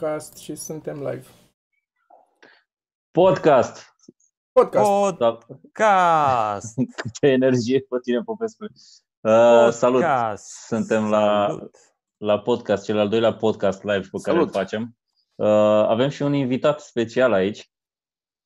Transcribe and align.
podcast 0.00 0.36
și 0.36 0.54
suntem 0.54 0.96
live. 0.96 1.26
Podcast! 3.10 3.94
Podcast! 4.52 5.16
Da. 5.18 5.38
Podcast! 5.46 6.74
Ce 7.20 7.26
energie 7.26 7.80
pe 7.80 7.98
tine, 8.02 8.22
Popescu. 8.22 8.64
Uh, 9.20 9.68
salut! 9.70 10.04
Suntem 10.66 11.08
la, 11.10 11.46
Salut. 11.48 11.76
la 12.16 12.38
podcast, 12.40 12.84
cel 12.84 12.98
al 12.98 13.08
doilea 13.08 13.34
podcast 13.34 13.82
live 13.82 14.00
pe 14.10 14.18
care 14.22 14.36
Salut. 14.36 14.46
îl 14.46 14.52
facem. 14.52 14.96
Uh, 15.34 15.46
avem 15.88 16.08
și 16.08 16.22
un 16.22 16.32
invitat 16.32 16.80
special 16.80 17.32
aici. 17.32 17.70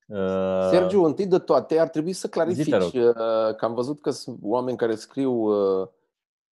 Uh, 0.06 0.69
Sergiu, 0.71 1.03
întâi 1.04 1.26
de 1.26 1.38
toate, 1.38 1.78
ar 1.78 1.88
trebui 1.88 2.12
să 2.12 2.19
Zi, 2.21 2.28
te 2.28 2.38
clarifici 2.38 2.72
rog. 2.72 2.92
uh, 2.94 3.54
că 3.56 3.65
am 3.65 3.75
văzut 3.75 4.00
că 4.00 4.10
sunt 4.10 4.38
oameni 4.42 4.76
care 4.76 4.94
scriu. 4.94 5.32
uh, 5.32 5.88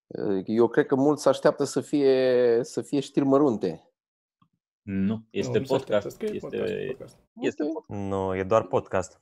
uh, 0.08 0.44
Eu 0.46 0.68
cred 0.68 0.86
că 0.86 0.96
mulți 0.96 1.28
așteaptă 1.28 1.64
să 1.64 1.82
fie, 1.82 2.60
să 2.64 2.82
fie 2.82 3.00
știri 3.00 3.26
mărunte. 3.26 3.86
Nu, 4.82 5.28
este 5.30 5.52
Nu, 5.52 5.60
nu 5.60 5.66
se 5.66 5.74
așteaptă, 5.74 5.94
podcast. 5.94 6.16
scrie 6.16 6.34
Este, 6.34 6.48
podcast, 6.48 6.86
podcast. 6.88 7.18
este 7.42 7.64
Ok. 7.64 7.72
podcast. 7.74 8.00
Nu, 8.10 8.36
e 8.36 8.44
doar 8.44 8.64
podcast. 8.68 9.22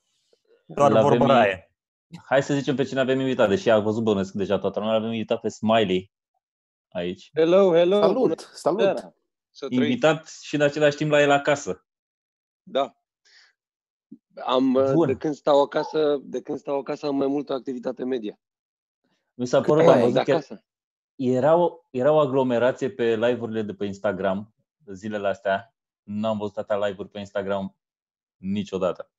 Doar 0.66 0.92
Îl 0.92 0.98
avem- 0.98 1.10
vorbăraie. 1.10 1.72
Hai 2.26 2.44
să 2.44 2.54
zicem 2.54 2.76
pe 2.76 2.84
cine 2.84 3.00
avem 3.00 3.20
invitat, 3.20 3.50
deși 3.50 3.70
a 3.70 3.80
văzut 3.80 4.04
bănesc 4.04 4.34
deja 4.34 4.60
toată 4.60 4.80
lumea. 4.80 4.96
Avem 4.96 5.12
invitat 5.12 5.40
pe 5.42 5.50
Smiley 5.50 6.12
aici. 6.90 7.30
Hello, 7.34 7.74
hello! 7.74 8.00
bună 8.00 8.08
Salut, 8.14 8.40
salut! 8.40 8.82
seara! 8.82 9.14
Să 9.52 9.66
trăiți. 9.68 9.84
Invitat 9.86 10.28
și 10.42 10.56
în 10.56 10.62
același 10.62 10.98
timp 10.98 11.12
la 11.12 11.22
el 11.22 11.32
acasă. 11.32 11.86
Da. 12.64 12.94
Am, 14.46 14.74
uh, 14.74 14.92
Bun. 14.94 15.08
de 15.08 15.16
când 15.16 15.34
stau 15.34 15.62
acasă, 15.62 16.18
de 16.24 16.42
când 16.42 16.58
stau 16.58 16.78
acasă 16.80 17.06
am 17.06 17.16
mai 17.16 17.28
multă 17.28 17.54
activitate 17.54 18.04
media. 18.06 18.40
Mi 19.34 19.48
s-a 19.48 19.58
Cât 19.58 19.68
părut, 19.68 19.84
mai 19.86 19.94
am 19.94 20.00
ai 20.00 20.06
de 20.06 20.12
văzut 20.12 20.26
că 20.26 20.32
acasă. 20.32 20.66
era 21.16 21.56
o, 21.56 21.80
era 21.92 22.12
o 22.12 22.20
aglomerație 22.20 22.90
pe 22.90 23.16
live-urile 23.16 23.62
de 23.62 23.74
pe 23.74 23.86
Instagram 23.86 24.54
zilele 24.94 25.28
astea. 25.28 25.74
Nu 26.04 26.28
am 26.28 26.38
văzut 26.38 26.58
atâtea 26.58 26.88
live-uri 26.88 27.10
pe 27.10 27.20
Instagram 27.20 27.78
niciodată. 28.38 29.12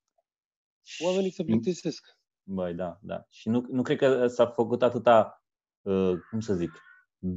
Oamenii 1.04 1.30
se 1.30 1.42
Și- 1.42 1.48
plictisesc. 1.48 2.18
Băi, 2.42 2.74
da, 2.74 2.98
da. 3.02 3.24
Și 3.28 3.48
nu, 3.48 3.66
nu 3.70 3.82
cred 3.82 3.98
că 3.98 4.26
s-a 4.26 4.46
făcut 4.46 4.82
atâta, 4.82 5.44
uh, 5.82 6.12
cum 6.30 6.40
să 6.40 6.54
zic, 6.54 6.70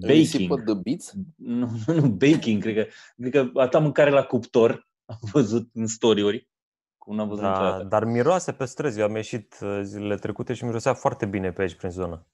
Risipă 0.02 0.56
baking. 0.56 0.76
de 0.76 0.82
biți? 0.82 1.14
Nu, 1.36 1.70
nu, 1.88 1.94
nu, 1.94 2.08
baking, 2.10 2.62
cred 2.62 2.76
că, 2.76 2.92
cred 3.18 3.32
că 3.32 3.60
atâta 3.60 3.80
mâncare 3.80 4.10
la 4.10 4.24
cuptor 4.24 4.90
am 5.06 5.18
văzut 5.32 5.70
în 5.74 5.88
story-uri, 5.88 6.50
cum 6.98 7.16
n-am 7.16 7.28
văzut 7.28 7.44
Da, 7.44 7.50
niciodată. 7.50 7.84
dar 7.84 8.04
miroase 8.06 8.52
pe 8.54 8.66
străzi. 8.66 9.00
Eu 9.00 9.06
am 9.06 9.16
ieșit 9.16 9.58
uh, 9.62 9.80
zilele 9.84 10.16
trecute 10.16 10.54
și 10.54 10.64
mirosea 10.66 10.94
foarte 10.94 11.26
bine 11.26 11.52
pe 11.52 11.62
aici, 11.62 11.76
prin 11.76 11.90
zonă. 11.90 12.28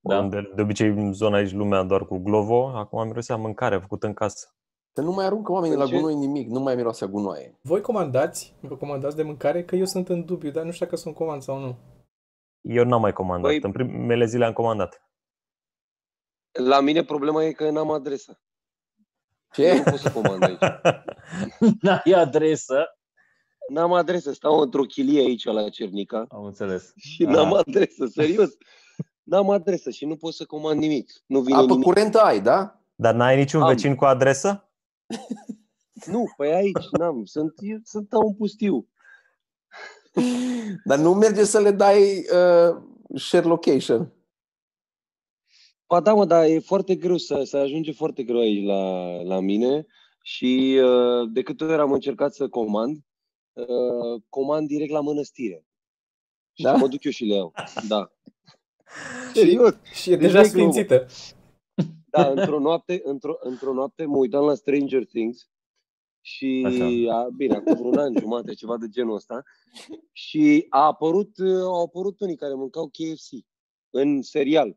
Da. 0.00 0.18
Unde 0.18 0.52
de 0.54 0.62
obicei 0.62 0.88
în 0.88 1.12
zona 1.12 1.36
aici 1.36 1.52
lumea 1.52 1.82
doar 1.82 2.04
cu 2.06 2.18
glovo, 2.18 2.68
acum 2.76 3.06
mirosea 3.06 3.36
mâncare 3.36 3.78
făcută 3.78 4.06
în 4.06 4.14
casă. 4.14 4.54
Că 4.92 5.00
nu 5.00 5.12
mai 5.12 5.24
aruncă 5.24 5.52
oamenii 5.52 5.74
În 5.76 5.82
la 5.82 5.88
ce- 5.88 5.94
gunoi 5.96 6.14
nimic, 6.14 6.48
nu 6.48 6.60
mai 6.60 6.74
miroase 6.74 7.04
a 7.04 7.08
gunoaie. 7.08 7.58
Voi 7.62 7.80
comandați, 7.80 8.54
vă 8.60 8.76
comandați 8.76 9.16
de 9.16 9.22
mâncare, 9.22 9.64
că 9.64 9.76
eu 9.76 9.84
sunt 9.84 10.08
în 10.08 10.24
dubiu, 10.24 10.50
dar 10.50 10.64
nu 10.64 10.70
știu 10.70 10.84
dacă 10.84 10.96
sunt 10.98 11.14
comand 11.14 11.42
sau 11.42 11.58
nu. 11.58 11.76
Eu 12.60 12.84
n-am 12.84 13.00
mai 13.00 13.12
comandat. 13.12 13.50
Băi- 13.52 13.60
În 13.62 13.72
primele 13.72 14.24
zile 14.24 14.44
am 14.44 14.52
comandat. 14.52 15.06
La 16.52 16.80
mine 16.80 17.04
problema 17.04 17.44
e 17.44 17.52
că 17.52 17.70
n-am 17.70 17.90
adresă. 17.90 18.40
Eu 19.56 19.64
Ce? 19.64 19.76
nu 19.76 19.82
pot 19.90 19.98
să 19.98 20.12
comand 20.12 20.42
aici. 20.42 20.58
N-ai 21.82 22.12
adresă, 22.14 22.84
N-am 23.68 23.92
adresă. 23.92 24.32
Stau 24.32 24.58
într-o 24.60 24.82
chilie 24.82 25.20
aici 25.20 25.44
la 25.44 25.68
Cernica 25.68 26.24
am 26.28 26.44
înțeles. 26.44 26.92
și 26.96 27.22
n-am 27.24 27.52
Ah. 27.52 27.58
adresă. 27.66 28.06
Serios. 28.06 28.50
N-am 29.22 29.50
adresă 29.50 29.90
și 29.90 30.04
nu 30.06 30.16
pot 30.16 30.34
să 30.34 30.44
comand 30.44 30.80
nimic. 30.80 31.10
Nu 31.26 31.40
vine 31.40 31.56
Apă 31.56 31.66
nimic. 31.66 31.84
curentă 31.84 32.20
ai, 32.20 32.40
da? 32.40 32.80
Dar 32.94 33.14
n-ai 33.14 33.36
niciun 33.36 33.62
Am. 33.62 33.68
vecin 33.68 33.94
cu 33.94 34.04
adresă? 34.04 34.71
Nu, 36.06 36.24
păi 36.36 36.52
aici 36.52 36.88
n-am. 36.98 37.24
Sunt, 37.24 37.52
eu 37.56 37.78
sunt 37.84 38.12
un 38.12 38.34
pustiu. 38.34 38.86
Dar 40.84 40.98
nu 40.98 41.14
merge 41.14 41.44
să 41.44 41.60
le 41.60 41.70
dai 41.70 42.18
uh, 42.18 42.82
share 43.14 43.46
location. 43.46 44.12
Ba 45.86 46.00
da, 46.00 46.14
mă, 46.14 46.24
dar 46.24 46.44
e 46.44 46.58
foarte 46.58 46.94
greu 46.94 47.16
să, 47.16 47.42
să 47.44 47.56
ajunge 47.56 47.92
foarte 47.92 48.22
greu 48.22 48.38
aici 48.38 48.64
la, 48.66 49.12
la 49.22 49.40
mine 49.40 49.86
și 50.22 50.80
uh, 50.82 51.30
de 51.32 51.42
câte 51.42 51.64
ori 51.64 51.74
am 51.80 51.92
încercat 51.92 52.34
să 52.34 52.48
comand, 52.48 52.98
uh, 53.52 54.22
comand 54.28 54.66
direct 54.66 54.90
la 54.92 55.00
mănăstire. 55.00 55.64
Și 56.52 56.62
Da? 56.62 56.74
mă 56.76 56.88
duc 56.88 57.04
eu 57.04 57.10
și 57.10 57.24
le 57.24 57.34
iau. 57.34 57.52
Da. 57.88 58.12
Serios. 59.34 59.74
Și 59.92 60.10
e 60.12 60.16
Deci 60.16 60.26
deja 60.26 60.40
vezi 60.40 60.52
că- 60.52 60.58
sfințită. 60.58 61.06
Da, 62.12 62.28
într-o 62.28 62.58
noapte, 62.58 63.00
într-o, 63.04 63.36
într-o 63.40 63.72
noapte 63.72 64.04
mă 64.04 64.16
uitam 64.16 64.44
la 64.44 64.54
Stranger 64.54 65.04
Things 65.04 65.50
și, 66.20 66.62
Așa. 66.66 67.16
a, 67.16 67.28
bine, 67.36 67.54
acum 67.54 67.74
vreun 67.74 67.98
an 67.98 68.14
jumate, 68.18 68.54
ceva 68.54 68.78
de 68.78 68.88
genul 68.88 69.14
ăsta, 69.14 69.42
și 70.12 70.66
a 70.68 70.86
apărut, 70.86 71.38
uh, 71.38 71.62
au 71.62 71.82
apărut 71.82 72.20
unii 72.20 72.36
care 72.36 72.54
mâncau 72.54 72.88
KFC 72.88 73.46
în 73.90 74.22
serial. 74.22 74.76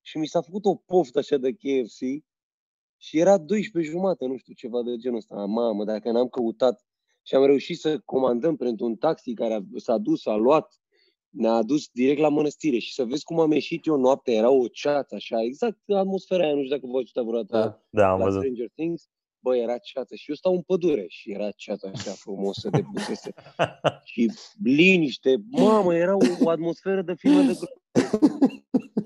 Și 0.00 0.18
mi 0.18 0.26
s-a 0.26 0.40
făcut 0.40 0.64
o 0.64 0.74
poftă 0.74 1.18
așa 1.18 1.36
de 1.36 1.52
KFC 1.52 2.24
și 2.96 3.18
era 3.18 3.38
12 3.38 3.92
jumate, 3.92 4.26
nu 4.26 4.36
știu, 4.36 4.54
ceva 4.54 4.82
de 4.82 4.96
genul 4.96 5.16
ăsta. 5.16 5.44
Mamă, 5.44 5.84
dacă 5.84 6.10
n-am 6.10 6.28
căutat 6.28 6.86
și 7.22 7.34
am 7.34 7.44
reușit 7.44 7.78
să 7.78 7.98
comandăm 7.98 8.56
pentru 8.56 8.86
un 8.86 8.96
taxi 8.96 9.34
care 9.34 9.54
a, 9.54 9.60
s-a 9.76 9.98
dus, 9.98 10.26
a 10.26 10.34
luat, 10.34 10.80
ne-a 11.30 11.52
adus 11.52 11.88
direct 11.92 12.20
la 12.20 12.28
mănăstire 12.28 12.78
și 12.78 12.92
să 12.94 13.04
vezi 13.04 13.24
cum 13.24 13.40
am 13.40 13.52
ieșit 13.52 13.86
eu 13.86 13.96
noaptea, 13.96 14.34
era 14.34 14.50
o 14.50 14.68
ceață 14.68 15.14
așa, 15.14 15.42
exact 15.42 15.78
atmosfera 15.86 16.44
aia, 16.44 16.54
nu 16.54 16.62
știu 16.62 16.76
dacă 16.76 16.86
vă 16.86 16.98
ajută 16.98 17.22
vreodată 17.22 17.58
Da. 17.90 18.02
Da, 18.02 18.10
am 18.10 18.18
la 18.18 18.24
văzut. 18.24 18.40
Stranger 18.40 18.68
Things, 18.74 19.08
bă, 19.38 19.56
era 19.56 19.78
ceață 19.78 20.14
și 20.14 20.28
eu 20.28 20.34
stau 20.34 20.54
în 20.54 20.62
pădure 20.62 21.04
și 21.08 21.30
era 21.30 21.50
ceața 21.50 21.90
așa 21.94 22.10
frumoasă 22.10 22.68
de 22.70 22.82
pusese 22.92 23.32
și 24.12 24.30
liniște, 24.62 25.42
mamă, 25.50 25.94
era 25.94 26.14
o, 26.14 26.18
o 26.44 26.48
atmosferă 26.48 27.02
de 27.02 27.14
filme 27.14 27.42
de 27.42 27.52
gro- 27.52 27.76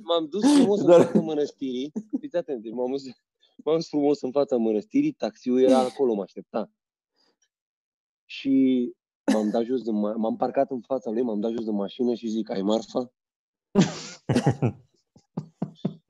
M-am 0.04 0.26
dus 0.28 0.54
frumos 0.56 0.80
în 0.80 0.86
Dar- 0.86 1.04
fața 1.04 1.20
mănăstirii, 1.20 1.92
fiți 2.20 2.36
atenți, 2.36 2.68
m-am 2.68 2.90
dus, 2.90 3.02
m-am 3.64 3.74
dus 3.76 3.88
frumos 3.88 4.20
în 4.22 4.30
fața 4.30 4.56
mănăstirii, 4.56 5.12
taxiul 5.12 5.60
era 5.62 5.78
acolo, 5.78 6.14
mă 6.14 6.22
aștepta. 6.22 6.70
Și 8.24 8.90
m-am 9.32 9.50
dat 9.50 9.62
jos 9.64 9.82
de 9.82 9.90
ma- 9.90 10.16
m-am 10.16 10.36
parcat 10.36 10.70
în 10.70 10.80
fața 10.80 11.10
lui, 11.10 11.22
m-am 11.22 11.40
dat 11.40 11.50
jos 11.50 11.64
de 11.64 11.70
mașină 11.70 12.14
și 12.14 12.28
zic, 12.28 12.50
ai 12.50 12.62
marfa? 12.62 13.12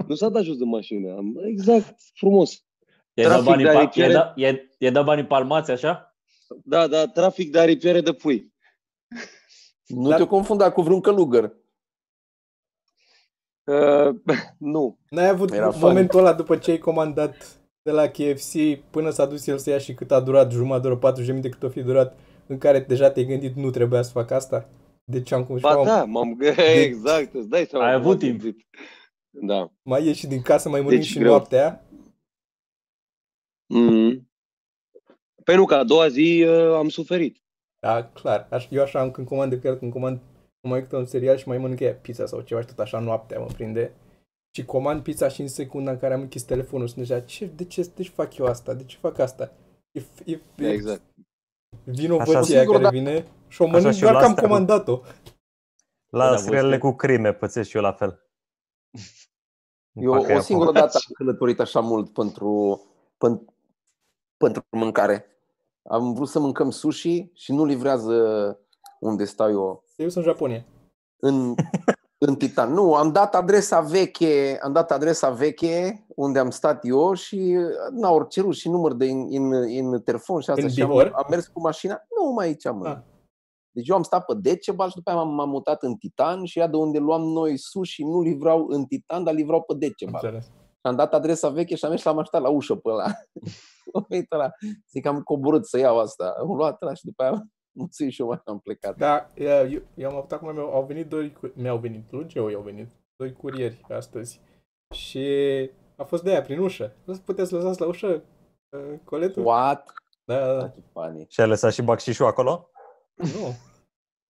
nu 0.08 0.14
s-a 0.14 0.28
dat 0.28 0.42
jos 0.42 0.56
de 0.56 0.64
mașină, 0.64 1.12
am, 1.16 1.36
exact, 1.44 1.94
frumos. 2.14 2.64
I-ai 3.14 3.26
dat 3.28 3.42
Trafic 3.42 3.48
banii, 3.50 3.64
de 3.64 3.70
pa- 3.70 3.74
aripiere. 3.76 4.12
i-ai 4.12 4.22
dat, 4.22 4.36
i-ai, 4.38 4.68
i-ai 4.78 4.92
dat 4.92 5.04
banii 5.04 5.26
palmați 5.26 5.70
așa? 5.70 6.16
Da, 6.64 6.86
da, 6.86 7.06
trafic 7.06 7.50
de 7.52 7.58
aripiere 7.58 8.00
de 8.00 8.12
pui. 8.12 8.52
Nu 9.86 10.08
Dar- 10.08 10.18
te 10.18 10.26
confunda 10.26 10.72
cu 10.72 10.82
vreun 10.82 11.00
călugăr. 11.00 11.60
Uh, 13.64 14.14
nu. 14.58 14.98
N-ai 15.10 15.28
avut 15.28 15.50
Era 15.52 15.70
funny. 15.70 15.84
momentul 15.86 16.18
ăla 16.18 16.32
după 16.32 16.56
ce 16.56 16.70
ai 16.70 16.78
comandat 16.78 17.60
de 17.82 17.90
la 17.90 18.06
KFC 18.08 18.52
până 18.90 19.10
s-a 19.10 19.26
dus 19.26 19.46
el 19.46 19.58
să 19.58 19.70
ia 19.70 19.78
și 19.78 19.94
cât 19.94 20.10
a 20.10 20.20
durat, 20.20 20.50
jumătate 20.52 20.80
de 20.82 20.86
oră, 20.88 20.96
40 20.98 21.26
de 21.26 21.32
minute 21.32 21.48
cât 21.54 21.62
o 21.62 21.68
fi 21.68 21.82
durat, 21.82 22.18
în 22.52 22.58
care 22.58 22.80
deja 22.80 23.10
te-ai 23.10 23.26
gândit 23.26 23.54
nu 23.54 23.70
trebuia 23.70 24.02
să 24.02 24.10
fac 24.10 24.30
asta? 24.30 24.68
Deci 25.04 25.32
am 25.32 25.44
cum 25.44 25.56
și 25.56 25.62
Ba 25.62 25.70
am, 25.70 25.84
da, 25.84 26.04
m-am 26.04 26.38
exact, 26.86 27.34
îți 27.34 27.48
dai 27.48 27.64
seama. 27.64 27.84
Ai 27.86 27.92
că 27.92 27.98
avut 27.98 28.08
m-am 28.10 28.18
timp. 28.18 28.40
gândit. 28.40 28.66
Da. 29.30 29.72
mai 29.82 30.06
ieși 30.06 30.26
din 30.26 30.42
casă, 30.42 30.68
mai 30.68 30.80
mănânci 30.80 30.98
Deci 31.00 31.10
și 31.10 31.18
greu. 31.18 31.30
noaptea. 31.30 31.84
Mm. 33.74 34.30
Păi 35.44 35.56
nu, 35.56 35.64
că 35.64 35.74
a 35.74 35.84
doua 35.84 36.08
zi 36.08 36.44
uh, 36.48 36.74
am 36.74 36.88
suferit. 36.88 37.36
Da, 37.80 38.04
clar. 38.08 38.46
Aș, 38.50 38.66
eu 38.70 38.82
așa 38.82 39.00
am 39.00 39.10
când 39.10 39.26
comand 39.26 39.50
de 39.50 39.56
fiecare 39.56 39.78
când 39.78 39.92
comand 39.92 40.20
mai 40.68 40.80
uită 40.80 40.96
un 40.96 41.06
serial 41.06 41.36
și 41.36 41.48
mai 41.48 41.58
mănânc 41.58 41.80
ea 41.80 41.94
pizza 41.94 42.26
sau 42.26 42.40
ceva 42.40 42.60
și 42.60 42.66
tot 42.66 42.78
așa 42.78 42.98
noaptea 42.98 43.38
mă 43.38 43.46
prinde. 43.46 43.92
Și 44.56 44.64
comand 44.64 45.02
pizza 45.02 45.28
și 45.28 45.40
în 45.40 45.48
secunda 45.48 45.90
în 45.90 45.98
care 45.98 46.14
am 46.14 46.20
închis 46.20 46.42
telefonul 46.42 46.86
sunt 46.86 46.98
deja, 46.98 47.20
ce, 47.20 47.46
de 47.46 47.64
ce, 47.64 47.90
de 47.94 48.02
ce 48.02 48.10
fac 48.10 48.36
eu 48.36 48.46
asta? 48.46 48.74
De 48.74 48.84
ce 48.84 48.96
fac 48.96 49.18
asta? 49.18 49.52
E, 49.92 50.02
e, 50.24 50.40
e 50.58 50.70
Exact. 50.70 51.02
Vinovăția 51.84 52.38
Așa 52.38 52.48
care 52.54 52.60
singură 52.64 52.88
vine 52.88 53.26
și 53.48 53.62
o 53.62 53.64
Așa 53.64 53.76
mănânc 53.76 53.94
și 53.94 54.00
doar 54.00 54.12
la 54.12 54.18
că 54.18 54.24
am 54.24 54.30
astea 54.30 54.42
cu- 54.48 54.48
comandat-o. 54.50 55.00
La 56.08 56.30
Da, 56.30 56.36
serialele 56.36 56.78
voi 56.78 56.90
cu 56.90 56.96
crime 56.96 57.32
pățesc 57.32 57.68
și 57.68 57.76
eu 57.76 57.82
la 57.82 57.92
fel. 57.92 58.26
Îmi 59.94 60.04
Eu 60.04 60.12
fac 60.12 60.22
o 60.22 60.30
ea 60.30 60.40
singură 60.40 60.68
acum. 60.68 60.80
dată 60.80 60.96
am 61.06 61.12
călătorit 61.14 61.60
așa 61.60 61.80
mult 61.80 62.12
pentru, 62.12 62.80
pentru, 63.18 63.54
pentru 64.36 64.64
mâncare. 64.70 65.26
Am 65.88 66.14
vrut 66.14 66.28
să 66.28 66.38
mâncăm 66.38 66.70
sushi 66.70 67.30
și 67.34 67.52
nu 67.52 67.64
livrează 67.64 68.16
unde 69.00 69.24
stau 69.24 69.50
eu 69.50 69.84
Eu 69.96 70.08
sunt 70.08 70.24
în 70.24 70.30
Japonia. 70.32 70.64
în, 71.16 71.54
în 72.24 72.36
Titan. 72.36 72.72
Nu, 72.72 72.94
am 72.94 73.12
dat 73.12 73.34
adresa 73.34 73.80
veche, 73.80 74.58
am 74.62 74.72
dat 74.72 74.90
adresa 74.90 75.30
veche 75.30 76.06
unde 76.08 76.38
am 76.38 76.50
stat 76.50 76.86
eu 76.86 77.14
și 77.14 77.56
n-au 77.90 78.24
cerut 78.24 78.54
și 78.54 78.68
număr 78.68 78.92
de 78.92 79.04
in, 79.04 79.30
in, 79.30 79.52
in 79.68 80.02
telefon 80.02 80.40
și 80.40 80.50
asta 80.50 80.62
În 80.62 80.68
și 80.68 80.82
am, 80.82 80.88
Bihor? 80.88 81.12
am 81.14 81.26
mers 81.30 81.46
cu 81.46 81.60
mașina. 81.60 82.02
Nu, 82.18 82.32
mai 82.32 82.46
aici, 82.46 82.64
mă. 82.64 82.88
Ah. 82.88 82.98
Deci 83.70 83.88
eu 83.88 83.96
am 83.96 84.02
stat 84.02 84.24
pe 84.24 84.34
Decebal 84.34 84.88
și 84.88 84.94
după 84.94 85.10
aia 85.10 85.18
m-am, 85.18 85.34
m-am 85.34 85.48
mutat 85.48 85.82
în 85.82 85.94
Titan 85.94 86.44
și 86.44 86.58
ia 86.58 86.66
de 86.66 86.76
unde 86.76 86.98
luam 86.98 87.22
noi 87.22 87.56
sushi 87.56 88.02
nu 88.02 88.20
livrau 88.20 88.66
în 88.68 88.84
Titan, 88.84 89.24
dar 89.24 89.34
livrau 89.34 89.62
pe 89.62 89.74
Decebal. 89.74 90.20
Înțeles. 90.24 90.44
Și 90.44 90.88
am 90.88 90.96
dat 90.96 91.14
adresa 91.14 91.48
veche 91.48 91.74
și 91.74 91.84
am 91.84 91.90
mers 91.90 92.02
și 92.02 92.06
l-am 92.06 92.18
așteptat 92.18 92.42
la 92.42 92.56
ușă 92.56 92.74
pe 92.74 92.88
ăla. 92.88 93.04
A 93.92 94.04
venit 94.08 94.32
ăla, 94.32 94.50
zic 94.90 95.02
că 95.02 95.08
am 95.08 95.20
coborât 95.20 95.66
să 95.66 95.78
iau 95.78 95.98
asta. 95.98 96.34
Am 96.40 96.56
luat 96.56 96.82
ăla 96.82 96.94
și 96.94 97.04
după 97.04 97.22
aia 97.22 97.46
mulțumim 97.72 98.10
și 98.12 98.20
eu 98.20 98.26
mai 98.26 98.40
am 98.44 98.58
plecat. 98.58 98.96
Da, 98.96 99.26
eu, 99.34 99.82
eu 99.94 100.10
am 100.10 100.16
avut 100.16 100.32
acum, 100.32 100.52
mi-au 100.54 100.72
au 100.74 100.84
venit 100.84 101.06
doi, 101.08 101.32
cu- 101.32 101.52
mi-au 101.54 101.78
venit, 101.78 102.10
lui 102.12 102.26
Geo 102.26 102.48
i-au 102.50 102.62
venit, 102.62 102.88
doi 103.16 103.32
curieri 103.32 103.80
astăzi. 103.88 104.40
Și 104.94 105.26
a 105.96 106.04
fost 106.04 106.22
de 106.22 106.30
aia 106.30 106.42
prin 106.42 106.58
ușă. 106.58 106.96
Nu 107.04 107.16
puteți 107.18 107.48
să 107.48 107.56
lăsați 107.56 107.80
la 107.80 107.86
ușă 107.86 108.22
uh, 108.76 108.98
coletul? 109.04 109.44
What? 109.44 109.92
Da, 110.24 110.38
da, 110.38 110.52
da. 110.54 110.58
Taki 110.60 110.80
pani. 110.92 111.26
Și 111.28 111.40
ai 111.40 111.48
lăsat 111.48 111.72
și 111.72 111.82
bacșișul 111.82 112.26
acolo? 112.26 112.70
Nu. 113.14 113.46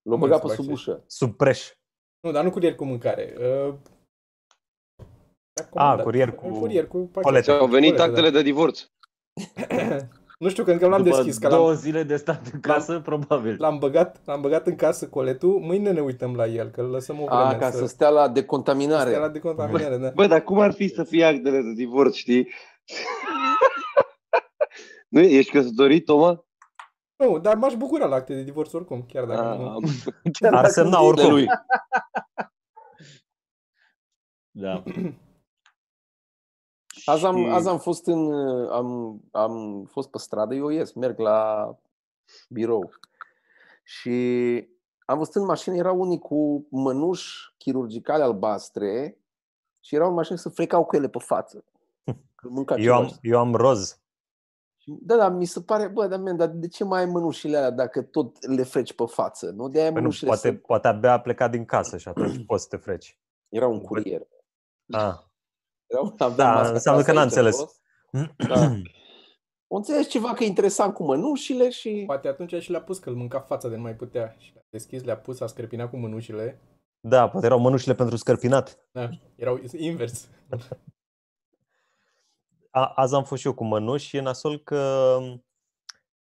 L-a 0.03 0.11
Cum 0.11 0.19
băgat 0.21 0.41
să 0.41 0.47
pe 0.47 0.49
faci 0.49 0.57
sub 0.57 0.65
ce? 0.67 0.73
ușă. 0.73 1.05
Sub 1.07 1.37
preș. 1.37 1.73
Nu, 2.21 2.31
dar 2.33 2.45
nu 2.45 2.51
curier 2.51 2.75
cu 2.75 2.85
mâncare. 2.85 3.35
Uh, 3.39 3.75
a 5.55 5.63
A, 5.63 5.65
comandat. 5.71 6.05
curier 6.05 6.33
cu 6.35 6.49
Curier 6.49 6.87
cu 6.89 6.99
pachet. 6.99 7.23
colete. 7.23 7.45
Ți-au 7.45 7.67
venit 7.67 7.91
Colete, 7.97 8.09
actele 8.09 8.31
de 8.31 8.43
divorț. 8.43 8.81
Nu 10.43 10.49
știu, 10.49 10.65
când 10.65 10.81
că 10.81 10.87
l-am 10.87 11.03
După 11.03 11.17
deschis, 11.17 11.39
că 11.39 11.49
două 11.49 11.69
l-am, 11.69 11.77
zile 11.77 12.03
de 12.03 12.17
stat 12.17 12.47
în 12.53 12.61
casă, 12.61 13.01
probabil. 13.01 13.57
l-am, 13.59 13.79
băgat, 13.79 14.21
l-am 14.25 14.41
băgat 14.41 14.67
în 14.67 14.77
casă 14.77 15.09
coletul, 15.09 15.59
mâine 15.61 15.93
ne 15.93 16.01
uităm 16.01 16.35
la 16.35 16.47
el, 16.47 16.69
că 16.69 16.81
îl 16.81 16.91
lăsăm 16.91 17.21
o 17.21 17.25
vreme 17.25 17.41
A, 17.43 17.57
ca 17.57 17.71
să 17.71 17.87
stea 17.87 18.09
la 18.09 18.29
decontaminare. 18.29 19.09
stea 19.09 19.21
la 19.21 19.29
decontaminare, 19.29 19.97
da. 19.97 20.11
Bă, 20.15 20.27
dar 20.27 20.43
cum 20.43 20.59
ar 20.59 20.73
fi 20.73 20.89
să 20.89 21.05
fie 21.05 21.25
actele 21.25 21.61
de 21.61 21.73
divorț, 21.73 22.15
știi? 22.15 22.49
nu, 25.09 25.21
ești 25.21 25.51
căsătorit, 25.53 26.05
Toma? 26.05 26.45
Nu, 27.17 27.39
dar 27.39 27.55
m-aș 27.57 27.75
bucura 27.75 28.07
la 28.07 28.15
acte 28.15 28.35
de 28.35 28.43
divorț 28.43 28.73
oricum, 28.73 29.05
chiar 29.13 29.25
dacă 29.25 29.41
Ah, 29.41 29.59
nu. 29.59 29.81
chiar 30.39 30.53
Ar 30.55 30.61
dacă 30.61 30.73
semna 30.73 30.99
nu 31.01 31.07
e 31.07 31.13
de 31.15 31.21
oricum. 31.21 31.31
lui. 31.31 31.47
Da. 34.51 34.83
Azi 37.05 37.25
am, 37.25 37.37
Și- 37.37 37.49
azi 37.51 37.69
am 37.69 37.79
fost 37.79 38.07
în, 38.07 38.33
am, 38.71 39.21
am 39.31 39.85
fost 39.91 40.11
pe 40.11 40.19
stradă, 40.19 40.55
eu 40.55 40.69
ies, 40.69 40.93
merg 40.93 41.19
la 41.19 41.69
birou. 42.49 42.91
Și 43.85 44.11
am 45.05 45.19
văzut 45.19 45.35
în 45.35 45.45
mașină, 45.45 45.75
erau 45.77 46.01
unii 46.01 46.19
cu 46.19 46.67
mănuși 46.71 47.55
chirurgicale 47.59 48.23
albastre 48.23 49.19
și 49.81 49.95
erau 49.95 50.09
în 50.09 50.15
mașină 50.15 50.37
să 50.37 50.49
frecau 50.49 50.85
cu 50.85 50.97
ele 50.97 51.09
pe 51.09 51.19
față. 51.19 51.65
Că 52.35 52.49
mânca 52.49 52.75
Eu 52.75 52.81
ceva 52.83 52.97
am, 52.97 53.09
eu 53.23 53.39
am 53.39 53.55
roz. 53.55 54.01
Și- 54.77 54.99
Da, 55.01 55.17
da, 55.17 55.29
mi 55.29 55.45
se 55.45 55.61
pare, 55.61 55.89
bă, 55.89 56.07
dar, 56.07 56.19
man, 56.19 56.37
dar 56.37 56.49
de 56.49 56.69
ce 56.69 56.85
mai 56.85 57.01
ai 57.01 57.07
mănușile 57.07 57.57
alea 57.57 57.71
dacă 57.71 58.03
tot 58.03 58.47
le 58.47 58.63
freci 58.63 58.93
pe 58.95 59.05
față? 59.07 59.51
Nu 59.51 59.69
de 59.69 59.79
aia 59.81 59.87
Păi 59.87 59.95
nu, 59.95 60.01
mănușile 60.01 60.29
poate, 60.29 60.49
să... 60.49 60.55
poate 60.55 60.89
abia 60.89 61.13
a 61.13 61.21
plecat 61.21 61.51
din 61.51 61.65
casă 61.65 61.97
și 61.97 62.09
atunci 62.09 62.45
poți 62.47 62.63
să 62.63 62.69
te 62.69 62.77
freci. 62.77 63.19
Era 63.49 63.67
un 63.67 63.81
curier. 63.81 64.27
Ah. 64.91 65.15
Era 65.93 66.01
un, 66.01 66.15
avea 66.19 66.37
Da, 66.37 66.53
masca 66.53 66.73
înseamnă 66.73 67.03
că 67.03 67.13
trasă 67.13 67.19
n-a 67.19 67.25
aici, 67.25 67.31
înțeles. 67.31 67.57
jos. 67.57 67.81
Da. 68.49 68.77
O 69.67 69.77
înțeles 69.77 70.09
ceva 70.09 70.33
că 70.33 70.45
e 70.45 70.47
interesant 70.47 70.95
cu 70.95 71.05
mănușile 71.05 71.71
și... 71.71 72.03
Poate 72.07 72.29
atunci 72.29 72.55
și 72.55 72.71
le-a 72.71 72.83
pus 72.83 72.99
că 72.99 73.09
îl 73.09 73.15
mânca 73.15 73.41
fața 73.41 73.69
de 73.69 73.77
nu 73.77 73.83
mai 73.83 73.97
putea. 73.97 74.35
Și 74.39 74.51
le-a 74.55 74.65
deschis, 74.71 75.03
le-a 75.03 75.17
pus, 75.17 75.41
a 75.41 75.47
screpinat 75.47 75.91
cu 75.91 75.97
mânușile. 75.97 76.61
Da, 77.01 77.29
poate 77.29 77.47
erau 77.47 77.59
mănușile 77.59 77.95
pentru 77.95 78.17
scărpinat. 78.17 78.89
Da, 78.91 79.09
erau 79.37 79.61
invers. 79.77 80.29
A, 82.71 82.93
azi 82.95 83.15
am 83.15 83.25
fost 83.25 83.41
și 83.41 83.47
eu 83.47 83.55
cu 83.55 83.65
mănuși 83.65 84.07
și 84.07 84.17
e 84.17 84.21
nasol 84.21 84.59
că 84.59 85.19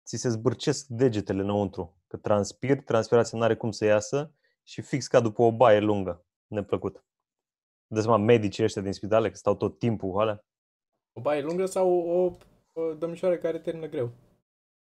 ți 0.05 0.17
se 0.17 0.29
zbârcesc 0.29 0.87
degetele 0.87 1.43
înăuntru. 1.43 1.97
Că 2.07 2.17
transpir, 2.17 2.83
transpirația 2.83 3.39
nu 3.39 3.45
are 3.45 3.57
cum 3.57 3.71
să 3.71 3.85
iasă 3.85 4.33
și 4.63 4.81
fix 4.83 5.07
ca 5.07 5.21
după 5.21 5.43
o 5.43 5.53
baie 5.53 5.81
lungă. 5.81 6.27
Neplăcut. 6.47 7.05
De 7.91 8.01
seama 8.01 8.17
medicii 8.17 8.65
ăștia 8.65 8.83
din 8.83 8.93
spitale, 8.93 9.31
că 9.31 9.37
stau 9.37 9.55
tot 9.55 9.79
timpul 9.79 10.11
cu 10.11 10.19
alea. 10.19 10.45
O 11.13 11.21
baie 11.21 11.43
lungă 11.43 11.67
sau 11.67 11.91
o, 11.93 12.33
o 12.81 12.95
domnișoară 12.95 13.37
care 13.37 13.59
termină 13.59 13.87
greu. 13.87 14.11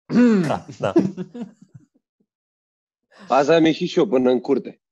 Da, 0.46 0.64
da. 0.78 0.92
Azi 3.28 3.50
am 3.52 3.64
ieșit 3.64 3.88
și 3.88 3.98
eu 3.98 4.06
până 4.06 4.30
în 4.30 4.40
curte. 4.40 4.82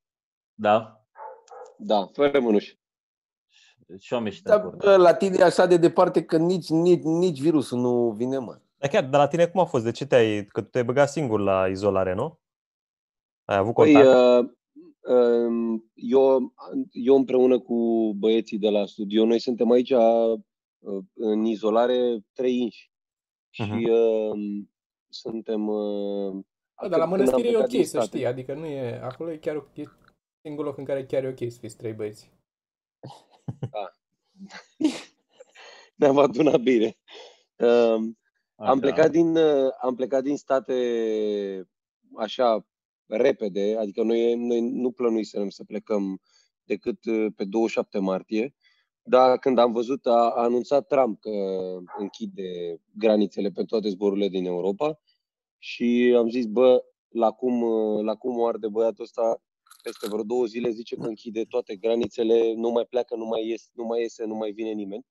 Da. 0.55 1.05
Da, 1.79 2.07
fără 2.13 2.41
mânuși. 2.41 2.81
Și 3.99 4.13
eu 4.13 4.19
am 4.19 4.25
ieșit 4.25 4.45
Da, 4.45 4.55
în 4.55 4.61
curte. 4.63 4.77
bă, 4.87 4.97
la 4.97 5.15
tine 5.15 5.37
e 5.39 5.43
așa 5.45 5.67
de 5.67 5.77
departe 5.77 6.25
că 6.25 6.37
nici, 6.37 6.69
nici, 6.69 7.03
nici 7.03 7.41
virusul 7.41 7.79
nu 7.79 8.11
vine, 8.11 8.39
mă. 8.39 8.61
Dar 8.77 8.91
chiar, 8.91 9.05
dar 9.05 9.21
la 9.21 9.29
tine 9.29 9.47
cum 9.47 9.61
a 9.61 9.65
fost? 9.65 9.85
De 9.85 9.91
ce 9.91 10.07
te-ai, 10.07 10.45
că 10.47 10.61
tu 10.63 10.69
te-ai 10.69 10.85
băgat 10.85 11.11
singur 11.11 11.41
la 11.41 11.69
izolare, 11.69 12.15
nu? 12.15 12.41
Ai 13.45 13.57
avut 13.57 13.75
Păi, 13.75 13.93
contact? 13.93 14.17
uh, 14.17 14.39
um, 14.39 14.59
eu, 15.95 16.55
eu 16.91 17.17
împreună 17.17 17.59
cu 17.61 18.13
băieții 18.17 18.59
de 18.59 18.69
la 18.69 18.87
studio, 18.87 19.25
noi 19.25 19.39
suntem 19.39 19.71
aici 19.71 19.91
uh, 19.91 20.39
în 21.15 21.45
izolare 21.45 22.25
trei 22.33 22.57
inși. 22.59 22.91
Și 23.51 23.63
Mhm. 23.63 23.91
uh, 23.91 24.65
suntem... 25.09 25.69
Uh, 25.69 26.35
Da, 26.83 26.89
dar 26.89 26.99
la 26.99 26.99
când 26.99 27.03
am 27.03 27.09
mănăstire 27.09 27.49
e 27.49 27.51
plecat 27.51 27.65
ok 27.65 27.71
din 27.71 27.83
să 27.85 27.89
state. 27.89 28.07
știi, 28.07 28.27
adică 28.27 28.55
nu 28.55 28.67
e, 28.67 29.01
acolo 29.03 29.31
e 29.33 29.37
chiar 29.37 29.57
ok, 29.57 29.77
e 29.77 29.85
singurul 30.41 30.69
loc 30.71 30.79
în 30.79 30.85
care 30.85 31.05
chiar 31.07 31.25
e 31.25 31.29
ok 31.29 31.51
să 31.53 31.59
fiți 31.61 31.77
trei 31.77 31.93
băieți. 31.93 32.31
Ne-am 35.95 36.19
adunat 36.19 36.61
bine. 36.61 36.97
Um, 37.59 38.19
Așa. 38.57 38.71
Am 38.71 38.81
plecat, 38.81 39.11
din, 39.11 39.37
uh, 39.37 39.71
am 39.81 39.95
plecat 39.95 40.23
din 40.23 40.37
state 40.37 40.75
așa 42.17 42.67
repede, 43.07 43.77
adică 43.79 44.03
noi, 44.03 44.35
noi 44.35 44.61
nu 44.61 44.91
plănuisem 44.91 45.49
să 45.49 45.65
plecăm 45.65 46.21
decât 46.65 47.05
uh, 47.05 47.27
pe 47.37 47.45
27 47.45 47.99
martie, 47.99 48.55
dar 49.03 49.39
când 49.39 49.59
am 49.59 49.73
văzut, 49.73 50.07
a, 50.07 50.11
a 50.11 50.43
anunțat 50.43 50.87
Trump 50.87 51.21
că 51.21 51.31
închide 51.99 52.81
granițele 52.99 53.51
pe 53.51 53.65
toate 53.65 53.89
zborurile 53.89 54.29
din 54.29 54.45
Europa 54.45 55.01
și 55.59 56.15
am 56.17 56.29
zis, 56.29 56.47
bă, 56.47 56.85
la 57.09 57.31
cum, 57.31 57.63
uh, 57.63 58.05
la 58.05 58.15
cum 58.15 58.39
o 58.39 58.47
arde 58.47 58.69
băiatul 58.69 59.05
ăsta, 59.05 59.43
peste 59.83 60.07
vreo 60.09 60.23
două 60.23 60.45
zile 60.45 60.71
zice 60.71 60.97
că 60.97 61.07
închide 61.07 61.45
toate 61.45 61.77
granițele, 61.77 62.55
nu 62.55 62.71
mai 62.71 62.85
pleacă, 62.85 63.17
nu 63.17 63.25
mai 63.25 63.47
ies, 63.47 63.71
nu 63.73 63.85
mai 63.85 64.01
iese, 64.01 64.25
nu 64.25 64.35
mai 64.35 64.51
vine 64.51 64.71
nimeni. 64.71 65.07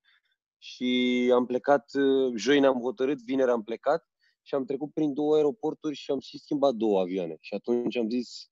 Și 0.58 1.32
am 1.34 1.46
plecat, 1.46 1.92
uh, 1.94 2.34
joi 2.36 2.60
ne-am 2.60 2.80
hotărât, 2.82 3.22
vineri 3.22 3.52
am 3.52 3.64
plecat 3.64 4.08
și 4.42 4.56
am 4.56 4.66
trecut 4.66 4.94
prin 4.94 5.14
două 5.14 5.36
aeroporturi 5.36 5.96
și 5.96 6.12
am 6.12 6.20
și 6.20 6.38
schimbat 6.38 6.74
două 6.74 7.00
avioane. 7.00 7.38
Și 7.40 7.54
atunci 7.54 7.96
am 7.96 8.10
zis, 8.10 8.50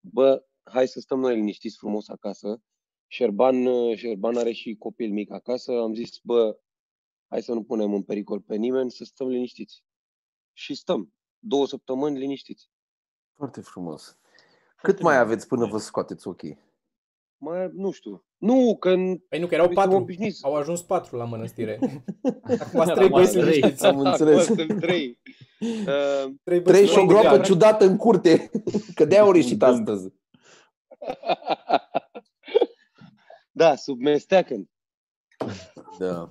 bă, 0.00 0.44
hai 0.62 0.88
să 0.88 1.00
stăm 1.00 1.20
noi 1.20 1.34
liniștiți 1.34 1.76
frumos 1.76 2.08
acasă. 2.08 2.62
Șerban, 3.06 3.66
uh, 3.66 3.96
Șerban 3.96 4.36
are 4.36 4.52
și 4.52 4.74
copil 4.74 5.10
mic 5.10 5.32
acasă. 5.32 5.72
Am 5.72 5.94
zis, 5.94 6.18
bă, 6.22 6.58
hai 7.26 7.42
să 7.42 7.52
nu 7.52 7.64
punem 7.64 7.94
în 7.94 8.02
pericol 8.02 8.40
pe 8.40 8.56
nimeni, 8.56 8.90
să 8.90 9.04
stăm 9.04 9.28
liniștiți. 9.28 9.84
Și 10.52 10.74
stăm. 10.74 11.14
Două 11.38 11.66
săptămâni 11.66 12.18
liniștiți. 12.18 12.70
Foarte 13.34 13.60
frumos. 13.60 14.18
Cât 14.82 15.00
mai 15.00 15.18
aveți 15.18 15.46
până 15.46 15.66
vă 15.66 15.78
scoateți 15.78 16.28
ochii? 16.28 16.58
Mai, 17.42 17.70
nu 17.72 17.90
știu. 17.90 18.24
Nu, 18.36 18.76
că 18.78 18.90
n- 18.94 19.18
Păi 19.28 19.38
nu, 19.38 19.46
că 19.46 19.54
erau 19.54 19.66
noi 19.66 19.74
suntem 19.74 19.76
patru. 19.90 19.96
obișnuiți. 19.96 20.44
Au 20.44 20.54
ajuns 20.54 20.82
patru 20.82 21.16
la 21.16 21.24
mănăstire. 21.24 21.78
Acum 22.60 22.80
Au 22.80 22.84
sunt 22.84 22.94
trei 22.94 23.08
rămas 23.08 23.10
băieți 23.12 23.32
trei. 23.32 23.44
liniștiți. 23.44 23.86
Am 23.86 23.98
înțeles. 23.98 24.48
Acum 24.50 24.56
sunt 24.66 24.80
trei. 24.80 25.20
Uh, 25.60 26.32
Trei 26.42 26.62
Trei 26.62 26.86
și 26.86 26.98
o 26.98 27.00
liniștiți. 27.00 27.06
groapă 27.06 27.40
ciudată 27.42 27.84
în 27.84 27.96
curte, 27.96 28.50
că 28.94 29.04
de-aia 29.04 29.24
au 29.24 29.34
ieșit 29.34 29.58
Da. 29.58 29.66
astăzi. 29.66 30.08
da, 33.50 33.76
sub 33.76 34.00
mesteacăn. 34.00 34.70
Da. 35.98 36.26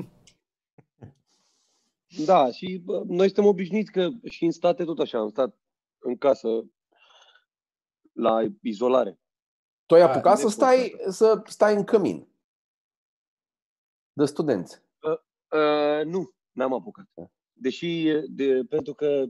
Da, 2.25 2.51
și 2.51 2.81
bă, 2.83 3.03
noi 3.07 3.25
suntem 3.25 3.45
obișnuiți 3.45 3.91
că 3.91 4.09
și 4.29 4.43
în 4.45 4.51
state 4.51 4.83
tot 4.83 4.99
așa, 4.99 5.19
am 5.19 5.29
stat 5.29 5.57
în 5.99 6.17
casă 6.17 6.47
la 8.13 8.39
izolare. 8.61 9.19
Tu 9.89 9.95
ai 9.95 10.01
Da, 10.01 10.09
apucat 10.09 10.37
să 10.37 10.45
de 10.45 10.51
stai, 10.51 10.95
să 11.07 11.41
stai 11.45 11.75
în 11.75 11.83
cămin. 11.83 12.27
De 14.13 14.25
studenți. 14.25 14.81
Uh, 15.01 16.05
nu, 16.05 16.33
n-am 16.51 16.73
apucat. 16.73 17.05
Deși, 17.53 18.11
de, 18.27 18.63
pentru 18.69 18.93
că 18.93 19.25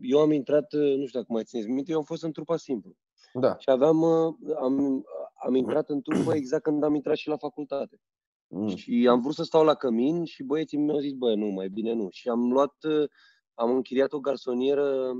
eu 0.00 0.20
am 0.20 0.32
intrat, 0.32 0.72
nu 0.72 1.06
știu 1.06 1.20
dacă 1.20 1.32
mai 1.32 1.44
țineți 1.44 1.68
minte, 1.68 1.90
eu 1.90 1.98
am 1.98 2.04
fost 2.04 2.22
în 2.22 2.32
trupa 2.32 2.56
simplu. 2.56 2.96
Da. 3.32 3.56
Și 3.58 3.70
aveam, 3.70 4.00
uh, 4.00 4.34
am, 4.60 5.04
am 5.44 5.54
intrat 5.54 5.88
în 5.88 6.02
trupă 6.02 6.34
exact 6.36 6.62
când 6.62 6.84
am 6.84 6.94
intrat 6.94 7.16
și 7.16 7.28
la 7.28 7.36
facultate. 7.36 8.00
Mm. 8.46 8.76
Și 8.76 9.06
am 9.10 9.20
vrut 9.20 9.34
să 9.34 9.42
stau 9.42 9.64
la 9.64 9.74
cămin 9.74 10.24
și 10.24 10.42
băieții 10.42 10.78
mi-au 10.78 10.98
zis, 10.98 11.12
bă, 11.12 11.34
nu, 11.34 11.46
mai 11.46 11.68
bine 11.68 11.92
nu. 11.92 12.08
Și 12.10 12.28
am 12.28 12.52
luat, 12.52 12.74
uh, 12.82 13.08
am 13.54 13.70
închiriat 13.70 14.12
o 14.12 14.20
garsonieră 14.20 15.12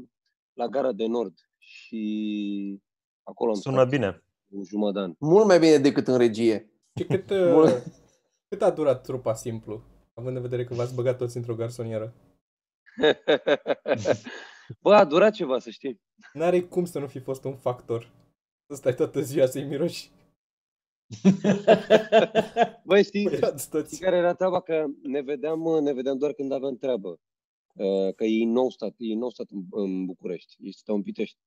la 0.52 0.66
gara 0.66 0.92
de 0.92 1.06
nord 1.06 1.35
și 1.59 2.83
acolo 3.23 3.50
am 3.50 3.56
Sună 3.56 3.76
stat 3.76 3.88
bine. 3.88 4.25
Un 4.54 4.64
jumătate 4.64 4.99
de 4.99 5.04
an. 5.04 5.14
Mult 5.18 5.46
mai 5.46 5.58
bine 5.58 5.76
decât 5.76 6.06
în 6.06 6.16
regie. 6.18 6.73
Și 6.99 7.04
cât, 7.06 7.26
Bun. 7.28 7.62
uh, 7.73 7.82
cât 8.49 8.62
a 8.62 8.70
durat 8.70 9.02
trupa 9.02 9.34
simplu? 9.34 9.82
Având 10.14 10.37
în 10.37 10.42
vedere 10.42 10.64
că 10.64 10.75
v-ați 10.75 10.94
băgat 10.94 11.16
toți 11.18 11.37
într-o 11.37 11.54
garsonieră. 11.54 12.14
Bă, 14.82 14.94
a 14.94 15.04
durat 15.04 15.32
ceva, 15.32 15.58
să 15.58 15.70
știi. 15.70 16.00
N-are 16.32 16.62
cum 16.62 16.84
să 16.84 16.99
nu 16.99 17.06
fi 17.06 17.18
fost 17.18 17.44
un 17.44 17.56
factor. 17.56 18.12
Să 18.66 18.75
stai 18.76 18.94
toată 18.94 19.20
ziua 19.20 19.46
să-i 19.46 19.64
miroși. 19.64 20.11
Băi, 22.84 23.02
știi, 23.04 23.25
Băiați 23.25 23.64
știi 23.66 23.70
toți. 23.80 24.00
care 24.00 24.16
era 24.16 24.34
treaba? 24.34 24.61
Că 24.61 24.84
ne 25.02 25.20
vedeam, 25.20 25.61
ne 25.82 25.92
vedeam 25.92 26.18
doar 26.18 26.32
când 26.32 26.52
aveam 26.52 26.76
treabă. 26.76 27.08
uh, 27.75 28.14
că 28.14 28.25
ei 28.25 28.44
nou 28.44 28.70
stat, 28.70 28.94
ei 28.96 29.14
nou 29.14 29.30
stat 29.30 29.46
în, 29.50 29.64
în 29.70 30.04
București, 30.06 30.54
ei 30.58 30.73
stăteau 30.73 30.96
în 30.96 31.02
Pitești. 31.02 31.38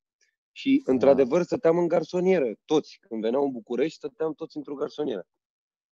Și, 0.57 0.81
într-adevăr, 0.85 1.43
stăteam 1.43 1.77
în 1.77 1.87
garsonieră, 1.87 2.45
toți. 2.65 2.97
Când 3.01 3.21
veneau 3.21 3.43
în 3.43 3.51
București, 3.51 3.97
stăteam 3.97 4.33
toți 4.33 4.57
într-o 4.57 4.73
garsonieră. 4.73 5.27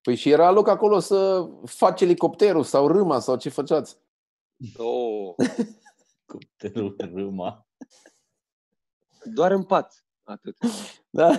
Păi 0.01 0.15
și 0.15 0.29
era 0.29 0.51
loc 0.51 0.67
acolo 0.67 0.99
să 0.99 1.49
faci 1.65 2.01
elicopterul 2.01 2.63
sau 2.63 2.87
râma 2.87 3.19
sau 3.19 3.37
ce 3.37 3.49
făceați? 3.49 3.97
Oh, 4.77 5.33
Cupterul 6.31 6.95
râma. 6.97 7.67
doar 9.23 9.51
în 9.51 9.63
pat, 9.63 10.05
atât. 10.23 10.57
Da? 11.09 11.31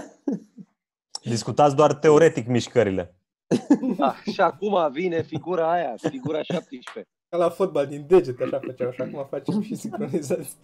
Discutați 1.23 1.77
doar 1.77 1.95
teoretic 1.95 2.47
mișcările. 2.47 3.17
Ah, 3.99 4.23
și 4.33 4.41
acum 4.41 4.93
vine 4.93 5.23
figura 5.23 5.73
aia, 5.73 5.95
figura 5.97 6.43
17. 6.43 7.13
Ca 7.29 7.37
la 7.37 7.51
fotbal 7.51 7.87
din 7.87 8.07
degete, 8.07 8.43
așa 8.43 8.61
făceau 8.65 8.91
și 8.91 9.01
acum 9.01 9.27
facem 9.31 9.63
și 9.63 9.75
sincronizați. 9.75 10.57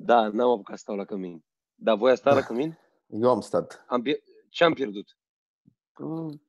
Da, 0.00 0.28
n-am 0.28 0.50
apucat 0.50 0.76
să 0.76 0.82
stau 0.82 0.96
la 0.96 1.04
cămin. 1.04 1.44
Dar 1.74 1.96
voi 1.96 2.10
ați 2.10 2.20
stat 2.20 2.34
la 2.34 2.40
cămin? 2.42 2.78
Eu 3.22 3.30
am 3.30 3.40
stat. 3.40 3.84
Am 3.88 4.02
pier- 4.02 4.22
Ce 4.50 4.64
am 4.64 4.72
pierdut? 4.72 5.18
Mm. 5.98 6.42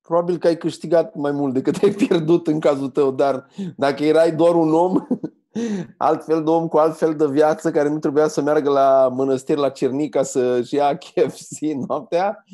Probabil 0.00 0.38
că 0.38 0.46
ai 0.46 0.56
câștigat 0.56 1.14
mai 1.14 1.32
mult 1.32 1.54
decât 1.54 1.76
ai 1.82 1.90
pierdut 1.92 2.46
în 2.46 2.60
cazul 2.60 2.90
tău, 2.90 3.10
dar 3.12 3.46
dacă 3.76 4.04
erai 4.04 4.34
doar 4.36 4.54
un 4.54 4.74
om, 4.74 5.06
altfel 5.96 6.44
de 6.44 6.50
om 6.50 6.68
cu 6.68 6.76
altfel 6.78 7.16
de 7.16 7.26
viață, 7.26 7.70
care 7.70 7.88
nu 7.88 7.98
trebuia 7.98 8.28
să 8.28 8.40
meargă 8.40 8.70
la 8.70 9.08
mănăstiri 9.08 9.60
la 9.60 9.70
Cernica 9.70 10.22
să-și 10.22 10.74
ia 10.74 10.96
KFC 11.04 11.60
noaptea, 11.86 12.44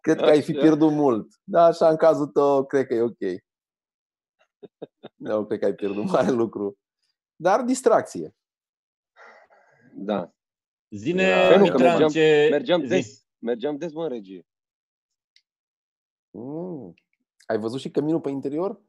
cred 0.00 0.16
că 0.16 0.24
ai 0.24 0.42
fi 0.42 0.50
Așa. 0.50 0.60
pierdut 0.60 0.92
mult. 0.92 1.28
Da, 1.44 1.64
așa 1.64 1.88
în 1.88 1.96
cazul 1.96 2.26
tău, 2.26 2.64
cred 2.64 2.86
că 2.86 2.94
e 2.94 3.00
ok. 3.00 3.42
Nu, 5.14 5.44
cred 5.46 5.58
că 5.58 5.64
ai 5.64 5.74
pierdut 5.74 6.04
mare 6.10 6.30
lucru. 6.30 6.78
Dar 7.36 7.62
distracție. 7.62 8.34
Da. 9.96 10.32
Zine, 10.90 11.32
Păi 11.48 11.58
nu, 11.58 11.64
că 11.64 11.70
Mitran, 11.72 11.80
mergeam- 11.90 12.08
ce... 12.10 12.46
Mergeam 12.50 12.80
zi. 12.80 12.86
des. 12.88 13.26
Mergeam 13.38 13.76
des, 13.76 13.92
mă, 13.92 14.02
în 14.02 14.08
regie. 14.08 14.46
Mm. 16.30 16.94
Ai 17.46 17.58
văzut 17.58 17.80
și 17.80 17.90
căminul 17.90 18.20
pe 18.20 18.30
interior? 18.30 18.80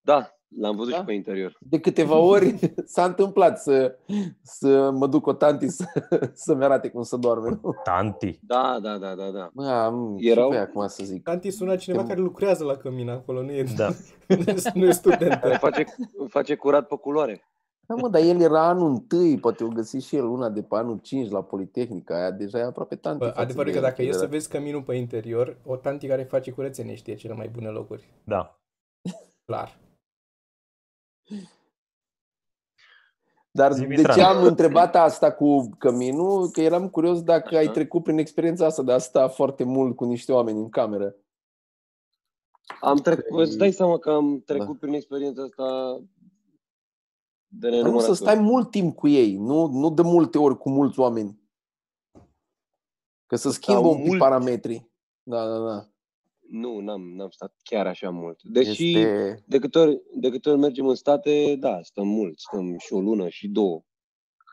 Da, 0.00 0.36
l-am 0.58 0.76
văzut 0.76 0.92
Da? 0.92 0.98
și 0.98 1.04
pe 1.04 1.12
interior. 1.12 1.56
De 1.60 1.80
câteva 1.80 2.16
ori 2.34 2.72
s-a 2.84 3.04
întâmplat 3.04 3.60
să, 3.60 3.98
să 4.42 4.90
mă 4.90 5.06
duc 5.06 5.26
o 5.26 5.32
tanti 5.32 5.68
să, 5.68 5.84
să-mi 6.32 6.64
arate 6.64 6.90
cum 6.90 7.02
să 7.02 7.16
doarme. 7.16 7.48
nu? 7.62 7.74
Tanti. 7.84 8.38
Da, 8.42 8.78
da, 8.82 8.98
da, 8.98 9.14
da, 9.14 9.30
da. 9.30 9.50
Mă, 9.52 9.68
am 9.70 10.16
Erau- 10.18 10.50
ce 10.50 10.56
voi 10.56 10.64
acum 10.64 10.86
să 10.86 11.04
zic. 11.04 11.22
Tanti 11.22 11.50
sună 11.50 11.76
cineva 11.76 12.02
Te- 12.02 12.08
care 12.08 12.20
lucrează 12.20 12.64
la 12.64 12.76
cămin 12.76 13.08
acolo, 13.08 13.42
nu 13.42 13.52
e, 13.52 13.64
Da. 13.76 13.88
nu 14.74 14.86
e 14.86 14.90
student. 14.92 15.40
Care 15.40 15.56
face, 15.56 15.84
face 16.28 16.54
curat 16.56 16.86
pe 16.86 16.96
culoare. 16.96 17.42
Da, 17.94 18.00
mă, 18.00 18.08
dar 18.08 18.22
el 18.22 18.40
era 18.40 18.66
anul 18.68 18.88
întâi, 18.90 19.38
poate 19.38 19.64
o 19.64 19.68
găsi 19.68 19.96
și 19.98 20.16
el 20.16 20.24
una 20.24 20.48
de 20.48 20.62
pe 20.62 20.74
anul 20.76 20.98
5 20.98 21.30
la 21.30 21.42
Politehnica, 21.42 22.14
aia 22.16 22.30
deja 22.30 22.58
e 22.58 22.62
aproape 22.62 22.96
tanti. 22.96 23.18
Bă, 23.18 23.26
față 23.26 23.40
adevărul 23.40 23.70
e 23.70 23.72
de 23.72 23.78
că 23.80 23.84
dacă 23.84 24.02
el 24.02 24.08
e 24.08 24.12
să 24.12 24.18
era. 24.18 24.28
vezi 24.28 24.48
căminul 24.48 24.82
pe 24.82 24.94
interior, 24.94 25.58
o 25.66 25.76
tanti 25.76 26.06
care 26.06 26.22
face 26.24 26.50
curățenie 26.50 26.94
știe 26.94 27.14
cele 27.14 27.34
mai 27.34 27.48
bune 27.48 27.68
locuri. 27.68 28.08
Da. 28.24 28.60
Clar. 29.44 29.78
Dar 33.50 33.72
Zi, 33.72 33.80
de 33.80 33.86
Mitran. 33.86 34.16
ce 34.16 34.22
am 34.22 34.44
întrebat 34.44 34.96
asta 34.96 35.32
cu 35.32 35.68
căminul? 35.78 36.48
Că 36.50 36.60
eram 36.60 36.88
curios 36.88 37.22
dacă 37.22 37.56
ai 37.56 37.62
Așa. 37.62 37.72
trecut 37.72 38.02
prin 38.02 38.18
experiența 38.18 38.66
asta 38.66 38.82
de 38.82 38.92
a 38.92 38.98
sta 38.98 39.28
foarte 39.28 39.64
mult 39.64 39.96
cu 39.96 40.04
niște 40.04 40.32
oameni 40.32 40.58
în 40.58 40.68
cameră. 40.68 41.14
Am 42.80 42.96
trecut, 42.96 43.36
Că- 43.36 43.42
îți 43.42 43.56
dai 43.58 43.72
seama 43.72 43.98
că 43.98 44.10
am 44.10 44.42
trecut 44.46 44.78
prin 44.78 44.92
experiența 44.92 45.42
asta 45.42 46.00
de 47.54 47.68
Dar 47.68 47.70
nu 47.70 47.76
nenumărate 47.76 48.06
să 48.06 48.14
stai 48.14 48.34
ori. 48.36 48.42
mult 48.44 48.70
timp 48.70 48.96
cu 48.96 49.08
ei, 49.08 49.36
nu, 49.36 49.66
nu 49.66 49.90
de 49.90 50.02
multe 50.02 50.38
ori 50.38 50.58
cu 50.58 50.70
mulți 50.70 50.98
oameni. 51.00 51.40
Că 53.26 53.36
să 53.36 53.50
schimbă 53.50 53.80
Stau 53.80 53.90
un 53.92 53.96
pic 53.98 54.06
mult. 54.06 54.18
parametrii. 54.18 54.90
Da, 55.22 55.46
da, 55.46 55.58
da. 55.66 55.86
Nu, 56.48 56.78
n-am, 56.78 57.02
n-am 57.14 57.30
stat 57.30 57.54
chiar 57.62 57.86
așa 57.86 58.10
mult. 58.10 58.42
Deși 58.42 58.96
Este... 58.98 59.42
de, 59.46 59.58
câte 59.58 59.78
ori, 59.78 60.02
de 60.14 60.30
câte 60.30 60.48
ori 60.50 60.58
mergem 60.58 60.86
în 60.86 60.94
state, 60.94 61.56
da, 61.56 61.82
stăm 61.82 62.06
mult, 62.08 62.38
stăm 62.38 62.78
și 62.78 62.92
o 62.92 63.00
lună 63.00 63.28
și 63.28 63.48
două. 63.48 63.82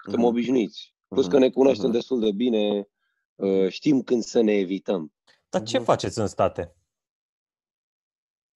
Suntem 0.03 0.19
Mhm. 0.21 0.29
obișnuiți. 0.29 0.95
Plus 1.07 1.27
că 1.27 1.35
Mhm, 1.35 1.43
ne 1.43 1.49
cunoaștem 1.49 1.85
mhm. 1.85 1.93
destul 1.95 2.19
de 2.19 2.31
bine, 2.31 2.87
uh, 3.35 3.67
știm 3.69 4.01
când 4.01 4.23
să 4.23 4.41
ne 4.41 4.51
evităm. 4.51 5.13
Dar 5.49 5.63
ce 5.63 5.75
Mhm. 5.77 5.85
faceți 5.85 6.19
în 6.19 6.27
state? 6.27 6.75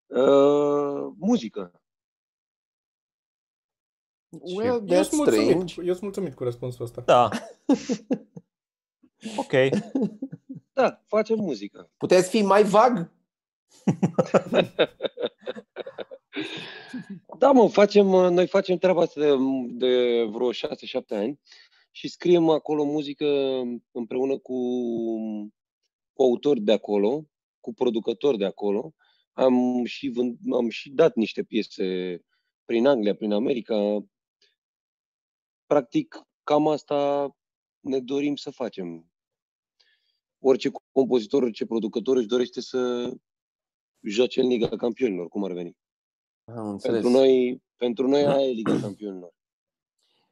Uh, 0.07 1.13
muzică. 1.17 1.82
Well, 4.41 4.83
Eu 4.85 4.85
that's 4.85 5.07
sunt, 5.07 5.21
mulțumit, 5.21 5.47
strange. 5.49 5.73
eu 5.77 5.91
sunt 5.91 6.01
mulțumit 6.01 6.33
cu 6.33 6.43
răspunsul 6.43 6.85
ăsta. 6.85 7.01
Da. 7.01 7.29
ok. 9.43 9.51
Da, 10.73 11.01
facem 11.05 11.39
muzică. 11.39 11.91
Puteți 11.97 12.29
fi 12.29 12.41
mai 12.41 12.63
vag? 12.63 13.11
Da, 17.37 17.51
mă, 17.51 17.67
facem, 17.67 18.13
uh, 18.13 18.29
noi 18.29 18.47
facem 18.47 18.77
treaba 18.77 19.01
asta 19.01 19.19
de, 19.19 19.35
de 19.67 20.23
vreo 20.23 20.51
6-7 20.51 20.55
ani 21.09 21.39
și 21.91 22.07
scriem 22.07 22.49
acolo 22.49 22.83
muzică 22.83 23.25
împreună 23.91 24.37
cu, 24.37 24.57
cu 26.13 26.23
autori 26.23 26.61
de 26.61 26.71
acolo, 26.71 27.25
cu 27.59 27.73
producători 27.73 28.37
de 28.37 28.45
acolo. 28.45 28.93
Am 29.33 29.85
și, 29.85 30.09
vând, 30.09 30.37
am 30.53 30.69
și 30.69 30.89
dat 30.89 31.15
niște 31.15 31.43
piese 31.43 32.19
prin 32.65 32.87
Anglia, 32.87 33.15
prin 33.15 33.31
America. 33.31 34.05
Practic, 35.65 36.21
cam 36.43 36.67
asta 36.67 37.29
ne 37.79 37.99
dorim 37.99 38.35
să 38.35 38.51
facem. 38.51 39.11
Orice 40.39 40.71
compozitor, 40.91 41.43
orice 41.43 41.65
producător 41.65 42.17
își 42.17 42.27
dorește 42.27 42.61
să 42.61 43.11
joace 44.01 44.41
în 44.41 44.47
Liga 44.47 44.67
Campionilor, 44.67 45.27
cum 45.27 45.43
ar 45.43 45.51
veni. 45.51 45.77
Am 46.43 46.69
înțeles. 46.69 47.01
Pentru 47.01 47.19
noi, 47.19 47.61
pentru 47.75 48.07
noi 48.07 48.25
aia 48.25 48.47
e 48.47 48.51
Liga 48.51 48.79
Campionilor. 48.81 49.33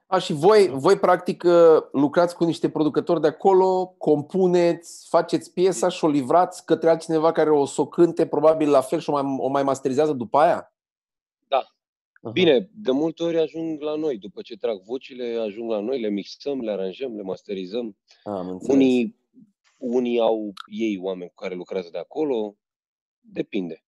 A, 0.08 0.18
și 0.18 0.34
voi, 0.34 0.68
voi 0.68 0.98
practic 0.98 1.44
uh, 1.44 1.84
lucrați 1.92 2.36
cu 2.36 2.44
niște 2.44 2.70
producători 2.70 3.22
de 3.22 3.28
acolo, 3.28 3.96
compuneți, 3.98 5.08
faceți 5.08 5.54
piesa 5.54 5.90
și 5.90 6.04
o 6.04 6.08
livrați 6.08 6.66
către 6.66 6.90
altcineva 6.90 7.32
care 7.32 7.52
o 7.52 7.66
să 7.66 7.82
o 7.82 7.88
cânte 7.88 8.28
probabil 8.28 8.70
la 8.70 8.82
fel 8.82 9.00
și 9.00 9.10
o 9.10 9.22
mai, 9.22 9.36
o 9.38 9.48
mai 9.48 9.64
masterizează 9.64 10.14
după 10.14 10.38
aia? 10.38 10.71
Da. 12.22 12.30
Aha. 12.30 12.32
Bine, 12.32 12.70
de 12.74 12.92
multe 12.92 13.24
ori 13.24 13.38
ajung 13.40 13.82
la 13.82 13.96
noi. 13.96 14.18
După 14.18 14.42
ce 14.42 14.56
trag 14.58 14.82
vocile, 14.82 15.36
ajung 15.38 15.70
la 15.70 15.80
noi, 15.80 16.00
le 16.02 16.10
mixăm, 16.10 16.62
le 16.62 16.72
aranjăm, 16.72 17.16
le 17.16 17.22
masterizăm. 17.22 17.98
Am 18.24 18.48
înțeles. 18.50 18.76
Unii, 18.76 19.16
unii 19.78 20.20
au 20.20 20.54
ei 20.72 20.98
oameni 21.02 21.30
cu 21.30 21.36
care 21.36 21.56
lucrează 21.56 21.90
de 21.92 21.98
acolo. 21.98 22.56
Depinde. 23.20 23.84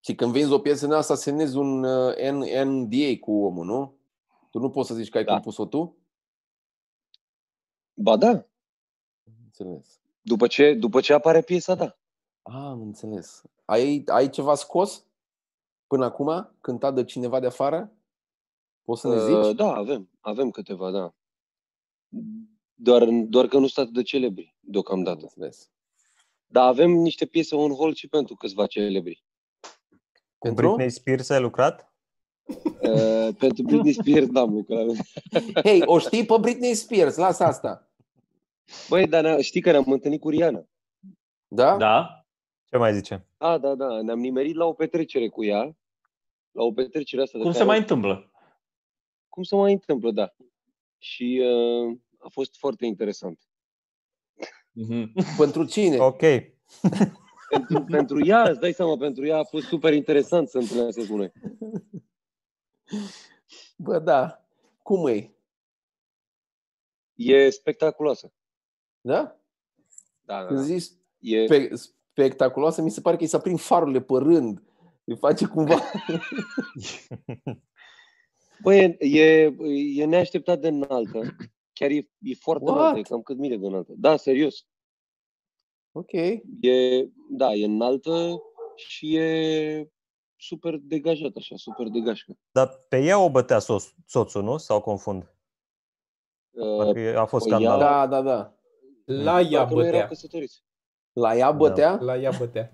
Și 0.00 0.14
când 0.14 0.32
vinzi 0.32 0.52
o 0.52 0.58
piesă 0.58 0.84
în 0.86 0.92
asta, 0.92 1.14
semnezi 1.14 1.56
un 1.56 1.84
uh, 1.84 2.14
N- 2.16 2.64
NDA 2.64 3.18
cu 3.20 3.32
omul, 3.44 3.64
nu? 3.64 3.96
Tu 4.50 4.58
nu 4.58 4.70
poți 4.70 4.88
să 4.88 4.94
zici 4.94 5.08
că 5.08 5.18
ai 5.18 5.24
Da. 5.24 5.32
compus-o 5.32 5.66
tu? 5.66 5.96
Ba 7.94 8.16
da, 8.16 8.28
Am 8.28 9.34
Înțeles. 9.44 10.00
după 10.22 10.46
ce, 10.46 10.74
după 10.74 11.00
ce 11.00 11.12
apare 11.12 11.42
piesa, 11.42 11.74
da. 11.74 11.98
A, 12.42 12.68
am 12.68 12.80
înțeles. 12.80 13.42
Ai, 13.64 14.02
ai 14.06 14.30
ceva 14.30 14.54
scos 14.54 15.06
până 15.88 16.04
acum, 16.04 16.56
cântat 16.60 16.94
de 16.94 17.04
cineva 17.04 17.40
de 17.40 17.46
afară? 17.46 17.92
Poți 18.84 19.00
să 19.00 19.08
ne 19.08 19.14
Uh, 19.14 19.44
zici? 19.44 19.56
Da, 19.56 19.74
avem. 19.74 20.10
Avem 20.20 20.50
câteva, 20.50 20.90
da. 20.90 21.14
Doar, 22.74 23.04
doar 23.08 23.46
că 23.46 23.58
nu 23.58 23.66
sunt 23.66 23.84
atât 23.86 23.94
de 23.96 24.02
celebri 24.02 24.54
Am 24.62 24.70
deocamdată. 24.70 25.18
înțeles. 25.22 25.70
Dar 26.46 26.66
avem 26.66 26.90
niște 26.90 27.26
piese 27.26 27.54
on 27.54 27.70
hold 27.74 27.94
și 27.94 28.08
pentru 28.08 28.34
câțiva 28.34 28.66
celebri. 28.66 29.24
Cu 29.60 30.46
Pentru? 30.46 30.66
Britney 30.66 30.90
Spears 30.90 31.28
ai 31.28 31.40
lucrat? 31.40 31.92
Uh, 32.82 33.28
pentru 33.38 33.62
Britney 33.62 33.92
Spears 33.92 34.26
n-am 34.28 34.52
lucrat. 34.54 34.86
Hei, 35.64 35.82
o 35.84 35.98
știi 35.98 36.26
pe 36.26 36.34
Britney 36.40 36.74
Spears, 36.74 37.16
lasă 37.16 37.44
asta. 37.44 37.90
Băi, 38.88 39.06
dar 39.06 39.22
ne- 39.24 39.40
știi 39.42 39.60
că 39.60 39.70
ne-am 39.70 39.92
întâlnit 39.92 40.20
cu 40.20 40.28
Rihanna. 40.28 40.64
Da? 41.48 41.76
Da? 41.76 42.17
Ce 42.70 42.76
mai 42.76 42.94
zice? 42.94 43.26
A, 43.36 43.58
da, 43.58 43.74
da, 43.74 44.02
ne-am 44.02 44.18
nimerit 44.18 44.54
la 44.56 44.64
o 44.64 44.72
petrecere 44.72 45.28
cu 45.28 45.44
ea. 45.44 45.76
La 46.50 46.62
o 46.62 46.72
petrecere 46.72 47.22
asta 47.22 47.36
de 47.38 47.42
Cum 47.44 47.52
se 47.52 47.58
care- 47.58 47.70
mai 47.70 47.78
întâmplă? 47.78 48.30
Cum 49.28 49.42
se 49.42 49.54
mai 49.56 49.72
întâmplă, 49.72 50.10
da. 50.10 50.34
Și 50.98 51.42
uh, 51.44 51.98
a 52.18 52.28
fost 52.28 52.56
foarte 52.58 52.86
interesant. 52.86 53.48
Mhm. 54.72 55.12
Pentru 55.38 55.64
cine? 55.64 55.98
Ok. 55.98 56.20
Pentru, 57.50 57.84
pentru 57.84 58.26
ea, 58.26 58.42
îți 58.48 58.60
dai 58.60 58.72
seama, 58.72 58.96
pentru 58.96 59.26
ea 59.26 59.38
a 59.38 59.44
fost 59.44 59.66
super 59.66 59.92
interesant 59.92 60.48
să 60.48 60.58
întâlnească 60.58 61.02
cu 61.04 61.16
noi. 61.16 61.32
Bă, 63.76 63.98
da. 63.98 64.44
Cum 64.82 65.06
e? 65.06 65.34
E 67.14 67.50
spectaculoasă. 67.50 68.32
Da? 69.00 69.40
Da, 70.20 70.40
da, 70.40 70.46
Când 70.46 70.58
da. 70.58 70.64
zici 70.64 70.92
E, 71.18 71.44
spe- 71.46 71.70
spectaculoasă, 72.18 72.82
mi 72.82 72.90
se 72.90 73.00
pare 73.00 73.16
că 73.16 73.24
i 73.24 73.26
s-a 73.26 73.38
prind 73.38 73.60
farurile 73.60 74.00
pe 74.00 74.12
rând. 74.16 74.62
Îi 75.04 75.16
face 75.16 75.46
cumva... 75.46 75.80
Băi, 78.62 78.96
e, 78.98 79.22
e, 79.22 79.52
e 79.94 80.04
neașteptat 80.04 80.60
de 80.60 80.68
înaltă. 80.68 81.20
Chiar 81.72 81.90
e, 81.90 82.08
e 82.18 82.34
foarte 82.40 82.64
What? 82.64 82.76
înaltă, 82.76 82.98
e 82.98 83.02
cam 83.02 83.22
cât 83.22 83.38
mine 83.38 83.56
de 83.56 83.66
înaltă. 83.66 83.92
Da, 83.96 84.16
serios. 84.16 84.66
Ok. 85.92 86.12
E, 86.60 87.08
da, 87.30 87.52
e 87.52 87.64
înaltă 87.64 88.42
și 88.76 89.16
e 89.16 89.90
super 90.36 90.76
degajat 90.76 91.36
așa, 91.36 91.56
super 91.56 91.86
degașcă. 91.86 92.32
Dar 92.50 92.68
pe 92.88 92.98
ea 92.98 93.18
o 93.18 93.30
bătea 93.30 93.58
so- 93.60 93.94
soțul, 94.06 94.42
nu? 94.42 94.56
Sau 94.56 94.80
confund? 94.80 95.34
Uh, 96.50 96.76
Parcă 96.76 97.18
a 97.18 97.24
fost 97.24 97.48
păi 97.48 97.52
ea- 97.52 97.58
scandal. 97.58 97.78
Da, 97.78 98.06
da, 98.06 98.22
da. 98.22 98.54
La 99.04 99.40
ea 99.40 99.48
dacă 99.62 99.74
nu 99.74 99.80
erau 99.80 99.90
bătea. 99.90 100.06
căsătoriți. 100.06 100.66
La 101.18 101.36
ea 101.36 101.50
bătea? 101.52 101.96
La 102.00 102.16
ea 102.16 102.30
bătea. 102.38 102.72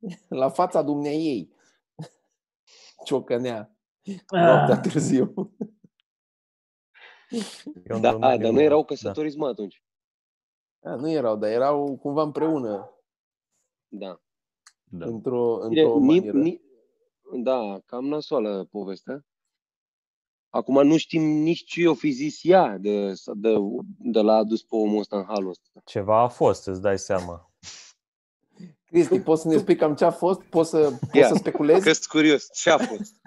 La 0.42 0.48
fața 0.48 0.82
dumneai 0.82 1.14
ei. 1.24 1.52
Ciocănea. 3.06 3.76
Ah. 4.26 4.40
Noaptea 4.40 4.80
târziu. 4.80 5.32
E 7.84 7.94
un 7.94 8.00
Da, 8.00 8.10
domeniu- 8.10 8.42
dar 8.42 8.50
nu 8.52 8.60
erau 8.60 8.84
căsătoriți, 8.84 9.36
mă, 9.36 9.46
atunci. 9.48 9.82
A, 10.82 10.94
nu 10.94 11.10
erau, 11.10 11.36
dar 11.36 11.50
erau 11.50 11.96
cumva 11.96 12.22
împreună. 12.22 12.90
Da. 13.88 14.20
Da. 14.84 15.06
Într-o, 15.06 15.66
Bine, 15.68 15.80
într-o 15.82 15.98
ni, 15.98 16.06
manieră. 16.06 16.38
ni, 16.38 16.60
da, 17.42 17.80
cam 17.86 18.04
nasoală 18.06 18.64
povestea. 18.70 19.24
Acum 20.54 20.86
nu 20.86 20.96
știm 20.96 21.22
nici 21.22 21.64
ce 21.64 21.88
o 21.88 21.94
fi 21.94 22.10
zis 22.10 22.40
ea 22.42 22.76
de, 22.80 23.12
de, 23.34 23.54
de 23.98 24.20
la 24.20 24.34
adus 24.34 24.62
pe 24.62 24.74
omul 24.76 24.98
ăsta 24.98 25.16
în 25.16 25.24
halul 25.24 25.48
ăsta. 25.48 25.80
Ceva 25.84 26.22
a 26.22 26.28
fost, 26.28 26.66
îți 26.66 26.80
dai 26.80 26.98
seama. 26.98 27.50
Cristi, 28.84 29.20
poți 29.20 29.42
să 29.42 29.48
ne 29.48 29.56
spui 29.56 29.76
cam 29.76 29.94
ce 29.94 30.04
a 30.04 30.10
fost? 30.10 30.40
Poți 30.40 30.70
să, 30.70 30.90
poți 31.00 31.16
Ia, 31.16 31.28
să 31.28 31.34
speculezi? 31.34 31.84
Că-s 31.84 32.06
curios, 32.06 32.48
ce 32.52 32.70
a 32.70 32.78
fost? 32.78 33.20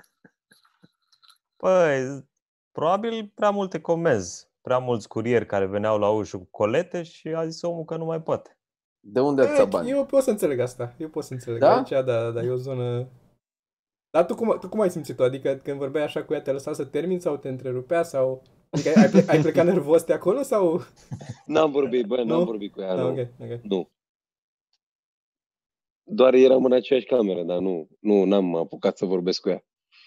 Păi, 1.55 2.25
probabil 2.71 3.31
prea 3.35 3.49
multe 3.49 3.79
comenzi, 3.81 4.49
prea 4.61 4.77
mulți 4.77 5.07
curieri 5.07 5.45
care 5.45 5.65
veneau 5.65 5.97
la 5.97 6.09
ușă 6.09 6.37
cu 6.37 6.47
colete 6.51 7.03
și 7.03 7.27
a 7.27 7.47
zis 7.47 7.61
omul 7.61 7.85
că 7.85 7.97
nu 7.97 8.05
mai 8.05 8.21
poate. 8.21 8.57
De 8.99 9.19
unde 9.19 9.41
ați 9.41 9.61
Eh, 9.61 9.67
bani? 9.67 9.89
Eu 9.89 10.05
pot 10.05 10.23
să 10.23 10.29
înțeleg 10.29 10.59
asta. 10.59 10.93
Eu 10.97 11.09
pot 11.09 11.23
să 11.23 11.33
înțeleg. 11.33 11.59
Da? 11.59 11.75
Aici, 11.75 11.89
da, 11.89 12.01
da, 12.01 12.31
da, 12.31 12.41
e 12.41 12.49
o 12.49 12.55
zonă... 12.55 13.07
Dar 14.15 14.25
tu 14.25 14.35
cum, 14.35 14.57
tu 14.59 14.69
cum 14.69 14.79
ai 14.79 14.89
simțit-o? 14.89 15.23
Adică 15.23 15.55
când 15.63 15.77
vorbeai 15.77 16.05
așa 16.05 16.23
cu 16.23 16.33
ea, 16.33 16.41
te 16.41 16.51
lăsa 16.51 16.73
să 16.73 16.85
termin 16.85 17.19
sau 17.19 17.37
te 17.37 17.49
întrerupea 17.49 18.03
sau... 18.03 18.41
Adică 18.69 18.89
ai, 18.95 19.03
ai, 19.03 19.09
ple- 19.09 19.25
ai 19.27 19.41
plecat 19.41 19.65
nervos 19.65 20.03
de 20.03 20.13
acolo 20.13 20.41
sau... 20.41 20.81
N-am 21.45 21.71
vorbit, 21.71 22.05
bă, 22.05 22.15
n-am 22.15 22.27
Nu? 22.39 22.43
vorbit 22.43 22.73
cu 22.73 22.81
ea, 22.81 22.91
Ah, 22.91 22.97
nu. 22.97 23.07
ok, 23.07 23.17
ok. 23.39 23.59
nu. 23.63 23.89
Doar 26.03 26.33
eram 26.33 26.65
în 26.65 26.73
aceeași 26.73 27.05
cameră, 27.05 27.43
dar 27.43 27.57
nu, 27.59 27.87
nu 27.99 28.23
n-am 28.23 28.55
apucat 28.55 28.97
să 28.97 29.05
vorbesc 29.05 29.41
cu 29.41 29.49
ea. 29.49 29.63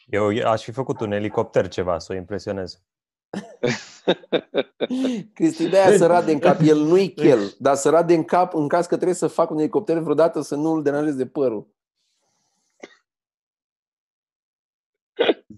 Eu 0.06 0.48
aș 0.50 0.62
fi 0.62 0.72
făcut 0.72 1.00
un 1.00 1.12
elicopter 1.12 1.68
ceva 1.68 1.98
să 1.98 2.12
o 2.12 2.16
impresionez. 2.16 2.82
Cristi, 5.34 5.68
de-aia 5.68 5.96
să 5.96 6.06
rade 6.06 6.32
în 6.32 6.38
cap. 6.38 6.56
El 6.64 6.78
nu-i 6.78 7.12
chel, 7.22 7.54
dar 7.58 7.74
să 7.74 7.90
rade 7.90 8.14
în 8.14 8.24
cap 8.24 8.54
în 8.54 8.68
caz 8.68 8.86
că 8.86 8.94
trebuie 8.94 9.16
să 9.16 9.26
fac 9.26 9.50
un 9.50 9.58
elicopter 9.58 9.98
vreodată 9.98 10.40
să 10.40 10.54
nu-l 10.54 10.82
deranjez 10.82 11.14
de 11.14 11.26
părul. 11.26 11.76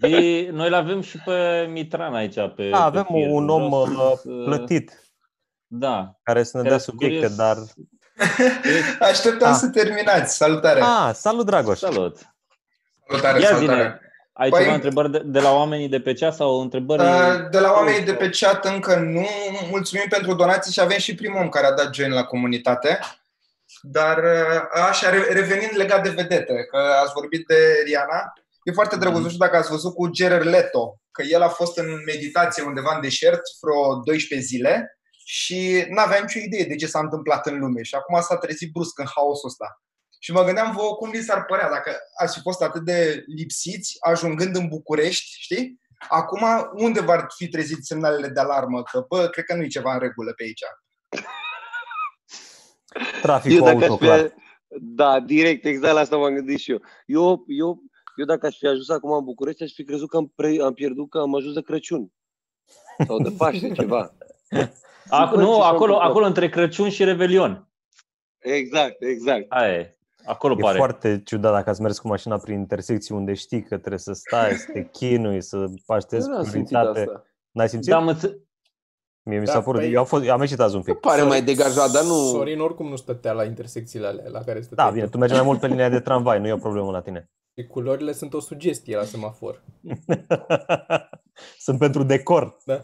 Zi, 0.07 0.49
noi 0.53 0.71
l-avem 0.71 1.01
și 1.01 1.19
pe 1.25 1.67
Mitran 1.71 2.15
aici. 2.15 2.35
Pe, 2.57 2.69
Da, 2.71 2.85
avem 2.85 3.03
pe 3.03 3.13
fir. 3.13 3.27
un 3.31 3.49
om 3.49 3.69
Vreau 3.69 4.11
uh, 4.13 4.19
să- 4.23 4.29
plătit 4.45 5.03
Da. 5.67 6.19
care 6.23 6.43
să 6.43 6.51
ne 6.57 6.63
Care 6.63 6.75
dea 6.75 6.79
sunt 6.85 6.97
subiecte, 7.01 7.27
curios. 7.27 7.37
dar... 7.37 7.57
Așteptam 9.11 9.51
Ah. 9.53 9.57
să 9.61 9.69
terminați. 9.69 10.37
Salutare! 10.37 10.81
Ah, 10.81 11.11
salut 11.15 11.47
Dragoș! 11.47 11.79
Salut. 11.79 12.19
Salutare, 13.09 13.41
Ia 13.41 13.47
salutare! 13.49 13.79
zine, 13.83 14.01
ai 14.33 14.51
Păi- 14.51 14.59
ceva 14.63 14.75
întrebări 14.75 15.11
de, 15.11 15.19
de 15.25 15.41
la 15.41 15.53
oamenii 15.53 15.89
de 15.89 16.01
pe 16.01 16.13
cea 16.13 16.31
sau 16.31 16.61
întrebări? 16.61 17.03
Uh, 17.03 17.49
De 17.51 17.59
la 17.59 17.73
oamenii 17.73 18.05
de 18.05 18.15
pe 18.15 18.29
chat 18.31 18.65
încă 18.65 18.97
nu. 18.97 19.27
Mulțumim 19.71 20.05
pentru 20.09 20.35
donații 20.35 20.73
și 20.73 20.81
avem 20.81 20.99
și 20.99 21.15
primul 21.15 21.41
om 21.41 21.49
care 21.49 21.67
a 21.67 21.73
dat 21.75 21.95
join 21.95 22.13
la 22.13 22.25
comunitate. 22.25 22.99
Dar 23.83 24.19
uh, 24.19 24.83
așa, 24.89 25.11
re- 25.11 25.33
revenind 25.33 25.71
legat 25.77 26.03
de 26.03 26.09
vedete, 26.09 26.65
că 26.71 26.79
ați 27.03 27.13
vorbit 27.15 27.47
de 27.47 27.57
Riana, 27.85 28.33
e 28.63 28.73
foarte 28.73 28.97
drăguț, 28.97 29.17
Mhm. 29.17 29.23
nu 29.23 29.29
știu 29.33 29.45
dacă 29.47 29.57
ați 29.57 29.71
văzut 29.71 29.95
cu 29.95 30.09
Gerard 30.09 30.47
Leto, 30.47 31.01
că 31.11 31.23
el 31.23 31.43
a 31.43 31.49
fost 31.49 31.79
în 31.79 32.03
meditație 32.07 32.63
undeva 32.63 32.95
în 32.95 33.01
deșert 33.01 33.41
vreo 33.61 33.95
12 34.05 34.47
zile 34.49 34.99
și 35.25 35.85
n-avea 35.89 36.21
nicio 36.21 36.39
idee 36.39 36.65
de 36.65 36.75
ce 36.77 36.87
s-a 36.87 36.99
întâmplat 36.99 37.47
în 37.47 37.59
lume 37.59 37.83
și 37.83 37.95
acum 37.95 38.21
s-a 38.21 38.37
trezit 38.37 38.73
brusc 38.73 38.99
în 38.99 39.07
haosul 39.15 39.49
ăsta. 39.49 39.81
Și 40.19 40.33
mă 40.33 40.45
gândeam 40.45 40.73
vouă 40.73 40.95
cum 40.95 41.11
vi 41.11 41.23
s-ar 41.23 41.45
părea 41.45 41.69
dacă 41.71 41.97
ați 42.23 42.35
fi 42.35 42.41
fost 42.41 42.63
atât 42.63 42.85
de 42.85 43.25
lipsiți 43.37 43.97
ajungând 44.01 44.57
în 44.57 44.69
București, 44.69 45.41
știi? 45.41 45.81
Acum, 46.09 46.71
unde 46.73 47.01
v-ar 47.01 47.27
fi 47.37 47.49
trezit 47.49 47.85
semnalele 47.85 48.29
de 48.29 48.41
alarmă? 48.41 48.83
Că, 48.83 49.05
bă, 49.09 49.29
cred 49.29 49.45
că 49.45 49.55
nu 49.55 49.63
e 49.63 49.67
ceva 49.67 49.93
în 49.93 49.99
regulă 49.99 50.33
pe 50.33 50.43
aici. 50.43 50.63
Traficul 53.23 53.65
dacă 53.65 53.85
auto, 53.85 53.93
aș 53.93 53.99
clar. 53.99 54.19
fi, 54.19 54.33
da, 54.81 55.21
direct, 55.21 55.65
exact 55.65 55.95
la 55.95 56.01
asta 56.01 56.17
m-am 56.17 56.35
gândit 56.35 56.59
și 56.59 56.71
eu. 56.71 56.81
Eu, 57.07 57.45
eu, 57.47 57.83
eu 58.21 58.27
dacă 58.27 58.47
aș 58.47 58.57
fi 58.57 58.67
ajuns 58.67 58.89
acum 58.89 59.13
în 59.13 59.25
București, 59.25 59.63
aș 59.63 59.73
fi 59.73 59.85
crezut 59.85 60.09
că 60.09 60.17
am, 60.17 60.33
pre, 60.35 60.57
am 60.63 60.73
pierdut, 60.75 61.11
că 61.11 61.19
am 61.19 61.35
ajuns 61.35 61.55
de 61.55 61.61
Crăciun. 61.63 62.13
Sau 63.07 63.19
de 63.23 63.31
Paște, 63.39 63.73
ceva. 63.73 64.13
Ac- 64.13 65.31
Bă, 65.31 65.37
nu, 65.37 65.55
ce 65.55 65.61
s-a 65.61 65.67
acolo, 65.67 65.71
întâmplat? 65.83 66.09
acolo 66.09 66.27
între 66.27 66.49
Crăciun 66.49 66.89
și 66.89 67.05
Revelion. 67.05 67.69
Exact, 68.39 69.03
exact. 69.03 69.45
Aia 69.49 69.73
e. 69.79 69.95
Acolo 70.25 70.55
E 70.59 70.61
pare. 70.61 70.77
foarte 70.77 71.23
ciudat 71.25 71.53
dacă 71.53 71.71
ați 71.71 71.81
mers 71.83 71.99
cu 71.99 72.09
mașina 72.09 72.39
prin 72.39 72.59
intersecții 72.59 73.15
unde 73.15 73.35
știi 73.35 73.63
că 73.63 73.77
trebuie 73.79 73.99
să 73.99 74.13
stai, 74.13 74.53
să 74.53 74.71
te 74.73 74.89
chinui, 74.99 75.43
să 75.43 75.67
aștepți 75.87 76.27
Eu 76.29 76.33
n-am 76.35 76.43
simțit 76.45 76.69
securitate. 76.69 77.01
asta. 77.01 77.25
N-ai 77.51 77.69
simțit? 77.69 77.91
Da, 77.91 77.97
am 77.97 78.09
înțe- 78.09 78.45
Mie 79.23 79.39
mi 79.39 79.45
Da, 79.45 79.53
s-a 79.53 79.61
părut, 79.63 79.81
păi- 79.81 79.93
eu 79.93 79.99
am, 79.99 80.05
fost, 80.05 80.25
eu 80.25 80.33
am 80.33 80.41
ieșit 80.41 80.61
azi 80.61 80.77
un 80.77 80.83
pic. 80.83 80.95
Pare 80.99 81.23
mai 81.23 81.43
degajat, 81.43 81.91
dar 81.91 82.03
nu... 82.03 82.15
Sorin 82.15 82.61
oricum 82.61 82.89
nu 82.89 82.97
stătea 82.97 83.33
la 83.33 83.45
intersecțiile 83.45 84.07
alea 84.07 84.29
la 84.29 84.41
care 84.45 84.61
stătea. 84.61 84.85
Da, 84.85 84.91
bine, 84.91 85.07
tu 85.09 85.19
mergi 85.19 85.35
mai 85.35 85.45
mult 85.45 85.61
pe 85.61 85.67
linia 85.67 85.89
de 85.89 86.01
tramvai, 86.01 86.41
nu 86.41 86.47
e 86.47 86.53
o 86.53 86.57
problemă 86.57 86.91
la 86.91 87.01
tine. 87.01 87.31
Și 87.59 87.67
culorile 87.67 88.13
sunt 88.13 88.35
o 88.35 88.41
sugestie 88.41 88.97
la 88.97 89.05
semafor. 89.05 89.63
Sunt 91.59 91.79
pentru 91.79 92.03
decor. 92.03 92.57
Da. 92.65 92.81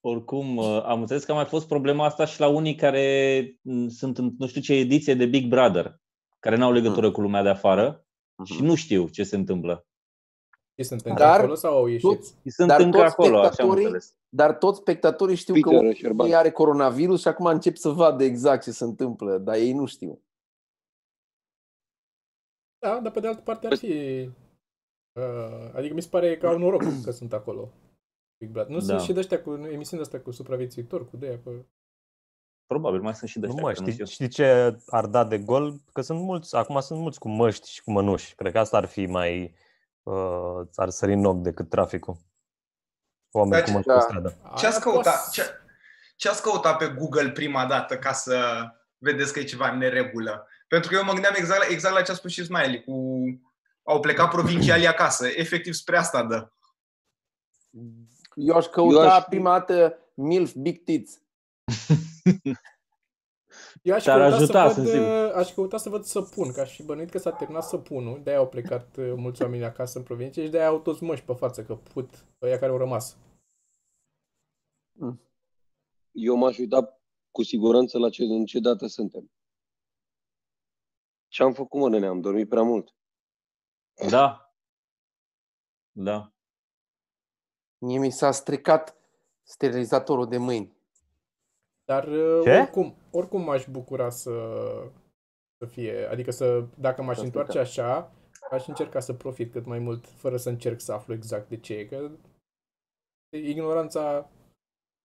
Oricum, 0.00 0.56
uh, 0.56 0.82
am 0.84 1.00
înțeles 1.00 1.24
că 1.24 1.32
a 1.32 1.34
mai 1.34 1.44
fost 1.44 1.66
problema 1.68 2.04
asta 2.04 2.24
și 2.24 2.40
la 2.40 2.48
unii 2.48 2.74
care 2.74 3.58
m, 3.62 3.86
sunt 3.88 4.18
în 4.18 4.34
nu 4.38 4.46
știu 4.46 4.60
ce 4.60 4.72
ediție 4.74 5.14
de 5.14 5.26
Big 5.26 5.48
Brother, 5.48 6.00
care 6.40 6.56
n-au 6.56 6.72
legătură 6.72 7.10
cu 7.10 7.20
lumea 7.20 7.42
de 7.42 7.48
afară 7.48 8.06
și 8.44 8.62
nu 8.62 8.74
știu 8.74 9.08
ce 9.08 9.22
se 9.22 9.36
întâmplă. 9.36 9.86
Și 10.78 10.84
sunt 10.88 11.00
încă 11.00 11.22
Dar 11.22 11.38
acolo 11.38 11.54
sau 11.54 11.76
au 11.76 11.86
ieșit? 11.86 12.08
toți- 12.08 12.34
Și 12.42 12.50
sunt 12.50 12.68
Dar 12.68 12.80
încă 12.80 12.98
toți 12.98 13.10
acolo, 13.10 13.36
așa 13.36 13.44
am 13.46 13.52
spectatorii- 13.52 13.84
înțeles. 13.84 14.14
Dar 14.28 14.54
toți 14.54 14.78
spectatorii 14.78 15.36
știu 15.36 15.54
Peter 15.54 15.72
că 15.72 15.78
unul 15.78 15.94
Șerban. 15.94 16.32
are 16.32 16.50
coronavirus 16.50 17.20
și 17.20 17.28
acum 17.28 17.46
încep 17.46 17.76
să 17.76 17.88
vadă 17.88 18.24
exact 18.24 18.62
ce 18.62 18.70
se 18.70 18.84
întâmplă, 18.84 19.38
dar 19.38 19.56
ei 19.56 19.72
nu 19.72 19.84
știu. 19.86 20.20
Da, 22.78 23.00
dar 23.00 23.12
pe 23.12 23.20
de 23.20 23.26
altă 23.26 23.40
parte 23.40 23.66
ar 23.66 23.76
fi... 23.76 24.30
Uh, 25.12 25.70
adică 25.74 25.94
mi 25.94 26.02
se 26.02 26.08
pare 26.08 26.36
că 26.36 26.46
au 26.46 26.58
noroc 26.58 26.82
că 27.04 27.10
sunt 27.10 27.32
acolo. 27.32 27.72
Big 28.38 28.50
Brother. 28.50 28.72
Nu 28.72 28.78
Da. 28.78 28.84
sunt 28.84 29.00
și 29.00 29.12
de 29.12 29.18
ăștia 29.18 29.42
cu 29.42 29.52
emisiuni 29.54 30.02
astea 30.02 30.20
cu 30.20 30.30
supraviețuitor, 30.30 31.08
cu 31.08 31.16
de 31.16 31.26
aia, 31.26 31.40
că... 31.44 31.50
Probabil 32.66 33.00
mai 33.00 33.14
sunt 33.14 33.30
și 33.30 33.38
de 33.38 33.46
Nu 33.46 33.52
ăștia, 33.52 33.66
mă, 33.68 33.72
că 33.72 33.80
nu 33.80 33.86
știi, 33.90 33.92
știu. 33.92 34.04
știi 34.04 34.28
ce 34.28 34.76
ar 34.86 35.06
da 35.06 35.24
de 35.24 35.38
gol? 35.38 35.80
Că 35.92 36.00
sunt 36.00 36.20
mulți, 36.20 36.56
acum 36.56 36.80
sunt 36.80 37.00
mulți 37.00 37.18
cu 37.18 37.28
măști 37.28 37.70
și 37.70 37.82
cu 37.82 37.90
mănuși. 37.90 38.34
Cred 38.34 38.52
că 38.52 38.58
asta 38.58 38.76
ar 38.76 38.84
fi 38.84 39.06
mai, 39.06 39.54
uh, 40.02 40.60
ar 40.74 40.90
sări 40.90 41.12
în 41.12 41.24
ochi 41.24 41.42
decât 41.42 41.68
traficul. 41.68 42.16
Oameni 43.30 43.52
Dar 43.52 43.60
cu 43.62 43.66
ce- 43.66 43.72
măști 43.72 43.88
da. 43.88 43.94
pe 43.94 44.00
stradă. 44.00 44.28
Ce 44.56 44.66
ați 44.66 44.74
Aia 44.74 44.78
căutat, 44.78 45.14
poate- 45.14 45.30
ce, 45.32 45.42
ce 46.16 46.28
ați 46.28 46.42
căutat 46.42 46.76
pe 46.78 46.94
Google 46.98 47.30
prima 47.30 47.66
dată 47.66 47.98
ca 47.98 48.12
să 48.12 48.64
vedeți 48.98 49.32
că 49.32 49.38
e 49.38 49.44
ceva 49.44 49.70
în 49.70 49.78
neregulă? 49.78 50.48
Pentru 50.76 50.90
că 50.90 50.96
eu 50.96 51.04
mă 51.04 51.12
gândeam 51.12 51.34
exact, 51.36 51.60
la- 51.60 51.72
exact 51.74 51.94
la 51.94 52.02
ce 52.02 52.10
a 52.10 52.14
spus 52.14 52.30
și 52.32 52.44
Smiley, 52.44 52.84
cu 52.84 52.92
au 53.82 54.00
plecat 54.00 54.30
provincialii 54.30 54.86
acasă. 54.86 55.26
Efectiv 55.26 55.72
spre 55.72 55.96
asta 55.96 56.22
dă. 56.24 56.50
Eu 58.34 58.54
aș 58.56 58.66
căuta 58.66 59.02
Eu 59.02 59.08
aș- 59.10 59.24
prima 59.24 59.58
dată 59.58 59.98
MILF 60.14 60.54
Big 60.54 60.82
Tits. 60.84 61.20
Eu 63.82 63.94
aș 63.94 64.02
Te-ar 64.02 64.18
căuta, 64.20 64.34
ajuta, 64.36 64.68
să 64.68 64.74
sunt 64.74 64.86
văd, 64.86 64.94
sigur. 64.94 65.06
uh, 65.26 65.32
aș 65.34 65.52
căuta 65.52 65.76
să 65.76 65.88
văd 65.88 66.04
săpun, 66.04 66.52
că 66.52 66.60
aș 66.60 66.74
fi 66.74 66.82
bănuit 66.82 67.10
că 67.10 67.18
s-a 67.18 67.32
terminat 67.32 67.64
săpunul, 67.64 68.20
de-aia 68.22 68.38
au 68.38 68.48
plecat 68.48 68.96
uh, 68.96 69.12
mulți 69.16 69.42
oameni 69.42 69.64
acasă 69.64 69.98
în 69.98 70.04
provincie 70.04 70.44
și 70.44 70.50
de-aia 70.50 70.68
au 70.68 70.80
toți 70.80 71.02
măști 71.02 71.24
pe 71.24 71.32
față, 71.32 71.64
că 71.64 71.74
put 71.74 72.24
ăia 72.42 72.58
care 72.58 72.70
au 72.72 72.78
rămas. 72.78 73.16
Eu 76.12 76.36
m-aș 76.36 76.58
uita 76.58 77.00
cu 77.30 77.42
siguranță 77.42 77.98
la 77.98 78.10
ce, 78.10 78.22
în 78.22 78.44
ce 78.44 78.58
dată 78.58 78.86
suntem. 78.86 79.30
Ce 81.28 81.42
am 81.42 81.52
făcut, 81.52 81.80
mă, 81.80 81.88
nene? 81.88 82.06
Am 82.06 82.20
dormit 82.20 82.48
prea 82.48 82.62
mult. 82.62 82.94
Da. 84.10 84.54
Da. 85.92 86.32
Mie 87.78 87.98
mi 87.98 88.10
s-a 88.10 88.30
stricat 88.30 88.96
sterilizatorul 89.42 90.28
de 90.28 90.36
mâini. 90.36 90.76
Dar 91.84 92.06
uh, 92.08 92.40
Ce? 92.42 92.58
oricum, 92.58 92.96
oricum 93.10 93.42
m-aș 93.42 93.66
bucura 93.66 94.10
să, 94.10 94.30
să 95.58 95.66
fie, 95.66 96.06
adică 96.10 96.30
să, 96.30 96.66
dacă 96.78 97.02
m-aș 97.02 97.16
Să 97.16 97.22
întoarce 97.24 97.64
stricat. 97.64 97.86
așa, 97.96 98.12
aș 98.50 98.66
încerca 98.66 99.00
să 99.00 99.12
profit 99.12 99.52
cât 99.52 99.64
mai 99.66 99.78
mult, 99.78 100.06
fără 100.06 100.36
să 100.36 100.48
încerc 100.48 100.80
să 100.80 100.92
aflu 100.92 101.14
exact 101.14 101.48
de 101.48 101.56
ce 101.56 101.74
e, 101.74 101.84
că 101.84 102.10
ignoranța, 103.30 104.30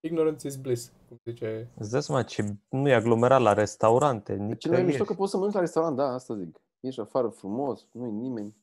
ignorance 0.06 0.48
is 0.48 0.56
bliss, 0.56 0.92
cum 1.08 1.18
zice. 1.26 1.72
Îți 1.78 1.92
dai 1.92 2.02
seama 2.02 2.24
ce 2.24 2.56
nu 2.70 2.88
e 2.90 2.94
aglomerat 2.94 3.42
la 3.42 3.54
restaurante, 3.54 4.34
Ce 4.34 4.40
nici 4.44 4.68
mai 4.68 4.84
mișto 4.84 5.04
că 5.04 5.14
poți 5.14 5.32
să 5.32 5.38
mănânci 5.38 5.56
la 5.56 5.60
restaurant, 5.60 5.96
da, 5.96 6.14
asta 6.14 6.36
zic. 6.38 6.62
Ești 6.80 7.00
afară 7.00 7.28
frumos, 7.28 7.88
nu 7.92 8.06
e 8.06 8.10
nimeni. 8.10 8.56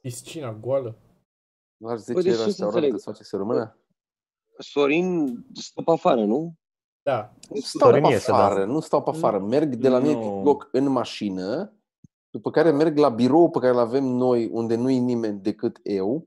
Piscina 0.00 0.52
goală. 0.52 0.96
Doar 1.76 1.96
10 1.98 2.12
Păi, 2.12 2.22
deci 2.22 2.32
la 2.32 2.36
ce 2.36 2.42
să 2.42 2.46
restaurant 2.46 2.74
înțeleg? 2.74 2.94
îți 2.94 3.04
face 3.04 3.22
să 3.22 3.36
rămână. 3.36 3.76
Sorin 4.58 5.36
stă 5.54 5.82
pe 5.82 5.90
afară, 5.90 6.24
nu? 6.24 6.54
Da, 7.02 7.32
Nu 7.50 7.60
stau 7.60 7.88
Sorin 7.88 8.02
pe 8.04 8.10
iese, 8.12 8.30
da. 8.30 8.44
afară, 8.44 8.64
nu 8.64 8.80
stau 8.80 9.02
pe 9.02 9.10
afară. 9.10 9.38
Merg 9.38 9.74
de 9.74 9.88
la 9.88 9.98
mine 9.98 10.12
Nu. 10.14 10.42
loc 10.44 10.68
în 10.72 10.88
mașină, 10.88 11.72
după 12.30 12.50
care 12.50 12.70
merg 12.70 12.96
la 12.98 13.08
birou 13.08 13.50
pe 13.50 13.58
care 13.58 13.72
îl 13.72 13.78
avem 13.78 14.04
noi, 14.04 14.48
unde 14.52 14.74
nu 14.76 14.90
e 14.90 14.98
nimeni 14.98 15.40
decât 15.40 15.78
eu, 15.82 16.26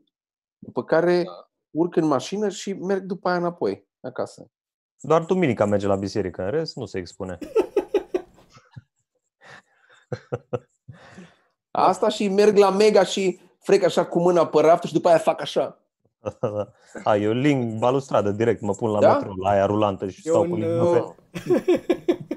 după 0.58 0.84
care 0.84 1.23
Da. 1.23 1.49
urc 1.77 1.95
în 1.95 2.05
mașină 2.05 2.49
și 2.49 2.73
merg 2.73 3.03
după 3.03 3.27
aia 3.29 3.38
înapoi, 3.38 3.88
acasă. 4.01 4.51
Doar 5.01 5.23
Duminica 5.23 5.65
merge 5.65 5.88
la 5.88 5.95
biserică, 5.95 6.43
în 6.43 6.49
rest 6.49 6.75
nu 6.75 6.85
se 6.85 6.97
expune. 6.97 7.38
Asta 11.71 12.09
și 12.09 12.27
merg 12.27 12.57
la 12.57 12.69
Mega 12.69 13.03
și 13.03 13.39
frec 13.59 13.83
așa 13.83 14.05
cu 14.05 14.19
mâna 14.19 14.47
pe 14.47 14.62
raft 14.62 14.83
și 14.83 14.93
după 14.93 15.07
aia 15.07 15.17
fac 15.17 15.41
așa. 15.41 15.79
A, 17.03 17.15
eu 17.15 17.31
ling 17.31 17.79
balustradă 17.79 18.31
direct, 18.31 18.62
mă 18.62 18.73
pun 18.73 18.89
la 18.89 18.99
Da? 18.99 19.13
metro, 19.13 19.33
la 19.41 19.49
aia 19.49 19.65
rulantă 19.65 20.09
și 20.09 20.27
Eu 20.27 20.33
stau 20.33 20.43
în, 20.43 20.49
cu 20.49 20.55
uh, 20.55 20.62
lingă 20.62 20.83
pe... 20.83 21.13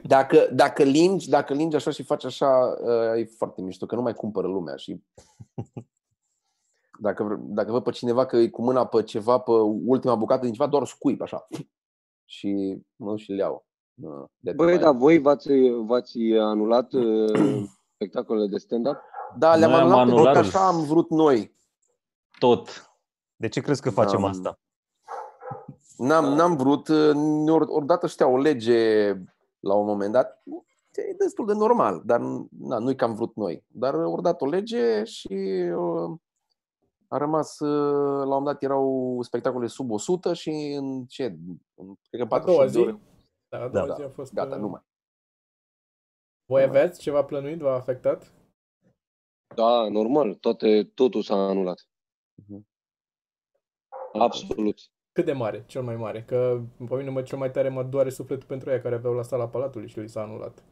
Dacă, 0.03 0.49
dacă 0.53 0.83
lingi, 0.83 1.29
dacă 1.29 1.55
lingi 1.55 1.77
așa 1.77 1.91
și 1.91 2.03
faci 2.03 2.25
așa, 2.25 2.77
uh, 2.81 3.21
e 3.21 3.25
foarte 3.37 3.61
mișto, 3.61 3.87
că 3.87 3.95
nu 3.95 4.03
mai 4.03 4.15
cumpără 4.15 4.47
lumea 4.47 4.77
și 4.77 5.03
dacă, 7.03 7.23
vre- 7.23 7.39
dacă 7.41 7.71
văd 7.73 7.83
pe 7.83 7.91
cineva 7.91 8.27
că 8.27 8.37
e 8.37 8.49
cu 8.49 8.63
mâna 8.63 8.87
pe 8.87 9.03
ceva, 9.03 9.39
pe 9.39 9.51
ultima 9.85 10.15
bucată 10.15 10.45
din 10.45 10.53
ceva, 10.53 10.69
doar 10.69 10.87
scuip 10.87 11.21
așa 11.23 11.47
și 12.25 12.79
mă 12.97 13.09
duc 13.09 13.19
și 13.19 13.31
le 13.31 13.37
iau. 13.37 13.67
Uh, 14.03 14.25
de 14.39 14.53
Băi, 14.53 14.67
după 14.67 14.79
dar 14.81 14.91
aia. 14.91 14.99
voi 14.99 15.19
v-ați, 15.19 15.49
v-ați 15.87 16.19
anulat 16.41 16.93
uh, 16.93 17.69
spectacolele 17.95 18.47
de 18.47 18.57
stand-up? 18.59 18.97
Da, 19.39 19.57
le-am 19.57 19.71
Noi 19.71 19.81
am 19.81 19.87
anulat 19.87 20.05
pentru 20.07 20.23
că 20.23 20.29
anulat. 20.29 20.45
așa 20.47 20.67
am 20.67 20.85
vrut 20.85 21.11
noi. 21.11 21.55
Tot. 22.39 22.93
De 23.37 23.49
ce 23.49 23.61
crezi 23.61 23.83
că 23.83 23.91
facem 23.91 24.25
Am- 24.25 24.31
asta? 24.31 24.59
N-am, 25.97 26.25
n-am 26.25 26.57
vrut, 26.57 26.89
uh, 26.89 27.51
ori, 27.51 27.65
odată 27.69 28.07
știa 28.07 28.27
o 28.29 28.37
lege 28.39 29.09
la 29.61 29.75
un 29.75 29.87
moment 29.87 30.13
dat, 30.13 30.43
e 30.93 31.15
destul 31.19 31.47
de 31.47 31.53
normal, 31.53 32.03
dar 32.05 32.21
na, 32.59 32.79
nu-i 32.79 32.97
că 32.97 33.05
am 33.05 33.15
vrut 33.15 33.37
noi. 33.37 33.65
Dar 33.69 33.95
ori 33.95 34.23
dat 34.23 34.43
o 34.43 34.47
lege 34.47 35.05
și 35.05 35.35
uh, 35.77 36.19
a 37.13 37.17
rămas, 37.17 37.59
uh, 37.59 37.69
la 38.17 38.23
un 38.23 38.29
moment 38.29 38.45
dat 38.45 38.63
erau 38.63 39.19
spectacole 39.23 39.67
sub 39.67 39.91
100 39.91 40.33
și 40.33 40.51
în 40.79 41.05
ce, 41.07 41.25
în, 41.75 41.95
cred 42.09 42.29
că 42.29 42.35
a 42.35 42.39
doua 42.39 42.57
48 42.57 42.65
de 42.65 42.71
zi. 42.73 42.79
ore, 42.79 42.99
Da, 43.49 43.63
a 43.63 43.69
doua 43.69 43.87
Da. 43.87 43.95
zi 43.95 44.03
a 44.03 44.09
fost... 44.09 44.35
gata, 44.35 44.55
uh, 44.55 44.61
nu 44.61 44.69
mai. 44.69 44.81
Voi 46.45 46.63
aveați 46.63 47.01
ceva 47.01 47.25
plănuit? 47.25 47.59
V-a 47.59 47.75
afectat? 47.75 48.33
Da, 49.55 49.89
normal, 49.89 50.35
toate, 50.35 50.85
totul 50.95 51.23
s-a 51.23 51.35
anulat. 51.35 51.89
Mhm. 52.35 52.67
Absolut. 54.13 54.79
Cât 55.13 55.25
de 55.25 55.33
mare? 55.33 55.65
Cel 55.67 55.83
mai 55.83 55.97
mare? 55.97 56.25
Că 56.25 56.61
pe 56.89 56.97
mine 56.97 57.11
mă, 57.11 57.23
cel 57.23 57.39
mai 57.39 57.51
tare 57.51 57.69
mă 57.69 57.83
doare 57.85 58.11
sufletul 58.11 58.47
pentru 58.47 58.71
aia 58.71 58.81
care 58.81 58.95
aveau 58.95 59.15
la 59.15 59.23
sala 59.23 59.49
Palatului 59.49 59.89
și 59.89 60.01
li 60.01 60.09
s-a 60.09 60.23
anulat. 60.23 60.65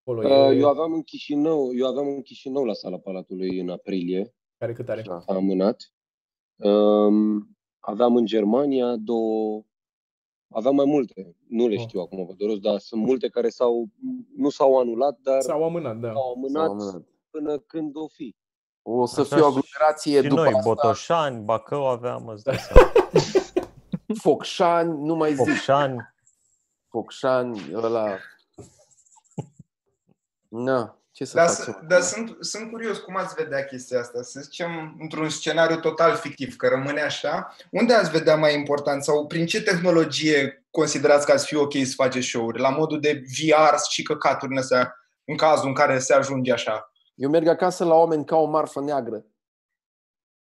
Acolo 0.00 0.28
Uh, 0.28 0.50
e... 0.56 0.58
Eu 0.58 0.68
aveam 0.68 0.92
în 0.92 1.02
Chișinău, 1.02 1.74
eu 1.74 1.86
aveam 1.86 2.06
în 2.06 2.22
Chișinău 2.22 2.64
la 2.64 2.72
sala 2.72 2.98
Palatului 2.98 3.58
în 3.58 3.68
aprilie, 3.68 4.34
Care 4.60 4.72
cât 4.72 4.88
are? 4.88 5.00
Așa. 5.00 5.20
s-a 5.20 5.34
amânat. 5.34 5.92
Um, 6.56 7.56
aveam 7.78 8.16
în 8.16 8.26
Germania 8.26 8.96
două, 8.96 9.62
aveam 10.54 10.74
mai 10.74 10.84
multe, 10.84 11.36
nu 11.48 11.68
le 11.68 11.74
Oh. 11.76 11.80
știu 11.80 12.00
acum 12.00 12.26
pe 12.26 12.32
de 12.38 12.44
rost, 12.46 12.60
dar 12.60 12.78
sunt 12.78 13.02
multe 13.02 13.28
care 13.28 13.48
s-au, 13.48 13.88
nu 14.36 14.48
s-au 14.48 14.78
anulat, 14.78 15.18
dar 15.22 15.40
S-au 15.40 15.64
amânat, 15.64 15.96
da. 15.98 16.12
s-au 16.12 16.14
S-au 16.22 16.32
amânat 16.34 16.68
amânat. 16.70 17.02
până 17.30 17.58
când 17.58 17.96
o 17.96 18.06
fi. 18.08 18.34
O 18.82 19.06
să 19.06 19.20
Așa 19.20 19.36
fie 19.36 19.44
o 19.44 19.50
și- 19.50 19.56
aglomerație 19.58 20.22
Și 20.22 20.28
după 20.28 20.40
noi, 20.40 20.52
asta, 20.52 20.60
Botoșani, 20.68 21.44
Bacău 21.44 21.86
aveam, 21.88 22.26
îți 22.26 22.44
dai 22.44 22.56
seama. 22.56 22.90
Focșani, 24.22 25.00
nu 25.06 25.14
mai 25.14 25.34
zic 25.34 25.46
Focșani. 25.46 26.14
Focșani, 26.88 27.60
ăla... 27.74 28.16
Na, 30.48 30.99
ce 31.20 31.26
să 31.26 31.36
Dar, 31.36 31.48
facem? 31.48 31.72
s- 31.72 31.86
dar 31.86 32.00
sunt, 32.00 32.36
sunt 32.40 32.70
curios 32.70 32.98
cum 32.98 33.16
ați 33.16 33.34
vedea 33.34 33.64
chestia 33.64 34.00
asta. 34.00 34.22
Să 34.22 34.40
zicem, 34.40 34.96
într-un 35.00 35.28
scenariu 35.28 35.76
total 35.76 36.14
fictiv, 36.16 36.56
că 36.56 36.68
rămâne 36.68 37.00
așa, 37.00 37.56
unde 37.70 37.94
ați 37.94 38.10
vedea 38.10 38.36
mai 38.36 38.54
important 38.54 39.02
sau 39.04 39.26
prin 39.26 39.46
ce 39.46 39.62
tehnologie 39.62 40.64
considerați 40.70 41.26
că 41.26 41.32
ați 41.32 41.46
fi 41.46 41.56
ok 41.56 41.72
să 41.72 41.92
faceți 41.94 42.26
show-uri? 42.26 42.60
La 42.60 42.68
modul 42.68 43.00
de 43.00 43.22
VR 43.26 43.76
și 43.90 44.02
căcaturi 44.02 44.52
în 44.52 44.58
astea, 44.58 44.94
în 45.24 45.36
cazul 45.36 45.68
în 45.68 45.74
care 45.74 45.98
se 45.98 46.14
ajunge 46.14 46.52
așa. 46.52 46.92
Eu 47.14 47.30
merg 47.30 47.46
acasă 47.46 47.84
la 47.84 47.94
oameni 47.94 48.24
ca 48.24 48.36
o 48.36 48.46
marfă 48.46 48.80
neagră. 48.80 49.24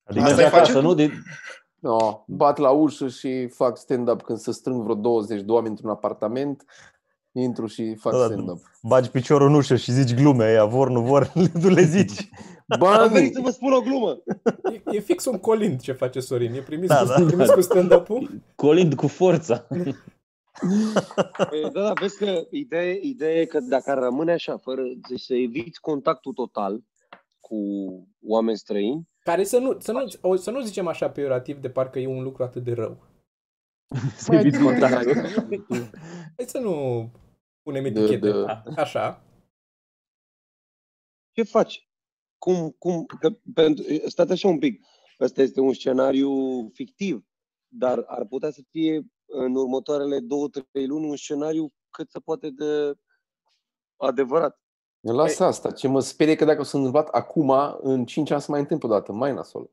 Adică 0.04 0.24
Asta 0.24 0.36
Mergi 0.36 0.42
îi 0.54 0.58
face 0.58 0.70
acasă, 0.70 0.72
tu? 0.72 0.80
nu? 0.80 0.94
De... 0.94 1.10
No, 1.80 2.24
bat 2.26 2.58
la 2.58 2.70
ușă 2.70 3.08
și 3.08 3.48
fac 3.48 3.76
stand-up 3.76 4.22
când 4.22 4.38
se 4.38 4.52
strâng 4.52 4.82
vreo 4.82 4.94
20 4.94 5.40
de 5.40 5.52
oameni 5.52 5.70
într-un 5.70 5.90
apartament. 5.90 6.64
Intru 7.32 7.66
și 7.66 7.94
fac 7.94 8.12
Da, 8.12 8.18
da. 8.18 8.24
stand-up. 8.24 8.58
bagi 8.82 9.10
piciorul 9.10 9.48
în 9.48 9.54
ușă 9.54 9.76
și 9.76 9.92
zici 9.92 10.14
glume, 10.14 10.52
ea 10.52 10.64
vor, 10.64 10.90
nu 10.90 11.00
vor, 11.00 11.32
tu 11.62 11.68
le 11.68 11.82
zici. 11.82 12.28
Am 12.68 12.78
Bani! 12.78 13.12
venit 13.12 13.34
să 13.34 13.40
vă 13.40 13.50
spun 13.50 13.72
o 13.72 13.80
glumă. 13.80 14.22
E, 14.72 14.96
e 14.96 15.00
fix 15.00 15.24
un 15.24 15.38
colind 15.38 15.80
ce 15.80 15.92
face 15.92 16.20
Sorin. 16.20 16.54
E 16.54 16.60
primis, 16.60 16.88
Da, 16.88 16.98
cu, 17.02 17.06
da. 17.06 17.24
primis 17.26 17.50
cu 17.50 17.60
stand-up-ul. 17.60 18.42
Colind 18.54 18.94
cu 18.94 19.06
forța. 19.06 19.66
Păi, 21.50 21.70
Da, 21.72 21.82
da, 21.82 21.92
vezi 22.00 22.18
că 22.18 22.46
ideea, 22.50 22.92
ideea 23.02 23.40
e 23.40 23.44
că 23.44 23.60
dacă 23.60 23.90
ar 23.90 23.98
rămâne 23.98 24.32
așa, 24.32 24.56
fără 24.56 24.82
deci 25.08 25.20
să 25.20 25.34
eviți 25.34 25.80
contactul 25.80 26.32
total 26.32 26.82
cu 27.40 27.56
oameni 28.26 28.56
străini, 28.56 29.08
Care 29.22 29.44
să 29.44 29.58
nu, 29.58 29.76
să, 29.78 29.92
nu, 29.92 30.04
o, 30.20 30.36
să 30.36 30.50
nu 30.50 30.60
zicem 30.60 30.86
așa 30.86 31.10
peorativ 31.10 31.58
de 31.60 31.68
parcă 31.70 31.98
e 31.98 32.06
un 32.06 32.22
lucru 32.22 32.42
atât 32.42 32.64
de 32.64 32.72
rău. 32.72 32.96
Să 34.16 34.34
eviți 34.34 34.58
contact. 34.62 35.12
Hai 36.36 36.46
să 36.46 36.58
nu 36.58 37.10
punem 37.62 37.82
De- 37.82 37.88
etichete. 37.88 38.30
de- 38.30 38.80
Așa. 38.80 39.24
ce 41.32 41.42
faci? 41.42 41.88
Cum, 42.38 42.70
cum, 42.78 43.04
că, 43.06 43.30
pentru, 43.54 43.84
stați 44.06 44.32
așa 44.32 44.48
un 44.48 44.58
pic, 44.58 44.84
ăsta 45.20 45.42
este 45.42 45.60
un 45.60 45.72
scenariu 45.72 46.30
fictiv, 46.72 47.26
dar 47.68 48.04
ar 48.06 48.24
putea 48.26 48.50
să 48.50 48.60
fie 48.70 49.02
în 49.26 49.54
următoarele 49.54 50.20
două, 50.20 50.48
trei 50.48 50.86
luni 50.86 51.08
un 51.08 51.16
scenariu 51.16 51.72
cât 51.90 52.10
se 52.10 52.18
poate 52.18 52.50
de 52.50 52.94
adevărat. 53.96 54.60
Lasă 55.00 55.44
asta. 55.44 55.72
Ce 55.72 55.88
mă 55.88 56.00
sperie 56.00 56.34
că 56.34 56.44
dacă 56.44 56.62
s-a 56.62 56.76
întâmplat 56.78 57.08
acum, 57.08 57.50
în 57.80 58.04
5 58.06 58.30
ani 58.30 58.40
se 58.40 58.50
mai 58.50 58.60
întâmplă 58.60 58.88
o 58.88 58.92
dată. 58.92 59.12
Mai 59.12 59.32
nasol. 59.32 59.70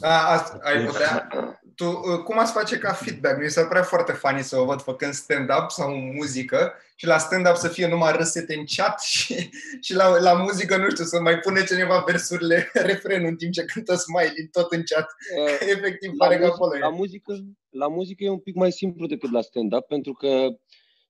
A, 0.00 0.32
asta, 0.32 0.58
ai 0.62 0.84
putea. 0.84 1.28
Tu, 1.74 1.84
uh, 1.84 2.18
cum 2.24 2.38
ați 2.38 2.52
face 2.52 2.78
ca 2.78 2.92
feedback? 2.92 3.42
Mi 3.42 3.50
se 3.50 3.62
pare 3.62 3.80
foarte 3.80 4.12
funny 4.12 4.42
să 4.42 4.56
vă 4.56 4.64
văd 4.64 4.80
făcând 4.80 5.12
stand-up 5.12 5.70
sau 5.70 5.94
muzică 5.96 6.72
și 6.94 7.06
la 7.06 7.18
stand-up 7.18 7.56
să 7.56 7.68
fie 7.68 7.88
numai 7.88 8.12
râsete 8.12 8.54
în 8.54 8.64
chat 8.76 9.00
și, 9.12 9.50
și 9.80 9.94
la, 9.94 10.18
la 10.18 10.32
muzică, 10.32 10.76
nu 10.76 10.90
știu, 10.90 11.04
să 11.04 11.20
mai 11.20 11.38
pune 11.38 11.64
cineva 11.64 12.04
versurile, 12.06 12.70
refrenul 12.90 13.28
în 13.28 13.36
timp 13.36 13.52
ce 13.52 13.64
cântă 13.64 13.94
Smiley 13.94 14.48
tot 14.52 14.72
în 14.72 14.82
chat. 14.84 15.06
Uh, 15.38 15.68
Efectiv, 15.74 16.10
la, 16.18 16.26
pare 16.26 16.38
că 16.38 16.44
muzică, 16.44 16.64
acolo 16.64 16.78
la, 16.78 16.86
e. 16.86 16.96
muzică, 16.96 17.44
la 17.70 17.88
muzică 17.88 18.24
e 18.24 18.30
un 18.30 18.38
pic 18.38 18.54
mai 18.54 18.72
simplu 18.72 19.06
decât 19.06 19.30
la 19.30 19.40
stand-up, 19.40 19.86
pentru 19.86 20.12
că 20.12 20.48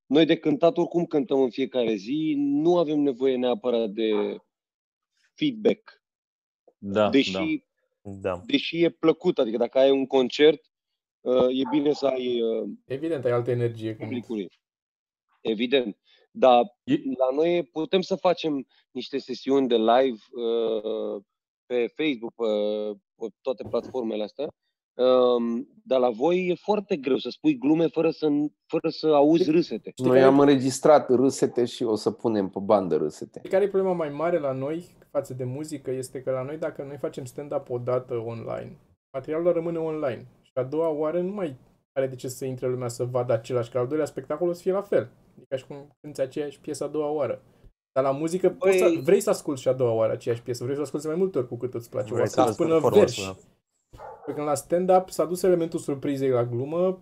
noi 0.06 0.24
de 0.24 0.36
cântat 0.36 0.76
oricum 0.76 1.04
cântăm 1.04 1.40
în 1.40 1.50
fiecare 1.50 1.94
zi, 1.94 2.34
nu 2.38 2.78
avem 2.78 2.98
nevoie 2.98 3.36
neapărat 3.36 3.88
de 3.88 4.10
feedback. 5.34 6.02
Da, 6.78 7.08
deși, 7.08 7.32
da. 7.32 7.40
Da. 8.06 8.40
deși 8.46 8.82
e 8.82 8.90
plăcut, 8.90 9.38
adică 9.38 9.56
dacă 9.56 9.78
ai 9.78 9.90
un 9.90 10.06
concert, 10.06 10.60
uh, 11.20 11.46
e 11.48 11.62
bine 11.70 11.92
să 11.92 12.06
ai 12.06 12.42
uh, 12.42 12.68
Evident, 12.84 13.24
ai 13.24 13.30
altă 13.30 13.50
energie. 13.50 13.96
Cum... 13.96 14.04
publicului. 14.06 14.48
Evident. 15.40 15.98
Dar 16.30 16.60
E- 16.84 17.02
la 17.18 17.34
noi 17.34 17.62
putem 17.62 18.00
să 18.00 18.16
facem 18.16 18.66
niște 18.90 19.18
sesiuni 19.18 19.68
de 19.68 19.76
live 19.76 20.18
uh, 20.30 21.22
pe 21.66 21.92
Facebook, 21.96 22.34
pe, 22.34 22.44
pe 23.14 23.26
toate 23.40 23.64
platformele 23.70 24.22
astea. 24.22 24.48
Um, 24.96 25.68
dar 25.84 26.00
la 26.00 26.10
voi 26.10 26.46
e 26.46 26.54
foarte 26.54 26.96
greu 26.96 27.16
să 27.18 27.28
spui 27.30 27.58
glume 27.58 27.86
fără 27.86 28.10
să, 28.10 28.28
fără 28.66 28.88
să 28.88 29.06
auzi 29.06 29.50
râsete. 29.50 29.90
Știi 29.90 30.04
Noi 30.04 30.14
care- 30.14 30.28
am 30.28 30.40
înregistrat 30.40 31.08
râsete 31.08 31.64
și 31.64 31.82
o 31.82 31.94
să 31.94 32.10
punem 32.10 32.48
pe 32.48 32.58
bandă 32.58 32.96
râsete. 32.96 33.40
Care 33.40 33.64
e 33.64 33.68
problema 33.68 33.94
mai 33.94 34.08
mare 34.08 34.38
la 34.38 34.52
noi 34.52 34.96
față 35.18 35.34
de 35.34 35.44
muzică 35.44 35.90
este 35.90 36.22
că 36.22 36.30
la 36.30 36.42
noi 36.42 36.56
dacă 36.58 36.82
noi 36.82 36.96
facem 36.96 37.24
stand-up 37.24 37.70
o 37.70 37.78
dată 37.78 38.14
online, 38.14 38.76
materialul 39.12 39.52
rămâne 39.52 39.78
online. 39.78 40.26
Și 40.42 40.52
a 40.54 40.62
doua 40.62 40.88
oară 40.88 41.20
nu 41.20 41.32
mai 41.32 41.56
are 41.92 42.06
de 42.06 42.14
ce 42.14 42.28
să 42.28 42.44
intre 42.44 42.68
lumea 42.68 42.88
să 42.88 43.04
vadă 43.04 43.32
același, 43.32 43.70
că 43.70 43.78
al 43.78 43.86
doilea 43.86 44.06
spectacol 44.06 44.48
o 44.48 44.52
să 44.52 44.60
fie 44.62 44.72
la 44.72 44.82
fel. 44.82 45.08
Adică 45.36 45.56
și 45.56 45.66
cum 45.66 45.96
cânti 46.00 46.20
aceeași 46.20 46.60
piesă 46.60 46.84
a 46.84 46.86
doua 46.86 47.10
oară. 47.10 47.42
Dar 47.92 48.04
la 48.04 48.10
muzică 48.10 48.50
Băi- 48.54 48.58
poți 48.58 48.78
să, 48.78 49.00
vrei 49.02 49.20
să 49.20 49.30
asculti 49.30 49.60
și 49.60 49.68
a 49.68 49.72
doua 49.72 49.92
oară 49.92 50.12
aceeași 50.12 50.42
piesă, 50.42 50.62
vrei 50.62 50.74
să 50.74 50.80
o 50.80 50.84
asculti 50.84 51.06
mai 51.06 51.16
multe 51.16 51.38
ori 51.38 51.48
cu 51.48 51.56
cât 51.56 51.74
îți 51.74 51.90
place. 51.90 52.12
O 52.12 52.16
Vrei 52.16 52.28
să 52.28 52.40
asculti 52.40 52.62
până 52.62 52.72
performance, 52.80 53.20
verși. 53.20 53.24
da. 53.26 53.36
Pe 54.26 54.32
când 54.32 54.46
la 54.46 54.54
stand-up 54.54 55.10
s-a 55.10 55.24
dus 55.24 55.42
elementul 55.42 55.78
surprizei 55.78 56.28
la 56.28 56.44
glumă, 56.44 56.98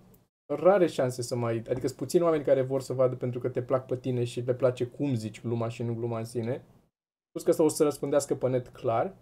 rare 0.46 0.86
șanse 0.86 1.22
să 1.22 1.36
mai... 1.36 1.54
Adică 1.56 1.86
sunt 1.86 1.98
puțini 1.98 2.22
oameni 2.22 2.44
care 2.44 2.62
vor 2.62 2.80
să 2.80 2.92
vadă 2.92 3.14
pentru 3.14 3.40
că 3.40 3.48
te 3.48 3.62
plac 3.62 3.86
pe 3.86 3.96
tine 3.96 4.24
și 4.24 4.40
le 4.40 4.54
place 4.54 4.84
cum 4.84 5.14
zici 5.14 5.42
gluma 5.42 5.68
și 5.68 5.82
nu 5.82 5.94
gluma 5.94 6.18
în 6.18 6.24
sine. 6.24 6.64
Plus 7.32 7.44
că 7.44 7.50
asta 7.50 7.62
o 7.62 7.68
să 7.68 7.82
răspândească 7.82 8.34
pe 8.34 8.48
net 8.48 8.68
clar. 8.68 9.16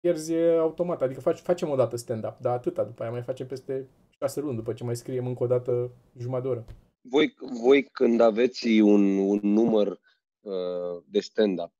Pierzi 0.00 0.32
e 0.32 0.58
automat, 0.58 1.02
adică 1.02 1.20
faci, 1.20 1.38
facem 1.38 1.68
o 1.68 1.76
dată 1.76 1.96
stand-up, 1.96 2.38
dar 2.40 2.54
atâta, 2.54 2.84
după 2.84 3.02
aia 3.02 3.10
mai 3.10 3.22
facem 3.22 3.46
peste 3.46 3.88
șase 4.18 4.40
luni, 4.40 4.56
după 4.56 4.72
ce 4.72 4.84
mai 4.84 4.96
scriem 4.96 5.26
încă 5.26 5.42
o 5.42 5.46
dată 5.46 5.90
jumătate 6.16 6.42
de 6.42 6.48
oră. 6.48 6.64
Voi, 7.00 7.34
voi 7.62 7.82
când 7.82 8.20
aveți 8.20 8.80
un, 8.80 9.18
un 9.18 9.40
număr 9.42 10.00
uh, 10.40 11.02
de 11.06 11.20
stand-up, 11.20 11.72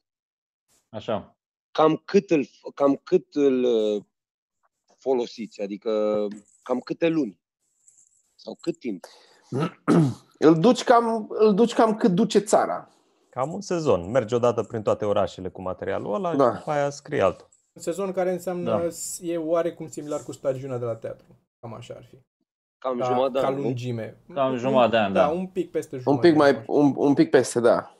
Așa. 0.89 1.37
cam 1.71 1.97
cât 2.05 2.31
îl, 2.31 2.47
cam 2.75 2.97
cât 2.97 3.35
îl 3.35 3.65
uh, 3.65 4.05
folosiți? 4.99 5.63
Adică 5.63 6.27
cam 6.63 6.81
câte 6.81 7.09
luni? 7.09 7.41
Sau 8.35 8.59
cât 8.61 8.79
timp? 8.79 9.05
Îl 10.39 10.61
duci 10.61 10.85
cam, 10.85 11.27
îl 11.29 11.55
duci 11.55 11.75
cam 11.75 11.97
cât 11.97 12.11
duce 12.11 12.39
țara. 12.39 12.89
Cam 13.37 13.53
un 13.53 13.61
sezon. 13.61 14.11
Mergi 14.11 14.35
odată 14.35 14.63
prin 14.63 14.83
toate 14.83 15.05
orașele 15.05 15.49
cu 15.49 15.63
materialul 15.63 16.15
ăla 16.15 16.35
Da. 16.37 16.51
și 16.53 16.59
după 16.59 16.71
aia 16.71 16.91
scrii 16.91 17.21
altul. 17.21 17.49
Un 17.73 17.83
sezon 17.83 18.13
care 18.13 18.33
înseamnă, 18.33 18.71
Da. 18.71 18.89
e 19.21 19.37
oarecum 19.37 19.89
similar 19.89 20.23
cu 20.23 20.33
stagiunea 20.33 20.79
de 20.79 20.85
la 20.85 20.95
teatru. 20.97 21.27
Cam 21.61 21.75
așa 21.75 21.95
ar 21.97 22.05
fi. 22.05 22.17
Cam 22.79 22.99
Ca, 22.99 23.05
jumătate 23.05 23.33
de 23.33 23.39
ca 23.41 23.47
an, 23.47 23.55
nu? 23.55 23.63
lungime. 23.63 24.17
Cam 24.35 24.57
jumătate 24.57 24.91
de 24.91 24.97
an, 24.97 25.13
da. 25.13 25.21
da. 25.21 25.29
un 25.29 25.47
pic 25.47 25.71
peste 25.71 25.95
Un 25.97 26.01
jumătate. 26.01 26.29
pic, 26.29 26.37
mai, 26.39 26.51
cam 26.53 26.61
așa. 26.61 26.73
un, 26.73 26.93
un 26.97 27.15
pic 27.15 27.31
peste, 27.31 27.61
da. 27.61 27.95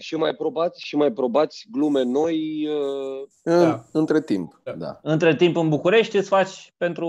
Și 0.00 0.16
mai 0.16 0.34
probați, 0.34 0.80
și 0.86 0.96
mai 0.96 1.12
probați 1.12 1.66
glume 1.70 2.02
noi. 2.02 2.66
Uh, 2.68 3.28
În, 3.42 3.60
Da. 3.60 3.84
Între 3.92 4.20
timp, 4.22 4.60
Da. 4.64 4.72
da. 4.72 4.98
Între 5.02 5.36
timp 5.36 5.56
în 5.56 5.68
București 5.68 6.16
îți 6.16 6.28
faci 6.28 6.72
pentru 6.76 7.08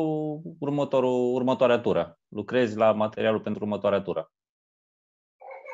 următorul, 0.60 1.34
următoarea 1.34 1.80
tură. 1.80 2.20
Lucrezi 2.28 2.78
la 2.78 2.92
materialul 2.92 3.40
pentru 3.40 3.64
următoarea 3.64 4.02
tură. 4.02 4.32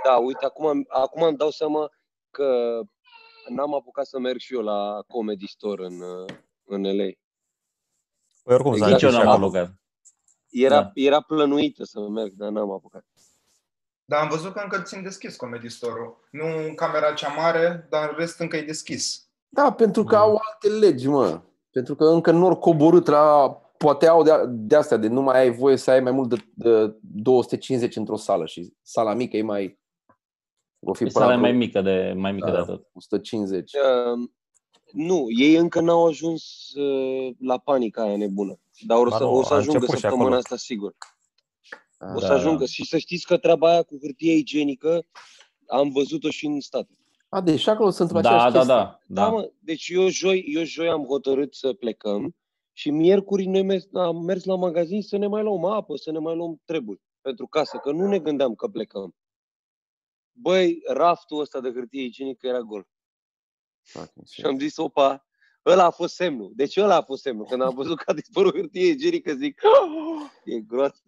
Da, 0.03 0.17
uite, 0.17 0.45
acum, 0.45 0.85
acum 0.89 1.21
îmi 1.23 1.37
dau 1.37 1.49
seama 1.49 1.89
că 2.31 2.79
n-am 3.49 3.73
apucat 3.75 4.05
să 4.05 4.19
merg 4.19 4.39
și 4.39 4.53
eu 4.53 4.61
la 4.61 5.03
Comedy 5.07 5.47
Store 5.47 5.85
în, 5.85 6.01
uh, 6.01 6.29
în 6.63 6.81
LA. 6.83 7.09
Păi 8.43 8.53
oricum 8.55 8.75
s-a 8.77 8.89
Exact. 8.89 8.91
Nici 8.91 9.01
eu 9.01 9.09
închis 9.09 9.11
n-am 9.11 9.21
și 9.21 9.27
acum. 9.27 9.43
apucat. 9.43 9.75
Era, 10.49 10.81
Da. 10.81 10.91
era 10.93 11.21
plănuită 11.21 11.83
să 11.83 11.99
merg, 11.99 12.31
dar 12.33 12.49
n-am 12.49 12.71
apucat. 12.71 13.05
Dar 14.05 14.21
am 14.21 14.29
văzut 14.29 14.53
că 14.53 14.59
încă 14.63 14.81
țin 14.81 15.03
deschis 15.03 15.35
Comedy 15.35 15.69
Store-ul. 15.69 16.27
Nu 16.31 16.45
în 16.67 16.75
camera 16.75 17.13
cea 17.13 17.33
mare, 17.33 17.87
dar 17.89 18.09
în 18.09 18.15
rest 18.17 18.39
încă 18.39 18.57
e 18.57 18.61
deschis. 18.61 19.29
Da, 19.49 19.73
pentru 19.73 20.03
că 20.03 20.15
Mm. 20.15 20.21
au 20.21 20.29
alte 20.51 20.67
legi, 20.85 21.07
mă. 21.07 21.41
Pentru 21.71 21.95
că 21.95 22.03
încă 22.05 22.31
nu 22.31 22.45
au 22.47 22.57
coborât 22.57 23.07
la... 23.07 23.49
Poate 23.77 24.07
au 24.07 24.23
de, 24.23 24.31
de 24.47 24.75
astea, 24.75 24.97
de 24.97 25.07
nu 25.07 25.21
mai 25.21 25.39
ai 25.39 25.49
voie 25.51 25.75
să 25.77 25.91
ai 25.91 25.99
mai 25.99 26.11
mult 26.11 26.29
de, 26.29 26.45
de 26.53 26.95
250 27.01 27.95
într-o 27.95 28.15
sală 28.15 28.45
și 28.45 28.73
sala 28.81 29.13
mică 29.13 29.37
e 29.37 29.41
mai... 29.41 29.79
O 30.83 30.93
fi 30.93 31.03
E 31.03 31.07
până 31.07 31.25
sala 31.25 31.35
la 31.35 31.41
mai 31.41 31.49
vreo 31.49 31.59
mică 31.65 31.81
de, 31.81 32.13
mai 32.17 32.31
mică 32.31 32.45
Da. 32.45 32.51
de 32.51 32.57
atât. 32.57 32.87
150. 32.93 33.71
Uh, 33.73 34.29
nu, 34.91 35.25
ei 35.39 35.55
încă 35.55 35.81
n-au 35.81 36.05
ajuns 36.07 36.69
uh, 36.75 37.33
la 37.39 37.57
panica 37.57 38.03
aia 38.03 38.17
nebună. 38.17 38.59
Dar 38.85 38.97
o 38.97 39.03
Ba 39.09 39.17
să, 39.17 39.23
nu, 39.23 39.33
o 39.35 39.43
să 39.43 39.53
a 39.53 39.55
ajungă 39.55 39.73
început 39.77 39.95
și 39.95 40.01
săptămâna 40.01 40.25
acolo. 40.27 40.39
asta, 40.39 40.55
sigur. 40.55 40.95
Ah, 41.97 42.11
O 42.15 42.19
să 42.19 42.27
Da, 42.27 42.33
ajungă. 42.33 42.59
da. 42.59 42.65
Și 42.65 42.85
să 42.85 42.97
știți 42.97 43.25
că 43.25 43.37
treaba 43.37 43.69
aia 43.71 43.83
cu 43.83 43.97
hârtie 44.01 44.33
igienică 44.33 45.05
am 45.67 45.89
văzut-o 45.91 46.29
și 46.29 46.45
în 46.45 46.59
state. 46.59 46.95
A, 47.29 47.41
deci 47.41 47.59
și 47.59 47.69
acolo 47.69 47.89
se 47.89 48.01
întâmplă 48.01 48.29
Da, 48.29 48.35
aceeași 48.35 48.53
da, 48.53 48.59
chestie. 48.59 48.75
da, 48.75 48.99
Da, 49.07 49.21
da. 49.21 49.29
mă, 49.29 49.51
deci 49.59 49.87
eu 49.89 50.07
joi, 50.07 50.43
eu 50.53 50.63
joi 50.63 50.87
am 50.89 51.03
hotărât 51.05 51.53
să 51.55 51.73
plecăm 51.73 52.35
și 52.73 52.89
miercuri 52.89 53.45
noi 53.45 53.63
mers, 53.63 53.87
am 53.93 54.23
mers 54.23 54.43
la 54.43 54.55
magazin 54.55 55.01
să 55.01 55.17
ne 55.17 55.27
mai 55.27 55.43
luăm 55.43 55.65
apă, 55.65 55.95
să 55.95 56.11
ne 56.11 56.19
mai 56.19 56.35
luăm 56.35 56.61
treburi 56.65 57.01
pentru 57.21 57.47
casă, 57.47 57.77
că 57.77 57.91
nu 57.91 58.07
ne 58.07 58.19
gândeam 58.19 58.55
că 58.55 58.67
plecăm. 58.67 59.15
Băi, 60.31 60.81
raftul 60.87 61.39
ăsta 61.39 61.59
de 61.59 61.71
hârtie 61.71 62.03
igienică 62.03 62.47
era 62.47 62.59
gol. 62.59 62.87
Fucking 63.83 64.25
shit. 64.25 64.39
Și 64.39 64.45
am 64.45 64.59
zis, 64.59 64.77
opa, 64.77 65.25
ăla 65.65 65.83
a 65.85 65.89
fost 65.89 66.15
semnul. 66.15 66.51
Deci 66.55 66.77
ăla 66.77 66.95
a 66.95 67.01
fost 67.01 67.21
semnul. 67.21 67.45
Când 67.45 67.61
am 67.61 67.73
văzut 67.75 67.97
că 67.97 68.03
a 68.11 68.13
dispărut 68.13 68.53
hârtie 68.55 68.85
igienică, 68.87 69.33
zic, 69.33 69.61
"Oh, 69.63 70.21
e 70.45 70.59
groază. 70.59 71.01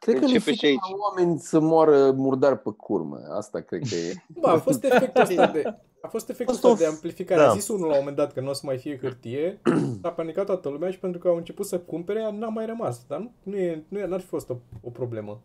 Cred 0.00 0.14
că 0.14 0.20
le 0.20 0.26
Începe 0.26 0.50
și 0.52 0.56
făcut 0.56 0.64
aici. 0.68 0.90
la 0.90 0.96
oameni 1.08 1.38
să 1.38 1.58
moară 1.60 2.10
murdar 2.12 2.56
pe 2.58 2.70
curmă. 2.76 3.18
Asta 3.36 3.60
cred 3.60 3.82
că 3.88 3.94
e. 3.94 4.14
Bă, 4.40 4.48
a 4.48 4.58
fost 4.58 4.84
efectul 4.84 5.20
ăsta 5.22 5.46
de, 5.46 5.62
a 6.02 6.08
fost 6.08 6.28
efectul 6.28 6.54
Fost 6.54 6.64
o 6.64 6.70
ăsta 6.70 6.84
de 6.84 6.90
f- 6.90 6.94
amplificare. 6.94 7.40
da. 7.40 7.50
A 7.50 7.54
zis 7.54 7.68
unul 7.68 7.86
la 7.86 7.92
un 7.92 7.98
moment 7.98 8.16
dat 8.16 8.32
că 8.32 8.40
nu 8.40 8.48
o 8.48 8.52
să 8.52 8.60
mai 8.64 8.78
fie 8.78 8.98
hârtie, 8.98 9.60
s-a 10.02 10.10
panicat 10.12 10.46
toată 10.46 10.68
lumea 10.68 10.90
și 10.90 10.98
pentru 10.98 11.20
că 11.20 11.28
au 11.28 11.36
început 11.36 11.66
să 11.66 11.80
cumpere, 11.80 12.30
n-a 12.30 12.48
mai 12.48 12.66
rămas. 12.66 13.04
Dar 13.06 13.18
nu, 13.18 13.32
nu 13.42 13.56
e, 13.56 13.84
nu 13.88 13.98
e, 13.98 14.06
n-ar 14.06 14.20
fi 14.20 14.26
fost 14.26 14.50
o, 14.50 14.56
o 14.82 14.90
problemă. 14.90 15.40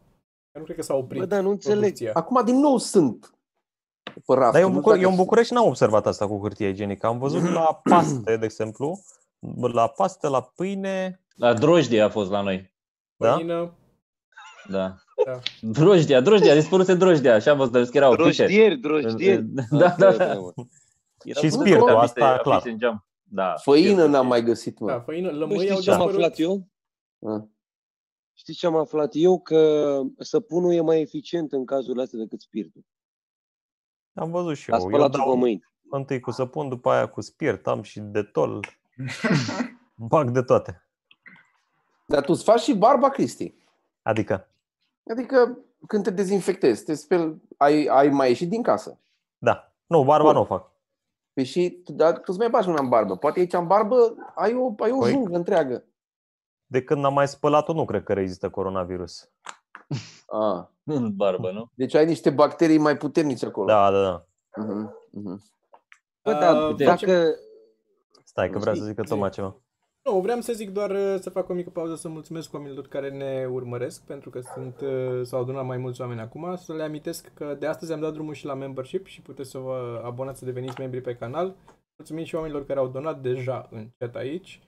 Eu 0.54 0.62
nu 0.62 0.63
cred 0.63 0.76
că 0.76 0.82
s-a 0.84 0.94
oprit 0.94 1.20
Bă, 1.20 1.26
dar 1.26 1.42
nu 1.42 1.50
înțeleg. 1.50 1.80
producția. 1.80 2.12
Acum 2.13 2.46
din 2.46 2.60
nou 2.60 2.78
sunt 2.78 3.34
pe 4.26 4.34
raft. 4.34 4.52
Dar 4.52 4.62
eu, 4.62 4.68
în 4.68 4.74
Nu 4.74 4.80
Bucure- 4.80 4.96
știu 4.96 5.08
eu 5.08 5.12
în 5.12 5.16
dacă- 5.16 5.24
București 5.24 5.54
n-am 5.54 5.66
observat 5.68 6.08
asta 6.08 6.28
cu 6.28 6.39
hârtie 6.42 6.68
igienică. 6.68 7.06
Am 7.08 7.18
văzut 7.20 7.50
la 7.50 7.74
paste, 7.89 8.38
de 8.38 8.46
exemplu, 8.46 9.00
la 9.74 9.88
paste, 9.88 10.28
la 10.28 10.42
pâine, 10.42 11.22
La 11.36 11.54
drojdie 11.54 12.02
a 12.02 12.10
fost 12.10 12.30
la 12.32 12.42
noi. 12.42 12.74
da? 13.16 13.34
Făină, 13.34 13.74
Da. 14.70 14.96
Da. 15.26 15.39
Drojdia, 15.62 16.22
drojdia, 16.22 16.52
a 16.52 16.56
dispărut 16.56 16.88
drojdia. 16.92 17.34
Așa 17.34 17.52
am 17.52 17.58
văzut, 17.58 17.89
că 17.89 17.98
erau 17.98 18.12
afișe. 18.12 18.44
Drojdieri, 18.44 18.78
drojdieri. 18.78 19.42
Da, 19.70 19.96
da, 19.98 20.12
da. 20.12 20.26
mă. 20.34 20.54
Erau 21.24 21.44
Și 21.44 21.50
multe 21.50 21.50
spiritul, 21.50 21.89
afișe- 21.89 22.04
asta 22.04 22.39
clar. 22.42 22.56
afișe 22.58 22.72
în 22.74 22.78
geam. 22.78 23.06
Da. 23.24 23.54
Făină 23.62 23.88
spiritul 23.88 24.10
n-am 24.10 24.22
și- 24.24 24.28
mai 24.30 24.44
găsit, 24.44 24.80
mă. 24.80 24.88
da, 24.88 25.00
făină, 25.00 25.30
Bă, 25.32 25.36
lămâi 25.38 25.56
au 25.58 25.62
știți 25.63 25.82
ce 25.82 25.92
am 25.92 25.98
dispărut. 25.98 26.22
aflat 26.22 26.39
eu? 26.39 26.68
Ah. 27.20 27.42
Știți 28.34 28.58
ce 28.58 28.65
am 28.65 28.76
aflat 28.76 29.10
eu? 29.13 29.39
Că 29.39 30.02
săpunul 30.19 30.74
e 30.74 30.82
mai 30.82 31.02
eficient 31.02 31.52
în 31.52 31.65
cazul 31.65 32.00
astea 32.00 32.19
decât 32.19 32.41
spiritul. 32.41 32.86
Am 34.13 34.32
văzut 34.32 34.56
și 34.58 34.69
La 34.69 34.76
eu. 34.78 34.82
Eu 34.84 34.88
spălatul 34.89 35.19
pe 35.19 35.26
dau 35.26 35.36
mâini. 35.38 35.63
întâi 35.89 36.19
cu 36.19 36.32
săpun, 36.32 36.69
după 36.69 36.89
aia 36.89 37.08
cu 37.10 37.22
spirit, 37.22 37.67
am 37.67 37.82
și 37.82 38.00
detol. 38.00 38.65
Bag 39.96 40.30
de 40.30 40.41
toate. 40.41 40.88
Dar 42.08 42.24
tu 42.26 42.32
îți 42.32 42.43
faci 42.43 42.60
și 42.62 42.74
barba, 42.76 43.10
Cristi. 43.10 43.54
Adică, 44.02 44.48
Adică 45.12 45.58
când 45.88 46.04
te 46.04 46.10
dezinfectezi, 46.10 46.84
te 46.84 46.93
speli, 46.93 47.41
ai, 47.58 47.86
ai 47.86 48.10
mai 48.10 48.28
ieșit 48.28 48.50
din 48.50 48.62
casă. 48.63 49.00
da. 49.38 49.67
Nu, 49.88 50.04
barba 50.04 50.24
Bun. 50.26 50.34
nu 50.34 50.39
o 50.41 50.46
fac. 50.46 50.72
Păi 51.34 51.43
și 51.43 51.82
dar 51.86 52.13
tu 52.13 52.24
îți 52.26 52.38
mai 52.38 52.50
bagi 52.50 52.69
una 52.69 52.82
în 52.82 52.89
barbă. 52.89 53.15
Poate 53.17 53.39
aici 53.39 53.54
în 53.54 53.67
barbă 53.67 54.15
ai 54.36 54.54
o, 54.54 54.74
ai 54.78 54.91
o 54.91 55.06
Păi- 55.06 55.10
jungă 55.10 55.36
întreagă. 55.36 55.84
De 56.74 56.84
când 56.84 57.06
am 57.06 57.14
mai 57.14 57.28
spălat-o, 57.28 57.74
nu 57.74 57.86
cred 57.86 58.04
că 58.04 58.14
rezistă 58.14 58.50
coronavirus. 58.50 59.30
Ah. 60.28 60.66
În 60.84 61.16
barbă, 61.16 61.52
nu? 61.52 61.72
Deci 61.74 61.94
ai 61.94 62.06
niște 62.06 62.30
bacterii 62.30 62.78
mai 62.78 62.98
puternice 62.98 63.46
acolo. 63.46 63.68
Da, 63.68 63.92
da, 63.92 64.02
da. 64.02 64.26
Uh-huh, 64.62 64.90
uh-huh. 65.20 65.38
Bă, 66.24 66.32
Uh, 66.32 66.40
dar 66.40 66.68
uite, 66.68 66.84
dacă... 66.84 67.36
Stai 68.24 68.50
că 68.50 68.60
vrea 68.60 68.74
să 68.74 68.80
Zi, 68.80 68.88
zică 68.88 69.02
zi. 69.06 69.10
Toma 69.10 69.30
ceva. 69.30 69.56
Nu, 70.04 70.20
vreau 70.20 70.40
să 70.40 70.54
zic 70.54 70.70
doar 70.70 70.90
uh, 70.90 71.16
să 71.20 71.30
fac 71.30 71.50
o 71.50 71.54
mică 71.54 71.70
pauză 71.70 71.96
să 71.96 72.08
mulțumesc 72.08 72.54
oamenilor 72.54 72.88
care 72.88 73.10
ne 73.10 73.48
urmăresc, 73.52 74.02
pentru 74.02 74.30
că 74.30 74.40
sunt, 74.40 74.82
uh, 74.82 75.22
s-au 75.26 75.42
adunat 75.42 75.66
mai 75.66 75.78
mulți 75.78 76.02
oameni 76.02 76.22
acum. 76.22 76.56
Să 76.56 76.74
le 76.74 76.84
amintesc 76.84 77.32
că 77.34 77.56
de 77.60 77.68
astăzi 77.68 77.94
am 77.94 78.00
dat 78.00 78.14
drumul 78.14 78.34
și 78.34 78.46
la 78.46 78.54
membership 78.54 79.06
și 79.06 79.22
puteți 79.22 79.50
să 79.50 79.58
vă 79.58 80.02
abonați 80.06 80.40
să 80.40 80.46
deveniți 80.46 80.80
membri 80.80 81.02
pe 81.02 81.16
canal. 81.16 81.56
Mulțumim 81.98 82.24
și 82.24 82.36
oamenilor 82.36 82.66
care 82.66 82.80
au 82.80 82.88
donat 82.88 83.22
deja 83.22 83.68
în 83.72 83.90
chat 83.98 84.16
aici. 84.16 84.62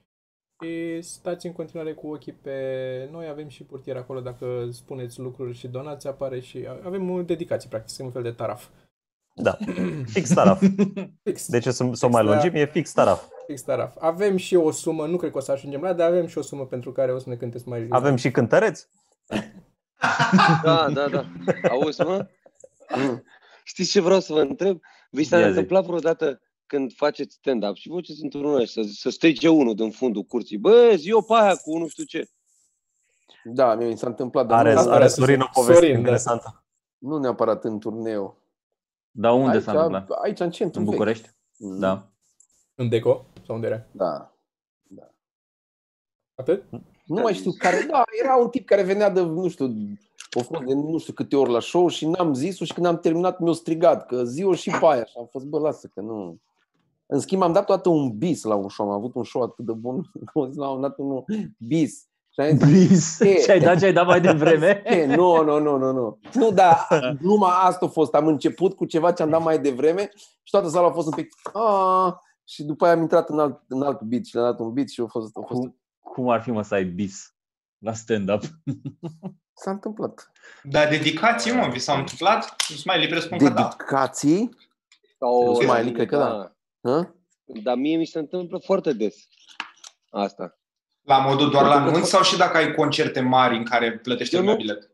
Și 0.61 1.01
stați 1.01 1.45
în 1.45 1.53
continuare 1.53 1.93
cu 1.93 2.07
ochii 2.07 2.33
pe 2.33 3.09
noi, 3.11 3.27
avem 3.27 3.47
și 3.47 3.63
portier 3.63 3.95
acolo, 3.97 4.19
dacă 4.19 4.67
spuneți 4.71 5.19
lucruri 5.19 5.57
și 5.57 5.67
donați, 5.67 6.07
apare 6.07 6.39
și 6.39 6.67
avem 6.83 7.09
o 7.09 7.21
dedicație, 7.21 7.69
practic, 7.69 8.05
un 8.05 8.11
fel 8.11 8.23
de 8.23 8.31
taraf. 8.31 8.67
Da. 9.33 9.57
Fix 10.05 10.29
taraf. 10.33 10.63
Fix. 11.23 11.47
De 11.47 11.59
ce 11.59 11.71
să, 11.71 11.89
să 11.91 12.05
o 12.05 12.09
mai 12.09 12.23
lungim? 12.23 12.51
E 12.53 12.65
fix 12.65 12.91
taraf. 12.93 13.25
Fix 13.47 13.61
taraf. 13.61 13.95
Avem 13.99 14.37
și 14.37 14.55
o 14.55 14.71
sumă, 14.71 15.05
nu 15.05 15.17
cred 15.17 15.31
că 15.31 15.37
o 15.37 15.41
să 15.41 15.51
ajungem 15.51 15.81
la, 15.81 15.93
dar 15.93 16.09
avem 16.09 16.27
și 16.27 16.37
o 16.37 16.41
sumă 16.41 16.65
pentru 16.65 16.91
care 16.91 17.13
o 17.13 17.19
să 17.19 17.29
ne 17.29 17.35
cânteți 17.35 17.67
mai 17.67 17.87
Avem 17.89 18.15
și 18.15 18.31
cântăreți? 18.31 18.87
Da, 20.63 20.89
da, 20.93 21.07
da. 21.07 21.25
Auzi, 21.69 22.01
mă? 22.01 22.27
Știți 23.63 23.91
ce 23.91 24.01
vreau 24.01 24.19
să 24.19 24.33
vă 24.33 24.39
întreb? 24.39 24.79
Vi 25.09 25.23
s-a 25.23 25.37
Ia 25.37 25.43
zi. 25.43 25.49
întâmplat 25.49 25.85
vreodată 25.85 26.41
când 26.67 26.93
faceți 26.93 27.35
stand-up 27.35 27.75
și 27.75 27.89
voceți 27.89 28.23
într-un 28.23 28.45
oraș 28.45 28.69
să, 28.69 28.81
să 28.81 29.09
strige 29.09 29.49
unul 29.49 29.75
din 29.75 29.91
fundul 29.91 30.23
curții. 30.23 30.57
Bă, 30.57 30.93
zi 30.95 31.09
eu 31.09 31.21
pe 31.23 31.33
aia 31.33 31.55
cu 31.55 31.77
nu 31.77 31.87
știu 31.87 32.03
ce. 32.03 32.29
Da, 33.43 33.75
mie 33.75 33.87
mi 33.87 33.97
s-a 33.97 34.07
întâmplat, 34.07 34.47
dar 34.47 34.59
Are, 34.59 34.73
nu, 34.73 34.79
Asta 34.79 34.91
are 34.91 34.99
era 34.99 35.07
Sorin 35.07 35.41
o 35.41 35.45
Sorin, 35.51 35.65
poveste 35.65 35.91
da. 35.91 35.97
interesantă. 35.97 36.63
nu 36.97 37.17
neapărat 37.17 37.63
în 37.63 37.79
turneu. 37.79 38.37
Dar 39.11 39.33
unde 39.33 39.51
aici, 39.51 39.63
s-a 39.63 39.71
întâmplat? 39.71 40.09
aici, 40.09 40.39
în 40.39 40.51
centru 40.51 40.79
În 40.79 40.85
vechi. 40.85 40.95
București? 40.95 41.29
Mm, 41.57 41.79
Da. 41.79 42.09
În 42.75 42.89
Deco? 42.89 43.25
Sau 43.45 43.55
unde 43.55 43.67
era? 43.67 43.85
Da. 43.91 44.29
Atât? 46.35 46.63
Nu 47.05 47.21
mai 47.21 47.33
știu 47.33 47.51
care, 47.51 47.85
da, 47.91 48.03
era 48.23 48.35
un 48.35 48.49
tip 48.49 48.65
care 48.65 48.83
venea 48.83 49.09
de, 49.09 49.21
nu 49.21 49.47
știu, 49.47 49.65
Au 50.35 50.41
fost 50.41 50.61
de 50.63 50.73
nu 50.73 50.97
știu 50.97 51.13
câte 51.13 51.35
ori 51.35 51.51
la 51.51 51.59
show 51.59 51.87
și 51.87 52.07
n-am 52.07 52.33
zis-o 52.33 52.65
și 52.65 52.73
când 52.73 52.85
am 52.85 52.99
terminat 52.99 53.39
mi-au 53.39 53.53
strigat 53.53 54.05
că 54.05 54.23
zi 54.23 54.51
și 54.53 54.69
pe 54.69 54.85
aia 54.85 55.03
și 55.05 55.13
am 55.17 55.27
fost, 55.31 55.45
bă, 55.45 55.59
lasă 55.59 55.87
că 55.87 56.01
nu. 56.01 56.39
În 57.05 57.19
schimb, 57.19 57.41
am 57.41 57.53
dat 57.53 57.65
toată 57.65 57.89
un 57.89 58.17
bis 58.17 58.43
la 58.43 58.55
un 58.55 58.69
show. 58.69 58.87
Am 58.91 58.93
avut 58.97 59.15
un 59.15 59.23
show 59.23 59.41
atât 59.41 59.65
de 59.65 59.71
bun, 59.71 59.95
am 60.33 60.49
zis, 60.51 60.61
am 60.61 60.81
dat 60.81 60.97
un 60.97 61.23
bis. 61.57 62.07
Și 62.29 62.41
am 62.41 62.57
zis, 62.57 62.87
Bis. 62.89 63.19
E. 63.19 63.33
Ce 63.35 63.51
ai 63.51 63.59
dat, 63.59 63.79
ce 63.79 63.85
ai 63.85 63.93
dat 63.93 64.05
mai 64.05 64.21
devreme? 64.21 64.81
"E, 64.85 65.05
nu, 65.05 65.43
nu, 65.43 65.59
nu, 65.59 65.77
nu, 65.77 65.91
nu. 65.91 66.19
Nu, 66.33 66.51
dar 66.51 66.87
gluma 67.21 67.49
asta 67.49 67.85
a 67.85 67.89
fost. 67.89 68.13
Am 68.13 68.27
început 68.27 68.73
cu 68.75 68.85
ceva 68.85 69.11
ce 69.11 69.21
am 69.23 69.29
dat 69.29 69.43
mai 69.43 69.59
devreme 69.59 70.09
și 70.43 70.51
toată 70.51 70.67
sala 70.67 70.87
a 70.87 70.91
fost 70.91 71.07
un 71.07 71.13
pic, 71.13 71.27
"Ah", 71.53 72.13
și 72.43 72.63
după 72.63 72.85
aia 72.85 72.93
am 72.93 73.01
intrat 73.01 73.29
în 73.29 73.39
alt, 73.39 73.61
în 73.67 73.81
alt 73.81 74.01
beat 74.01 74.25
și 74.25 74.35
le-am 74.35 74.45
dat 74.49 74.59
un 74.59 74.73
beat 74.73 74.89
și 74.89 75.01
a 75.01 75.05
fost, 75.05 75.37
a 75.37 75.41
fost 75.47 75.59
Cum, 75.61 75.79
cum 75.99 76.29
ar 76.29 76.41
fi 76.41 76.51
mă 76.51 76.61
să 76.61 76.73
ai 76.73 76.83
bis 76.83 77.35
la 77.77 77.93
stand-up? 77.93 78.41
S-a 79.53 79.71
întâmplat. 79.71 80.31
Dar 80.63 80.87
dedicații, 80.87 81.51
mă, 81.53 81.67
vi 81.71 81.79
s-au 81.79 81.97
întâmplat? 81.97 82.55
Smiley 82.61 83.07
presupun 83.07 83.37
că 83.37 83.49
da. 83.49 83.61
Dedicații? 83.61 84.49
Sau, 85.19 85.53
Smiley, 85.53 85.91
cred 85.91 86.07
că 86.07 86.17
da. 86.17 86.54
Hă? 86.85 87.15
Dar 87.63 87.75
mie 87.77 87.97
mi 87.97 88.05
se 88.05 88.19
întâmplă 88.19 88.57
foarte 88.57 88.93
des 88.93 89.27
asta. 90.09 90.59
La 91.01 91.17
modul 91.17 91.49
doar 91.49 91.65
la 91.65 91.81
anunț 91.81 92.07
sau 92.07 92.23
și 92.23 92.37
dacă 92.37 92.57
ai 92.57 92.73
concerte 92.73 93.19
mari 93.19 93.57
în 93.57 93.63
care 93.63 93.99
plătește 93.99 94.35
Eu 94.35 94.41
lumea 94.41 94.55
nu. 94.55 94.61
bilet? 94.61 94.91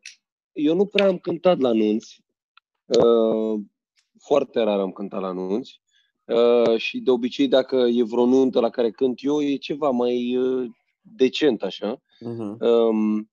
Eu 0.51 0.75
nu 0.75 0.85
prea 0.85 1.07
am 1.07 1.17
cântat 1.17 1.59
la 1.59 1.69
anunți. 1.69 2.23
Uh, 2.85 3.61
foarte 4.19 4.59
rar 4.59 4.79
am 4.79 4.91
cântat 4.91 5.21
la 5.21 5.27
anunți. 5.27 5.81
Uh, 6.25 6.77
și 6.77 6.99
de 6.99 7.11
obicei, 7.11 7.47
dacă 7.47 7.75
e 7.75 8.03
vreo 8.03 8.25
nuntă 8.25 8.59
la 8.59 8.69
care 8.69 8.91
cânt 8.91 9.19
eu, 9.23 9.41
e 9.41 9.55
ceva 9.55 9.89
mai 9.89 10.37
uh, 10.37 10.69
decent, 11.01 11.63
așa. 11.63 12.01
Mhm. 12.19 12.57
Um, 12.59 13.30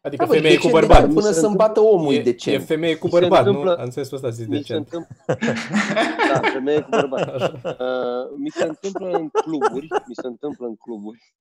Adică 0.00 0.22
Da, 0.24 0.28
bă, 0.28 0.34
femeie 0.36 0.54
cu 0.56 0.60
decent 0.62 0.80
de 0.80 0.86
bărbat. 0.86 1.00
care 1.00 1.12
Până 1.12 1.30
să-mi 1.30 1.56
bată 1.56 1.80
omul, 1.80 2.12
e 2.12 2.16
E, 2.16 2.18
e 2.18 2.22
decent. 2.22 2.64
femeie 2.64 2.96
cu 2.96 3.06
Mi 3.06 3.12
se 3.12 3.18
bărbat, 3.20 3.44
nu? 3.44 3.48
întâmplă- 3.50 3.74
În 3.84 3.90
sensul 3.90 4.16
ăsta 4.16 4.28
zis 4.30 4.46
mi 4.46 4.52
se 4.54 4.58
decent. 4.58 4.86
întâmplă... 4.92 5.16
da, 6.32 6.40
femeie 6.52 6.80
cu 6.80 6.88
bărbat. 6.90 7.52
Uh, 7.64 8.36
mi 8.36 8.50
se 8.50 8.64
întâmplă 8.64 9.08
în 9.10 9.28
cluburi, 9.28 9.86
mi 10.06 10.14
se 10.14 10.26
întâmplă 10.26 10.66
în 10.66 10.76
cluburi. 10.76 11.34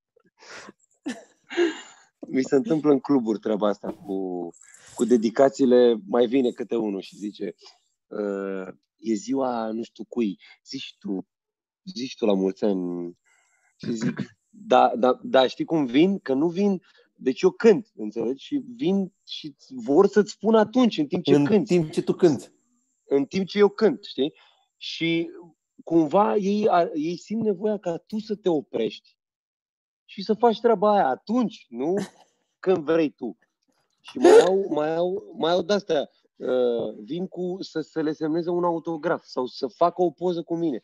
mi 2.27 2.41
se 2.43 2.55
întâmplă 2.55 2.91
în 2.91 2.99
cluburi 2.99 3.39
treaba 3.39 3.67
asta 3.67 3.87
cu, 4.05 4.49
cu 4.95 5.05
dedicațiile, 5.05 5.95
mai 6.07 6.25
vine 6.25 6.49
câte 6.51 6.75
unul 6.75 7.01
și 7.01 7.15
zice 7.15 7.55
uh, 8.07 8.67
e 8.97 9.13
ziua 9.13 9.71
nu 9.71 9.83
știu 9.83 10.03
cui, 10.03 10.39
zici 10.65 10.95
tu, 10.99 11.27
zici 11.93 12.15
tu 12.15 12.25
la 12.25 12.33
mulți 12.33 12.63
ani 12.63 13.11
și 13.77 13.91
zic, 13.91 14.21
da, 14.49 14.91
da, 14.95 15.19
da, 15.23 15.47
știi 15.47 15.65
cum 15.65 15.85
vin? 15.85 16.19
Că 16.19 16.33
nu 16.33 16.47
vin, 16.47 16.81
deci 17.17 17.41
eu 17.41 17.49
cânt, 17.49 17.91
înțelegi? 17.95 18.45
Și 18.45 18.61
vin 18.75 19.13
și 19.25 19.55
vor 19.69 20.07
să-ți 20.07 20.31
spun 20.31 20.55
atunci, 20.55 20.97
în 20.97 21.07
timp 21.07 21.23
ce 21.23 21.35
În 21.35 21.45
cânti 21.45 21.73
timp 21.77 21.91
ce 21.91 22.01
tu 22.01 22.13
cânti. 22.13 22.51
în 23.07 23.25
timp 23.25 23.47
ce 23.47 23.57
eu 23.57 23.69
cânt, 23.69 24.03
știi? 24.03 24.33
Și 24.77 25.29
cumva 25.83 26.35
ei, 26.35 26.69
ar- 26.69 26.91
ei 26.93 27.17
simt 27.17 27.43
nevoia 27.43 27.77
ca 27.77 27.97
tu 27.97 28.19
să 28.19 28.35
te 28.35 28.49
oprești 28.49 29.17
și 30.05 30.23
să 30.23 30.33
faci 30.33 30.59
treaba 30.59 30.91
aia 30.91 31.07
atunci, 31.07 31.65
nu 31.69 31.93
când 32.65 32.77
vrei 32.77 33.09
tu. 33.09 33.37
Și 34.01 34.17
mai 34.17 34.39
au, 34.39 34.65
mai 34.73 34.95
au, 34.95 35.35
mai 35.37 35.51
au 35.51 35.61
de-astea, 35.61 36.09
uh, 36.35 36.93
vin 37.03 37.27
cu 37.27 37.57
să, 37.59 37.79
să 37.81 38.01
le 38.01 38.11
semneze 38.11 38.49
un 38.49 38.63
autograf 38.63 39.23
sau 39.23 39.45
să 39.45 39.67
facă 39.67 40.01
o 40.01 40.09
poză 40.11 40.43
cu 40.43 40.55
mine. 40.55 40.83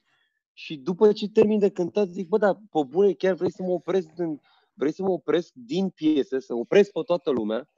Și 0.53 0.77
după 0.77 1.11
ce 1.11 1.29
termin 1.29 1.59
de 1.59 1.69
cântat, 1.69 2.07
zic, 2.07 2.27
bă, 2.27 2.37
dar 2.37 2.55
pe 2.55 2.83
bune, 2.87 3.13
chiar 3.13 3.33
vrei 3.33 3.51
să 3.51 3.63
mă 3.63 3.71
opresc 3.71 4.07
din, 4.11 4.41
vrei 4.73 4.91
să 4.93 5.03
mă 5.03 5.09
opresc 5.09 5.51
din 5.53 5.89
piese, 5.89 6.39
să 6.39 6.53
opresc 6.53 6.91
pe 6.91 6.99
toată 7.05 7.31
lumea, 7.31 7.69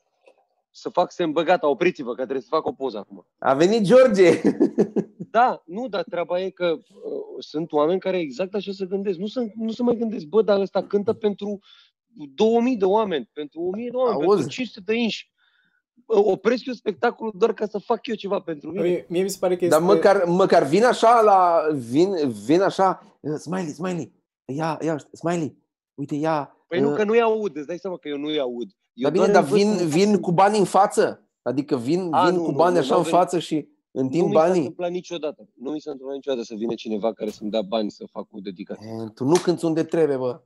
să 0.71 0.89
fac 0.89 1.11
semn, 1.11 1.31
bă, 1.31 1.43
gata, 1.43 1.67
opriți-vă, 1.67 2.09
că 2.09 2.21
trebuie 2.21 2.41
să 2.41 2.47
fac 2.49 2.65
o 2.65 2.71
poză 2.71 2.97
acum. 2.97 3.27
A 3.37 3.53
venit 3.53 3.81
George! 3.81 4.31
Da, 5.31 5.63
nu, 5.65 5.87
dar 5.87 6.03
treaba 6.03 6.39
e 6.41 6.49
că 6.49 6.65
uh, 6.65 6.79
sunt 7.39 7.71
oameni 7.71 7.99
care 7.99 8.19
exact 8.19 8.53
așa 8.53 8.71
se 8.71 8.85
gândesc. 8.85 9.17
Nu 9.17 9.25
se, 9.25 9.53
nu 9.55 9.71
se 9.71 9.83
mai 9.83 9.95
gândesc, 9.95 10.25
bă, 10.25 10.41
dar 10.41 10.59
ăsta 10.59 10.83
cântă 10.87 11.13
pentru 11.13 11.59
2000 12.35 12.77
de 12.77 12.85
oameni, 12.85 13.29
pentru 13.33 13.61
1000 13.61 13.89
de 13.89 13.95
oameni, 13.95 14.15
Auzi. 14.23 14.35
pentru 14.35 14.53
500 14.53 14.81
de 14.85 14.95
inși. 14.97 15.31
Uh, 16.05 16.21
Opresc 16.23 16.65
eu 16.65 16.73
spectacolul 16.73 17.33
doar 17.37 17.53
ca 17.53 17.65
să 17.65 17.77
fac 17.77 18.07
eu 18.07 18.15
ceva 18.15 18.39
pentru 18.39 18.69
mine. 18.71 18.81
Mie, 18.81 19.05
mie 19.09 19.21
mi 19.23 19.29
se 19.29 19.37
pare 19.39 19.55
că 19.55 19.65
este... 19.65 19.77
Dar 19.77 19.87
măcar, 19.87 20.23
măcar 20.23 20.63
vin 20.63 20.83
așa 20.83 21.21
la... 21.21 21.61
Vin, 21.89 22.29
vin 22.45 22.61
așa... 22.61 23.17
"Uh, 23.19 23.33
Smiley, 23.35 23.71
Smiley, 23.71 24.11
ia, 24.45 24.79
ia, 24.81 24.97
Smiley, 25.11 25.57
uite, 25.93 26.15
ia... 26.15 26.54
Păi 26.67 26.79
nu, 26.79 26.89
uh, 26.89 26.95
că 26.95 27.03
nu-i 27.03 27.21
aud, 27.21 27.55
îți 27.57 27.67
dai 27.67 27.77
seama 27.77 27.97
că 27.97 28.07
eu 28.07 28.17
nu-i 28.17 28.39
aud. 28.39 28.69
Eu 28.93 29.03
Dar 29.03 29.11
bine, 29.11 29.25
doar 29.25 29.43
dar 29.43 29.43
îi 29.43 29.49
văd 29.49 29.59
vin, 29.59 29.77
cum 29.77 29.87
vin 29.87 30.09
sunt. 30.09 30.21
cu 30.21 30.31
bani 30.31 30.57
în 30.57 30.65
față? 30.65 31.19
Adică 31.41 31.77
vin, 31.77 32.07
A, 32.11 32.25
vin 32.25 32.35
nu, 32.35 32.43
cu 32.43 32.49
nu, 32.51 32.55
bani 32.57 32.73
nu, 32.73 32.79
așa 32.79 32.89
n-au 32.89 32.97
în 32.97 33.03
venit. 33.03 33.19
față 33.19 33.39
și 33.39 33.67
Nu 33.91 34.01
întind 34.01 34.27
mi 34.27 34.33
s-a 34.33 34.39
banii? 34.39 34.57
întâmplat 34.59 34.89
niciodată. 34.91 35.47
Nu 35.61 35.71
mi 35.71 35.79
s-a 35.79 35.91
întâmplat 35.91 36.15
niciodată 36.15 36.43
să 36.45 36.53
vină 36.57 36.73
cineva 36.73 37.13
care 37.13 37.29
să-mi 37.29 37.49
dea 37.51 37.61
bani 37.61 37.91
să 37.91 38.03
fac 38.11 38.25
o 38.31 38.37
dedicație. 38.39 38.87
E, 39.05 39.09
Tu 39.15 39.23
nu 39.23 39.35
cânti 39.43 39.65
unde 39.65 39.83
trebuie, 39.83 40.17
bă. 40.17 40.39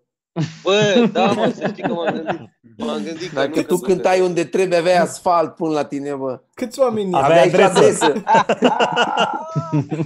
Bă, 0.63 1.09
da, 1.11 1.31
mă, 1.31 1.51
să 1.55 1.67
știi 1.67 1.83
că 1.83 1.93
m-am 1.93 2.13
gândit. 2.13 2.39
M-am 2.77 3.03
gândit 3.03 3.27
că 3.29 3.35
Dacă 3.35 3.55
nu 3.59 3.61
tu 3.61 3.75
cânt 3.77 3.81
cântai 3.83 4.21
unde 4.21 4.43
trebuie, 4.43 4.77
aveai 4.77 4.97
asfalt 4.97 5.55
până 5.55 5.71
la 5.71 5.85
tine, 5.85 6.13
bă. 6.15 6.41
Câți 6.53 6.79
oameni 6.79 7.09
Avea 7.13 7.25
Aveai 7.43 7.49
și 7.49 7.55
adresă. 7.55 8.05
adresă. 8.05 8.23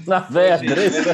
Aveai 0.08 0.52
adresă. 0.52 1.14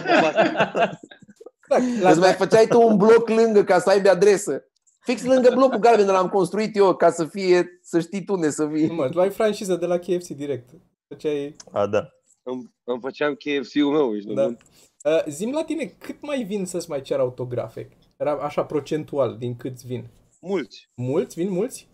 Da, 1.68 1.78
la, 2.02 2.10
Îți 2.10 2.20
mai 2.20 2.34
făceai 2.34 2.66
tu 2.68 2.82
un 2.88 2.98
bloc 2.98 3.30
lângă 3.30 3.64
ca 3.64 3.80
să 3.80 3.90
aibă 3.90 4.10
adresă. 4.10 4.64
Fix 5.10 5.24
lângă 5.24 5.52
blocul 5.54 5.78
galben 5.78 6.06
l-am 6.06 6.30
construit 6.30 6.76
eu 6.76 6.96
ca 6.96 7.12
să 7.12 7.26
fie, 7.26 7.80
să 7.82 8.00
știi 8.00 8.24
tu 8.24 8.34
unde 8.34 8.50
să 8.50 8.66
vii. 8.66 8.88
nu, 8.88 8.94
mă, 8.94 9.10
luai 9.14 9.30
franciză 9.30 9.76
de 9.76 9.86
la 9.86 9.98
KFC 9.98 10.28
direct. 10.28 10.70
Făceai... 11.08 11.56
A, 11.72 11.88
da. 11.88 12.10
Îmi, 12.44 12.74
îmi 12.84 13.00
făceam 13.02 13.34
KFC-ul 13.34 13.92
meu, 13.92 14.16
ești 14.16 14.34
Da. 14.34 14.42
nebun? 14.42 14.58
Uh, 15.04 15.24
zim 15.28 15.52
la 15.52 15.64
tine, 15.64 15.86
cât 15.86 16.22
mai 16.22 16.44
vin 16.44 16.66
să-ți 16.66 16.90
mai 16.90 17.02
cer 17.02 17.20
autografe? 17.20 17.90
Era 18.18 18.32
așa 18.32 18.66
procentual 18.66 19.38
din 19.38 19.56
câți 19.56 19.88
vin. 19.88 20.10
Mulți. 20.42 20.90
Mulți? 20.96 21.36
Vin 21.36 21.50
mulți? 21.50 21.88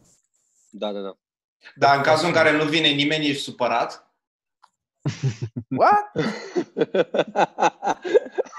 Da, 0.69 0.91
da, 0.91 1.01
da. 1.01 1.17
Dar 1.75 1.97
în 1.97 2.03
cazul 2.03 2.27
în 2.27 2.33
care 2.33 2.57
nu 2.57 2.63
vine 2.63 2.87
nimeni, 2.87 3.27
ești 3.27 3.43
supărat? 3.43 4.13
What? 5.77 6.11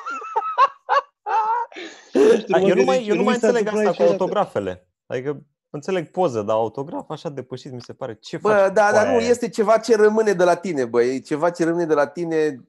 A, 2.51 2.59
eu 2.59 2.74
nu 2.74 2.85
mai, 2.85 3.07
eu 3.07 3.16
nu 3.16 3.22
mai 3.22 3.35
înțeleg 3.35 3.66
asta 3.66 3.79
asta 3.89 4.05
cu 4.05 4.11
autografele. 4.11 4.89
Adică 5.07 5.43
înțeleg 5.70 6.11
poză, 6.11 6.43
dar 6.43 6.57
autograf 6.57 7.11
așa 7.11 7.29
depășit 7.29 7.72
mi 7.72 7.81
se 7.81 7.93
pare. 7.93 8.14
Ce 8.20 8.37
Bă, 8.37 8.49
faci 8.49 8.72
da, 8.72 8.87
cu 8.87 8.93
dar 8.93 9.07
nu, 9.07 9.16
aia? 9.16 9.29
este 9.29 9.49
ceva 9.49 9.79
ce 9.79 9.97
rămâne 9.97 10.33
de 10.33 10.45
la 10.45 10.55
tine, 10.55 10.85
bă. 10.85 11.03
E 11.03 11.18
ceva 11.18 11.51
ce 11.51 11.64
rămâne 11.64 11.85
de 11.87 11.95
la 11.95 12.07
tine 12.07 12.64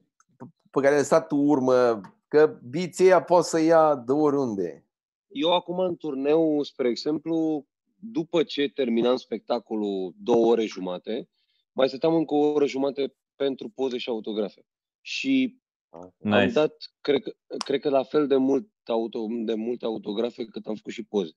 pe 0.70 0.80
care 0.80 0.88
ai 0.88 0.96
lăsat 0.98 1.26
tu 1.26 1.36
urmă. 1.36 2.00
Că 2.28 2.58
biții 2.68 3.04
ăia 3.04 3.22
poți 3.22 3.48
să 3.48 3.60
ia 3.60 3.94
de 3.96 4.12
oriunde. 4.12 4.84
Eu 5.28 5.54
acum 5.54 5.78
în 5.78 5.96
turneu, 5.96 6.62
spre 6.62 6.88
exemplu, 6.88 7.66
după 7.94 8.42
ce 8.42 8.68
terminam 8.74 9.16
spectacolul 9.16 10.14
două 10.22 10.46
ore 10.46 10.64
jumate, 10.64 11.28
mai 11.72 11.88
stăteam 11.88 12.14
încă 12.14 12.34
o 12.34 12.52
oră 12.52 12.66
jumate 12.66 13.14
pentru 13.36 13.68
poze 13.68 13.98
și 13.98 14.08
autografe. 14.08 14.66
Și 15.00 15.60
am 15.90 16.12
Nice. 16.18 16.52
dat, 16.52 16.74
cred 17.00 17.22
că, 17.22 17.32
cred 17.64 17.80
că 17.80 17.88
la 17.88 18.02
fel 18.02 18.26
de, 18.26 18.36
mult 18.36 18.68
auto, 18.92 19.26
de 19.44 19.54
multe 19.54 19.84
autografe 19.84 20.44
cât 20.44 20.66
am 20.66 20.74
făcut 20.74 20.92
și 20.92 21.04
poze. 21.04 21.32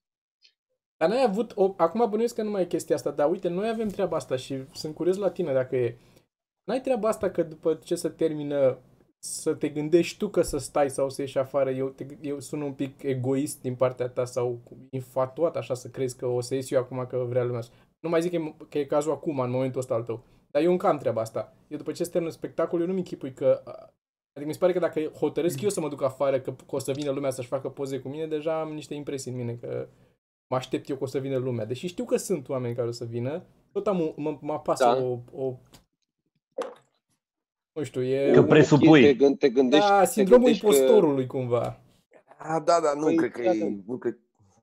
Dar 0.97 1.09
n-ai 1.09 1.23
avut, 1.23 1.51
o, 1.55 1.73
acum 1.77 2.09
bănuiesc 2.09 2.35
că 2.35 2.43
nu 2.43 2.49
mai 2.49 2.61
e 2.61 2.65
chestia 2.65 2.95
asta, 2.95 3.11
dar 3.11 3.29
uite, 3.29 3.47
noi 3.49 3.69
avem 3.69 3.87
treaba 3.87 4.15
asta 4.15 4.35
și 4.35 4.55
sunt 4.73 4.95
curios 4.95 5.17
la 5.17 5.29
tine 5.31 5.53
dacă 5.53 5.75
e. 5.75 5.97
N-ai 6.63 6.81
treaba 6.81 7.07
asta 7.07 7.29
că 7.31 7.43
după 7.43 7.73
ce 7.83 7.95
se 7.95 8.09
termină 8.09 8.77
să 9.19 9.53
te 9.53 9.69
gândești 9.69 10.17
tu 10.17 10.29
că 10.29 10.41
să 10.41 10.57
stai 10.57 10.89
sau 10.89 11.09
să 11.09 11.21
ieși 11.21 11.37
afară, 11.37 11.71
eu, 11.71 11.89
te, 11.89 12.05
eu 12.21 12.39
sunt 12.39 12.61
un 12.61 12.73
pic 12.73 13.03
egoist 13.03 13.61
din 13.61 13.75
partea 13.75 14.09
ta 14.09 14.25
sau 14.25 14.59
infatuat 14.89 15.55
așa 15.55 15.73
să 15.73 15.87
crezi 15.89 16.17
că 16.17 16.25
o 16.25 16.41
să 16.41 16.55
ies 16.55 16.71
eu 16.71 16.79
acum 16.79 17.05
că 17.09 17.17
vrea 17.29 17.43
lumea. 17.43 17.61
să- 17.61 17.71
Nu 17.99 18.09
mai 18.09 18.21
zic 18.21 18.29
că 18.31 18.35
e, 18.37 18.55
că 18.69 18.77
e 18.77 18.85
cazul 18.85 19.11
acum, 19.11 19.39
în 19.39 19.49
momentul 19.49 19.79
ăsta 19.79 19.93
al 19.93 20.03
tău. 20.03 20.23
Dar 20.51 20.61
eu 20.63 20.71
încă 20.71 20.87
am 20.87 20.97
treaba 20.97 21.21
asta. 21.21 21.53
Eu 21.67 21.77
după 21.77 21.91
ce 21.91 22.03
se 22.03 22.09
termină 22.11 22.31
spectacolul, 22.33 22.81
eu 22.81 22.87
nu-mi 22.87 22.99
închipui 22.99 23.33
că... 23.33 23.63
Adică 24.33 24.45
mi 24.47 24.53
se 24.53 24.59
pare 24.59 24.73
că 24.73 24.79
dacă 24.79 24.99
hotărăsc 25.01 25.61
eu 25.61 25.69
să 25.69 25.79
mă 25.79 25.89
duc 25.89 26.01
afară, 26.01 26.39
că, 26.39 26.51
că 26.51 26.75
o 26.75 26.79
să 26.79 26.91
vină 26.91 27.11
lumea 27.11 27.29
să-și 27.31 27.47
facă 27.47 27.69
poze 27.69 27.99
cu 27.99 28.07
mine, 28.09 28.27
deja 28.27 28.59
am 28.59 28.73
niște 28.73 28.93
impresii 28.93 29.31
în 29.31 29.37
mine 29.37 29.53
că 29.55 29.87
mă 30.47 30.55
aștept 30.55 30.89
eu 30.89 30.95
că 30.95 31.03
o 31.03 31.07
să 31.07 31.19
vină 31.19 31.37
lumea. 31.37 31.65
Deși 31.65 31.87
știu 31.87 32.05
că 32.05 32.17
sunt 32.17 32.49
oameni 32.49 32.75
care 32.75 32.87
o 32.87 32.91
să 32.91 33.05
vină, 33.05 33.43
tot 33.71 33.87
am, 33.87 33.99
un- 33.99 34.13
mă, 34.15 34.37
mă 34.41 34.53
apasă 34.53 34.83
Da. 34.83 35.03
o, 35.03 35.19
o... 35.31 35.57
Nu 37.73 37.83
știu, 37.83 38.01
e... 38.03 38.31
Că 38.33 38.43
presupui. 38.43 39.01
Te, 39.01 39.13
gând- 39.13 39.37
te 39.37 39.49
gândești, 39.49 39.87
da, 39.87 39.99
te 39.99 40.05
sindromul 40.05 40.43
gândești 40.43 40.65
că- 40.67 40.73
impostorului 40.73 41.25
cumva. 41.25 41.79
A, 42.37 42.59
da, 42.59 42.79
da, 42.81 42.93
nu 42.95 43.03
Păi, 43.03 43.15
cred 43.15 43.31
că 43.31 43.41
da, 43.41 43.51
e... 43.51 43.59
da. 43.59 43.65
Nu 43.85 43.97
cred... 43.97 44.17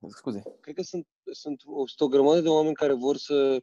Scuze. 0.09 0.43
cred 0.61 0.75
că 0.75 0.83
sunt, 0.83 1.07
sunt, 1.33 1.63
o, 1.67 1.87
sunt 1.87 2.01
o 2.01 2.09
grămadă 2.09 2.41
de 2.41 2.49
oameni 2.49 2.75
care 2.75 2.93
vor 2.93 3.17
să, 3.17 3.63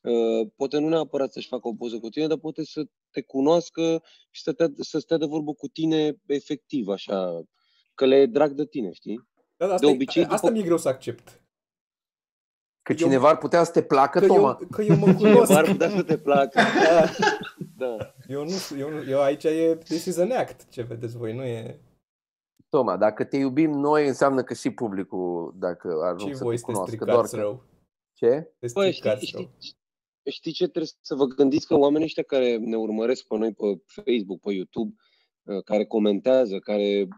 uh, 0.00 0.48
poate 0.56 0.78
nu 0.78 0.88
neapărat 0.88 1.32
să-și 1.32 1.48
facă 1.48 1.68
o 1.68 1.74
poză 1.74 1.98
cu 1.98 2.08
tine, 2.08 2.26
dar 2.26 2.38
poate 2.38 2.64
să 2.64 2.86
te 3.20 3.22
cunoască 3.22 4.02
și 4.30 4.42
să, 4.42 4.52
te, 4.52 4.64
să 4.82 4.98
stea 4.98 5.16
de 5.16 5.26
vorbă 5.26 5.52
cu 5.52 5.68
tine 5.68 6.16
efectiv, 6.26 6.88
așa, 6.88 7.42
că 7.94 8.04
le 8.06 8.16
e 8.16 8.26
drag 8.26 8.50
de 8.52 8.66
tine, 8.66 8.92
știi? 8.92 9.28
Da, 9.56 9.66
da, 9.66 9.74
asta, 9.74 9.86
De 9.86 9.92
e- 9.92 9.94
obicei, 9.94 10.22
asta 10.24 10.36
după- 10.36 10.50
mi-e 10.52 10.62
greu 10.62 10.76
să 10.76 10.88
accept. 10.88 11.40
Că 12.82 12.94
cineva 12.94 13.28
ar 13.28 13.38
putea 13.38 13.64
să 13.64 13.70
te 13.72 13.82
placă, 13.82 14.18
Că 14.20 14.26
Toma. 14.26 14.58
eu, 14.60 14.66
că 14.68 14.82
eu 14.82 14.96
mă 14.96 15.14
cunosc. 15.18 15.50
Ar 15.50 15.64
putea 15.70 15.90
să 15.90 16.02
te 16.02 16.18
placă. 16.18 16.60
Da. 16.84 17.04
da. 17.86 18.14
Eu, 18.28 18.44
nu, 18.44 18.52
eu, 18.78 18.90
nu, 18.90 19.10
eu 19.10 19.20
aici 19.22 19.44
e, 19.44 19.76
this 19.84 20.04
is 20.04 20.16
an 20.18 20.30
act, 20.30 20.68
ce 20.68 20.82
vedeți 20.82 21.16
voi, 21.16 21.32
nu 21.34 21.44
e... 21.44 21.80
Toma, 22.68 22.96
dacă 22.96 23.24
te 23.24 23.36
iubim 23.36 23.70
noi, 23.70 24.06
înseamnă 24.06 24.42
că 24.42 24.54
și 24.54 24.70
publicul, 24.70 25.54
dacă 25.58 25.88
ajung 26.14 26.30
Și 26.30 26.36
să 26.36 26.44
voi 26.44 26.56
te 26.56 26.60
sunteți 26.60 26.96
cunoască. 26.96 27.04
Doar 27.04 27.24
stricați 27.26 27.34
că... 27.34 27.40
rău. 27.40 27.64
Ce? 28.12 28.26
Sunteți 28.50 28.74
Bă, 28.74 28.80
știi, 28.90 28.92
stricați 28.94 29.30
rău. 29.34 29.42
știi, 29.58 29.76
știi 30.30 30.52
ce 30.52 30.66
trebuie 30.66 30.90
să 31.00 31.14
vă 31.14 31.24
gândiți? 31.24 31.66
Că 31.66 31.74
oamenii 31.74 32.06
ăștia 32.06 32.22
care 32.22 32.56
ne 32.56 32.76
urmăresc 32.76 33.26
pe 33.26 33.36
noi 33.36 33.52
pe 33.52 33.82
Facebook, 33.86 34.40
pe 34.40 34.52
YouTube, 34.52 34.94
uh, 35.42 35.62
care 35.62 35.84
comentează, 35.84 36.58
care 36.58 37.08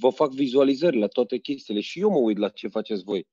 vă 0.00 0.08
fac 0.08 0.32
vizualizări 0.32 0.98
la 0.98 1.06
toate 1.06 1.38
chestiile 1.38 1.80
și 1.80 2.00
eu 2.00 2.10
mă 2.10 2.18
uit 2.18 2.36
la 2.38 2.48
ce 2.48 2.68
faceți 2.68 3.04
voi. 3.04 3.26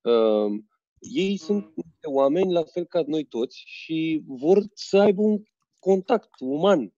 Uh, 0.00 0.62
ei 0.98 1.36
sunt 1.36 1.64
niște 1.64 2.08
oameni 2.08 2.52
la 2.52 2.62
fel 2.62 2.84
ca 2.84 3.02
noi 3.06 3.24
toți 3.24 3.62
și 3.66 4.22
vor 4.26 4.62
să 4.74 4.98
aibă 4.98 5.22
un 5.22 5.42
contact 5.78 6.30
uman. 6.40 6.94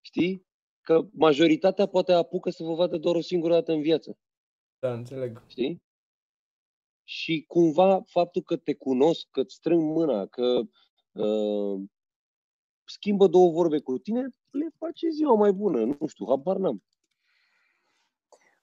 Știi? 0.00 0.46
Că 0.80 1.06
majoritatea 1.12 1.86
poate 1.86 2.12
apucă 2.12 2.50
să 2.50 2.62
vă 2.62 2.74
vadă 2.74 2.96
doar 2.96 3.14
o 3.14 3.20
singură 3.20 3.52
dată 3.52 3.72
în 3.72 3.80
viață. 3.80 4.18
Da, 4.78 4.92
înțeleg. 4.92 5.42
știi? 5.46 5.83
Și 7.04 7.44
cumva 7.48 8.02
faptul 8.06 8.42
că 8.42 8.56
te 8.56 8.74
cunosc, 8.74 9.26
că 9.30 9.40
îți 9.40 9.54
strâng 9.54 9.82
mâna, 9.82 10.26
că 10.26 10.60
uh, 11.12 11.80
schimbă 12.84 13.26
două 13.26 13.50
vorbe 13.50 13.78
cu 13.78 13.98
tine, 13.98 14.28
le 14.50 14.68
face 14.78 15.08
ziua 15.08 15.34
mai 15.34 15.52
bună. 15.52 15.84
Nu 15.84 16.06
știu, 16.06 16.26
habar 16.28 16.56
n-am. 16.56 16.82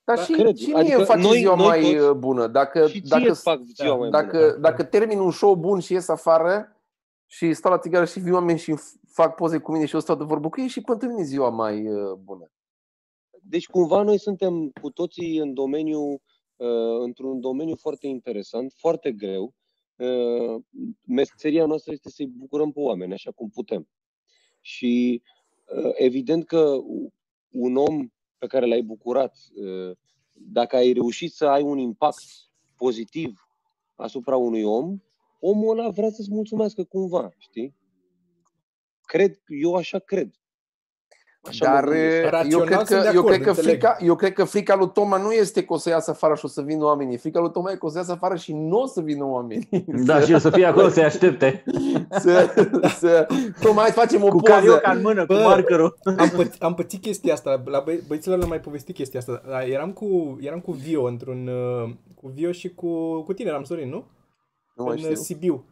Dar 0.04 0.16
Da, 0.16 0.24
și, 0.24 0.32
cred. 0.34 0.56
și 0.56 0.66
mie 0.66 0.76
Adică 0.76 0.96
îmi 0.96 1.06
face 1.06 1.22
noi- 1.28 1.38
ziua 1.38 1.56
noi 1.56 1.66
mai 1.68 1.82
toți- 1.82 1.96
uh, 1.96 2.12
bună. 2.12 2.48
Dacă, 2.48 2.88
și 2.88 3.02
ție 3.02 3.10
dacă, 3.10 3.30
îți 3.30 3.42
fac 3.42 3.62
ziua 3.64 3.96
mai 3.96 4.10
dacă, 4.10 4.38
bună. 4.38 4.58
dacă 4.58 4.84
termin 4.84 5.20
un 5.20 5.32
show 5.32 5.56
bun 5.56 5.80
și 5.80 5.94
ies 5.94 6.08
afară 6.08 6.76
și 7.26 7.54
stau 7.54 7.72
la 7.72 7.78
țigară 7.80 8.06
și 8.06 8.20
vin 8.20 8.34
oameni 8.34 8.60
și 8.60 8.70
îmi 8.70 8.80
fac 9.08 9.36
poze 9.36 9.58
cu 9.58 9.72
mine 9.72 9.86
și 9.86 9.94
eu 9.94 10.00
stau 10.00 10.16
de 10.16 10.24
vorbă 10.24 10.50
cu 10.50 10.62
ei 10.62 10.68
și 10.68 10.82
pentru 10.82 11.08
mine 11.08 11.20
e 11.22 11.24
ziua 11.24 11.50
mai 11.50 11.88
uh, 11.88 12.14
bună. 12.14 12.52
Deci 13.44 13.68
cumva 13.68 14.02
noi 14.02 14.20
suntem 14.20 14.70
cu 14.82 14.89
toții 14.89 15.38
în 15.38 15.54
domeniu, 15.54 16.02
uh, 16.02 16.20
într-un 16.99 17.39
domeniu 17.39 17.76
foarte 17.76 18.07
interesant, 18.07 18.74
foarte 18.76 19.12
greu. 19.12 19.53
Uh, 19.95 20.64
meseria 21.05 21.66
noastră 21.66 21.91
este 21.91 22.09
să-i 22.09 22.28
bucurăm 22.28 22.72
pe 22.72 22.80
oameni 22.80 23.14
așa 23.14 23.32
cum 23.32 23.49
putem. 23.49 23.88
Și 24.62 25.22
uh, 25.76 25.91
evident 25.93 26.45
că 26.45 26.78
un 27.51 27.76
om 27.76 28.07
pe 28.38 28.47
care 28.47 28.66
l-ai 28.66 28.82
bucurat, 28.82 29.38
uh, 29.55 29.97
dacă 30.34 30.76
ai 30.76 30.91
reușit 30.93 31.32
să 31.32 31.45
ai 31.45 31.62
un 31.62 31.78
impact 31.78 32.24
pozitiv 32.76 33.47
asupra 33.95 34.36
unui 34.36 34.64
om, 34.64 34.97
omul 35.39 35.80
ăla 35.80 35.89
vrea 35.89 36.09
să-ți 36.09 36.32
mulțumească 36.32 36.84
cumva, 36.84 37.34
știi? 37.38 37.76
Cred, 39.01 39.41
eu 39.47 39.76
așa 39.76 39.99
cred. 39.99 40.41
Așa 41.48 41.68
mă 41.70 41.74
Dar 41.74 41.84
gândesc. 41.84 42.16
uh, 42.16 42.24
eu 42.24 42.30
Rațional 42.30 42.66
cred, 42.66 42.78
sunt 42.78 42.88
că, 42.88 42.96
de 43.10 43.12
eu, 43.14 43.20
acord, 43.20 43.34
cred 43.34 43.42
că 43.46 43.50
înțeleg. 43.50 43.70
frica, 43.72 43.98
eu 44.02 44.16
cred 44.16 44.34
că 44.34 44.44
frica 44.44 44.76
lui 44.76 44.89
Toma 44.94 45.18
nu 45.18 45.32
este 45.32 45.64
că 45.64 45.74
o 45.74 45.78
să 45.78 45.89
iasă 45.89 46.12
afară 46.12 46.36
și 46.36 46.46
o 46.46 46.48
să 46.48 46.62
vină 46.62 46.84
oamenii. 46.84 47.18
Frica 47.18 47.39
lui 47.39 47.52
Toma 47.52 47.72
e 47.72 47.76
că 47.76 47.86
o 47.86 47.89
să 47.89 47.98
iasă 47.98 48.12
afară 48.12 48.36
și 48.36 48.54
nu 48.54 48.78
o 48.82 48.86
să 48.86 49.02
vină 49.02 49.26
oamenii. 49.26 49.68
Da, 50.06 50.20
și 50.20 50.34
o 50.34 50.38
să 50.38 50.50
fie 50.50 50.66
acolo 50.66 50.89
să-i 50.89 51.04
aștepte. 51.04 51.64
să, 52.24 52.54
să... 53.00 53.28
Toma, 53.62 53.80
hai 53.82 53.89
să 53.89 54.00
facem 54.00 54.24
o 54.24 54.28
Cu 54.28 54.38
poză. 54.38 54.54
carioca 54.54 54.92
în 54.92 55.02
mână, 55.02 55.26
cu 55.26 55.34
Bă. 55.34 55.42
markerul. 55.44 55.98
Am, 56.18 56.30
păț- 56.30 56.58
am 56.60 56.74
pățit 56.74 57.02
chestia 57.02 57.34
asta, 57.34 57.62
la 57.66 57.84
băi- 57.84 58.08
băieților 58.08 58.38
le-am 58.38 58.50
mai 58.50 58.60
povestit 58.60 58.96
chestia 58.96 59.20
asta. 59.20 59.42
Da, 59.50 59.66
Eram 59.66 59.92
cu, 59.92 60.38
eram 60.42 60.60
cu 60.60 60.72
Vio 60.72 61.04
într-un, 61.06 61.48
uh, 61.48 61.89
cu 62.22 62.32
Vio 62.36 62.52
și 62.52 62.70
cu, 62.74 63.22
cu 63.22 63.34
tine, 63.34 63.50
eram 63.50 63.64
Sorin, 63.64 63.89
nu? 63.89 64.04
Nu 64.76 64.84
mai 64.84 64.94
în 64.94 64.98
știu. 65.00 65.12
uh, 65.12 65.18
Sibiu. 65.18 65.64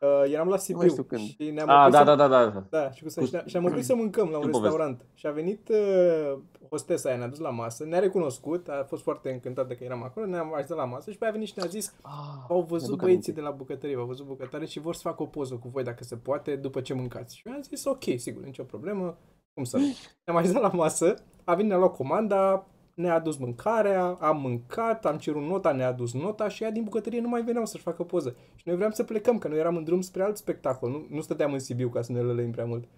Uh, 0.00 0.32
eram 0.32 0.48
la 0.48 0.56
Sibiu 0.56 0.78
mai 0.80 0.88
știu 0.88 1.02
când. 1.02 1.20
și 1.20 1.50
ne-am 1.50 1.68
Ah, 1.68 1.76
oprit 1.78 1.92
da, 1.92 1.98
să- 1.98 2.04
da, 2.04 2.28
da, 2.28 2.46
da. 2.46 2.64
Da, 2.70 2.90
și, 2.90 3.02
cu 3.02 3.08
să, 3.08 3.24
și, 3.24 3.34
ne- 3.34 3.42
și 3.46 3.56
am 3.56 3.64
oprit 3.64 3.84
să 3.84 3.94
mâncăm 3.94 4.28
la 4.28 4.36
un 4.36 4.42
Ce 4.44 4.48
poveste? 4.48 4.66
restaurant. 4.76 5.04
Și 5.14 5.26
a 5.26 5.30
venit 5.30 5.68
uh, 5.68 6.38
hostesa 6.68 7.08
aia, 7.08 7.18
ne-a 7.18 7.26
dus 7.28 7.38
la 7.38 7.50
masă, 7.50 7.84
ne-a 7.84 7.98
recunoscut, 7.98 8.68
a 8.68 8.84
fost 8.88 9.02
foarte 9.02 9.30
încântată 9.30 9.74
că 9.74 9.84
eram 9.84 10.02
acolo, 10.02 10.26
ne-am 10.26 10.54
așezat 10.54 10.76
la 10.76 10.84
masă 10.84 11.10
și 11.10 11.18
pe 11.18 11.24
aia 11.24 11.32
a 11.32 11.34
venit 11.36 11.48
și 11.48 11.54
ne-a 11.56 11.66
zis 11.66 11.94
Ah, 12.02 12.10
au 12.48 12.60
văzut 12.60 12.70
mi-aduc 12.88 12.98
băieții 13.04 13.32
aminte. 13.32 13.32
de 13.32 13.40
la 13.40 13.50
bucătărie, 13.50 13.96
au 13.96 14.04
văzut 14.06 14.26
bucătare 14.26 14.64
și 14.66 14.80
vor 14.80 14.94
să 14.94 15.00
facă 15.04 15.22
o 15.22 15.26
poză 15.26 15.54
cu 15.54 15.68
voi 15.68 15.82
dacă 15.84 16.04
se 16.04 16.16
poate 16.16 16.56
după 16.56 16.80
ce 16.80 16.94
mâncați. 16.94 17.36
Și 17.36 17.42
eu 17.48 17.52
am 17.52 17.62
zis 17.62 17.84
ok, 17.84 18.02
sigur, 18.16 18.42
nicio 18.42 18.62
problemă, 18.62 19.18
cum 19.54 19.64
să 19.64 19.76
nu. 19.76 19.84
Ne-am 20.24 20.38
așezat 20.38 20.62
la 20.62 20.68
masă, 20.68 21.14
a 21.44 21.54
venit, 21.54 21.68
ne-a 21.70 21.78
luat 21.78 21.94
comanda, 21.96 22.66
ne-a 23.00 23.14
adus 23.14 23.36
mâncarea, 23.36 24.04
am 24.04 24.40
mâncat, 24.40 25.06
am 25.06 25.18
cerut 25.18 25.42
nota, 25.42 25.72
ne-a 25.72 25.86
adus 25.88 26.12
nota 26.12 26.48
și 26.48 26.62
ea 26.62 26.70
din 26.70 26.84
bucătărie 26.84 27.20
nu 27.20 27.28
mai 27.28 27.42
veneau 27.42 27.66
să-și 27.66 27.82
facă 27.82 28.02
poză. 28.02 28.36
Și 28.54 28.62
noi 28.66 28.76
vreau 28.76 28.90
să 28.90 29.04
plecăm, 29.04 29.38
că 29.38 29.48
noi 29.48 29.58
eram 29.58 29.76
în 29.76 29.84
drum 29.84 30.00
spre 30.00 30.22
alt 30.22 30.36
spectacol, 30.36 30.90
nu, 30.90 31.06
nu 31.10 31.20
stăteam 31.20 31.52
în 31.52 31.58
Sibiu 31.58 31.88
ca 31.88 32.02
să 32.02 32.12
ne 32.12 32.20
lălăim 32.20 32.50
prea 32.50 32.64
mult. 32.64 32.88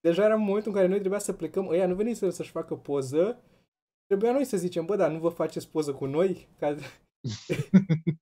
Deja 0.00 0.24
era 0.24 0.36
momentul 0.36 0.70
în 0.70 0.76
care 0.76 0.88
noi 0.88 0.98
trebuia 0.98 1.20
să 1.20 1.32
plecăm, 1.32 1.68
ăia 1.68 1.86
nu 1.86 1.94
veniseră 1.94 2.30
să-și 2.30 2.50
facă 2.50 2.74
poză, 2.74 3.42
trebuia 4.06 4.32
noi 4.32 4.44
să 4.44 4.56
zicem, 4.56 4.84
bă, 4.84 4.96
dar 4.96 5.10
nu 5.10 5.18
vă 5.18 5.28
faceți 5.28 5.70
poză 5.70 5.92
cu 5.92 6.04
noi? 6.04 6.48
Ca... 6.58 6.76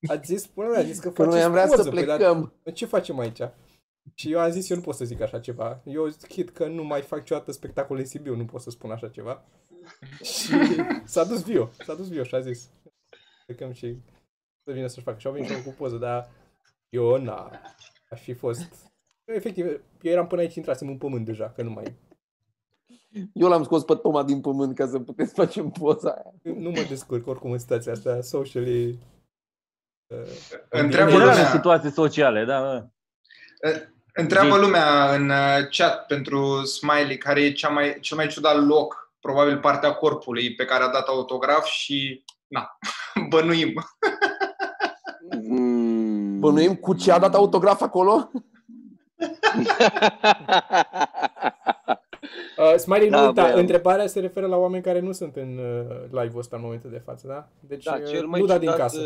Ați 0.08 0.26
zis, 0.34 0.46
până 0.46 0.76
a 0.76 0.82
zis 0.82 0.98
că 0.98 1.10
Că 1.10 1.22
noi 1.22 1.30
faceți 1.30 1.46
am 1.46 1.52
vrea 1.52 1.66
poză. 1.66 1.82
să 1.82 1.90
Păi, 1.90 2.04
dar 2.04 2.16
plecăm. 2.16 2.52
ce 2.74 2.86
facem 2.86 3.18
aici? 3.18 3.40
Și 4.14 4.32
eu 4.32 4.38
am 4.40 4.50
zis, 4.50 4.68
eu 4.70 4.76
nu 4.76 4.82
pot 4.82 4.94
să 4.94 5.04
zic 5.04 5.20
așa 5.20 5.40
ceva. 5.40 5.80
Eu 5.84 6.08
chit 6.28 6.50
că 6.50 6.66
nu 6.66 6.84
mai 6.84 7.00
fac 7.02 7.18
niciodată 7.18 7.52
spectacole 7.52 8.00
în 8.00 8.06
Sibiu, 8.06 8.36
nu 8.36 8.44
pot 8.44 8.60
să 8.60 8.70
spun 8.70 8.90
așa 8.90 9.08
ceva. 9.08 9.44
Și 10.22 10.52
s-a 11.04 11.24
dus 11.24 11.42
Vio, 11.42 11.70
s-a 11.84 11.94
dus 11.94 12.08
Vio 12.08 12.22
și 12.22 12.34
a 12.34 12.40
zis, 12.40 12.70
plecăm 13.46 13.72
și 13.72 13.96
să 14.64 14.72
vină 14.72 14.86
să-și 14.86 15.04
facă. 15.04 15.18
Și 15.18 15.26
au 15.26 15.32
venit 15.32 15.48
și 15.48 15.54
au 15.54 15.60
făcut 15.60 15.76
poză, 15.76 15.96
dar 15.96 16.30
eu, 16.88 17.16
na, 17.16 17.60
aș 18.10 18.20
fi 18.22 18.32
fost... 18.32 18.92
Eu, 19.24 19.34
efectiv, 19.34 19.66
eu 20.00 20.12
eram 20.12 20.26
până 20.26 20.40
aici, 20.40 20.54
intrasem 20.54 20.88
în 20.88 20.98
pământ 20.98 21.24
deja, 21.24 21.52
că 21.56 21.62
nu 21.62 21.70
mai... 21.70 21.94
Eu 23.32 23.48
l-am 23.48 23.64
scos 23.64 23.84
pe 23.84 23.94
Toma 23.94 24.22
din 24.22 24.40
pământ 24.40 24.74
ca 24.74 24.86
să 24.86 24.98
puteți 24.98 25.34
face 25.34 25.62
poza 25.62 26.10
aia. 26.10 26.54
Nu 26.54 26.70
mă 26.70 26.84
descurc 26.88 27.26
oricum 27.26 27.50
în 27.50 27.58
situația 27.58 27.92
asta, 27.92 28.20
socially... 28.20 28.98
Uh, 30.06 30.18
Întreabă 30.68 31.10
bine. 31.10 31.22
Era 31.22 31.30
lumea. 31.30 31.46
în 31.46 31.54
situații 31.54 31.90
sociale, 31.90 32.44
da, 32.44 32.60
da. 32.60 32.88
Întreabă 34.12 34.54
Zi. 34.54 34.60
lumea 34.60 35.14
în 35.14 35.28
uh, 35.28 35.68
chat 35.70 36.06
pentru 36.06 36.64
Smiley 36.64 37.18
care 37.18 37.42
e 37.42 37.52
cea 37.52 37.68
mai, 37.68 37.98
cel 38.00 38.16
mai 38.16 38.26
ciudat 38.26 38.66
loc, 38.66 39.03
probabil 39.24 39.58
partea 39.58 39.94
corpului 39.94 40.54
pe 40.54 40.64
care 40.64 40.82
a 40.84 40.88
dat 40.88 41.06
autograf 41.06 41.64
și 41.66 42.24
na, 42.46 42.78
bănuim. 43.30 43.72
Mm. 45.48 46.38
Bănuim 46.38 46.74
cu 46.74 46.94
ce 46.94 47.12
a 47.12 47.18
dat 47.18 47.34
autograf 47.34 47.80
acolo? 47.80 48.30
Uh, 52.58 52.74
Smiley, 52.76 53.08
Da, 53.10 53.20
nu 53.20 53.26
uita, 53.26 53.50
bă. 53.52 53.58
întrebarea 53.58 54.06
se 54.06 54.20
referă 54.20 54.46
la 54.46 54.56
oameni 54.56 54.82
care 54.82 55.00
nu 55.00 55.12
sunt 55.12 55.36
în 55.36 55.58
uh, 55.58 56.04
live-ul 56.10 56.38
ăsta 56.38 56.56
în 56.56 56.62
momentul 56.62 56.90
de 56.90 56.98
față, 56.98 57.26
da? 57.26 57.48
Deci 57.60 57.84
Da, 57.84 57.94
uh, 57.94 58.08
cel 58.08 58.26
mai 58.26 58.40
nu 58.40 58.46
da 58.46 58.58
din 58.58 58.68
ciudat, 58.68 58.80
casă. 58.80 59.00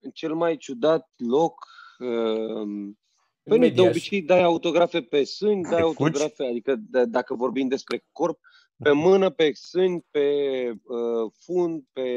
uh, 0.00 0.10
cel 0.14 0.34
mai 0.34 0.56
ciudat 0.56 1.08
loc 1.16 1.66
uh, 1.98 2.08
În 2.08 2.94
Păi 3.42 3.58
nu, 3.58 3.64
de 3.64 3.66
Mediaș. 3.68 3.86
obicei 3.88 4.22
dai 4.22 4.42
autografe 4.42 5.00
pe 5.00 5.24
sâni, 5.24 5.62
dai 5.62 5.74
Pe 5.74 5.80
autografe, 5.80 6.44
adică 6.44 6.74
de, 6.78 7.04
dacă 7.04 7.34
vorbim 7.34 7.68
despre 7.68 8.04
corp, 8.12 8.38
pe 8.82 8.92
mână, 8.92 9.30
pe 9.30 9.52
sâni, 9.52 10.06
pe 10.10 10.28
uh, 10.84 11.32
fund, 11.44 11.84
pe 11.92 12.10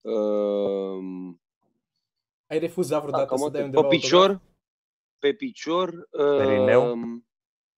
uh, 0.00 1.34
Ai 2.46 2.58
refuzat 2.58 2.98
da, 2.98 3.06
vreodată 3.06 3.28
cam 3.28 3.38
să 3.38 3.44
atât. 3.44 3.54
dai 3.56 3.64
undeva 3.64 3.82
pe 3.82 3.96
picior, 3.96 4.20
autograf? 4.20 4.48
pe 5.18 5.32
picior, 5.34 5.88
uh, 6.10 6.36
Perineu? 6.36 6.96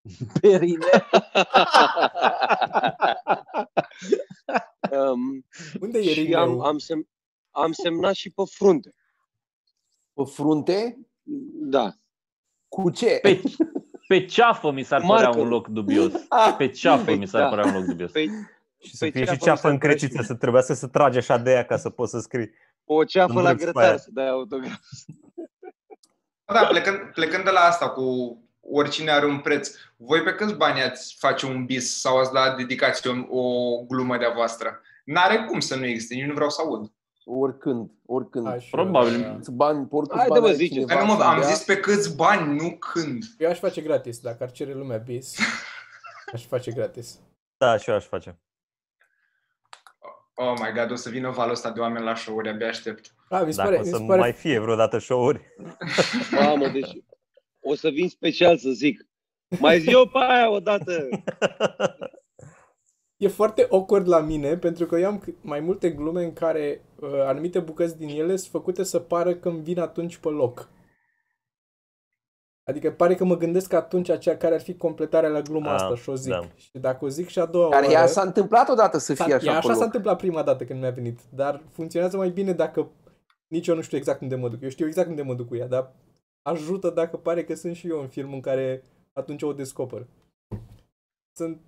Perine. 0.41 0.85
um, 4.91 5.45
Unde 5.81 5.99
e 5.99 6.01
și 6.13 6.33
am, 6.33 6.49
rineu? 6.49 6.61
am, 6.61 6.77
sem, 6.77 7.09
am 7.49 7.71
semnat 7.71 8.13
și 8.13 8.29
pe 8.29 8.43
frunte. 8.45 8.95
Pe 10.13 10.23
frunte? 10.25 11.07
Da. 11.53 11.91
Cu 12.67 12.89
ce? 12.89 13.19
Pe, 13.21 13.41
pe 14.11 14.25
ceafă 14.25 14.71
mi 14.71 14.83
s-ar 14.83 15.01
Cu 15.01 15.07
părea 15.07 15.23
markerul. 15.23 15.45
un 15.47 15.51
loc 15.53 15.67
dubios. 15.67 16.11
Ah, 16.29 16.55
Pe 16.57 16.67
ceafă 16.67 17.03
Pe- 17.03 17.11
mi 17.13 17.27
s-ar 17.27 17.41
da. 17.41 17.47
părea 17.49 17.65
un 17.65 17.73
loc 17.73 17.83
dubios. 17.83 18.11
Pe, 18.11 18.25
Și 18.79 18.95
să 18.95 19.05
Pe 19.05 19.11
fie 19.11 19.19
și 19.19 19.25
ceafă 19.25 19.31
mi 19.39 19.45
ceafă 19.45 19.59
s-ar 19.61 19.71
părea 19.71 19.73
încretită, 19.73 20.21
și- 20.21 20.27
să 20.27 20.33
trebuiască 20.33 20.73
să 20.73 20.87
tragi 20.87 21.17
așa 21.17 21.37
de 21.37 21.51
ea 21.51 21.65
ca 21.65 21.77
să 21.77 21.89
poți 21.89 22.11
să 22.11 22.19
scrii. 22.19 22.47
pe 22.47 22.93
o 22.93 23.03
ceafă 23.03 23.31
Îmi 23.33 23.41
la 23.43 23.49
râd 23.49 23.57
pe 23.59 23.63
aia. 23.65 23.71
grătar 23.73 23.97
să 23.97 24.09
dai 24.11 24.27
autograf. 24.29 24.79
Da, 26.53 26.65
plecând, 26.65 26.97
plecând 27.13 27.43
de 27.43 27.49
la 27.49 27.59
asta 27.59 27.89
cu 27.89 28.37
oricine 28.61 29.11
are 29.11 29.25
un 29.25 29.39
preț, 29.39 29.69
voi 29.97 30.21
pe 30.21 30.33
câți 30.33 30.53
bani 30.53 30.81
ați 30.81 31.15
face 31.19 31.45
un 31.45 31.65
bis 31.65 31.99
sau 31.99 32.17
ați 32.17 32.31
dat 32.33 32.57
dedicație 32.57 33.27
o, 33.29 33.39
o 33.41 33.81
glumă 33.87 34.17
de-a 34.17 34.29
voastră? 34.35 34.81
N-are 35.05 35.45
cum 35.47 35.59
să 35.59 35.75
nu 35.75 35.85
existe, 35.85 36.15
nici 36.15 36.25
nu 36.25 36.33
vreau 36.33 36.49
să 36.49 36.61
aud. 36.61 36.91
Oricând, 37.25 37.89
oricând. 38.05 38.47
Aș, 38.47 38.69
Probabil. 38.69 39.19
uh, 39.19 39.33
Câți 39.35 39.51
Bani, 39.51 39.85
pe 39.87 39.95
oricâți 39.95 40.17
Haide, 40.19 40.29
bani 40.33 40.41
mă, 40.41 40.47
are 40.47 40.55
ziceți. 40.55 40.73
cineva 40.73 40.93
Dar 40.93 41.01
nu 41.03 41.13
mă, 41.13 41.19
să 41.19 41.23
am 41.25 41.39
dea. 41.39 41.47
zis 41.49 41.63
pe 41.63 41.79
câți 41.79 42.15
bani, 42.15 42.55
nu 42.61 42.77
când. 42.77 43.23
Eu 43.37 43.49
aș 43.49 43.59
face 43.59 43.81
gratis, 43.81 44.19
dacă 44.19 44.43
ar 44.43 44.51
cere 44.51 44.73
lumea 44.73 44.97
bis. 44.97 45.37
Aș 46.33 46.45
face 46.45 46.71
gratis. 46.71 47.19
Da, 47.57 47.77
și 47.77 47.89
eu 47.89 47.95
aș 47.95 48.05
face. 48.05 48.39
Oh 50.33 50.53
my 50.59 50.71
god, 50.75 50.91
o 50.91 50.95
să 50.95 51.09
vină 51.09 51.29
valul 51.29 51.51
ăsta 51.53 51.71
de 51.71 51.79
oameni 51.79 52.05
la 52.05 52.15
show-uri, 52.15 52.49
abia 52.49 52.67
aștept. 52.67 53.13
A, 53.29 53.39
mi 53.39 53.51
se 53.53 53.57
Dacă 53.57 53.69
pare, 53.69 53.81
o 53.81 53.83
mi 53.83 53.89
să 53.91 53.95
se 53.97 54.03
pare 54.03 54.19
mai 54.19 54.33
fie 54.33 54.59
vreodată 54.59 54.97
show-uri. 54.97 55.41
Mamă, 56.39 56.67
deci 56.67 56.89
o 57.59 57.75
să 57.75 57.89
vin 57.89 58.09
special 58.09 58.57
să 58.57 58.69
zic. 58.69 59.05
Mai 59.59 59.79
zi 59.79 59.89
eu 59.89 60.07
pe 60.07 60.17
aia 60.19 60.49
odată. 60.49 61.07
E 63.17 63.27
foarte 63.27 63.67
awkward 63.71 64.07
la 64.07 64.19
mine 64.19 64.57
pentru 64.57 64.85
că 64.85 64.95
eu 64.97 65.07
am 65.07 65.19
c- 65.23 65.41
mai 65.41 65.59
multe 65.59 65.89
glume 65.89 66.23
în 66.23 66.33
care 66.33 66.81
uh, 66.90 66.90
anumite 67.01 67.59
bucăți 67.59 67.97
din 67.97 68.07
ele 68.09 68.35
sunt 68.35 68.51
făcute 68.51 68.83
să 68.83 68.99
pară 68.99 69.33
că 69.35 69.49
îmi 69.49 69.61
vin 69.61 69.79
atunci 69.79 70.17
pe 70.17 70.29
loc. 70.29 70.69
Adică 72.63 72.91
pare 72.91 73.15
că 73.15 73.23
mă 73.23 73.37
gândesc 73.37 73.73
atunci 73.73 74.09
aceea 74.09 74.37
care 74.37 74.53
ar 74.53 74.61
fi 74.61 74.75
completarea 74.75 75.29
la 75.29 75.41
gluma 75.41 75.73
Ah, 75.73 75.81
asta 75.81 75.95
și 75.95 76.09
o 76.09 76.15
zic. 76.15 76.31
da. 76.31 76.47
Și 76.55 76.69
dacă 76.79 77.05
o 77.05 77.07
zic 77.07 77.27
și 77.27 77.39
a 77.39 77.45
doua 77.45 77.69
Dar 77.69 77.81
oară... 77.81 77.93
ea 77.93 78.05
s-a 78.07 78.21
întâmplat 78.21 78.69
odată 78.69 78.97
să 78.97 79.13
s-a- 79.13 79.23
fie 79.23 79.33
așa 79.33 79.45
ea 79.45 79.57
așa 79.57 79.67
pe 79.67 79.73
s-a 79.73 79.77
loc. 79.79 79.83
întâmplat 79.85 80.17
prima 80.17 80.43
dată 80.43 80.63
când 80.65 80.79
mi-a 80.79 80.89
venit, 80.91 81.19
dar 81.29 81.61
funcționează 81.71 82.17
mai 82.17 82.29
bine 82.29 82.53
dacă 82.53 82.89
nici 83.47 83.67
eu 83.67 83.75
nu 83.75 83.81
știu 83.81 83.97
exact 83.97 84.21
unde 84.21 84.35
mă 84.35 84.49
duc. 84.49 84.61
Eu 84.61 84.69
știu 84.69 84.85
exact 84.87 85.09
unde 85.09 85.21
mă 85.21 85.33
duc 85.33 85.47
cu 85.47 85.55
ea, 85.55 85.67
dar 85.67 85.93
ajută 86.41 86.89
dacă 86.89 87.17
pare 87.17 87.43
că 87.43 87.55
sunt 87.55 87.75
și 87.75 87.87
eu 87.87 87.99
în 88.01 88.07
film 88.07 88.33
în 88.33 88.41
care 88.41 88.83
atunci 89.13 89.41
o 89.41 89.53
descoper. 89.53 90.07
Sunt... 91.35 91.59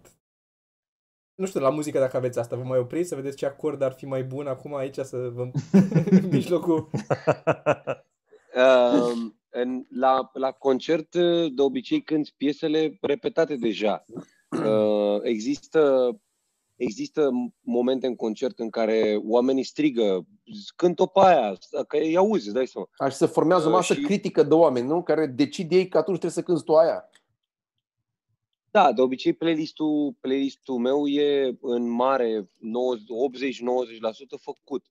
Nu 1.35 1.45
știu, 1.45 1.59
la 1.59 1.69
muzică 1.69 1.99
dacă 1.99 2.17
aveți 2.17 2.39
asta, 2.39 2.55
vă 2.55 2.63
mai 2.63 2.79
opriți 2.79 3.09
să 3.09 3.15
vedeți 3.15 3.37
ce 3.37 3.45
acord 3.45 3.81
ar 3.81 3.91
fi 3.91 4.05
mai 4.05 4.23
bun 4.23 4.47
acum 4.47 4.75
aici 4.75 4.97
să 4.97 5.17
vă... 5.33 5.49
în 6.21 6.29
mijlocul... 6.31 6.89
Uh, 8.55 9.11
în, 9.49 9.85
la, 9.89 10.29
la 10.33 10.51
concert, 10.51 11.15
de 11.55 11.61
obicei, 11.61 12.01
cânti 12.01 12.33
piesele 12.37 12.97
repetate 13.01 13.55
deja. 13.55 14.05
Uh, 14.65 15.19
există, 15.23 16.11
există 16.75 17.29
momente 17.61 18.07
în 18.07 18.15
concert 18.15 18.59
în 18.59 18.69
care 18.69 19.19
oamenii 19.23 19.63
strigă, 19.63 20.25
cânt-o 20.75 21.05
pe 21.05 21.19
aia, 21.23 21.57
că 21.87 21.97
îi 21.97 22.17
auzi, 22.17 22.45
îți 22.45 22.55
dai 22.55 22.67
seama. 22.67 22.89
Așa 22.97 23.15
se 23.15 23.25
formează 23.25 23.65
o 23.65 23.69
Uh, 23.69 23.75
masă 23.75 23.93
și- 23.93 24.01
critică 24.01 24.43
de 24.43 24.53
oameni, 24.53 24.87
nu? 24.87 25.03
Care 25.03 25.25
decid 25.25 25.71
ei 25.71 25.87
că 25.87 25.97
atunci 25.97 26.17
trebuie 26.19 26.43
să 26.43 26.51
cânti 26.51 26.63
tu 26.63 26.73
aia. 26.73 27.09
Da, 28.73 28.91
de 28.93 29.01
obicei 29.01 29.33
playlistul, 29.33 30.15
playlistul 30.21 30.77
meu 30.77 31.07
e 31.07 31.57
în 31.61 31.89
mare 31.89 32.41
80-90% 32.41 32.47
făcut. 34.41 34.85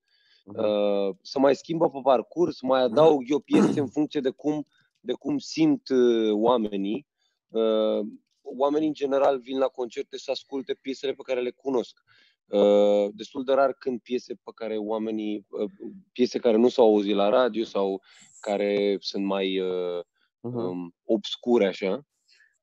Uh, 0.45 1.15
să 1.23 1.39
mai 1.39 1.55
schimbă 1.57 1.91
pe 1.91 1.99
parcurs, 2.03 2.61
mai 2.61 2.83
adaug 2.83 3.23
eu 3.31 3.39
piese 3.39 3.81
în 3.81 3.89
funcție 3.89 4.21
de 4.21 4.31
cum, 4.31 4.67
de 5.01 5.13
cum 5.13 5.39
simt 5.39 5.89
uh, 5.89 6.31
oamenii. 6.33 7.07
Uh, 7.49 8.01
oamenii 8.43 8.87
în 8.87 8.93
general 8.95 9.39
vin 9.39 9.59
la 9.59 9.67
concerte 9.67 10.19
să 10.19 10.31
asculte 10.31 10.75
piesele 10.75 11.13
pe 11.13 11.23
care 11.23 11.41
le 11.41 11.51
cunosc. 11.51 12.03
Uh, 12.47 13.09
destul 13.15 13.45
de 13.45 13.53
rar 13.53 13.73
când 13.73 14.01
piese 14.01 14.35
pe 14.35 14.51
care 14.55 14.77
oamenii, 14.77 15.47
uh, 15.51 15.71
piese 16.13 16.39
care 16.39 16.57
nu 16.57 16.69
s-au 16.69 16.87
auzit 16.87 17.15
la 17.15 17.29
radio 17.29 17.65
sau 17.65 18.03
care 18.41 18.97
sunt 19.01 19.25
mai 19.25 19.61
uh, 19.61 20.01
Mhm. 20.41 20.57
um, 20.57 20.95
obscure 21.05 21.67
așa. 21.67 22.07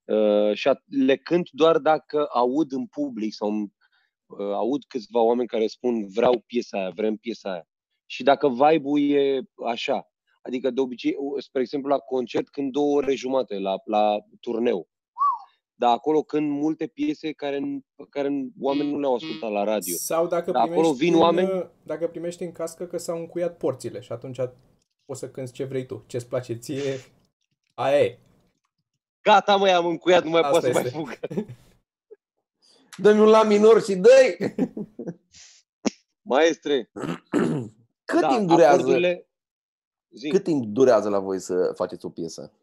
Uh, 0.10 0.54
și 0.54 0.68
a- 0.68 0.84
le 1.06 1.18
cânt 1.18 1.50
doar 1.52 1.78
dacă 1.78 2.28
aud 2.34 2.72
în 2.72 2.86
public 2.88 3.34
sau 3.34 3.50
uh, 3.52 4.54
aud 4.54 4.84
câțiva 4.88 5.22
oameni 5.22 5.48
care 5.48 5.68
spun 5.68 6.08
vreau 6.08 6.44
piesa 6.46 6.78
aia, 6.78 6.90
vrem 6.90 7.16
piesa 7.16 7.52
aia. 7.52 7.68
Și 8.06 8.24
dacă 8.24 8.48
vibe-ul 8.50 9.00
e 9.12 9.42
așa, 9.66 10.10
adică 10.42 10.70
de 10.70 10.82
obicei, 10.82 11.16
u- 11.18 11.40
spre 11.40 11.62
exemplu 11.62 11.90
la 11.90 11.98
concert 11.98 12.50
când 12.50 12.72
două 12.72 12.96
ore 12.96 13.16
jumate 13.16 13.60
la, 13.60 13.76
la 13.86 14.18
turneu, 14.40 14.90
dar 15.76 15.92
acolo 15.94 16.22
când 16.24 16.50
multe 16.52 16.88
piese 16.88 17.32
care, 17.32 17.60
pe 17.96 18.04
care 18.10 18.30
oamenii 18.60 18.92
nu 18.92 19.00
le-au 19.00 19.16
ascultat 19.16 19.52
la 19.52 19.64
radio. 19.64 19.96
Sau 19.96 20.28
dacă 20.28 20.52
Da, 20.52 20.60
primești, 20.62 20.82
acolo 20.82 20.96
vin 20.98 21.14
în, 21.14 21.20
oameni- 21.20 21.70
dacă 21.84 22.08
primești 22.08 22.44
în 22.44 22.52
cască 22.52 22.86
că 22.86 22.98
s-au 22.98 23.18
încuiat 23.18 23.58
porțile 23.58 24.00
și 24.00 24.12
atunci 24.12 24.40
poți 25.06 25.20
să 25.20 25.30
cânti 25.30 25.52
ce 25.52 25.64
vrei 25.64 25.86
tu, 25.86 26.04
ce-ți 26.08 26.28
place 26.28 26.54
ție, 26.54 26.94
aia 27.74 28.00
e. 28.00 28.18
Gata, 29.30 29.56
măi, 29.56 29.72
am 29.72 29.86
încuiat, 29.86 30.24
nu 30.24 30.30
mai 30.30 30.42
Asta 30.42 30.52
pot 30.52 30.62
să 30.64 30.72
mai 30.72 30.84
este. 30.86 30.98
fug. 30.98 31.20
Dă-mi 33.04 33.20
un 33.20 33.28
la 33.28 33.44
minor 33.44 33.82
și 33.84 33.96
dă 33.96 34.10
Maestre, 36.32 36.90
Cât 38.06 38.20
da, 38.20 38.28
timp 38.28 38.48
durează? 38.48 38.74
acordurile... 38.74 39.30
Zi. 40.10 40.30
Cât 40.30 40.44
timp 40.44 40.66
durează 40.66 41.10
la 41.10 41.20
voi 41.20 41.40
să 41.40 41.72
faceți 41.76 42.06
o 42.06 42.10
piesă? 42.10 42.54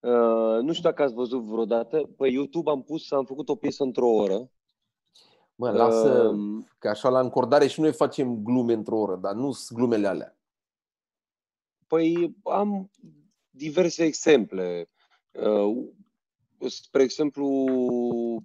Uh, 0.00 0.58
nu 0.62 0.72
știu 0.72 0.88
dacă 0.88 1.02
ați 1.02 1.14
văzut 1.14 1.42
vreodată, 1.42 2.10
pe 2.16 2.28
YouTube 2.28 2.70
am 2.70 2.82
pus, 2.82 3.10
am 3.10 3.24
făcut 3.24 3.48
o 3.48 3.56
piesă 3.56 3.82
într-o 3.82 4.08
oră. 4.08 4.50
Mă, 5.54 5.70
lasă, 5.70 6.28
Um, 6.28 6.68
că 6.78 6.88
așa 6.88 7.08
la 7.08 7.20
încordare 7.20 7.66
și 7.66 7.80
noi 7.80 7.92
facem 7.92 8.42
glume 8.42 8.72
într-o 8.72 8.98
oră, 8.98 9.16
dar 9.16 9.34
nu 9.34 9.52
sunt 9.52 9.78
glumele 9.78 10.06
alea. 10.06 10.36
Păi 11.86 12.36
am 12.44 12.90
diverse 13.62 14.04
exemple. 14.04 14.88
Uh, 15.30 15.88
spre 16.68 17.02
exemplu, 17.02 17.46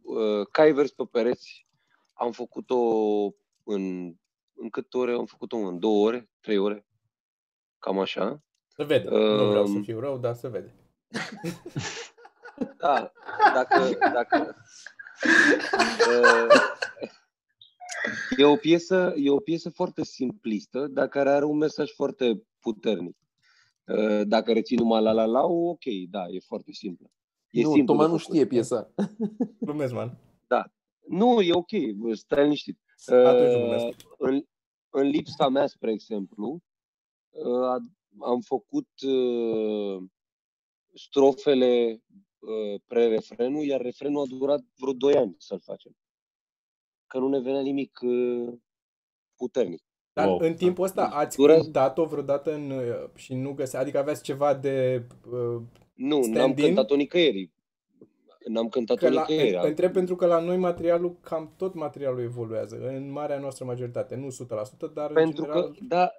uh, 0.04 0.48
cai 0.52 0.72
vers 0.72 0.92
pe 0.92 1.04
pereți 1.12 1.68
am 2.14 2.32
făcut-o 2.32 2.80
în, 3.64 4.14
în 4.54 4.70
câte 4.70 4.98
ore? 4.98 5.12
Am 5.12 5.26
făcut-o 5.26 5.58
în 5.58 5.80
două 5.80 6.08
ore, 6.08 6.30
trei 6.40 6.58
ore, 6.58 6.86
cam 7.80 8.00
așa. 8.00 8.44
Se 8.68 8.84
vede. 8.84 9.10
Nu 9.10 9.50
vreau 9.50 9.66
să 9.66 9.72
Um, 9.72 9.84
fiu 9.84 10.00
rău, 10.00 10.18
dar 10.18 10.36
se 10.36 10.48
vede. 10.48 10.76
Da, 12.78 13.12
dacă, 13.54 13.98
dacă 14.14 14.56
uh, 16.08 16.62
e 18.38 18.44
o 18.44 18.56
piesă, 18.56 19.14
e 19.16 19.30
o 19.30 19.40
piesă 19.40 19.70
foarte 19.70 20.04
simplistă, 20.04 20.88
dar 20.88 21.08
care 21.08 21.30
are 21.30 21.46
un 21.46 21.58
mesaj 21.58 21.92
foarte 21.92 22.44
puternic. 22.60 23.18
Uh, 23.88 24.22
Dacă 24.28 24.54
reții 24.54 24.78
numai 24.78 25.02
la 25.02 25.12
la 25.12 25.26
la, 25.26 25.44
ok, 25.44 25.84
da, 26.10 26.28
e 26.28 26.40
foarte 26.40 26.72
simplă. 26.72 27.12
E 27.50 27.62
nu, 27.62 27.72
simplu 27.74 27.94
Toma 27.94 28.06
de 28.06 28.12
nu 28.12 28.18
făcut. 28.18 28.34
știe 28.34 28.48
piesa. 28.48 28.94
Glumesc, 29.60 29.94
man. 29.94 30.18
Nu, 31.08 31.42
e 31.42 31.54
ok, 31.54 31.70
stai 32.14 32.44
liniștit. 32.44 32.80
Atunci 33.06 33.54
Uh, 33.54 33.60
glumesc. 33.60 33.98
în, 34.18 34.44
în 34.90 35.08
lipsa 35.08 35.50
mea, 35.50 35.68
spre 35.68 35.92
exemplu, 35.92 36.62
uh, 37.30 37.82
am 38.20 38.40
făcut 38.42 38.90
uh, 39.02 40.04
strofele 40.94 42.02
uh, 42.40 42.82
pre-refrenul, 42.88 43.64
iar 43.64 43.82
refrenul 43.82 44.22
a 44.22 44.26
durat 44.26 44.62
vreo 44.78 44.94
2 44.94 45.14
ani 45.16 45.36
să-l 45.38 45.60
facem. 45.60 45.98
Că 47.08 47.20
nu 47.20 47.28
ne 47.28 47.40
venea 47.40 47.62
nimic 47.62 48.00
uh, 48.02 48.54
puternic. 49.36 49.84
Dar 50.18 50.28
Wow. 50.28 50.40
în 50.40 50.54
timpul 50.54 50.84
ăsta 50.84 51.10
ați 51.14 51.38
Durează- 51.38 51.62
cântat-o 51.62 52.06
vreodată 52.06 52.54
în, 52.54 52.70
uh, 52.72 53.10
și 53.16 53.34
nu 53.34 53.52
găsea, 53.54 53.80
adică 53.80 53.98
aveați 53.98 54.24
ceva 54.24 54.54
de... 54.54 55.04
Uh, 55.32 55.62
Nu, 55.94 56.16
n-am 56.20 56.22
Stand-in? 56.34 56.66
cântat-o 56.66 56.96
nicăieri. 56.96 57.50
N-am 58.48 58.68
cântat-o 58.70 59.06
că 59.06 59.14
la, 59.14 59.26
nicăieri. 59.28 59.68
întreb 59.68 59.92
pentru 59.92 60.16
că 60.16 60.26
la 60.26 60.40
noi 60.40 60.58
materialul, 60.58 61.16
cam 61.22 61.52
tot 61.58 61.74
materialul 61.74 62.22
evoluează, 62.22 62.80
în 62.88 63.12
marea 63.12 63.40
noastră 63.40 63.66
majoritate, 63.66 64.16
nu 64.16 64.28
100%, 64.30 64.94
dar 64.94 65.12
Pentru 65.12 65.44
în 65.44 65.50
că, 65.50 65.54
general... 65.60 65.76
da, 65.88 66.12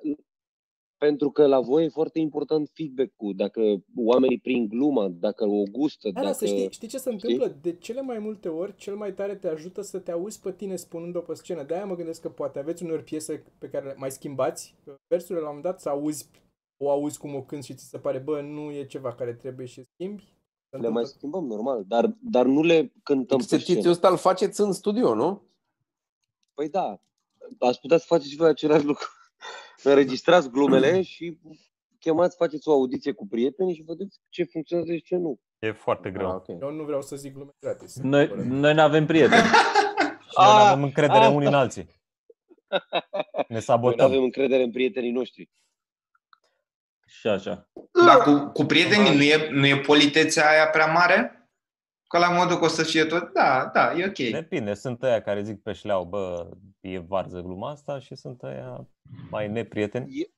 pentru 0.98 1.30
că 1.30 1.46
la 1.46 1.60
voi 1.60 1.84
e 1.84 1.88
foarte 1.88 2.18
important 2.18 2.70
feedback-ul, 2.74 3.34
dacă 3.36 3.60
oamenii 3.96 4.38
prind 4.38 4.68
gluma, 4.68 5.08
dacă 5.08 5.44
o 5.44 5.62
gustă, 5.70 6.08
Da, 6.08 6.12
dacă... 6.12 6.26
da, 6.26 6.32
să 6.32 6.46
știi, 6.46 6.70
știi 6.70 6.88
ce 6.88 6.98
se 6.98 7.10
știi? 7.16 7.32
întâmplă? 7.32 7.58
De 7.62 7.76
cele 7.76 8.00
mai 8.00 8.18
multe 8.18 8.48
ori, 8.48 8.74
cel 8.76 8.96
mai 8.96 9.14
tare 9.14 9.34
te 9.36 9.48
ajută 9.48 9.82
să 9.82 9.98
te 9.98 10.10
auzi 10.10 10.40
pe 10.40 10.52
tine 10.52 10.76
spunând-o 10.76 11.20
pe 11.20 11.34
scenă. 11.34 11.62
De-aia 11.62 11.84
mă 11.84 11.94
gândesc 11.96 12.20
că 12.20 12.28
poate 12.30 12.58
aveți 12.58 12.82
uneori 12.82 13.04
piese 13.04 13.44
pe 13.58 13.68
care 13.68 13.86
le 13.86 13.94
mai 13.96 14.10
schimbați, 14.10 14.74
versurile 15.06 15.44
la 15.44 15.50
un 15.50 15.54
moment 15.56 15.72
dat 15.72 15.80
să 15.80 15.88
auzi, 15.88 16.30
o 16.76 16.90
auzi 16.90 17.18
cum 17.18 17.34
o 17.34 17.42
cânti 17.42 17.66
și 17.66 17.74
ți 17.74 17.88
se 17.88 17.98
pare, 17.98 18.18
bă, 18.18 18.40
nu 18.40 18.70
e 18.70 18.84
ceva 18.86 19.14
care 19.14 19.34
trebuie 19.34 19.66
și 19.66 19.82
schimbi. 19.82 20.22
Se 20.70 20.76
Le 20.76 20.88
mai 20.88 20.88
întâmplă- 20.88 21.04
schimbăm, 21.16 21.46
normal, 21.46 21.84
dar, 21.86 22.16
dar 22.20 22.46
nu 22.46 22.62
le 22.62 22.92
cântăm 23.02 23.36
pe 23.38 23.42
Exercițiul 23.42 23.76
scenă. 23.78 23.92
ăsta 23.94 24.08
îl 24.08 24.16
faceți 24.16 24.60
în 24.60 24.72
studio, 24.72 25.14
nu? 25.14 25.42
Păi 26.54 26.68
da, 26.68 27.00
ați 27.58 27.80
putea 27.80 27.98
să 27.98 28.04
faceți 28.08 28.30
și 28.30 28.36
voi 28.36 28.48
același 28.48 28.84
lucru. 28.84 29.06
Înregistrați 29.82 30.50
glumele 30.50 31.02
și 31.02 31.38
chemați, 31.98 32.36
faceți 32.36 32.68
o 32.68 32.72
audiție 32.72 33.12
cu 33.12 33.26
prietenii 33.26 33.74
și 33.74 33.82
vedeți 33.86 34.20
ce 34.28 34.44
funcționează 34.44 34.92
și 34.94 35.02
ce 35.02 35.16
nu. 35.16 35.40
E 35.58 35.72
foarte 35.72 36.10
greu. 36.10 36.28
Ah, 36.28 36.34
ok. 36.34 36.60
Eu 36.60 36.70
nu 36.70 36.84
vreau 36.84 37.02
să 37.02 37.16
zic 37.16 37.32
glume 37.34 37.50
gratis. 37.60 37.96
Noi, 37.96 38.32
noi 38.44 38.74
nu 38.74 38.80
avem 38.80 39.06
prieteni. 39.06 39.42
Și 40.30 40.34
noi 40.36 40.46
nu 40.46 40.58
Ah, 40.60 40.68
avem 40.70 40.82
încredere 40.82 41.24
ah. 41.24 41.32
unii 41.34 41.46
în 41.48 41.54
alții. 41.54 41.82
Ne 42.68 42.78
Noi 43.32 43.44
nu 43.48 43.60
sabotăm. 43.60 44.06
avem 44.06 44.22
încredere 44.22 44.62
în 44.62 44.70
prietenii 44.70 45.10
noștri. 45.10 45.50
Și 47.06 47.26
așa. 47.26 47.68
Dar 48.06 48.22
cu, 48.22 48.50
cu 48.52 48.64
prietenii 48.64 49.16
nu 49.16 49.22
e, 49.22 49.48
nu 49.50 49.66
e 49.66 49.78
politețea 49.78 50.48
aia 50.50 50.68
prea 50.68 50.86
mare? 50.86 51.37
Că 52.08 52.18
la 52.18 52.30
modul 52.30 52.56
că 52.56 52.64
o 52.64 52.68
să 52.68 52.82
fie 52.82 53.04
tot, 53.04 53.32
da, 53.32 53.70
da, 53.72 53.92
e 53.96 54.04
ok. 54.06 54.30
Depinde, 54.30 54.74
sunt 54.74 55.02
ăia 55.02 55.20
care 55.20 55.42
zic 55.42 55.62
pe 55.62 55.72
șleau, 55.72 56.04
bă, 56.04 56.48
e 56.80 56.98
varză 56.98 57.40
gluma 57.40 57.70
asta 57.70 57.98
și 57.98 58.14
sunt 58.14 58.42
ăia 58.42 58.86
mai 59.30 59.48
neprieteni 59.48 60.20
E... 60.20 60.30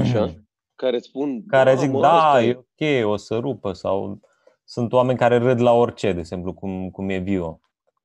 Așa. 0.00 0.34
Care 0.74 0.96
îți 0.96 1.06
spun... 1.06 1.46
care 1.46 1.74
"Da, 1.74 1.80
zic, 1.80 1.90
mă, 1.90 2.00
da, 2.00 2.12
asta 2.12 2.42
e 2.42 2.58
ok, 2.58 3.10
o 3.10 3.16
să 3.16 3.38
rupă 3.38 3.72
sau 3.72 4.20
sunt 4.64 4.92
oameni 4.92 5.18
care 5.18 5.38
râd 5.38 5.60
la 5.60 5.72
orice, 5.72 6.12
de 6.12 6.18
exemplu, 6.18 6.52
cum, 6.52 6.90
cum 6.90 7.08
e 7.08 7.18
Vio. 7.18 7.60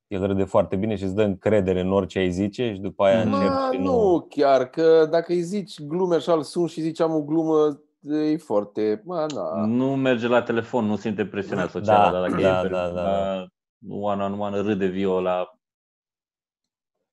El 0.07 0.25
râde 0.27 0.43
foarte 0.43 0.75
bine 0.75 0.95
și 0.95 1.03
îți 1.03 1.15
dă 1.15 1.23
încredere 1.23 1.79
în 1.79 1.91
orice 1.91 2.19
ai 2.19 2.31
zice 2.31 2.73
și 2.73 2.79
după 2.79 3.03
aia 3.03 3.23
Ma, 3.23 3.37
încerci 3.37 3.49
Ma, 3.53 3.69
și 3.71 3.77
nu 3.79 4.25
chiar, 4.29 4.69
că 4.69 5.07
dacă 5.09 5.31
îi 5.31 5.41
zici 5.41 5.81
glume 5.81 6.15
așa, 6.15 6.33
îl 6.33 6.43
sun 6.43 6.67
și 6.67 6.81
zici 6.81 6.99
am 6.99 7.13
o 7.15 7.21
glumă, 7.21 7.81
e 8.01 8.37
foarte... 8.37 9.01
Ma, 9.05 9.25
na. 9.25 9.65
Nu 9.65 9.95
merge 9.95 10.27
la 10.27 10.41
telefon, 10.41 10.85
nu 10.85 10.95
simte 10.95 11.25
presiunea 11.25 11.67
socială, 11.67 12.11
Da, 12.11 12.19
dar 12.19 12.29
dacă 12.29 12.41
da, 12.41 12.59
e 12.59 12.61
pe, 12.61 12.67
da, 12.67 12.89
da, 12.89 13.01
la 13.01 13.47
one-on-one 13.89 14.57
râde 14.59 14.85
viola. 14.85 15.59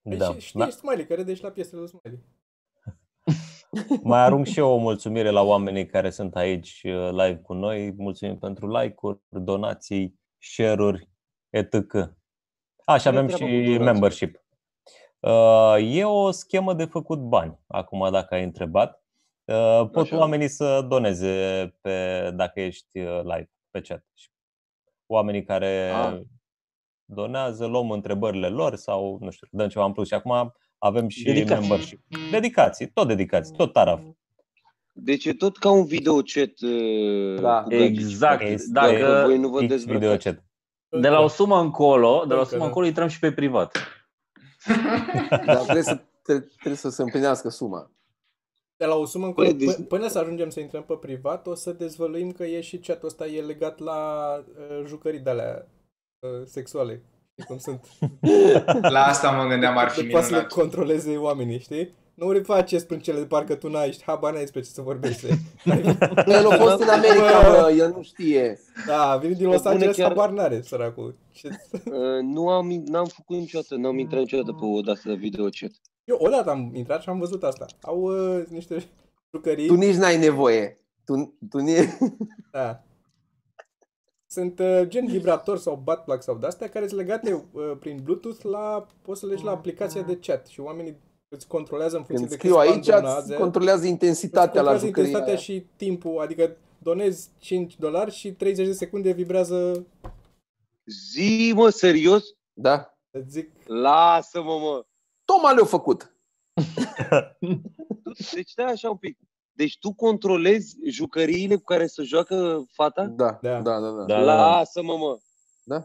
Păi 0.03 0.17
Da. 0.17 0.33
și 0.33 0.41
știi 0.41 0.61
da. 0.61 0.69
Smiley, 0.69 1.07
că 1.07 1.15
râde 1.15 1.35
și 1.35 1.43
la 1.43 1.51
piesele 1.51 1.81
lui 1.81 1.89
Smiley. 1.89 2.21
Mai 4.03 4.21
arunc 4.21 4.47
și 4.47 4.59
eu 4.59 4.71
o 4.71 4.77
mulțumire 4.77 5.31
la 5.31 5.43
oamenii 5.43 5.87
care 5.87 6.11
sunt 6.11 6.37
aici 6.37 6.83
uh, 6.85 7.11
live 7.11 7.37
cu 7.43 7.53
noi. 7.53 7.93
Mulțumim 7.97 8.39
pentru 8.39 8.77
like-uri, 8.79 9.21
donații, 9.29 10.21
share-uri, 10.39 11.09
etc. 11.51 11.75
A, 12.85 12.97
și 12.97 13.05
Care 13.05 13.17
avem 13.17 13.27
treaba 13.27 13.31
și 13.31 13.39
cu 13.39 13.47
donații? 13.47 13.79
membership. 13.79 14.43
Uh, 15.21 15.77
E 15.81 16.05
o 16.05 16.31
schemă 16.31 16.75
de 16.75 16.85
făcut 16.85 17.19
bani, 17.19 17.59
acum 17.67 18.11
dacă 18.11 18.35
ai 18.35 18.45
întrebat. 18.45 19.04
Uh, 19.45 19.89
Pot 19.93 20.05
Așa. 20.05 20.19
oamenii 20.19 20.49
să 20.49 20.85
doneze 20.89 21.29
pe, 21.81 22.31
dacă 22.35 22.61
ești 22.61 22.99
uh, 22.99 23.21
live 23.23 23.51
pe 23.71 23.81
chat. 23.81 24.05
Și 24.15 24.29
Oamenii 25.07 25.45
care 25.45 25.91
Ah. 25.95 26.21
donează, 27.05 27.67
luăm 27.67 27.91
întrebările 27.91 28.49
lor 28.49 28.75
sau, 28.75 29.19
nu 29.21 29.31
știu, 29.31 29.47
dăm 29.51 29.69
ceva 29.69 29.85
în 29.85 29.93
plus. 29.93 30.07
Și 30.07 30.15
acum 30.15 30.53
avem 30.79 31.09
și 31.09 31.25
Dedicații. 31.25 31.69
membership. 31.69 32.01
Dedicații, 32.31 32.91
tot 32.91 33.07
dedicații, 33.07 33.57
tot 33.57 33.73
taraf. 33.73 34.01
Deci 34.93 35.25
e 35.25 35.33
tot 35.35 35.57
ca 35.59 35.71
un 35.71 35.85
video 35.85 36.15
chat. 36.15 36.51
uh, 36.71 37.41
Da. 37.41 37.63
cu 37.63 37.69
gagici. 37.69 37.99
Exact. 37.99 38.43
Este 38.43 38.71
Dacă 38.73 39.23
voi 39.27 39.39
nu 39.39 39.49
vă 39.49 39.59
fix 39.59 39.71
dezbrăcați. 39.71 40.07
video 40.07 40.17
chat. 40.33 40.45
de 41.01 41.09
la 41.09 41.21
o 41.21 41.29
sumă 41.29 41.61
încolo, 41.61 42.25
de 42.29 42.33
la 42.35 42.39
o 42.39 42.43
Încă, 42.43 42.45
sumă 42.51 42.61
da. 42.61 42.67
încolo 42.67 42.87
intrăm 42.87 43.09
și 43.09 43.19
pe 43.19 43.33
privat. 43.33 43.77
Dar 45.47 45.57
trebuie 45.57 45.83
să, 45.83 45.95
tre- 46.23 46.39
trebuie 46.41 46.77
să 46.77 46.89
se 46.91 47.03
împlinească 47.03 47.49
suma. 47.49 47.91
De 48.77 48.85
la 48.85 48.95
o 48.95 49.05
sumă 49.07 49.27
încolo, 49.27 49.47
Păi, 49.47 49.57
deci- 49.57 49.75
p- 49.75 49.89
până 49.89 50.09
să 50.09 50.19
ajungem 50.19 50.51
să 50.51 50.61
intrăm 50.61 50.83
pe 50.83 50.95
privat, 50.95 51.47
o 51.47 51.55
să 51.55 51.73
dezvăluim 51.73 52.33
că 52.33 52.45
e 52.45 52.61
și 52.61 52.79
chatul 52.79 53.09
ăsta 53.09 53.27
e 53.27 53.41
legat 53.41 53.79
la 53.79 53.99
uh, 54.49 54.87
jucării 54.87 55.21
de 55.21 55.31
alea 55.31 55.67
uh, 56.21 56.31
sexuale. 56.47 57.03
Știi 57.33 57.45
Cum 57.45 57.59
sunt. 57.59 57.87
La 58.95 59.05
asta 59.05 59.31
mă 59.31 59.49
gândeam, 59.49 59.77
ar 59.79 59.89
fi 59.91 60.03
de 60.03 60.09
poate 60.11 60.27
să 60.27 60.31
le 60.33 60.37
minunat. 60.37 60.59
controleze 60.59 61.17
oamenii, 61.17 61.59
știi? 61.59 61.95
Nu 62.15 62.27
ori 62.27 62.43
faci 62.45 62.75
sprâncele 62.75 63.19
de 63.19 63.25
parcă 63.27 63.55
tu 63.55 63.69
n-ai, 63.69 63.99
habar 64.07 64.33
n-ai 64.33 64.41
despre 64.41 64.61
ce 64.61 64.69
să 64.69 64.81
vorbești. 64.83 65.27
El 66.27 66.47
a 66.51 66.57
fost 66.57 66.83
în 66.83 66.89
America, 66.89 67.41
bă, 67.51 67.73
el 67.79 67.91
nu 67.97 68.03
știe. 68.03 68.61
da, 68.87 69.11
a 69.11 69.17
venit 69.17 69.37
din 69.37 69.47
Los 69.47 69.55
Pe 69.57 69.61
bune 69.63 69.75
Angeles, 69.75 69.97
chiar- 69.97 70.09
habar 70.09 70.31
n-are, 70.31 70.61
săracul. 70.63 71.15
Ce... 71.33 71.49
Uh, 71.85 72.21
Nu 72.23 72.49
am, 72.49 72.83
n-am 72.87 73.05
făcut 73.05 73.37
niciodată, 73.37 73.75
n-am 73.77 73.99
intrat 73.99 74.21
niciodată 74.21 74.53
pe 74.53 74.65
o 74.65 74.81
de 74.81 74.93
de 75.05 75.15
video 75.15 75.45
chat. 75.45 75.71
Eu 76.05 76.17
odată 76.21 76.51
am 76.51 76.71
intrat 76.75 77.03
și 77.03 77.09
am 77.09 77.19
văzut 77.19 77.43
asta. 77.45 77.67
Au 77.83 78.01
uh, 78.01 78.45
niște 78.49 78.85
jucării. 79.35 79.67
Tu 79.67 79.75
nici 79.75 79.95
n-ai 79.95 80.19
nevoie. 80.19 80.79
Tu, 81.05 81.39
tu 81.51 81.59
ni... 81.59 81.73
Da. 82.53 82.83
Sunt 84.27 84.59
uh, 84.59 84.83
gen 84.87 85.07
vibrator 85.07 85.59
sau 85.59 85.81
buttplug 85.85 86.23
sau 86.23 86.37
de-astea 86.37 86.69
care 86.69 86.87
sunt 86.87 87.01
legate 87.01 87.33
uh, 87.53 87.73
prin 87.81 88.01
Bluetooth 88.03 88.43
la, 88.43 88.87
poți 89.03 89.21
să 89.21 89.27
le 89.27 89.33
ieși 89.33 89.45
la 89.45 89.51
aplicația 89.51 90.03
de 90.03 90.17
chat 90.19 90.47
și 90.47 90.61
oamenii 90.61 90.97
îți 91.29 91.47
controlează 91.47 91.97
în 91.97 92.03
funcție 92.05 92.27
Când 92.27 92.41
de 92.41 92.49
scriu 92.49 92.55
câți 92.55 92.69
aici, 92.69 92.89
bani 92.89 93.07
îți 93.07 93.27
donează. 93.27 93.43
controlează 93.43 93.87
intensitatea 93.87 94.63
la 94.63 94.71
controlează 94.71 94.87
jucăria 94.87 95.09
intensitatea 95.09 95.35
aia. 95.35 95.43
și 95.43 95.67
timpul, 95.77 96.19
adică 96.21 96.57
donezi 96.79 97.31
5 97.39 97.77
dolari 97.77 98.11
și 98.11 98.33
30 98.33 98.67
de 98.67 98.73
secunde 98.73 99.13
vibrează, 99.13 99.87
Zi, 100.87 101.53
mă, 101.55 101.69
serios? 101.69 102.25
Da. 102.53 102.97
îți 103.11 103.31
zic, 103.31 103.51
Lasă-mă, 103.67 104.59
mă. 104.59 104.85
Toma 105.35 105.53
le-a 105.53 105.65
făcut. 105.65 106.13
Deci 108.35 108.49
stai 108.49 108.73
așa 108.73 108.91
un 108.91 108.97
pic. 108.97 109.19
Deci 109.53 109.79
tu 109.79 109.93
controlezi 109.93 110.77
jucăriile 110.89 111.55
cu 111.57 111.63
care 111.63 111.87
se 111.87 112.03
joacă 112.03 112.65
fata? 112.73 113.03
Da, 113.05 113.39
Da. 113.43 113.61
da, 113.61 113.61
da. 113.61 113.79
da, 113.81 113.91
da. 113.91 114.05
Da. 114.05 114.21
Lasă-mă, 114.21 114.97
mă. 114.97 115.19
Da. 115.65 115.85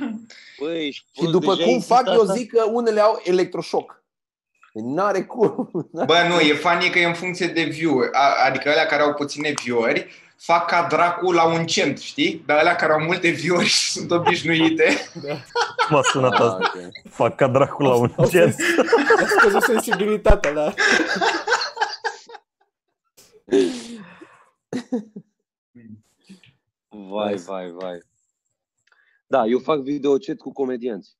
Băi, 0.60 0.86
ești 0.86 1.04
Și 1.12 1.18
prost, 1.18 1.30
după 1.32 1.54
deja 1.54 1.64
cum 1.64 1.74
există 1.74 1.94
fac, 1.94 2.06
eu 2.06 2.20
asta? 2.20 2.32
zic 2.34 2.52
că 2.52 2.64
unele 2.64 3.00
au 3.00 3.20
electroșoc. 3.24 4.02
N-are 4.72 5.24
cum. 5.24 5.70
Bă, 6.06 6.16
nu, 6.28 6.40
e 6.40 6.54
funny 6.54 6.90
că 6.90 6.98
e 6.98 7.04
în 7.06 7.14
funcție 7.14 7.46
de 7.46 7.62
view 7.62 8.00
Adică 8.46 8.70
alea 8.70 8.86
care 8.86 9.02
au 9.02 9.14
puține 9.14 9.54
view 9.62 9.82
fac 10.36 10.66
ca 10.68 10.86
dracu 10.86 11.32
la 11.32 11.44
un 11.44 11.66
cent, 11.66 11.98
știi? 11.98 12.42
Dar 12.46 12.58
alea 12.58 12.76
care 12.76 12.92
au 12.92 13.00
multe 13.00 13.30
view 13.30 13.60
și 13.60 13.90
sunt 13.90 14.10
obișnuite. 14.10 15.10
da. 15.22 15.34
M-a 15.90 16.02
sunat 16.02 16.32
Ah, 16.32 16.40
asta. 16.40 16.72
ok. 16.74 17.12
Fac 17.12 17.36
ca 17.36 17.48
dracu 17.48 17.82
la 17.82 17.94
un 17.94 18.12
Au 18.16 18.28
gen. 18.28 18.52
sens- 18.52 18.78
A 19.22 19.26
scăzut 19.26 19.62
sensibilitatea, 19.62 20.52
da. 20.52 20.74
Vai, 26.88 27.34
vai, 27.36 27.70
vai. 27.70 27.98
Da, 29.26 29.46
eu 29.46 29.58
fac 29.58 29.78
video 29.80 30.16
chat 30.18 30.36
cu 30.36 30.52
comedianți. 30.52 31.16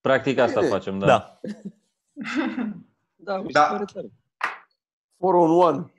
Practic 0.00 0.38
asta 0.38 0.60
Bine. 0.60 0.72
facem, 0.72 0.98
da. 0.98 1.06
Da. 1.06 1.40
Da, 3.20 3.36
mi 3.36 3.46
se 3.46 3.52
Da. 3.52 3.64
pare 3.66 3.84
tare. 3.92 4.06
Four 5.18 5.34
on 5.34 5.50
one. 5.50 5.92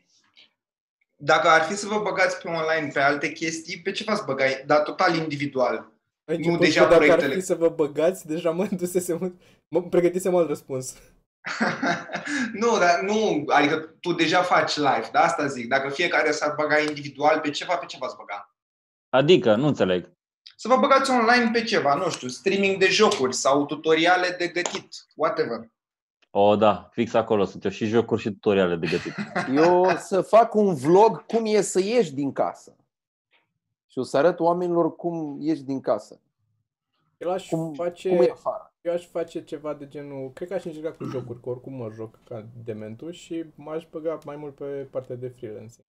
Dacă 1.22 1.48
ar 1.48 1.62
fi 1.62 1.76
să 1.76 1.88
vă 1.88 2.00
băgați 2.00 2.42
pe 2.42 2.48
online 2.48 2.92
pe 2.94 3.00
alte 3.00 3.32
chestii, 3.32 3.82
pe 3.82 3.92
ce 3.92 4.04
v-ați 4.04 4.26
băga? 4.26 4.46
Dar 4.66 4.80
total 4.82 5.16
individual. 5.16 5.92
Aici 6.26 6.46
Nu, 6.46 6.52
pot 6.52 6.60
deja 6.60 6.82
că 6.82 6.90
dacă 6.90 7.02
ar 7.02 7.06
proiectele. 7.06 7.34
fi 7.34 7.46
să 7.46 7.56
vă 7.56 7.70
băgați, 7.70 8.28
deja 8.28 8.52
mă 8.52 8.68
dusesem, 8.72 9.40
mă 9.68 9.84
pregătisem 9.84 10.36
alt 10.36 10.48
răspuns. 10.48 10.96
nu, 12.62 12.78
dar 12.78 13.02
nu, 13.02 13.44
adică 13.48 13.78
tu 14.00 14.14
deja 14.14 14.42
faci 14.42 14.76
live, 14.76 15.10
da? 15.12 15.20
Asta 15.20 15.48
zic. 15.48 15.68
Dacă 15.68 15.90
fiecare 15.90 16.32
s-ar 16.32 16.54
băga 16.56 16.80
individual 16.80 17.40
pe 17.40 17.50
ceva, 17.50 17.76
pe 17.76 17.86
ce 17.86 17.98
v-ați 18.00 18.16
băga? 18.16 18.56
Adică, 19.10 19.56
nu 19.56 19.68
înțeleg. 19.68 20.12
Să 20.56 20.68
vă 20.68 20.78
băgați 20.78 21.12
online 21.12 21.50
pe 21.54 21.64
ceva, 21.64 21.94
nu 21.94 22.10
știu, 22.10 22.28
streaming 22.28 22.78
de 22.78 22.88
jocuri 22.88 23.34
sau 23.34 23.66
tutoriale 23.66 24.36
de 24.38 24.48
gătit, 24.48 24.88
whatever. 25.16 25.70
O, 26.32 26.56
da, 26.56 26.90
fix 26.92 27.14
acolo 27.14 27.44
sunt 27.46 27.64
eu 27.64 27.72
și 27.72 27.86
jocuri 27.86 28.22
și 28.22 28.30
tutoriale 28.30 28.76
de 28.76 28.88
gătit. 28.88 29.14
Eu 29.64 29.86
să 29.98 30.22
fac 30.22 30.54
un 30.54 30.76
vlog 30.76 31.26
cum 31.26 31.46
e 31.46 31.62
să 31.62 31.80
ieși 31.80 32.14
din 32.14 32.32
casă. 32.32 32.76
Și 33.88 34.00
o 34.00 34.04
să 34.04 34.18
arăt 34.18 34.40
oamenilor 34.40 34.96
cum 34.96 35.38
ieși 35.42 35.64
din 35.64 35.82
casă. 35.82 36.22
Eu 37.18 37.32
aș 37.32 37.50
Cum, 37.50 37.74
face... 37.74 38.10
cum 38.10 38.22
e 38.22 38.30
afară. 38.32 38.74
Eu 38.82 38.94
aș 38.94 39.08
face 39.08 39.44
ceva 39.44 39.74
de 39.74 39.88
genul, 39.88 40.32
cred 40.34 40.48
că 40.48 40.54
aș 40.54 40.66
încerca 40.66 40.92
cu 40.92 41.04
jocuri, 41.04 41.42
că 41.42 41.50
oricum 41.50 41.74
mă 41.74 41.90
joc 41.90 42.20
ca 42.24 42.48
dementul 42.64 43.12
și 43.12 43.46
m-aș 43.56 43.88
băga 43.90 44.20
mai 44.26 44.36
mult 44.36 44.56
pe 44.56 44.66
partea 44.66 45.16
de 45.16 45.28
freelancing. 45.28 45.86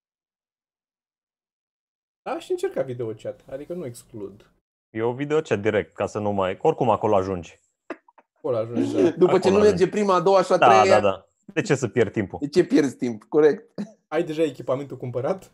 Aș 2.22 2.48
încerca 2.48 2.82
video 2.82 3.12
chat, 3.14 3.44
adică 3.48 3.74
nu 3.74 3.86
exclud. 3.86 4.52
Eu 4.90 5.12
video 5.12 5.40
chat 5.40 5.60
direct, 5.60 5.94
ca 5.94 6.06
să 6.06 6.18
nu 6.18 6.30
mai... 6.30 6.58
Oricum 6.62 6.90
acolo 6.90 7.16
ajungi. 7.16 7.58
Acolo 8.42 8.56
ajungi, 8.56 8.92
da. 8.94 9.10
După 9.10 9.38
ce 9.38 9.48
Acolo 9.48 9.54
nu 9.56 9.60
merge 9.68 9.88
prima, 9.88 10.14
a 10.14 10.20
doua 10.20 10.42
și 10.42 10.52
a 10.52 10.56
Da, 10.56 10.66
treia, 10.80 11.00
da, 11.00 11.08
da. 11.08 11.28
De 11.54 11.60
ce 11.62 11.74
să 11.74 11.88
pierd 11.88 12.12
timpul? 12.12 12.38
de 12.40 12.48
ce 12.48 12.64
pierzi 12.64 12.96
timp? 12.96 13.24
Corect. 13.24 13.72
Ai 14.08 14.22
deja 14.24 14.42
echipamentul 14.42 14.96
cumpărat? 14.96 15.50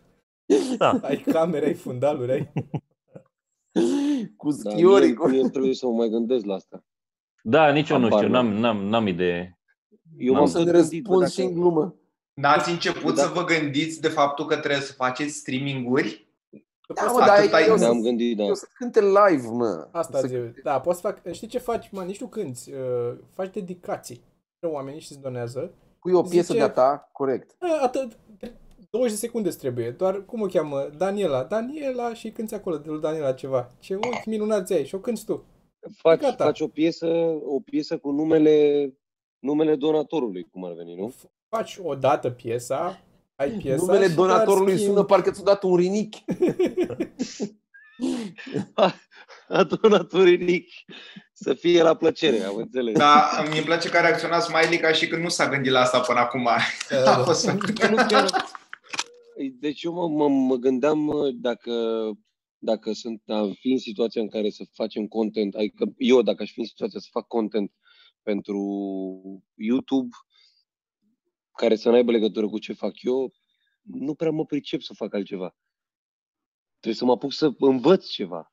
Da. 0.79 0.91
Ai 1.03 1.17
camere, 1.17 1.67
ai 1.67 1.75
fundaluri, 1.75 2.33
ai... 2.33 2.53
Cu 4.37 4.51
Da, 4.51 4.71
schiorii. 4.71 5.07
mie, 5.07 5.15
cu... 5.17 5.29
mie 5.29 5.49
trebuie 5.49 5.75
să 5.75 5.87
mă 5.87 5.93
mai 5.93 6.09
gândesc 6.09 6.45
la 6.45 6.55
asta. 6.55 6.85
Da, 7.43 7.71
nici 7.73 7.89
eu 7.89 7.99
nu 7.99 8.05
Habar 8.05 8.19
știu, 8.19 8.33
n-am. 8.33 8.47
n-am, 8.47 8.61
n-am, 8.61 8.87
n-am 8.89 9.07
idee. 9.07 9.59
Eu 10.19 10.33
N-am 10.33 10.43
O 10.43 10.45
m-am 10.45 10.51
să 10.51 10.57
tot 10.59 10.67
ne 10.67 10.73
gândit, 10.73 11.03
bă, 11.03 11.19
răspund 11.19 11.31
și 11.31 11.41
în 11.41 11.47
dacă... 11.47 11.59
glumă. 11.61 11.95
N-ați 12.35 12.71
început 12.71 13.15
Da. 13.15 13.23
să 13.23 13.31
vă 13.35 13.45
gândiți 13.45 14.01
de 14.01 14.09
faptul 14.09 14.47
că 14.47 14.57
trebuie 14.57 14.81
să 14.81 14.93
faceți 14.93 15.35
streaming-uri? 15.35 16.26
Da, 16.87 16.95
Da, 16.95 17.03
poți 17.03 17.13
mă, 17.13 17.19
fac, 17.19 17.29
dar 17.29 17.39
atât 17.39 17.53
ai- 17.53 17.67
eu 17.69 17.77
să, 17.77 17.83
Ne-am 17.85 18.03
gândit, 18.03 18.37
da. 18.37 18.43
eu 18.45 18.55
să 18.55 18.67
cânte 18.75 19.01
live, 19.01 19.47
mă. 19.51 19.89
asta 19.93 20.19
să... 20.19 20.27
zic. 20.27 20.63
Da, 20.63 20.81
poți 20.81 21.01
fac, 21.01 21.33
știi 21.33 21.47
ce 21.49 21.59
faci, 21.59 21.91
mă, 21.91 22.03
nici 22.03 22.19
tu 22.19 22.27
cânti, 22.27 22.73
uh, 22.73 23.19
faci 23.35 23.53
dedicații. 23.53 24.21
Oamenii 24.67 25.01
și 25.01 25.13
îți 25.13 25.21
donează. 25.21 25.73
Pui 26.01 26.13
o 26.13 26.23
piesă 26.23 26.47
Zice- 26.53 26.59
de-a 26.59 26.69
ta, 26.71 27.09
corect. 27.13 27.57
A, 27.59 27.83
atât, 27.83 28.19
20 28.91 29.13
de 29.13 29.19
secunde 29.19 29.49
îți 29.49 29.59
trebuie, 29.59 29.91
doar 29.91 30.25
cum 30.25 30.41
o 30.43 30.47
cheamă? 30.47 30.89
Daniela. 30.97 31.43
Daniela 31.45 32.15
și 32.15 32.31
cânti 32.31 32.55
acolo 32.55 32.77
de 32.77 32.91
lui 32.91 33.01
Daniela 33.01 33.33
ceva. 33.33 33.71
Ce 33.79 33.95
ochi 33.95 34.25
minunați 34.27 34.73
ai 34.73 34.85
și 34.85 34.95
o 34.95 34.99
cânti 34.99 35.25
tu. 35.25 35.45
Faci, 35.97 36.21
Gata. 36.21 36.45
faci 36.45 36.61
o 36.61 36.69
piesă, 36.69 37.07
o 37.45 37.61
piesă 37.61 37.99
cu 37.99 38.11
numele, 38.11 38.89
numele 39.39 39.77
donatorului, 39.77 40.49
cum 40.53 40.65
ar 40.65 40.73
veni, 40.73 40.95
nu? 40.95 41.13
Faci 41.49 41.79
o 41.83 41.95
dată 41.95 42.31
piesa, 42.31 43.01
ai 43.37 43.51
piesa 43.51 43.85
Numele 43.85 44.09
și 44.09 44.15
doar 44.15 44.29
donatorului 44.29 44.75
schimbi- 44.75 44.85
sună 44.85 45.05
parcă 45.05 45.31
ți-a 45.31 45.43
dat 45.45 45.63
un 45.63 45.77
rinichi. 45.77 46.25
A 49.49 49.63
donatorii 49.63 50.37
Nick. 50.37 50.73
Să 51.33 51.55
fie 51.55 51.83
la 51.83 51.95
plăcere, 51.97 52.43
am 52.43 52.57
înțeles. 52.57 52.97
Dar 52.97 53.49
mi-e 53.51 53.63
place 53.63 53.89
că 53.89 53.97
a 53.97 54.01
reacționat 54.01 54.43
Smiley 54.43 54.79
ca 54.79 54.93
și 54.93 55.07
când 55.07 55.23
nu 55.23 55.29
s-a 55.29 55.49
gândit 55.49 55.73
la 55.73 55.81
asta 55.81 56.01
până 56.01 56.19
acum. 56.19 56.49
Da, 56.91 57.13
A 57.13 57.17
da. 57.17 57.25
fost 57.25 57.47
Nu 57.51 57.97
chiar... 58.09 58.31
Deci 59.61 59.83
eu 59.83 59.93
mă, 59.93 60.09
mă, 60.09 60.29
mă 60.29 60.55
gândeam 60.57 60.99
mă, 60.99 61.31
dacă 61.35 61.73
dacă 62.59 62.93
sunt, 62.93 63.23
am 63.27 63.53
fi 63.61 63.71
în 63.73 63.79
situația 63.79 64.21
în 64.23 64.29
care 64.29 64.51
să 64.51 64.65
facem 64.73 65.07
content, 65.07 65.55
adică 65.55 65.85
eu 65.97 66.23
dacă 66.23 66.43
aș 66.43 66.53
fi 66.53 66.61
în 66.61 66.67
situația 66.67 67.01
să 67.01 67.09
fac 67.11 67.27
content 67.27 67.73
pentru 68.23 68.61
YouTube, 69.55 70.09
care 71.57 71.77
să 71.77 71.89
nu 71.89 71.95
aibă 71.95 72.11
legătură 72.11 72.49
cu 72.49 72.59
ce 72.59 72.73
fac 72.73 73.03
eu, 73.03 73.33
nu 73.83 74.15
prea 74.15 74.31
mă 74.31 74.45
pricep 74.45 74.81
să 74.81 74.93
fac 74.95 75.15
altceva. 75.15 75.57
Trebuie 76.79 76.95
să 76.95 77.05
mă 77.05 77.13
apuc 77.13 77.33
să 77.33 77.51
învăț 77.59 78.07
ceva. 78.07 78.53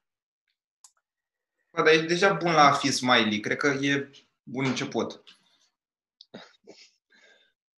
Bă, 1.72 1.82
dar 1.84 1.93
ești 1.93 2.06
deja 2.06 2.34
bun 2.34 2.51
la 2.51 2.62
a 2.62 2.72
fi 2.72 2.91
smiley. 2.91 3.39
Cred 3.39 3.58
că 3.58 3.68
e 3.68 4.10
bun 4.43 4.66
început. 4.66 5.24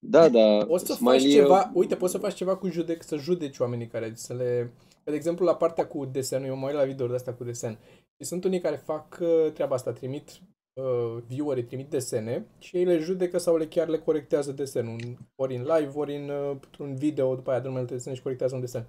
Da, 0.08 0.30
da. 0.30 0.66
O 0.68 0.78
să 0.78 0.94
smiley 0.94 1.20
faci 1.20 1.28
e- 1.28 1.34
ceva, 1.34 1.72
uite, 1.74 1.96
poți 1.96 2.12
să 2.12 2.18
faci 2.18 2.34
ceva 2.34 2.58
cu 2.58 2.70
judec, 2.70 3.04
să 3.04 3.18
judeci 3.18 3.60
oamenii 3.60 3.88
care 3.88 4.16
să 4.16 4.34
le... 4.34 4.74
Că, 5.04 5.10
de 5.10 5.16
exemplu, 5.16 5.46
la 5.46 5.56
partea 5.56 5.88
cu 5.88 6.06
desenul, 6.06 6.48
eu 6.48 6.56
mă 6.56 6.66
uit 6.66 6.76
la 6.76 6.86
video 6.86 7.08
de 7.08 7.14
asta 7.14 7.34
cu 7.34 7.44
desen. 7.44 7.80
Și 8.18 8.28
sunt 8.28 8.44
unii 8.44 8.62
care 8.62 8.76
fac 8.76 9.18
uh, 9.22 9.52
treaba 9.54 9.76
asta, 9.76 9.92
trimit 9.92 10.40
uh, 10.76 11.18
viewerii, 11.28 11.64
trimit 11.64 11.90
desene 11.90 12.46
și 12.60 12.78
ei 12.78 12.84
le 12.86 12.98
judecă 13.00 13.38
sau 13.38 13.58
le 13.58 13.68
chiar 13.68 13.88
le 13.88 13.98
corectează 13.98 14.52
desenul. 14.52 15.18
Ori 15.36 15.56
în 15.56 15.62
live, 15.62 15.92
ori 15.96 16.16
în, 16.16 16.30
uh, 16.30 16.58
un 16.80 16.96
video, 16.96 17.36
după 17.36 17.52
aia 17.52 17.60
dă 17.60 17.68
numele 17.68 17.86
desene 17.86 18.16
și 18.16 18.22
corectează 18.22 18.56
un 18.56 18.62
desen. 18.62 18.88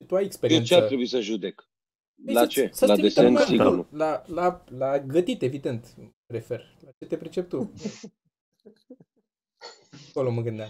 Și 0.00 0.06
tu 0.06 0.14
ai 0.14 0.20
Eu 0.20 0.26
experiență. 0.26 0.66
ce 0.66 0.74
ar 0.80 0.82
trebui 0.86 1.06
să 1.06 1.20
judec? 1.20 1.68
Păi 2.24 2.34
La 2.34 2.40
să- 2.40 2.46
ce? 2.46 2.60
să-ți 2.72 2.86
La 2.86 2.94
trimită 2.94 3.14
desen, 3.20 3.24
lumea 3.24 3.44
sigur 3.46 3.64
acolo. 3.66 3.86
nu. 3.90 3.98
La, 3.98 4.22
la, 4.26 4.64
la 4.76 4.98
gătit, 4.98 5.42
evident, 5.42 5.94
mă 5.96 6.08
refer. 6.26 6.76
La 6.84 6.90
ce 6.98 7.06
te 7.06 7.16
pricep 7.16 7.48
tu. 7.48 7.72
Acolo 10.10 10.30
mă 10.30 10.40
gândeam. 10.40 10.68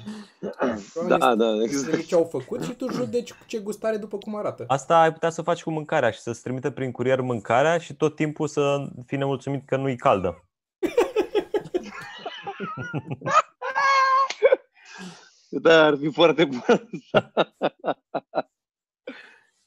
Da, 1.08 1.34
da, 1.34 1.48
Îți 1.48 1.62
exact. 1.64 1.88
trimit 1.88 2.06
ce 2.06 2.14
au 2.14 2.24
făcut 2.24 2.62
și 2.62 2.74
tu 2.74 2.90
judeci 2.92 3.32
ce 3.46 3.58
gustare 3.58 3.96
după 3.96 4.18
cum 4.18 4.36
arată. 4.36 4.64
Asta 4.66 5.00
ai 5.00 5.12
putea 5.12 5.30
să 5.30 5.42
faci 5.42 5.62
cu 5.62 5.70
mâncarea 5.70 6.10
și 6.10 6.20
să-ți 6.20 6.42
trimită 6.42 6.70
prin 6.70 6.90
curier 6.90 7.20
mâncarea 7.20 7.78
și 7.78 7.94
tot 7.94 8.16
timpul 8.16 8.48
să 8.48 8.88
fii 9.06 9.18
nemulțumit 9.18 9.66
că 9.66 9.76
nu-i 9.76 9.96
caldă. 9.96 10.44
Da, 15.60 15.84
ar 15.84 15.96
fi 15.96 16.10
foarte 16.12 16.44
bun. 16.44 16.60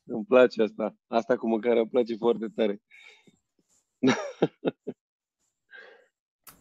Îmi 0.08 0.26
place 0.26 0.62
asta. 0.62 0.96
Asta 1.08 1.38
cu 1.38 1.48
mâncarea 1.48 1.80
îmi 1.80 1.90
place 1.90 2.16
foarte 2.16 2.46
tare. 2.56 2.82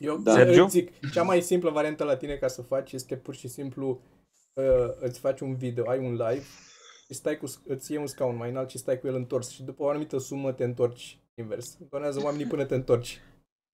Eu 0.05 0.17
Da. 0.17 0.33
da. 0.33 0.39
Sergiu? 0.39 0.63
îți 0.65 0.73
zic, 0.73 1.11
cea 1.13 1.23
mai 1.23 1.41
simplă 1.41 1.71
variantă 1.71 2.05
la 2.05 2.17
tine 2.17 2.37
ca 2.37 2.49
să 2.49 2.63
faci 2.63 2.93
este 2.93 3.17
pur 3.17 3.35
și 3.35 3.49
simplu 3.49 4.01
uh, 4.53 4.65
îți 5.01 5.19
faci 5.19 5.41
un 5.41 5.55
video, 5.57 5.89
ai 5.89 5.99
un 5.99 6.13
live 6.13 6.45
și 7.07 7.15
stai 7.15 7.39
cu, 7.39 7.45
îți 7.67 7.91
iei 7.93 8.01
un 8.01 8.07
scaun 8.07 8.37
mai 8.37 8.51
înalt 8.51 8.71
și 8.71 8.79
stai 8.79 9.01
cu 9.01 9.07
el 9.07 9.15
întors 9.15 9.49
și 9.49 9.63
după 9.63 9.83
o 9.83 9.89
anumită 9.89 10.19
sumă 10.19 10.53
te 10.53 10.65
întorci 10.65 11.19
invers. 11.35 11.77
Donează 11.91 12.21
oamenii 12.25 12.47
până 12.47 12.65
te 12.65 12.75
întorci. 12.75 13.21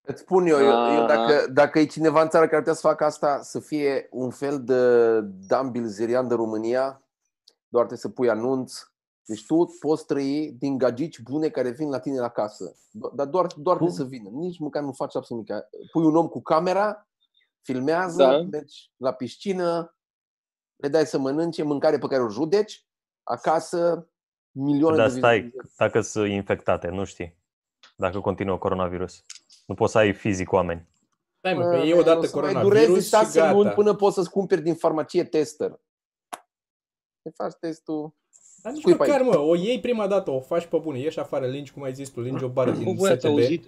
Îți 0.06 0.20
spun 0.20 0.46
eu, 0.46 0.58
eu, 0.58 0.64
eu 0.66 1.02
Ah. 1.02 1.06
dacă, 1.06 1.46
dacă 1.52 1.78
e 1.78 1.84
cineva 1.84 2.22
în 2.22 2.28
țară 2.28 2.44
care 2.44 2.56
ar 2.56 2.62
putea 2.62 2.74
să 2.80 2.86
facă 2.86 3.04
asta, 3.04 3.40
să 3.42 3.60
fie 3.60 4.08
un 4.10 4.30
fel 4.30 4.64
de 4.64 5.20
Dan 5.46 5.70
Bilzerian 5.70 6.28
de 6.28 6.34
România, 6.34 7.02
doar 7.68 7.84
trebuie 7.86 7.98
să 7.98 8.08
pui 8.08 8.30
anunț. 8.30 8.89
Deci 9.30 9.46
tu 9.46 9.76
poți 9.80 10.06
trăi 10.06 10.52
din 10.58 10.78
gagici 10.78 11.20
bune 11.20 11.48
care 11.48 11.70
vin 11.70 11.88
la 11.90 11.98
tine 12.00 12.18
la 12.18 12.28
casă. 12.28 12.74
Do- 12.74 13.14
Dar 13.14 13.26
doar, 13.26 13.46
doar 13.56 13.76
trebuie 13.76 13.96
să 13.96 14.04
vină. 14.04 14.28
Nici 14.28 14.58
măcar 14.58 14.82
nu 14.82 14.92
faci 14.92 15.16
absolut 15.16 15.48
nimic. 15.48 15.64
Pui 15.92 16.04
un 16.04 16.16
om 16.16 16.26
cu 16.28 16.42
camera, 16.42 17.08
filmează, 17.60 18.22
Da. 18.22 18.42
mergi 18.42 18.92
la 18.96 19.12
piscină, 19.12 19.96
le 20.76 20.88
dai 20.88 21.06
să 21.06 21.18
mănânce, 21.18 21.62
mâncare 21.62 21.98
pe 21.98 22.06
care 22.06 22.22
o 22.22 22.28
judeci, 22.28 22.86
acasă, 23.22 24.08
milioane 24.50 24.96
Dar 24.96 25.10
de 25.10 25.18
stai, 25.18 25.40
vizualizări. 25.40 25.74
dacă 25.76 26.00
sunt 26.00 26.28
infectate, 26.30 26.88
nu 26.88 27.04
știi. 27.04 27.38
Dacă 27.96 28.20
continuă 28.20 28.58
coronavirus. 28.58 29.24
Nu 29.66 29.74
poți 29.74 29.92
să 29.92 29.98
ai 29.98 30.12
fizic 30.12 30.52
oameni. 30.52 30.88
Stai 31.38 31.54
mă, 31.54 31.62
că 31.62 31.76
Bă, 31.76 31.76
e 31.84 31.94
o 31.94 31.98
odată 31.98 32.26
să 32.26 32.36
mai 32.36 32.42
coronavirus 32.52 32.84
dureze 32.86 33.00
și 33.00 33.08
șase 33.08 33.50
luni 33.50 33.62
gata. 33.62 33.74
până 33.74 33.94
poți 33.94 34.14
să-ți 34.14 34.30
cumperi 34.30 34.60
din 34.62 34.74
farmacie 34.74 35.24
tester. 35.24 35.80
Te 37.22 37.30
faci 37.34 37.54
testul. 37.60 38.18
Dar 38.62 38.72
nici 38.72 38.80
Scui 38.80 38.96
pe 38.96 39.06
măcar, 39.06 39.22
mă, 39.22 39.38
o 39.38 39.54
iei 39.56 39.80
prima 39.80 40.06
dată, 40.06 40.30
o 40.30 40.40
faci 40.40 40.66
pe 40.66 40.78
bune, 40.78 40.98
ieși 40.98 41.18
afară, 41.18 41.46
lingi, 41.46 41.72
cum 41.72 41.82
ai 41.82 41.94
zis 41.94 42.08
tu, 42.08 42.20
lingi 42.20 42.44
o 42.44 42.48
bară 42.48 42.70
Bă, 42.70 42.76
din 42.76 42.94
voi 42.94 43.10
ați 43.10 43.20
STB. 43.20 43.30
auzit, 43.30 43.66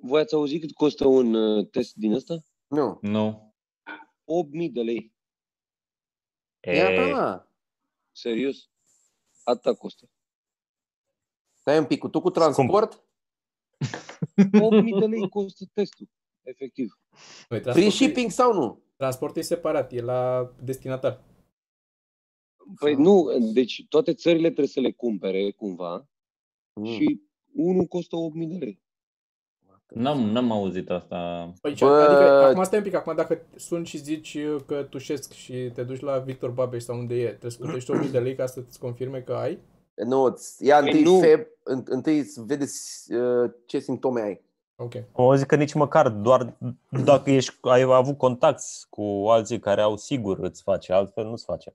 voi 0.00 0.20
ați 0.20 0.34
auzit 0.34 0.60
cât 0.60 0.72
costă 0.72 1.06
un 1.06 1.34
uh, 1.34 1.68
test 1.70 1.94
din 1.94 2.12
ăsta? 2.12 2.36
Nu. 2.66 2.98
Nu. 3.02 3.54
8.000 4.66 4.72
de 4.72 4.80
lei. 4.82 5.12
Ia 6.66 6.90
E, 6.90 7.10
da. 7.12 7.48
Serios. 8.12 8.70
Atâta 9.44 9.74
costă. 9.74 10.10
Stai 11.54 11.78
un 11.78 11.84
pic, 11.84 12.08
tu 12.08 12.20
cu 12.20 12.30
transport? 12.30 13.02
8.000 14.36 14.98
de 15.00 15.06
lei 15.06 15.28
costă 15.28 15.64
testul. 15.72 16.06
Efectiv. 16.42 16.98
Noi, 17.48 17.60
Free 17.60 17.60
transportul, 17.60 17.90
shipping 17.90 18.30
sau 18.30 18.52
nu? 18.52 18.82
transportul 18.96 19.40
e 19.40 19.44
separat, 19.44 19.92
e 19.92 20.00
la 20.00 20.52
destinatar. 20.62 21.20
Păi 22.80 22.94
nu, 22.94 23.26
deci 23.52 23.86
toate 23.88 24.12
țările 24.14 24.46
trebuie 24.46 24.66
să 24.66 24.80
le 24.80 24.90
cumpere 24.92 25.50
cumva 25.50 26.06
Mm. 26.74 26.84
și 26.84 27.20
unul 27.54 27.84
costă 27.84 28.16
8.000 28.16 28.46
de 28.48 28.54
lei. 28.64 28.80
N-am, 29.94 30.18
n-am 30.20 30.52
auzit 30.52 30.90
asta. 30.90 31.52
Păi, 31.60 31.72
Bă- 31.74 31.78
Bă... 31.78 31.86
adică, 31.86 32.44
acum 32.44 32.62
stai 32.64 32.78
un 32.78 32.84
pic, 32.84 32.94
acum 32.94 33.14
dacă 33.16 33.40
suni 33.56 33.86
și 33.86 33.98
zici 33.98 34.38
că 34.66 34.82
tușesc 34.90 35.32
și 35.32 35.52
te 35.74 35.82
duci 35.82 36.00
la 36.00 36.18
Victor 36.18 36.50
Babeș 36.50 36.82
sau 36.82 36.98
unde 36.98 37.14
e, 37.14 37.26
trebuie 37.28 37.50
să 37.50 37.58
plătești 37.58 37.90
1000 37.90 38.08
de 38.08 38.18
lei 38.18 38.34
ca 38.34 38.46
să-ți 38.46 38.78
confirme 38.78 39.20
că 39.20 39.32
ai? 39.32 39.58
Nu, 39.94 40.22
îți 40.22 40.66
ia 40.66 40.78
Păi 40.78 40.86
întâi 40.90 41.02
nu. 41.12 41.18
feb, 41.20 41.40
în- 41.62 41.82
întâi 41.86 42.22
să 42.22 42.40
vedeți 42.46 43.12
uh, 43.12 43.50
ce 43.66 43.78
simptome 43.78 44.20
ai. 44.20 44.40
Ok. 44.76 44.92
O 45.12 45.34
zic 45.34 45.46
că 45.46 45.56
nici 45.56 45.74
măcar 45.74 46.08
doar 46.08 46.56
dacă 47.04 47.30
ești, 47.30 47.54
ai 47.60 47.82
avut 47.82 48.18
contact 48.18 48.62
cu 48.90 49.02
alții 49.28 49.58
care 49.60 49.80
au 49.80 49.96
sigur 49.96 50.38
îți 50.38 50.62
face, 50.62 50.92
altfel 50.92 51.24
nu-ți 51.24 51.44
face. 51.44 51.74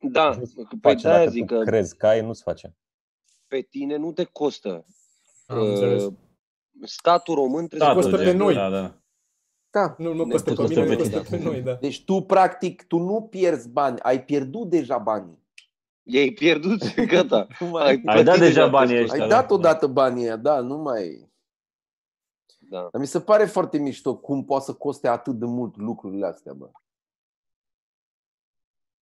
Da, 0.00 0.34
Nu-ți 0.36 0.54
păi 0.54 0.66
face 0.80 1.02
de-aia 1.02 1.18
dacă 1.18 1.30
zic 1.30 1.46
tu 1.46 1.54
că 1.54 1.62
crezi 1.64 1.96
că 1.96 2.06
ai, 2.06 2.20
nu-ți 2.20 2.42
face. 2.42 2.76
pe 3.46 3.60
tine 3.60 3.96
nu 3.96 4.12
te 4.12 4.24
costă. 4.24 4.84
Am 5.46 5.58
înțeles. 5.58 6.02
Uh, 6.02 6.12
statul 6.82 7.34
român 7.34 7.66
trebuie 7.66 7.88
Statul, 7.88 8.02
să 8.02 8.08
costă 8.10 8.24
gen, 8.24 8.36
pe 8.36 8.42
noi. 8.42 8.54
Da, 8.54 8.70
da. 8.70 8.94
Da. 9.70 9.94
Nu, 9.98 10.12
nu 10.14 10.24
Ne 10.24 10.30
costă 10.30 10.50
pe 10.50 10.56
costă 10.56 10.80
mine, 10.80 10.94
pe 10.94 11.02
nu 11.02 11.08
costă 11.08 11.20
tine. 11.20 11.38
pe 11.38 11.44
noi, 11.44 11.60
da. 11.62 11.74
Deci 11.74 12.04
tu, 12.04 12.20
practic, 12.22 12.82
tu 12.86 12.98
nu 12.98 13.22
pierzi 13.22 13.68
bani, 13.68 14.00
ai 14.00 14.24
pierdut 14.24 14.68
deja 14.68 14.98
banii. 14.98 15.38
I-ai 16.02 16.30
pierdut, 16.30 16.94
gata. 17.14 17.46
Nu 17.60 17.66
mai 17.66 17.82
Ai, 17.86 18.02
Ai 18.04 18.24
dat 18.24 18.24
plătit 18.24 18.40
deja 18.40 18.68
banii 18.68 18.94
testul. 18.96 19.10
ăștia. 19.10 19.22
ai 19.22 19.28
da. 19.28 19.40
dat 19.40 19.50
odată 19.50 19.86
banii 19.86 20.22
ăia, 20.24 20.36
da, 20.36 20.60
nu 20.60 20.76
mai... 20.76 21.28
Da. 22.58 22.88
Dar 22.92 23.00
mi 23.00 23.06
se 23.06 23.20
pare 23.20 23.44
foarte 23.44 23.78
mișto 23.78 24.16
cum 24.16 24.44
poate 24.44 24.64
să 24.64 24.72
coste 24.74 25.08
atât 25.08 25.38
de 25.38 25.44
mult 25.44 25.76
lucrurile 25.76 26.26
astea, 26.26 26.52
bă. 26.52 26.70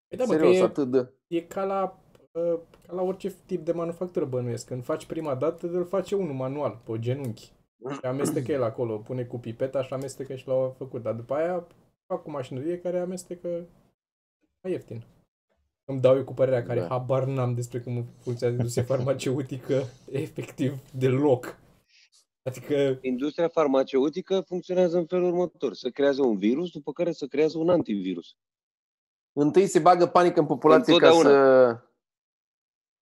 Păi 0.08 0.18
da, 0.18 0.24
mă, 0.24 0.32
că 0.32 0.38
Serios, 0.38 0.56
e, 0.56 0.62
atât 0.62 0.90
de... 0.90 1.10
e 1.26 1.40
ca 1.40 1.64
la, 1.64 1.98
uh, 2.32 2.58
ca 2.86 2.92
la 2.94 3.02
orice 3.02 3.34
tip 3.46 3.64
de 3.64 3.72
manufactură 3.72 4.24
bănuiesc. 4.24 4.66
Când 4.66 4.84
faci 4.84 5.06
prima 5.06 5.34
dată, 5.34 5.66
îl 5.66 5.84
face 5.84 6.14
unul 6.14 6.34
manual, 6.34 6.80
pe 6.84 6.98
genunchi. 6.98 7.52
Și 7.90 7.98
amestecă 8.02 8.52
el 8.52 8.62
acolo, 8.62 8.98
pune 8.98 9.24
cu 9.24 9.38
pipeta 9.38 9.82
și 9.82 9.92
amestecă 9.92 10.34
și 10.34 10.46
l-au 10.46 10.74
făcut. 10.78 11.02
Dar 11.02 11.14
după 11.14 11.34
aia 11.34 11.66
fac 12.06 12.22
cu 12.22 12.30
mașinărie 12.30 12.78
care 12.78 12.98
amestecă 12.98 13.48
mai 14.62 14.72
ieftin. 14.72 15.04
Îmi 15.84 16.00
dau 16.00 16.16
eu 16.16 16.24
cu 16.24 16.34
părerea 16.34 16.62
care 16.62 16.80
Da. 16.80 16.86
habar 16.86 17.24
n-am 17.24 17.54
despre 17.54 17.80
cum 17.80 18.06
funcționează 18.18 18.60
industria 18.60 18.96
farmaceutică 18.96 19.82
efectiv 20.24 20.78
deloc. 20.92 21.58
Adică, 22.42 22.98
Industria 23.02 23.48
farmaceutică 23.48 24.40
funcționează 24.40 24.98
în 24.98 25.06
felul 25.06 25.28
următor. 25.28 25.74
Se 25.74 25.90
creează 25.90 26.22
un 26.22 26.38
virus, 26.38 26.70
după 26.70 26.92
care 26.92 27.12
se 27.12 27.26
creează 27.26 27.58
un 27.58 27.68
antivirus. 27.68 28.36
Întâi 29.40 29.66
se 29.66 29.78
bagă 29.78 30.06
panică 30.06 30.40
în 30.40 30.46
populație 30.46 30.96
ca 30.96 31.06
Întotdeauna. 31.08 31.40
să, 31.70 31.80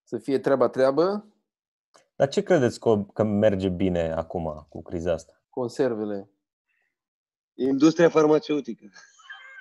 să 0.02 0.18
fie 0.18 0.38
treaba 0.38 0.68
treabă, 0.68 1.26
Dar 2.16 2.28
ce 2.28 2.42
credeți 2.42 2.80
că, 2.80 3.04
că 3.12 3.22
merge 3.22 3.68
bine 3.68 4.12
acum 4.12 4.66
cu 4.68 4.82
criza 4.82 5.12
asta? 5.12 5.40
conservele. 5.50 6.30
Industria 7.54 8.08
farmaceutică. 8.08 8.84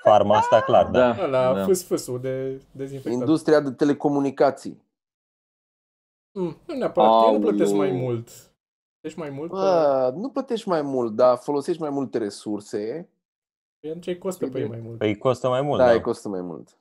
Farma 0.03 0.37
asta, 0.37 0.61
clar, 0.61 0.85
da. 0.91 1.13
Da, 1.13 1.23
ăla, 1.23 1.53
da. 1.53 1.63
fâs-fâsul 1.65 2.21
de 2.21 2.61
dezinfectat. 2.71 3.19
Industria 3.19 3.59
de 3.59 3.71
telecomunicații. 3.71 4.83
Mm, 6.31 6.57
nu 6.67 6.75
neapărat, 6.75 7.25
eu 7.25 7.31
nu 7.31 7.39
plătesc 7.39 7.71
Aoleu. 7.73 7.91
mai 7.91 8.01
mult. 8.01 8.29
Plătești 8.99 9.19
mai 9.19 9.29
mult? 9.29 9.49
Bă. 9.49 9.55
Bă, 9.57 10.19
nu 10.19 10.29
plătești 10.29 10.67
mai 10.67 10.81
mult, 10.81 11.15
dar 11.15 11.37
folosești 11.37 11.81
mai 11.81 11.89
multe 11.89 12.17
resurse. 12.17 13.09
Păi 13.85 13.93
atunci 13.93 14.07
îi 14.07 14.17
costă 14.17 14.47
pe 14.47 14.59
ei 14.59 14.67
mai 14.67 14.79
mult. 14.83 14.97
Păi 14.97 15.07
îi 15.07 15.17
costă 15.17 15.47
mai 15.49 15.61
mult, 15.61 15.79
Da, 15.79 15.85
da. 15.85 15.91
îi 15.91 16.01
costă 16.01 16.29
mai 16.29 16.41
mult. 16.41 16.77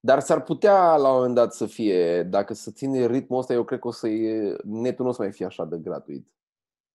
Dar 0.00 0.20
s-ar 0.20 0.42
putea 0.42 0.96
la 0.96 1.08
un 1.08 1.14
moment 1.14 1.34
dat 1.34 1.54
să 1.54 1.66
fie, 1.66 2.22
dacă 2.22 2.54
să 2.54 2.70
ține 2.70 3.06
ritmul 3.06 3.38
ăsta, 3.38 3.52
eu 3.52 3.64
cred 3.64 3.78
că 3.78 3.88
o 3.88 3.90
să 3.90 4.08
e, 4.08 4.56
netul 4.64 5.04
nu 5.04 5.10
o 5.10 5.14
să 5.14 5.22
mai 5.22 5.32
fie 5.32 5.46
așa 5.46 5.64
de 5.64 5.78
gratuit. 5.78 6.26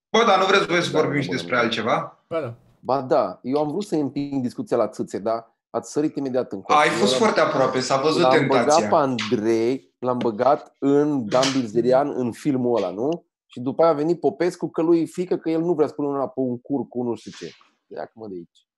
Bă, 0.09 0.23
dar 0.25 0.39
nu 0.39 0.45
vreți 0.45 0.65
voi 0.65 0.81
să 0.81 0.91
Da, 0.91 0.99
vorbim 0.99 1.21
și 1.21 1.27
bă, 1.27 1.33
despre 1.33 1.55
bă. 1.55 1.61
altceva? 1.61 2.23
Ba 2.27 2.39
da. 2.41 2.53
Ba 2.79 3.01
da, 3.01 3.39
eu 3.43 3.59
am 3.59 3.69
vrut 3.69 3.83
să 3.83 3.95
împing 3.95 4.41
discuția 4.41 4.77
la 4.77 4.87
țâțe, 4.87 5.19
dar 5.19 5.57
Ați 5.71 5.91
sărit 5.91 6.15
imediat 6.15 6.51
în 6.51 6.61
coace. 6.61 6.89
Ai 6.89 6.95
fost 6.95 7.11
Eu 7.11 7.17
foarte 7.17 7.39
aproape, 7.39 7.79
s-a 7.79 8.01
văzut 8.01 8.21
L-am 8.21 8.47
băgat 8.47 8.65
pe 8.65 8.69
tentația. 8.81 8.97
Andrei, 8.97 9.95
l-am 9.99 10.17
băgat 10.17 10.75
în 10.79 11.27
Dan 11.27 11.43
Bilzerian, 11.53 12.13
în 12.15 12.31
filmul 12.31 12.77
ăla, 12.77 12.89
nu? 12.89 13.25
Și 13.45 13.59
după 13.59 13.81
aia 13.81 13.91
a 13.91 13.95
venit 13.95 14.19
Popescu 14.19 14.69
că 14.69 14.81
lui 14.81 15.07
fică 15.07 15.37
că 15.37 15.49
el 15.49 15.61
nu 15.61 15.73
vrea 15.73 15.87
să 15.87 15.93
pună 15.93 16.07
una 16.07 16.27
pe 16.27 16.39
un 16.39 16.59
cur 16.59 16.87
cu 16.87 17.03
nu 17.03 17.15
știu 17.15 17.31
ce. 17.31 17.53
Ia 17.87 18.11
mă 18.13 18.27
de 18.27 18.33
aici. 18.35 18.68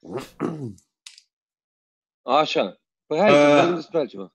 Așa. 2.22 2.80
Păi 3.06 3.18
hai 3.18 3.30
să 3.30 3.36
Uh, 3.36 3.54
vorbim 3.54 3.74
despre 3.74 3.98
altceva. 3.98 4.32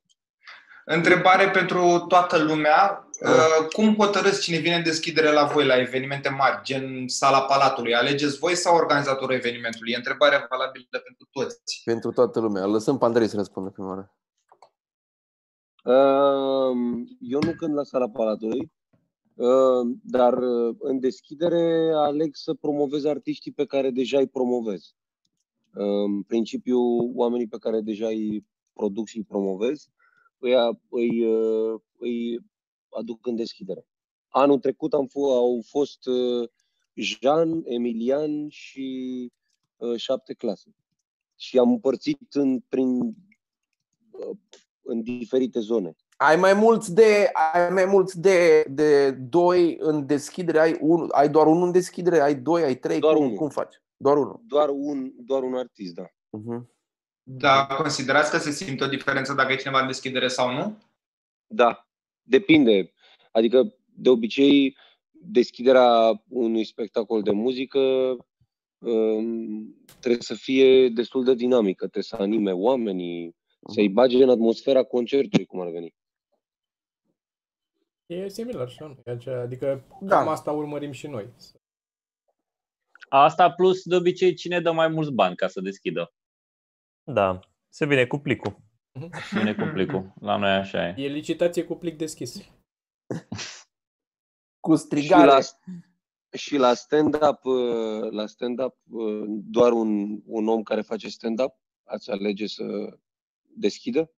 Întrebare 0.85 1.49
pentru 1.49 2.05
toată 2.07 2.43
lumea. 2.43 3.07
Ah. 3.21 3.31
Uh, 3.31 3.67
Cum 3.73 3.95
hotărâți 3.95 4.41
cine 4.41 4.57
vine 4.57 4.75
în 4.75 4.83
deschidere 4.83 5.31
la 5.31 5.43
voi 5.45 5.65
la 5.65 5.79
evenimente 5.79 6.29
mari, 6.29 6.63
gen 6.63 7.07
Sala 7.07 7.41
Palatului? 7.41 7.95
Alegeți 7.95 8.37
voi 8.37 8.55
sau 8.55 8.75
organizatorul 8.75 9.35
evenimentului? 9.35 9.91
E 9.91 9.95
întrebarea 9.95 10.47
valabilă 10.49 10.99
pentru 11.03 11.27
toți. 11.31 11.81
Pentru 11.83 12.11
toată 12.11 12.39
lumea. 12.39 12.63
Îl 12.63 12.71
lăsăm 12.71 12.97
pe 12.97 13.05
Andrei 13.05 13.27
să 13.27 13.35
răspundă 13.35 13.69
prima 13.69 13.87
oară. 13.87 14.15
Um, 15.83 17.07
Eu 17.19 17.39
nu 17.41 17.53
cânt 17.57 17.73
la 17.73 17.83
sala 17.83 18.09
Palatului, 18.09 18.71
um, 19.33 20.01
dar 20.03 20.33
uh, 20.33 20.75
în 20.79 20.99
deschidere 20.99 21.91
aleg 21.95 22.29
să 22.35 22.53
promovez 22.53 23.05
artiștii 23.05 23.51
pe 23.51 23.65
care 23.65 23.89
deja 23.89 24.17
îi 24.17 24.27
promovez. 24.27 24.95
În 25.77 26.21
principiu, 26.23 26.79
oamenii 27.13 27.47
pe 27.47 27.57
care 27.57 27.81
deja 27.81 28.07
îi 28.07 28.45
produc 28.73 29.07
și 29.07 29.17
îi 29.17 29.23
promovez, 29.23 29.87
îi, 30.37 30.53
îi, 30.89 31.25
uh, 31.25 31.79
îi 31.97 32.39
aduc 32.89 33.27
în 33.27 33.35
deschidere. 33.35 33.85
Anul 34.27 34.59
trecut 34.59 34.93
am 34.93 35.07
f- 35.07 35.33
au 35.35 35.61
fost 35.67 36.07
uh, 36.07 36.49
Jean, 36.93 37.61
Emilian 37.65 38.47
și 38.49 39.31
uh, 39.77 39.95
șapte 39.99 40.33
clase. 40.33 40.75
Și 41.35 41.57
am 41.57 41.69
împărțit 41.71 42.33
în, 42.33 42.59
prin, 42.59 42.99
uh, 44.11 44.37
în 44.81 45.01
diferite 45.03 45.59
zone. 45.59 45.95
Ai 46.17 46.35
mai 46.35 46.53
mulți 46.53 46.93
de, 46.93 47.29
ai 47.53 47.69
mai 47.69 47.85
mulți 47.85 48.19
de, 48.19 48.65
de 48.69 49.11
doi 49.11 49.75
în 49.79 50.05
deschidere, 50.05 50.59
ai, 50.59 50.77
un, 50.81 51.07
ai 51.11 51.29
doar 51.29 51.47
unul 51.47 51.65
în 51.65 51.71
deschidere, 51.71 52.19
ai 52.19 52.35
doi, 52.35 52.63
ai 52.63 52.75
trei, 52.75 52.99
Doar 52.99 53.13
cum, 53.15 53.23
unul. 53.25 53.37
cum 53.37 53.49
faci? 53.49 53.81
Doar 53.97 54.17
unul. 54.17 54.41
Doar 54.47 54.69
un, 54.69 55.11
doar 55.25 55.43
un 55.43 55.55
artist, 55.55 55.93
da. 55.93 56.05
Uh-huh. 56.07 56.73
Da, 57.23 57.65
considerați 57.65 58.31
că 58.31 58.37
se 58.37 58.51
simte 58.51 58.83
o 58.83 58.87
diferență 58.87 59.33
dacă 59.33 59.51
e 59.51 59.55
cineva 59.55 59.79
în 59.81 59.87
deschidere 59.87 60.27
sau 60.27 60.51
nu? 60.53 60.77
Da, 61.47 61.87
depinde. 62.21 62.93
Adică, 63.31 63.75
de 63.85 64.09
obicei, 64.09 64.77
deschiderea 65.11 66.23
unui 66.29 66.63
spectacol 66.63 67.21
de 67.21 67.31
muzică 67.31 67.79
um, 68.77 69.75
trebuie 69.99 70.21
să 70.21 70.33
fie 70.33 70.89
destul 70.89 71.23
de 71.23 71.33
dinamică, 71.33 71.79
trebuie 71.79 72.03
să 72.03 72.15
anime 72.15 72.51
oamenii, 72.51 73.35
să-i 73.73 73.89
bage 73.89 74.23
în 74.23 74.29
atmosfera 74.29 74.83
concertului, 74.83 75.45
cum 75.45 75.59
ar 75.59 75.69
veni. 75.69 75.93
E 78.05 78.27
similar 78.29 78.69
și 78.69 78.81
la 78.81 78.87
noi. 78.87 79.15
Aceea- 79.15 79.41
Adică 79.41 79.83
Da. 80.01 80.17
cam 80.17 80.27
asta 80.27 80.51
urmărim 80.51 80.91
și 80.91 81.07
noi. 81.07 81.27
Asta 83.09 83.51
plus, 83.51 83.83
de 83.83 83.95
obicei, 83.95 84.33
cine 84.33 84.59
dă 84.61 84.71
mai 84.71 84.87
mulți 84.87 85.11
bani 85.11 85.35
ca 85.35 85.47
să 85.47 85.61
deschidă? 85.61 86.13
Da, 87.03 87.39
se 87.69 87.85
vine 87.85 88.05
cu 88.05 88.17
plicul. 88.17 88.57
Vine 89.31 89.55
cu 89.55 89.63
plicul. 89.73 90.13
La 90.21 90.37
noi 90.37 90.49
așa 90.49 90.87
e. 90.87 90.95
E 91.03 91.07
licitație 91.07 91.63
cu 91.63 91.75
plic 91.75 91.97
deschis. 91.97 92.35
Cu 94.59 94.75
Și 94.75 94.81
strigare. 94.81 95.25
la, 95.25 95.39
și 96.31 96.57
la 96.57 96.73
stand-up, 96.73 97.45
uh, 97.45 98.11
la 98.11 98.25
stand-up, 98.25 98.75
uh, 98.91 99.23
doar 99.27 99.71
un, 99.71 100.21
un 100.25 100.47
om 100.47 100.63
care 100.63 100.81
face 100.81 101.09
stand-up 101.09 101.55
ați 101.83 102.11
alege 102.11 102.47
să 102.47 102.63
deschidă? 103.43 104.11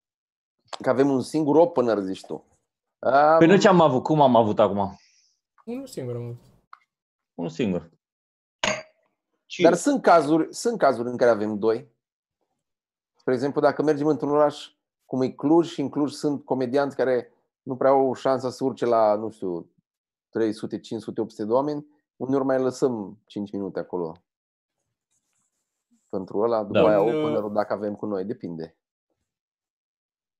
Că 0.82 0.90
avem 0.90 1.08
un 1.10 1.20
singur 1.22 1.56
opener, 1.56 1.98
zici 1.98 2.24
tu. 2.26 2.34
Um, 2.98 3.38
Păi 3.38 3.46
noi 3.46 3.58
ce 3.58 3.68
am 3.68 3.80
avut? 3.80 4.02
Cum 4.02 4.20
am 4.20 4.36
avut 4.36 4.58
acum? 4.58 4.98
Unul 5.64 5.86
singur 5.86 6.14
am 6.16 6.22
avut. 6.22 6.38
Unul 7.34 7.50
singur. 7.50 7.90
Cine? 9.46 9.68
Dar 9.68 9.78
sunt 9.78 10.02
cazuri, 10.02 10.54
sunt 10.54 10.78
cazuri 10.78 11.08
în 11.08 11.16
care 11.16 11.30
avem 11.30 11.58
doi. 11.58 11.88
Spre 13.14 13.34
exemplu, 13.34 13.60
dacă 13.60 13.82
mergem 13.82 14.06
într-un 14.06 14.30
oraș 14.30 14.70
cum 15.04 15.22
e 15.22 15.28
Cluj 15.28 15.68
și 15.68 15.80
în 15.80 15.88
Cluj 15.88 16.12
sunt 16.12 16.44
comedianți 16.44 16.96
care 16.96 17.32
nu 17.62 17.76
prea 17.76 17.90
au 17.90 18.14
șansa 18.14 18.50
să 18.50 18.64
urce 18.64 18.84
la, 18.84 19.14
nu 19.14 19.30
știu, 19.30 19.70
300, 20.28 20.80
500, 20.80 21.20
800 21.20 21.44
de 21.44 21.52
oameni, 21.52 21.86
uneori 22.16 22.44
mai 22.44 22.60
lăsăm 22.60 23.18
5 23.26 23.52
minute 23.52 23.78
acolo 23.78 24.12
pentru 26.08 26.38
ăla, 26.38 26.62
după 26.64 26.78
Da. 26.78 26.86
aia 26.86 27.00
În, 27.00 27.06
uh, 27.06 27.14
openerul 27.14 27.52
dacă 27.52 27.72
avem 27.72 27.94
cu 27.94 28.06
noi, 28.06 28.24
depinde. 28.24 28.76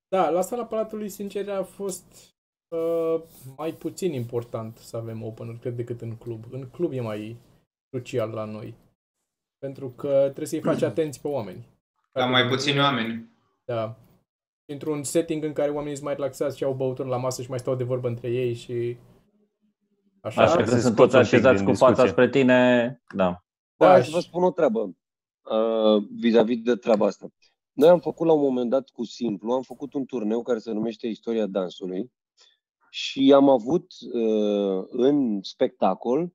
Da, 0.09 0.31
la 0.31 0.41
sala 0.41 0.67
Palatului, 0.67 1.09
sincer, 1.09 1.51
a 1.51 1.63
fost 1.63 2.35
uh, 2.69 3.23
mai 3.57 3.73
puțin 3.73 4.13
important 4.13 4.77
să 4.77 4.97
avem 4.97 5.23
opener, 5.23 5.59
cred, 5.59 5.77
decât 5.77 6.01
în 6.01 6.17
club. 6.17 6.45
În 6.51 6.71
club 6.71 6.93
e 6.93 7.01
mai 7.01 7.37
crucial 7.89 8.31
la 8.31 8.45
noi. 8.45 8.75
Pentru 9.67 9.91
că 9.91 10.09
trebuie 10.23 10.47
să-i 10.47 10.61
faci 10.61 10.83
atenți 10.91 11.21
pe 11.21 11.29
oameni. 11.29 11.67
La 12.13 12.27
mai 12.27 12.47
puțini 12.49 12.79
oameni. 12.79 13.31
Da. 13.65 13.97
Într-un 14.65 15.03
setting 15.03 15.45
în 15.45 15.53
care 15.53 15.71
oamenii 15.71 15.95
sunt 15.95 16.05
mai 16.07 16.15
relaxați 16.15 16.57
și 16.57 16.65
au 16.65 16.73
băuturi 16.75 17.09
la 17.09 17.17
masă 17.17 17.43
și 17.43 17.51
mai 17.51 17.59
stau 17.59 17.75
de 17.75 17.85
vorbă 17.85 18.09
între 18.09 18.29
ei 18.31 18.55
și... 18.55 18.97
Așa. 20.21 20.43
Așa 20.43 20.51
să 20.51 20.57
că 20.57 20.65
sunt 20.65 20.81
scoți 20.81 20.97
toți 20.97 21.15
un 21.15 21.21
pic 21.23 21.33
așezați 21.33 21.57
din 21.57 21.67
cu 21.67 21.73
fața 21.77 22.03
discuție. 22.03 22.13
spre 22.13 22.29
tine. 22.29 22.89
Da. 23.15 23.25
Da, 23.25 23.87
Da, 23.87 23.87
hai 23.93 23.99
să 24.01 24.07
și- 24.07 24.13
vă 24.13 24.21
spun 24.21 24.43
o 24.43 24.51
treabă 24.51 24.81
uh, 24.81 26.05
vis-a-vis 26.21 26.63
de 26.63 26.75
treaba 26.77 27.07
asta. 27.07 27.27
Noi 27.73 27.89
am 27.89 28.01
făcut 28.01 28.27
la 28.27 28.33
un 28.33 28.41
moment 28.41 28.71
dat 28.71 28.89
cu 28.89 29.05
Simplu, 29.05 29.53
am 29.53 29.63
făcut 29.63 29.93
un 29.95 30.05
turneu 30.07 30.43
care 30.43 30.59
se 30.59 30.73
numește 30.73 31.07
Istoria 31.07 31.47
Dansului 31.47 32.13
și 32.91 33.33
am 33.35 33.49
avut 33.49 33.87
uh, 34.13 34.85
în 34.91 35.43
spectacol 35.43 36.33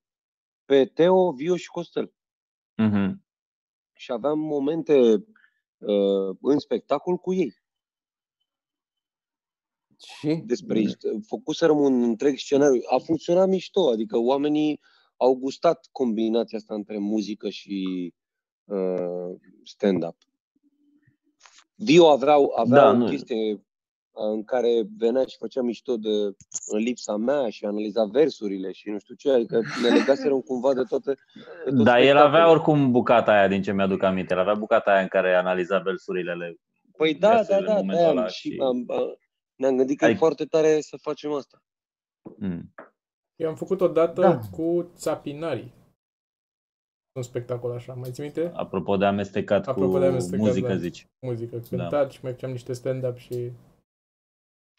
pe 0.65 0.85
Teo, 0.85 1.31
Vio 1.31 1.55
și 1.55 1.67
Costel. 1.67 2.13
Mhm. 2.87 3.25
Și 3.93 4.11
aveam 4.11 4.39
momente 4.39 4.93
uh, 5.77 6.37
în 6.41 6.59
spectacol 6.59 7.17
cu 7.17 7.33
ei. 7.33 7.59
Și 9.97 10.35
despre 10.45 10.79
isto- 10.81 11.27
făcuserăm 11.27 11.79
un 11.79 12.03
întreg 12.03 12.37
scenariu. 12.37 12.81
A 12.89 12.97
funcționat 12.97 13.47
mișto, 13.47 13.89
adică 13.89 14.17
oamenii 14.17 14.79
au 15.17 15.35
gustat 15.35 15.87
combinația 15.91 16.57
asta 16.57 16.73
între 16.73 16.97
muzică 16.97 17.49
și 17.49 18.13
uh, 18.63 19.35
stand-up. 19.63 20.17
Dio 21.75 22.07
avea, 22.09 22.35
avea 22.55 22.81
Da, 22.81 22.89
o 22.89 22.93
nu- 22.93 23.07
chestie 23.09 23.53
uh, 23.53 23.59
în 24.13 24.43
care 24.43 24.83
venea 24.97 25.25
și 25.25 25.37
făcea 25.37 25.61
mișto 25.61 25.97
de 25.97 26.09
în 26.67 26.77
lipsa 26.77 27.15
mea 27.17 27.49
și 27.49 27.65
analiza 27.65 28.05
versurile 28.05 28.71
și 28.71 28.89
nu 28.89 28.99
știu 28.99 29.15
ce, 29.15 29.31
adică 29.31 29.61
ne 29.81 29.89
legaserăm 29.97 30.39
cumva 30.41 30.73
de 30.73 30.83
toate. 30.83 31.13
De 31.65 31.71
tot 31.75 31.83
Dar 31.83 31.99
el 31.99 32.17
avea 32.17 32.19
spectacolul. 32.27 32.49
oricum 32.55 32.91
bucata 32.91 33.31
aia, 33.31 33.47
din 33.47 33.61
ce 33.61 33.71
mi-aduc 33.73 34.03
aminte. 34.03 34.33
El 34.33 34.39
avea 34.39 34.53
bucata 34.53 34.91
aia 34.91 35.01
în 35.01 35.07
care 35.07 35.35
analiza 35.35 35.79
versurile. 35.79 36.31
ale- 36.31 36.55
Păi 36.97 37.13
da, 37.15 37.29
da, 37.29 37.35
versurile 37.35 37.59
în 37.69 37.73
da, 37.73 37.73
momentul 37.81 38.05
da, 38.05 38.09
ăla 38.11 38.27
și 38.27 38.49
și- 38.51 38.59
am, 38.59 38.85
am, 38.87 39.17
ne-am 39.55 39.77
gândit 39.77 39.97
că 39.97 40.03
e 40.03 40.07
Adică- 40.07 40.19
foarte 40.23 40.45
tare 40.45 40.81
să 40.81 40.97
facem 41.01 41.31
asta. 41.33 41.63
Mm. 42.37 42.73
Eu 43.35 43.49
am 43.49 43.55
făcut 43.55 43.81
odată 43.81 44.21
Da. 44.21 44.39
cu 44.51 44.91
Țapinarii. 44.95 45.73
Un 47.17 47.21
spectacol 47.23 47.71
așa, 47.71 47.93
mai 47.93 48.11
ții 48.11 48.23
minte? 48.23 48.51
Apropo 48.55 48.97
de 48.97 49.05
amestecat 49.05 49.67
Apropo 49.67 49.91
cu 49.91 49.99
de 49.99 50.05
amestecat, 50.05 50.39
muzică, 50.39 50.67
da. 50.67 50.75
zici. 50.75 51.07
Muzică, 51.19 51.55
Da. 51.57 51.77
cântat 51.77 52.11
și 52.11 52.19
mai 52.23 52.31
făceam 52.31 52.51
niște 52.51 52.73
stand-up 52.73 53.17
și... 53.17 53.51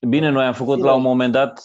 Bine, 0.09 0.29
noi 0.29 0.45
am 0.45 0.53
făcut 0.53 0.75
Bine. 0.77 0.87
la 0.89 0.95
un 0.95 1.03
moment 1.03 1.33
dat, 1.33 1.63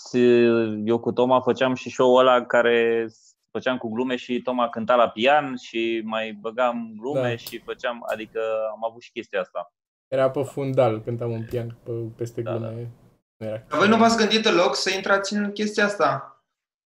eu 0.86 1.00
cu 1.00 1.12
Toma 1.12 1.42
făceam 1.42 1.74
și 1.74 1.90
show-ul 1.90 2.20
ăla 2.20 2.46
care 2.46 3.08
făceam 3.52 3.78
cu 3.78 3.90
glume 3.90 4.16
și 4.16 4.42
Toma 4.42 4.70
cânta 4.70 4.96
la 4.96 5.10
pian 5.10 5.56
și 5.56 6.02
mai 6.06 6.38
băgam 6.42 6.94
glume 7.00 7.30
Da. 7.30 7.36
și 7.36 7.62
făceam, 7.66 8.06
adică 8.12 8.40
am 8.72 8.86
avut 8.90 9.02
și 9.02 9.12
chestia 9.12 9.40
asta. 9.40 9.74
Era 10.08 10.30
pe 10.30 10.44
fundal, 10.44 11.02
cântam 11.02 11.32
un 11.32 11.46
pian 11.50 11.78
pe, 11.84 11.92
peste 11.92 12.42
Da, 12.42 12.52
glume. 12.52 12.90
Nu 13.38 13.46
era. 13.46 13.64
Dar 13.70 13.80
voi 13.80 13.88
nu 13.88 13.98
v-ați 13.98 14.18
gândit 14.18 14.44
deloc 14.44 14.76
să 14.76 14.94
intrați 14.96 15.34
în 15.34 15.52
chestia 15.52 15.86
asta? 15.86 16.42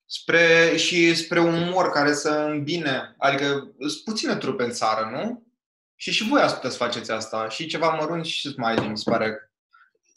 Spre, 0.05 0.77
și 0.77 1.15
spre 1.15 1.41
un 1.41 1.55
umor 1.55 1.91
care 1.91 2.13
să 2.13 2.31
îmbine. 2.53 3.15
Adică 3.19 3.45
sunt 3.79 4.05
puține 4.05 4.35
trupe 4.37 4.63
în 4.65 4.71
țară, 4.71 5.11
nu? 5.13 5.43
Și 5.95 6.11
și 6.13 6.29
voi 6.29 6.41
ați 6.41 6.55
putea 6.55 6.71
să 6.71 6.77
faceți 6.77 7.13
asta. 7.13 7.49
Și 7.49 7.67
ceva 7.67 7.89
mărunt 8.01 8.25
și 8.25 8.49
smiley, 8.49 8.89
mi 8.89 8.99
se 8.99 9.11
pare. 9.11 9.53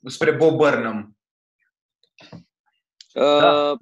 Spre 0.05 0.31
Bob 0.31 0.55
Burnham. 0.55 1.12
Da. 3.14 3.72
Uh, 3.72 3.80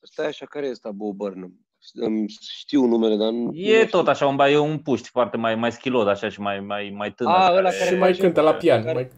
Stai 0.00 0.26
așa, 0.26 0.46
care 0.46 0.66
este 0.66 0.90
Bob 0.94 1.16
Burnham? 1.16 1.66
Îmi 1.92 2.28
Știu 2.28 2.84
numele, 2.86 3.16
dar 3.16 3.30
nu 3.30 3.50
E 3.54 3.76
nu 3.82 3.88
tot 3.88 3.88
știu. 4.00 4.10
așa, 4.10 4.26
un, 4.26 4.36
ba- 4.36 4.50
e 4.50 4.58
un 4.58 4.78
puști 4.78 5.08
foarte 5.08 5.36
mai, 5.36 5.54
mai 5.54 5.72
schilod 5.72 6.08
așa 6.08 6.28
și 6.28 6.40
mai, 6.40 6.60
mai, 6.60 6.90
mai 6.90 7.12
tânăr. 7.14 7.34
A, 7.34 7.50
ăla 7.56 7.70
care 7.70 7.90
Și 7.90 7.94
mai 7.98 8.08
face- 8.10 8.20
cântă 8.22 8.40
la 8.40 8.54
pian. 8.54 8.82
care- 8.82 8.94
Mai... 8.94 9.10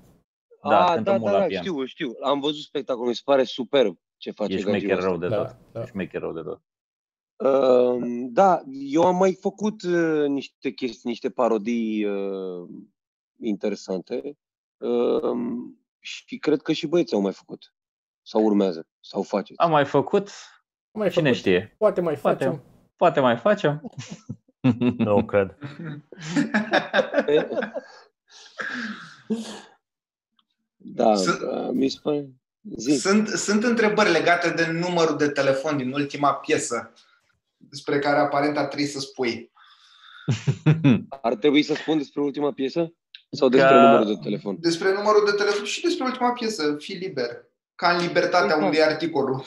Da, 0.71 0.87
A, 0.87 0.95
cântă 0.95 1.11
da, 1.11 1.17
mult 1.17 1.25
da, 1.25 1.33
la 1.33 1.39
da, 1.39 1.47
pian. 1.47 1.63
știu, 1.63 1.85
știu. 1.85 2.15
Am 2.23 2.41
văzut 2.41 2.63
spectacolul, 2.63 3.09
mi 3.09 3.15
se 3.15 3.21
pare 3.25 3.45
superb 3.45 3.99
ce 4.17 4.31
face 4.31 4.53
E 4.53 4.57
gagiul 4.57 4.71
șmecher 4.79 4.97
ăsta. 4.97 5.09
rău 5.09 5.19
de 5.19 5.29
Da, 5.29 5.37
tot. 5.45 5.57
da. 5.73 5.81
E 5.83 5.87
șmecher 5.87 6.21
rău 6.21 6.33
de 6.33 6.41
tot. 6.41 6.61
Uh, 7.37 8.03
da, 8.31 8.63
eu 8.67 9.03
am 9.03 9.17
mai 9.17 9.35
făcut 9.35 9.83
uh, 9.83 10.27
niște 10.29 10.71
chestii, 10.71 11.09
niște 11.11 11.31
parodii 11.31 12.05
uh, 12.05 12.69
interesante 13.41 14.39
uh, 14.77 15.37
și 16.05 16.39
cred 16.39 16.63
că 16.63 16.73
și 16.73 16.87
băieții 16.87 17.17
au 17.17 17.23
mai 17.23 17.33
făcut. 17.33 17.75
Sau 18.23 18.43
urmează, 18.45 18.87
sau 19.01 19.23
faceți. 19.23 19.59
Am 19.61 19.71
mai 19.71 19.85
făcut, 19.85 20.31
Mai 20.91 21.11
cine 21.11 21.23
făcut. 21.25 21.39
știe. 21.39 21.75
Poate 21.79 22.01
mai 22.01 22.15
Poate. 22.15 22.45
facem. 22.45 22.63
Poate 22.97 23.21
mai 23.21 23.37
facem. 23.37 23.83
Nu 24.99 25.25
cred. 25.25 25.57
Da, 30.77 31.15
Să- 31.17 31.39
da, 31.51 31.71
mi 31.71 31.89
se 31.89 31.99
pare... 32.03 32.29
Zi. 32.77 32.97
Sunt, 32.99 33.29
sunt 33.29 33.65
întrebări 33.65 34.11
legate 34.11 34.51
de 34.51 34.67
numărul 34.71 35.17
de 35.17 35.29
telefon 35.29 35.77
din 35.77 35.93
ultima 35.93 36.35
piesă, 36.35 36.93
despre 37.57 37.99
care 37.99 38.19
aparent 38.19 38.57
ar 38.57 38.65
trebui 38.67 38.87
să 38.87 39.01
spui. 39.01 39.53
Ar 41.23 41.35
trebui 41.35 41.63
să 41.63 41.75
spun 41.75 41.99
despre 41.99 42.21
ultima 42.21 42.53
piesă? 42.53 42.95
Sau 43.35 43.49
despre 43.49 43.69
Ca- 43.71 43.81
numărul 43.81 44.07
de 44.07 44.19
telefon? 44.23 44.57
Despre 44.61 44.93
numărul 44.93 45.23
de 45.25 45.33
telefon 45.37 45.65
și 45.65 45.83
despre 45.83 46.05
ultima 46.05 46.33
piesă, 46.33 46.77
Fii 46.79 46.95
liber. 46.97 47.29
Ca 47.75 47.91
în 47.91 47.99
libertatea 48.01 48.45
Exact. 48.45 48.63
unde 48.63 48.79
e 48.79 48.85
articolul. 48.85 49.45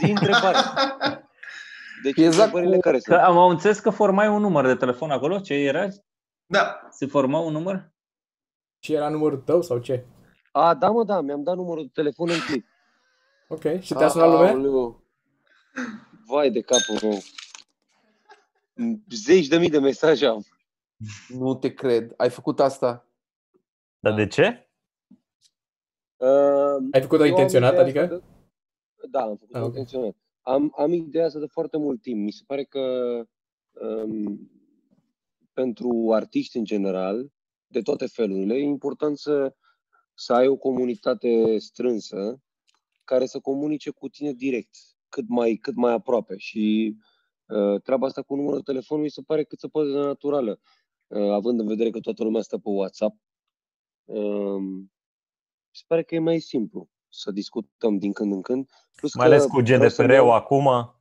Zi 0.00 0.10
întrebarea. 0.10 0.62
Deci 2.02 2.16
Exact 2.16 2.34
întrebările 2.44 2.74
cu- 2.74 2.80
care 2.80 2.96
Că 2.96 3.02
sunt? 3.12 3.18
am 3.18 3.38
am 3.38 3.50
înțeles 3.50 3.78
că 3.78 3.90
formai 3.90 4.28
un 4.28 4.40
număr 4.40 4.66
de 4.66 4.74
telefon 4.74 5.10
acolo. 5.10 5.38
Ce 5.40 5.54
era? 5.54 5.86
Da, 6.46 6.80
Se 6.90 7.06
forma 7.06 7.38
un 7.38 7.52
număr? 7.52 7.90
Și 8.78 8.92
era 8.92 9.08
numărul 9.08 9.38
tău 9.38 9.62
sau 9.62 9.78
ce? 9.78 10.04
A, 10.52 10.74
da, 10.74 10.88
mă, 10.90 11.04
da, 11.04 11.20
mi-am 11.20 11.42
dat 11.42 11.56
numărul 11.56 11.82
de 11.82 11.90
telefon 11.94 12.28
în 12.30 12.38
clip. 12.46 12.66
Ok. 13.48 13.80
Și 13.80 13.94
te-a 13.94 14.08
sunat 14.08 14.28
lumea? 14.28 14.50
Aoleu. 14.50 15.02
Vai 16.26 16.50
de 16.50 16.60
capul 16.60 16.98
meu. 17.02 17.18
Zeci 19.10 19.46
de 19.46 19.56
mii 19.58 19.70
de 19.70 19.78
mesaje 19.78 20.26
am. 20.26 20.44
Nu 21.28 21.54
te 21.54 21.74
cred. 21.74 22.14
Ai 22.16 22.30
făcut 22.30 22.60
asta? 22.60 23.08
Dar 23.98 24.14
de 24.14 24.26
ce? 24.26 24.70
Uh, 26.16 26.88
Ai 26.92 27.00
făcut-o 27.02 27.22
eu 27.22 27.22
am 27.22 27.28
intenționat, 27.28 27.70
ideea 27.72 27.84
adică? 27.84 28.00
asta 28.02 28.16
de- 28.16 29.06
Da, 29.10 29.20
am 29.22 29.36
făcut-o 29.36 29.58
Ah, 29.58 29.62
ok. 29.64 29.68
intenționat. 29.68 30.16
Am, 30.40 30.72
am 30.76 30.92
ideea 30.92 31.24
asta 31.26 31.38
de 31.38 31.46
foarte 31.46 31.76
mult 31.76 32.02
timp. 32.02 32.24
Mi 32.24 32.32
se 32.32 32.42
pare 32.46 32.64
că 32.64 32.80
um, 33.72 34.50
pentru 35.52 36.10
artiști 36.12 36.56
în 36.56 36.64
general, 36.64 37.32
de 37.66 37.80
toate 37.80 38.06
felurile, 38.06 38.54
e 38.54 38.62
important 38.62 39.18
să, 39.18 39.54
să 40.14 40.32
ai 40.32 40.46
o 40.46 40.56
comunitate 40.56 41.58
strânsă 41.58 42.42
care 43.04 43.26
să 43.26 43.38
comunice 43.40 43.90
cu 43.90 44.08
tine 44.08 44.32
direct, 44.32 44.76
cât 45.08 45.28
mai, 45.28 45.54
cât 45.54 45.74
mai 45.74 45.92
aproape. 45.92 46.36
Și 46.36 46.96
uh, 47.46 47.80
treaba 47.82 48.06
asta 48.06 48.22
cu 48.22 48.34
numărul 48.34 48.56
de 48.58 48.62
telefon 48.72 49.00
mi 49.00 49.08
se 49.10 49.22
pare 49.26 49.44
cât 49.44 49.58
se 49.58 49.68
poate 49.68 49.88
de 49.90 49.96
naturală, 49.98 50.50
uh, 50.50 50.58
având 51.32 51.60
în 51.60 51.66
vedere 51.66 51.90
că 51.90 51.98
toată 52.00 52.22
lumea 52.22 52.42
stă 52.42 52.56
pe 52.56 52.68
WhatsApp. 52.68 53.16
Um, 54.04 54.64
mi 55.70 55.78
se 55.78 55.82
pare 55.86 56.02
că 56.02 56.14
e 56.14 56.18
mai 56.18 56.38
simplu 56.38 56.88
să 57.08 57.30
discutăm 57.30 57.98
din 57.98 58.12
când 58.12 58.32
în 58.32 58.42
când. 58.42 58.68
Plus 58.96 59.14
Mai 59.14 59.26
că 59.28 59.32
ales 59.32 59.44
cu 59.46 59.60
vreau 59.60 59.88
să-mi 59.88 59.88
GDPR-ul 60.08 60.10
iau- 60.14 60.30
acum. 60.34 60.68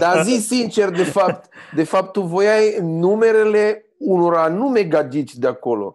Dar 0.00 0.22
zi 0.24 0.40
sincer, 0.40 0.90
de 0.90 1.04
fapt, 1.04 1.48
de 1.74 1.84
fapt 1.84 2.12
tu 2.12 2.20
voiai 2.20 2.78
numerele 2.82 3.84
unor 3.98 4.34
anume 4.36 4.82
gagici 4.84 5.34
de 5.34 5.46
acolo, 5.46 5.94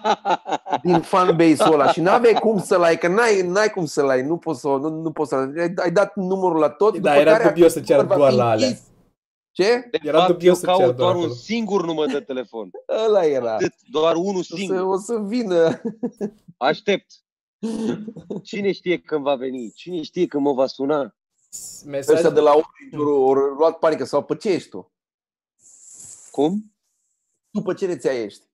din 0.82 1.00
fanbase-ul 1.00 1.72
ăla 1.72 1.92
și 1.92 2.00
n-aveai 2.00 2.32
cum 2.34 2.58
să-l 2.60 2.82
ai, 2.82 2.98
că 2.98 3.08
n-ai, 3.08 3.42
n-ai 3.42 3.68
cum 3.68 3.84
să-l 3.84 4.08
ai, 4.08 4.22
nu 4.22 4.36
poți 4.36 4.60
să, 4.60 4.66
nu, 4.68 4.88
nu 4.88 5.12
poți 5.12 5.28
să 5.28 5.34
ai, 5.34 5.72
ai 5.76 5.90
dat 5.90 6.16
numărul 6.16 6.58
la 6.58 6.68
tot, 6.68 6.98
Da, 6.98 7.16
era 7.18 7.48
dubios 7.48 7.72
să 7.72 7.80
ceară 7.80 8.02
va 8.02 8.16
doar 8.16 8.30
fi 8.30 8.36
la 8.36 8.48
alea. 8.48 8.66
închis. 8.66 8.82
Ce? 9.52 9.88
De 9.90 9.98
Era 10.02 10.18
fapt, 10.18 10.28
eu 10.28 10.34
dubios 10.36 10.58
să 10.58 10.66
ceară 10.66 10.78
caut 10.78 10.96
doar 10.96 10.98
doar 11.12 11.14
un 11.14 11.20
acolo. 11.22 11.34
singur 11.34 11.84
număr 11.84 12.06
de 12.12 12.20
telefon. 12.20 12.70
Ăla 13.06 13.24
era. 13.24 13.54
Atât, 13.54 13.74
doar 13.90 14.16
unul 14.16 14.38
O 14.38 14.42
să, 14.42 14.54
singur. 14.56 14.80
o 14.80 14.96
să 14.98 15.18
vină. 15.18 15.80
Aștept. 16.56 17.12
Cine 18.42 18.72
știe 18.72 18.98
când 19.00 19.22
va 19.22 19.34
veni? 19.34 19.72
Cine 19.72 20.02
știe 20.02 20.26
când 20.26 20.42
mă 20.44 20.52
va 20.52 20.66
suna? 20.66 21.16
Mesaj, 21.86 22.14
Ăștia 22.14 22.30
de 22.30 22.40
la 22.40 22.50
Orange 22.50 22.96
au 22.96 23.32
luat 23.32 23.78
panică 23.78 24.04
sau 24.04 24.24
pe 24.24 24.36
ce 24.36 24.48
ești 24.50 24.68
tu? 24.68 24.92
Cum? 26.30 26.74
Tu 27.50 27.60
pe 27.62 27.74
ce 27.74 27.86
rețea 27.86 28.12
ești? 28.12 28.44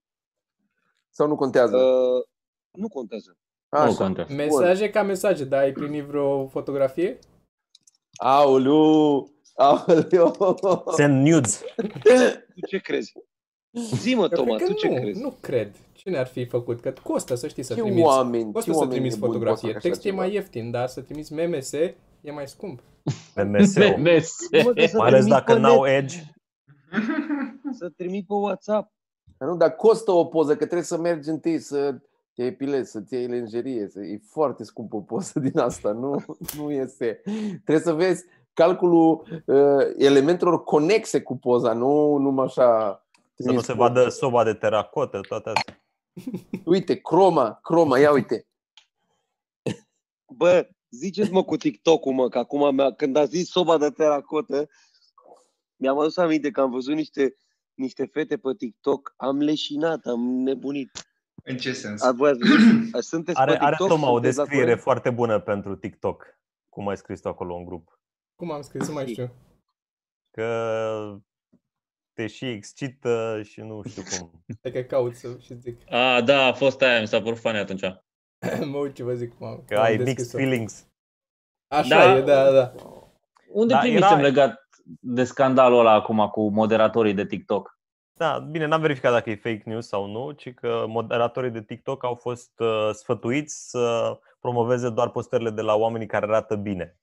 Sau 1.10 1.26
nu 1.26 1.36
contează? 1.36 1.76
Uh, 1.76 2.24
nu 2.70 2.88
contează. 2.88 3.36
Nu 3.70 3.78
Așa. 3.78 3.94
contează. 3.96 4.32
mesaje 4.32 4.90
ca 4.90 5.02
mesaje, 5.02 5.44
dar 5.44 5.60
ai 5.60 5.72
primit 5.72 6.04
vreo 6.04 6.46
fotografie? 6.46 7.18
Aoleu! 8.16 9.30
Aoleu! 9.58 10.56
Send 10.96 11.26
nudes. 11.26 11.62
Tu 12.54 12.66
ce 12.68 12.78
crezi? 12.78 13.12
Zi-mă, 13.94 14.22
Eu 14.22 14.28
Toma, 14.28 14.56
cred 14.56 14.68
tu 14.68 14.72
că 14.74 14.78
ce 14.78 14.88
nu, 14.88 14.94
crezi? 14.94 15.20
nu 15.20 15.34
cred. 15.40 15.74
Cine 15.92 16.18
ar 16.18 16.26
fi 16.26 16.44
făcut? 16.46 16.80
Că 16.80 16.92
costă 17.02 17.34
să 17.34 17.48
știi 17.48 17.62
să 17.62 17.74
Ce 17.74 17.80
trimiți. 17.80 18.02
oameni, 18.02 18.52
Costă 18.52 18.60
ce 18.70 18.70
să 18.70 18.76
oameni 18.78 18.92
trimiți 18.94 19.14
nebuni 19.14 19.32
fotografie. 19.32 19.72
pot 19.72 19.82
să 19.82 19.88
facă 19.88 19.88
Text 19.88 20.04
e 20.04 20.08
așa 20.08 20.16
mai 20.16 20.26
ceva? 20.26 20.38
ieftin, 20.40 20.70
dar 20.70 20.88
să 20.88 21.00
trimiți 21.00 21.32
MMS 21.34 21.72
e 21.72 21.94
mai 22.32 22.48
scump. 22.48 22.80
MMS-ul. 23.36 23.96
MS. 23.98 24.36
Mă, 24.64 24.72
că 24.72 24.86
să 24.86 24.96
Mai 24.96 25.06
ales 25.08 25.20
trimit 25.24 25.28
dacă 25.28 25.52
pe 25.52 25.58
n-au 25.58 25.84
net, 25.84 26.02
Edge. 26.02 26.16
Să 27.72 27.88
trimit 27.96 28.26
pe 28.26 28.32
WhatsApp. 28.34 28.92
Dar 29.38 29.48
Nu, 29.48 29.56
dar 29.56 29.70
costă 29.76 30.10
o 30.10 30.24
poză, 30.24 30.50
că 30.50 30.56
trebuie 30.64 30.82
să 30.82 30.98
mergi 30.98 31.28
întâi 31.28 31.58
să 31.58 31.94
te 32.34 32.44
epilezi, 32.44 32.90
să-ți 32.90 33.14
iei 33.14 33.26
lenjerie. 33.26 33.88
Să... 33.88 34.00
E 34.00 34.20
foarte 34.30 34.64
scumpă 34.64 34.96
o 34.96 35.00
poză 35.00 35.40
din 35.40 35.58
asta, 35.58 35.92
nu, 35.92 36.24
nu 36.56 36.70
este. 36.70 37.20
Trebuie 37.64 37.78
să 37.84 37.92
vezi 37.92 38.24
calculul 38.58 39.42
uh, 39.46 39.94
elementelor 39.96 40.64
conexe 40.64 41.22
cu 41.22 41.36
poza, 41.36 41.72
nu 41.72 42.16
numai 42.16 42.44
așa. 42.44 43.02
Să 43.34 43.42
nu 43.42 43.46
trimis 43.46 43.64
se 43.64 43.72
poza. 43.72 43.86
vadă 43.86 44.08
soba 44.08 44.44
de 44.44 44.54
teracotă, 44.54 45.20
toate 45.28 45.50
astea. 45.54 45.82
Uite, 46.64 46.94
croma, 47.00 47.58
croma, 47.62 47.98
ia 47.98 48.12
uite. 48.12 48.46
Bă, 50.36 50.68
ziceți-mă 50.90 51.44
cu 51.44 51.56
TikTok-ul, 51.56 52.12
mă, 52.12 52.28
că 52.28 52.38
acum 52.38 52.74
mi-a, 52.74 52.92
când 52.92 53.16
a 53.16 53.24
zis 53.24 53.50
soba 53.50 53.78
de 53.78 53.90
teracotă, 53.90 54.68
mi-am 55.76 55.98
adus 55.98 56.16
aminte 56.16 56.50
că 56.50 56.60
am 56.60 56.70
văzut 56.70 56.94
niște, 56.94 57.36
niște 57.74 58.04
fete 58.12 58.36
pe 58.36 58.54
TikTok, 58.54 59.14
am 59.16 59.38
leșinat, 59.38 60.06
am 60.06 60.20
nebunit. 60.20 60.90
În 61.44 61.56
ce 61.56 61.72
sens? 61.72 62.02
A, 62.02 62.12
voi 62.12 62.30
ați 62.30 62.38
văzut? 62.38 63.02
Sunteți 63.04 63.38
Are, 63.38 63.52
pe 63.52 63.58
are 63.58 63.76
TikTok? 63.76 63.88
Toma 63.88 64.10
o 64.10 64.12
Sunteți 64.12 64.36
la 64.36 64.42
descriere 64.42 64.64
curent? 64.64 64.82
foarte 64.82 65.10
bună 65.10 65.40
pentru 65.40 65.76
TikTok. 65.76 66.26
Cum 66.68 66.88
ai 66.88 66.96
scris 66.96 67.20
tu 67.20 67.28
acolo 67.28 67.54
în 67.54 67.64
grup. 67.64 67.97
Cum 68.38 68.50
am 68.50 68.62
scris, 68.62 68.86
nu 68.88 68.94
mai 68.94 69.06
știu. 69.06 69.30
Că 70.30 71.18
te 72.12 72.26
și 72.26 72.46
excită 72.50 73.40
și 73.44 73.60
nu 73.60 73.82
știu 73.88 74.02
cum. 74.02 74.42
Stai 74.58 74.72
că 74.72 74.82
caut 74.82 75.14
să 75.14 75.36
și 75.40 75.54
zic. 75.54 75.92
A, 75.92 76.20
da, 76.20 76.44
a 76.46 76.52
fost 76.52 76.82
aia, 76.82 77.00
mi 77.00 77.06
s-a 77.06 77.22
părut 77.22 77.38
funny 77.38 77.58
atunci. 77.58 77.82
mă 78.70 78.76
uit 78.76 78.94
ce 78.94 79.02
vă 79.02 79.14
zic. 79.14 79.38
Mă, 79.38 79.58
Că 79.66 79.78
ai 79.78 79.96
mixed 79.96 80.30
feelings. 80.30 80.86
Așa 81.74 81.88
Da. 81.88 82.16
e, 82.16 82.20
da, 82.22 82.50
da. 82.52 82.72
Unde 83.52 83.72
Da, 83.72 83.78
primisem 83.78 84.08
era- 84.18 84.20
legat 84.20 84.60
de 85.00 85.24
scandalul 85.24 85.78
ăla 85.78 85.92
acum 85.92 86.28
cu 86.28 86.48
moderatorii 86.48 87.14
de 87.14 87.26
TikTok? 87.26 87.78
Da, 88.12 88.38
bine, 88.38 88.66
n-am 88.66 88.80
verificat 88.80 89.12
dacă 89.12 89.30
e 89.30 89.34
fake 89.34 89.62
news 89.64 89.86
sau 89.86 90.06
nu, 90.06 90.30
ci 90.30 90.54
că 90.54 90.84
moderatorii 90.88 91.50
de 91.50 91.62
TikTok 91.62 92.04
au 92.04 92.14
fost 92.14 92.60
uh, 92.60 92.90
sfătuiți 92.92 93.68
să 93.70 94.18
promoveze 94.40 94.90
doar 94.90 95.10
postările 95.10 95.50
de 95.50 95.60
la 95.60 95.74
oamenii 95.74 96.06
care 96.06 96.24
arată 96.26 96.56
bine, 96.56 96.96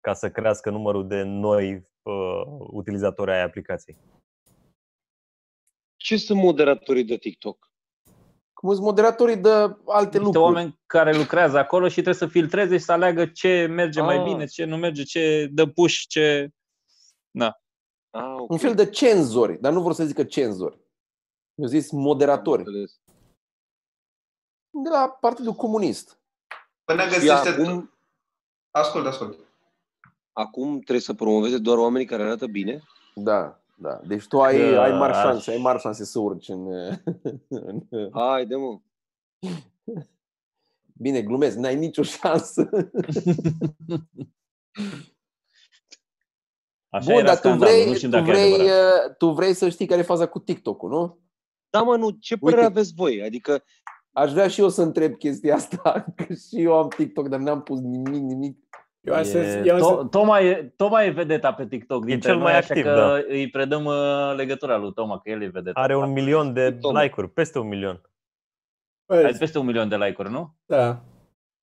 ca 0.00 0.14
să 0.14 0.30
crească 0.30 0.70
numărul 0.70 1.06
de 1.06 1.22
noi 1.22 1.88
uh, 2.02 2.42
utilizatori 2.58 3.30
ai 3.30 3.42
aplicației. 3.42 3.96
Ce 5.96 6.16
sunt 6.16 6.38
moderatorii 6.42 7.04
de 7.04 7.16
TikTok? 7.16 7.68
Cum 8.52 8.72
sunt 8.72 8.84
moderatorii 8.84 9.36
de 9.36 9.48
alte 9.50 9.78
Niște 10.02 10.18
lucruri. 10.18 10.44
oameni 10.44 10.80
care 10.86 11.16
lucrează 11.16 11.58
acolo 11.58 11.86
și 11.86 11.92
trebuie 11.92 12.14
să 12.14 12.26
filtreze 12.26 12.76
și 12.78 12.84
să 12.84 12.92
aleagă 12.92 13.26
ce 13.26 13.66
merge 13.66 14.00
mai 14.00 14.16
Ah. 14.16 14.22
bine, 14.24 14.46
ce 14.46 14.64
nu 14.64 14.76
merge, 14.76 15.02
ce 15.02 15.48
dă 15.52 15.66
push, 15.66 16.02
ce... 16.08 16.50
Ah, 18.12 18.34
ok. 18.38 18.50
Un 18.50 18.58
fel 18.58 18.74
de 18.74 18.90
cenzori, 18.90 19.58
dar 19.60 19.72
nu 19.72 19.82
vor 19.82 19.92
să 19.92 20.04
zică 20.04 20.24
cenzori. 20.24 20.78
Eu 21.54 21.66
zis 21.66 21.90
moderatori. 21.90 22.62
Înțeles. 22.66 23.00
De 24.82 24.88
la 24.88 25.08
Partidul 25.20 25.52
Comunist. 25.52 26.20
Până 26.84 27.02
Și 27.02 27.08
găsește... 27.08 27.48
acum, 27.48 27.94
Ascult, 28.70 29.06
ascult. 29.06 29.38
Acum 30.40 30.74
trebuie 30.74 31.00
să 31.00 31.14
promoveze 31.14 31.58
doar 31.58 31.78
oamenii 31.78 32.06
care 32.06 32.22
arată 32.22 32.46
bine? 32.46 32.82
Da, 33.14 33.60
da. 33.76 34.00
Deci 34.06 34.26
tu 34.26 34.40
ai, 34.40 34.56
Că 34.56 34.78
ai 34.78 34.92
mari 34.92 35.12
aș- 35.12 35.22
șanse, 35.22 35.50
ai 35.50 35.58
mari 35.58 35.80
șanse 35.80 36.04
să 36.04 36.18
urci 36.18 36.48
în, 36.48 36.66
în... 37.48 37.82
Haide, 38.12 38.54
mă. 38.56 38.78
Bine, 40.94 41.22
glumesc, 41.22 41.56
n-ai 41.56 41.76
nicio 41.76 42.02
șansă. 42.02 42.68
Așa 46.88 47.04
Bun, 47.12 47.14
era 47.18 47.26
dar 47.26 47.34
tu 47.34 47.40
scandalul, 47.40 47.74
vrei, 47.74 47.86
nu 47.86 47.94
știu 47.94 48.08
tu, 48.08 48.14
dacă 48.16 48.30
e 48.30 48.32
vrei, 48.32 48.52
adevărat. 48.54 49.08
uh, 49.08 49.14
tu 49.16 49.30
vrei 49.30 49.54
să 49.54 49.68
știi 49.68 49.86
care 49.86 50.00
e 50.00 50.04
faza 50.04 50.26
cu 50.26 50.38
TikTok-ul, 50.38 50.90
nu? 50.90 51.18
Da, 51.70 51.82
mă, 51.82 51.96
nu, 51.96 52.10
ce 52.10 52.36
părere 52.36 52.60
Uite. 52.60 52.72
aveți 52.72 52.94
voi? 52.94 53.22
Adică, 53.22 53.62
Aș 54.12 54.32
vrea 54.32 54.48
și 54.48 54.60
eu 54.60 54.68
să 54.68 54.82
întreb 54.82 55.16
chestia 55.16 55.54
asta, 55.54 56.04
că 56.16 56.34
și 56.34 56.60
eu 56.62 56.74
am 56.78 56.88
TikTok, 56.88 57.28
dar 57.28 57.40
n-am 57.40 57.62
pus 57.62 57.80
nimic, 57.80 58.22
nimic. 58.22 58.58
Eu 59.00 59.14
am 59.14 59.20
E, 59.20 59.24
sens, 59.24 59.66
eu 59.66 59.74
am 59.74 59.80
to- 59.80 59.96
sens, 59.98 60.10
Toma, 60.10 60.40
e, 60.40 60.72
Toma 60.76 61.02
e 61.04 61.10
vedeta 61.10 61.54
pe 61.54 61.66
TikTok 61.66 62.04
dintre 62.04 62.28
cel 62.28 62.34
noi, 62.38 62.44
mai 62.44 62.56
așa 62.56 62.66
activ, 62.68 62.84
că 62.84 62.94
da. 62.94 63.14
îi 63.16 63.50
predăm 63.50 63.84
uh, 63.84 64.32
legătura 64.36 64.76
lui 64.76 64.92
Toma, 64.92 65.18
că 65.18 65.30
el 65.30 65.42
e 65.42 65.46
vedeta. 65.48 65.80
Are 65.80 65.96
un 65.96 66.12
milion 66.12 66.52
de 66.52 66.72
Toma. 66.72 67.02
like-uri, 67.02 67.30
peste 67.30 67.58
un 67.58 67.68
milion. 67.68 68.00
Ai 69.06 69.22
bă, 69.32 69.36
peste 69.38 69.58
un 69.58 69.66
milion 69.66 69.88
de 69.88 69.96
like-uri, 69.96 70.30
nu? 70.30 70.54
da. 70.66 71.02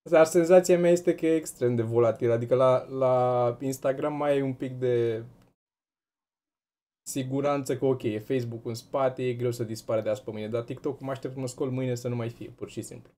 Dar 0.10 0.26
senzația 0.26 0.80
mea 0.80 0.92
este 0.92 1.16
că 1.16 1.26
e 1.26 1.36
extrem 1.36 1.76
de 1.76 1.82
volatil. 1.82 2.32
Adică 2.32 2.56
la, 2.56 2.88
la 2.90 3.58
Instagram 3.60 4.14
mai 4.14 4.32
ai 4.32 4.42
un 4.42 4.54
pic 4.54 4.72
de 4.72 5.24
siguranță 7.10 7.78
că 7.78 7.86
ok, 7.86 8.04
e 8.04 8.20
Facebook 8.20 8.66
în 8.66 8.74
spate, 8.74 9.28
e 9.28 9.34
greu 9.34 9.52
să 9.52 9.64
dispare 9.64 10.02
de 10.02 10.10
azi 10.10 10.24
pe 10.24 10.32
mâine, 10.32 10.48
dar 10.48 10.62
TikTok 10.62 11.00
mă 11.00 11.12
aștept 11.12 11.36
mă 11.36 11.48
scol 11.48 11.70
mâine 11.70 11.96
să 11.96 12.08
nu 12.08 12.16
mai 12.16 12.30
fie, 12.30 12.50
pur 12.50 12.70
și 12.70 12.82
simplu. 12.82 13.12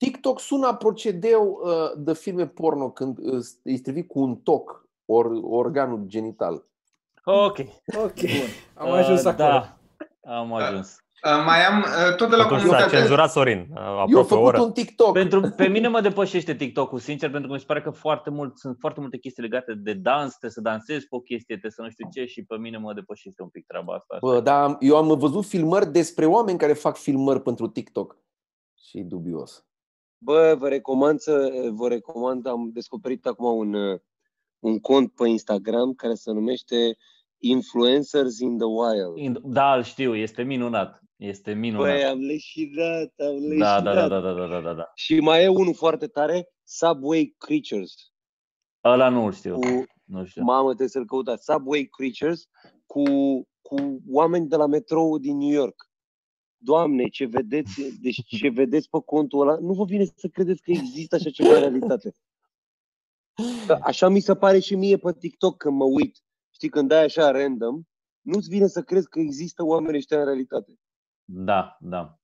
TikTok 0.00 0.40
sună 0.40 0.74
procedeu 0.74 1.60
uh, 1.64 1.92
de 1.96 2.14
filme 2.14 2.46
porno 2.46 2.90
când 2.90 3.18
uh, 3.18 3.44
îi 3.62 3.76
strivi 3.76 4.02
cu 4.06 4.20
un 4.20 4.36
toc 4.36 4.88
or, 5.04 5.26
organul 5.42 6.02
genital. 6.06 6.64
Ok. 7.24 7.58
Ok, 8.04 8.18
am 8.74 8.90
ajuns 8.92 9.20
Uh, 9.24 9.26
acolo. 9.26 9.48
Da, 9.48 9.78
am 10.38 10.52
ajuns. 10.54 10.96
Uh, 11.24 11.42
Mai 11.46 11.64
am 11.66 11.78
uh, 11.78 12.16
tot 12.16 12.30
de 12.30 12.36
la 12.36 12.44
Atunci 12.44 12.60
s-a 12.60 12.66
comunitate. 12.66 12.96
cenzurat 12.96 13.30
Sorin, 13.30 13.58
uh, 13.70 13.76
Eu 13.76 13.82
am 13.82 13.98
aproape 13.98 14.14
o 14.16 14.22
făcut 14.24 14.44
oră. 14.46 14.60
un 14.60 14.72
TikTok. 14.72 15.12
Pentru, 15.12 15.40
pe 15.56 15.68
mine 15.68 15.88
mă 15.88 16.00
depășește 16.00 16.54
TikTok-ul, 16.54 16.98
sincer, 16.98 17.30
pentru 17.30 17.48
că 17.48 17.54
mi 17.54 17.60
se 17.60 17.66
pare 17.66 17.82
că 17.82 17.90
foarte 17.90 18.30
mult, 18.30 18.58
sunt 18.58 18.76
foarte 18.80 19.00
multe 19.00 19.18
chestii 19.18 19.42
legate 19.42 19.74
de 19.74 19.92
dans, 19.92 20.28
trebuie 20.30 20.50
să 20.50 20.60
dansezi 20.60 21.08
pe 21.08 21.14
o 21.16 21.20
chestie, 21.20 21.46
trebuie 21.58 21.70
să 21.70 21.82
nu 21.82 21.90
știu 21.90 22.08
ce 22.12 22.24
și 22.24 22.44
pe 22.44 22.56
mine 22.56 22.78
mă 22.78 22.92
depășește 22.94 23.42
un 23.42 23.48
pic 23.48 23.66
treaba 23.66 23.94
asta. 23.94 24.16
Bă, 24.20 24.40
dar 24.40 24.76
eu 24.80 24.96
am 24.96 25.18
văzut 25.18 25.44
filmări 25.46 25.86
despre 25.92 26.26
oameni 26.26 26.58
care 26.58 26.72
fac 26.72 26.96
filmări 26.96 27.40
pentru 27.42 27.66
TikTok. 27.68 28.16
Și 28.78 28.98
e 28.98 29.02
dubios. 29.02 29.64
Bă, 30.22 30.54
vă 30.58 30.68
recomand 30.68 31.18
să, 31.18 31.50
vă 31.70 31.88
recomand, 31.88 32.46
am 32.46 32.70
descoperit 32.72 33.26
acum 33.26 33.56
un, 33.58 34.00
un 34.58 34.78
cont 34.80 35.14
pe 35.14 35.28
Instagram 35.28 35.92
care 35.92 36.14
se 36.14 36.32
numește 36.32 36.96
Influencers 37.38 38.38
in 38.38 38.58
the 38.58 38.66
Wild. 38.66 39.16
In, 39.16 39.38
da, 39.44 39.74
îl 39.74 39.82
știu, 39.82 40.16
este 40.16 40.42
minunat. 40.42 41.00
Este 41.16 41.52
minunat. 41.52 41.86
Băi, 41.86 42.04
am 42.04 42.18
leșidat, 42.18 43.12
am 43.16 43.34
leșidat. 43.34 43.82
Da, 43.82 43.94
da, 43.94 44.08
da, 44.08 44.20
da, 44.20 44.32
da, 44.32 44.46
da, 44.46 44.60
da, 44.60 44.74
da. 44.74 44.90
Și 44.94 45.20
mai 45.20 45.42
e 45.42 45.48
unul 45.48 45.74
foarte 45.74 46.06
tare, 46.06 46.48
Subway 46.64 47.34
Creatures. 47.38 47.94
Ăla 48.84 49.08
nu 49.08 49.30
știu. 49.30 49.54
Cu, 49.54 49.84
nu 50.04 50.24
știu. 50.24 50.42
Mamă, 50.42 50.66
trebuie 50.66 50.88
să-l 50.88 51.06
căutați. 51.06 51.44
Subway 51.44 51.88
Creatures 51.90 52.48
cu, 52.86 53.02
cu 53.62 54.02
oameni 54.08 54.48
de 54.48 54.56
la 54.56 54.66
metrou 54.66 55.18
din 55.18 55.36
New 55.36 55.50
York. 55.50 55.89
Doamne, 56.62 57.08
ce 57.08 57.24
vedeți, 57.24 58.00
deci 58.02 58.24
ce 58.26 58.48
vedeți 58.48 58.88
pe 58.88 58.98
contul 59.04 59.40
ăla, 59.40 59.58
nu 59.60 59.72
vă 59.72 59.84
vine 59.84 60.04
să 60.04 60.28
credeți 60.28 60.62
că 60.62 60.70
există 60.70 61.14
așa 61.14 61.30
ceva 61.30 61.54
în 61.54 61.60
realitate. 61.60 62.14
Că 63.66 63.78
așa 63.82 64.08
mi 64.08 64.20
se 64.20 64.34
pare 64.34 64.58
și 64.58 64.74
mie 64.74 64.96
pe 64.96 65.12
TikTok 65.18 65.56
când 65.56 65.76
mă 65.76 65.84
uit. 65.84 66.18
Știi, 66.50 66.68
când 66.68 66.88
dai 66.88 67.04
așa 67.04 67.30
random, 67.30 67.82
nu-ți 68.20 68.48
vine 68.48 68.66
să 68.66 68.82
crezi 68.82 69.08
că 69.08 69.18
există 69.18 69.64
oameni 69.64 69.96
ăștia 69.96 70.18
în 70.18 70.24
realitate. 70.24 70.72
Da, 71.24 71.76
da. 71.80 72.18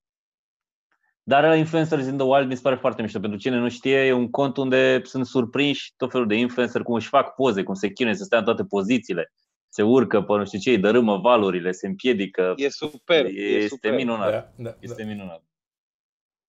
Dar 1.22 1.42
la 1.42 1.56
Influencers 1.56 2.06
in 2.06 2.16
the 2.16 2.26
Wild 2.26 2.48
mi 2.48 2.54
se 2.54 2.62
pare 2.62 2.76
foarte 2.76 3.02
mișto. 3.02 3.20
Pentru 3.20 3.38
cine 3.38 3.58
nu 3.58 3.68
știe, 3.68 3.98
e 3.98 4.12
un 4.12 4.30
cont 4.30 4.56
unde 4.56 5.00
sunt 5.04 5.26
surprinși 5.26 5.94
tot 5.96 6.10
felul 6.10 6.26
de 6.26 6.34
influencer 6.34 6.82
cum 6.82 6.94
își 6.94 7.08
fac 7.08 7.34
poze, 7.34 7.62
cum 7.62 7.74
se 7.74 7.92
chinuie 7.92 8.14
să 8.14 8.24
stea 8.24 8.38
în 8.38 8.44
toate 8.44 8.64
pozițiile. 8.64 9.32
Se 9.76 9.82
urcă 9.82 10.22
pe 10.22 10.32
nu 10.32 10.44
știu 10.44 10.58
ce, 10.58 10.70
îi 10.70 10.78
dărâmă 10.78 11.16
valurile, 11.18 11.72
se 11.72 11.86
împiedică. 11.86 12.54
E 12.56 12.68
super, 12.68 13.24
e 13.24 13.28
este 13.30 13.68
super. 13.68 13.94
minunat. 13.94 14.30
Da, 14.30 14.52
da, 14.56 14.76
Este 14.80 15.02
da. 15.02 15.08
minunat. 15.08 15.44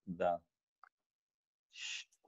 Da. 0.04 0.42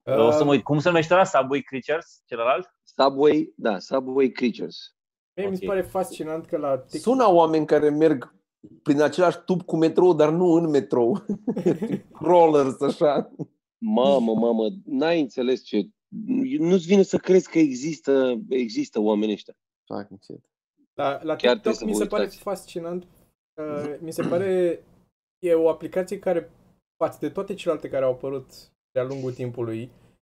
Uh, 0.04 0.18
O 0.18 0.32
să 0.32 0.44
mă 0.44 0.52
uit. 0.52 0.64
Cum 0.64 0.80
se 0.80 0.88
numește 0.88 1.14
ăla? 1.14 1.24
Subway 1.24 1.62
Creatures? 1.62 2.24
Celălalt? 2.26 2.76
Subway, 2.84 3.54
da, 3.56 3.80
Subway 3.80 4.30
Creatures. 4.30 4.96
Mie 5.34 5.48
mi 5.48 5.58
se 5.58 5.66
ok. 5.66 5.70
pare 5.70 5.82
fascinant 5.82 6.46
că 6.46 6.58
la 6.58 6.78
TikTok 6.78 7.02
Sună 7.02 7.32
oameni 7.32 7.66
care 7.66 7.90
merg 7.90 8.36
prin 8.84 9.02
același 9.02 9.38
tub 9.46 9.62
cu 9.62 9.78
metrou, 9.78 10.14
dar 10.14 10.30
nu 10.30 10.46
în 10.52 10.70
metrou. 10.70 11.26
Rollers, 12.30 12.82
așa. 12.82 13.32
Mamă, 13.78 14.34
mamă, 14.34 14.68
n-ai 14.86 15.22
înțeles 15.22 15.64
ce... 15.64 15.90
Nu-ți 16.58 16.88
vine 16.88 17.02
să 17.04 17.18
crezi 17.18 17.50
că 17.50 17.60
există, 17.60 18.42
există 18.50 19.00
oameni 19.00 19.32
ăștia. 19.32 19.58
Fac 19.86 20.10
încet. 20.10 20.50
La, 21.00 21.20
la 21.24 21.36
Chiar 21.36 21.54
TikTok 21.54 21.60
trebuie 21.62 21.74
să 21.74 21.86
mi 21.86 21.92
vă 21.92 21.98
se 21.98 22.06
pare 22.06 22.22
uitați. 22.24 22.42
fascinant. 22.42 23.04
Uh, 23.62 23.96
mi 24.00 24.12
se 24.12 24.22
pare 24.24 24.80
e 25.40 25.54
o 25.54 25.70
aplicație 25.70 26.20
care, 26.20 26.52
față 26.98 27.18
de 27.22 27.30
toate 27.30 27.54
celelalte 27.54 27.90
care 27.90 28.06
au 28.06 28.12
apărut 28.12 28.46
de-a 28.92 29.04
lungul 29.04 29.32
timpului, 29.34 29.92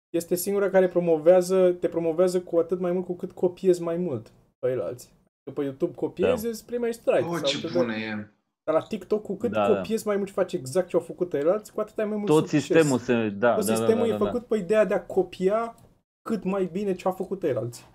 este 0.09 0.35
singura 0.35 0.69
care 0.69 0.87
promovează, 0.87 1.71
te 1.71 1.87
promovează 1.87 2.41
cu 2.41 2.57
atât 2.57 2.79
mai 2.79 2.91
mult 2.91 3.05
cu 3.05 3.15
cât 3.15 3.31
copiezi 3.31 3.81
mai 3.81 3.97
mult 3.97 4.31
pe 4.59 4.67
ceilalți. 4.67 5.13
După 5.43 5.61
YouTube 5.63 5.93
copiezi, 5.95 6.43
Da. 6.43 6.49
îți 6.49 6.65
primești 6.65 7.01
strike. 7.01 7.23
Oh, 7.29 7.35
sau 7.35 7.43
ce 7.47 7.61
te 7.61 7.67
dă- 7.67 7.71
bună 7.73 7.93
e. 7.95 8.27
Dar 8.63 8.75
la 8.75 8.81
TikTok, 8.81 9.21
cu 9.23 9.35
cât 9.35 9.51
Da, 9.51 9.67
da. 9.67 9.75
copiezi 9.75 10.07
mai 10.07 10.15
mult 10.15 10.27
și 10.27 10.33
faci 10.33 10.53
exact 10.53 10.87
ce 10.87 10.95
au 10.95 11.01
făcut 11.01 11.29
ceilalți, 11.31 11.73
cu 11.73 11.79
atât 11.79 11.97
ai 11.99 12.05
mai 12.05 12.15
mult 12.17 12.27
Tot 12.29 12.47
succes. 12.47 12.63
sistemul 12.63 12.97
se... 12.99 13.13
Da, 13.29 13.55
Tot 13.55 13.65
da, 13.65 13.71
da, 13.71 13.75
sistemul 13.75 14.07
da, 14.07 14.07
da, 14.09 14.13
e 14.15 14.17
da. 14.17 14.25
făcut 14.25 14.45
pe 14.45 14.57
ideea 14.57 14.85
de 14.85 14.93
a 14.93 15.05
copia 15.05 15.75
cât 16.21 16.43
mai 16.43 16.69
bine 16.71 16.93
ce 16.95 17.07
au 17.07 17.13
făcut 17.13 17.39
ceilalți. 17.39 17.85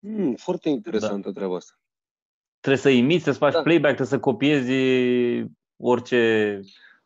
Hmm, 0.00 0.34
foarte 0.34 0.68
interesantă 0.68 1.32
treaba 1.32 1.56
asta. 1.56 1.72
Trebuie 2.60 2.82
să 2.82 2.88
imiți, 2.88 3.24
să 3.24 3.32
faci 3.32 3.52
Da. 3.52 3.62
playback, 3.62 3.94
trebuie 3.94 4.18
să 4.18 4.24
copiezi 4.24 4.72
orice 5.76 6.60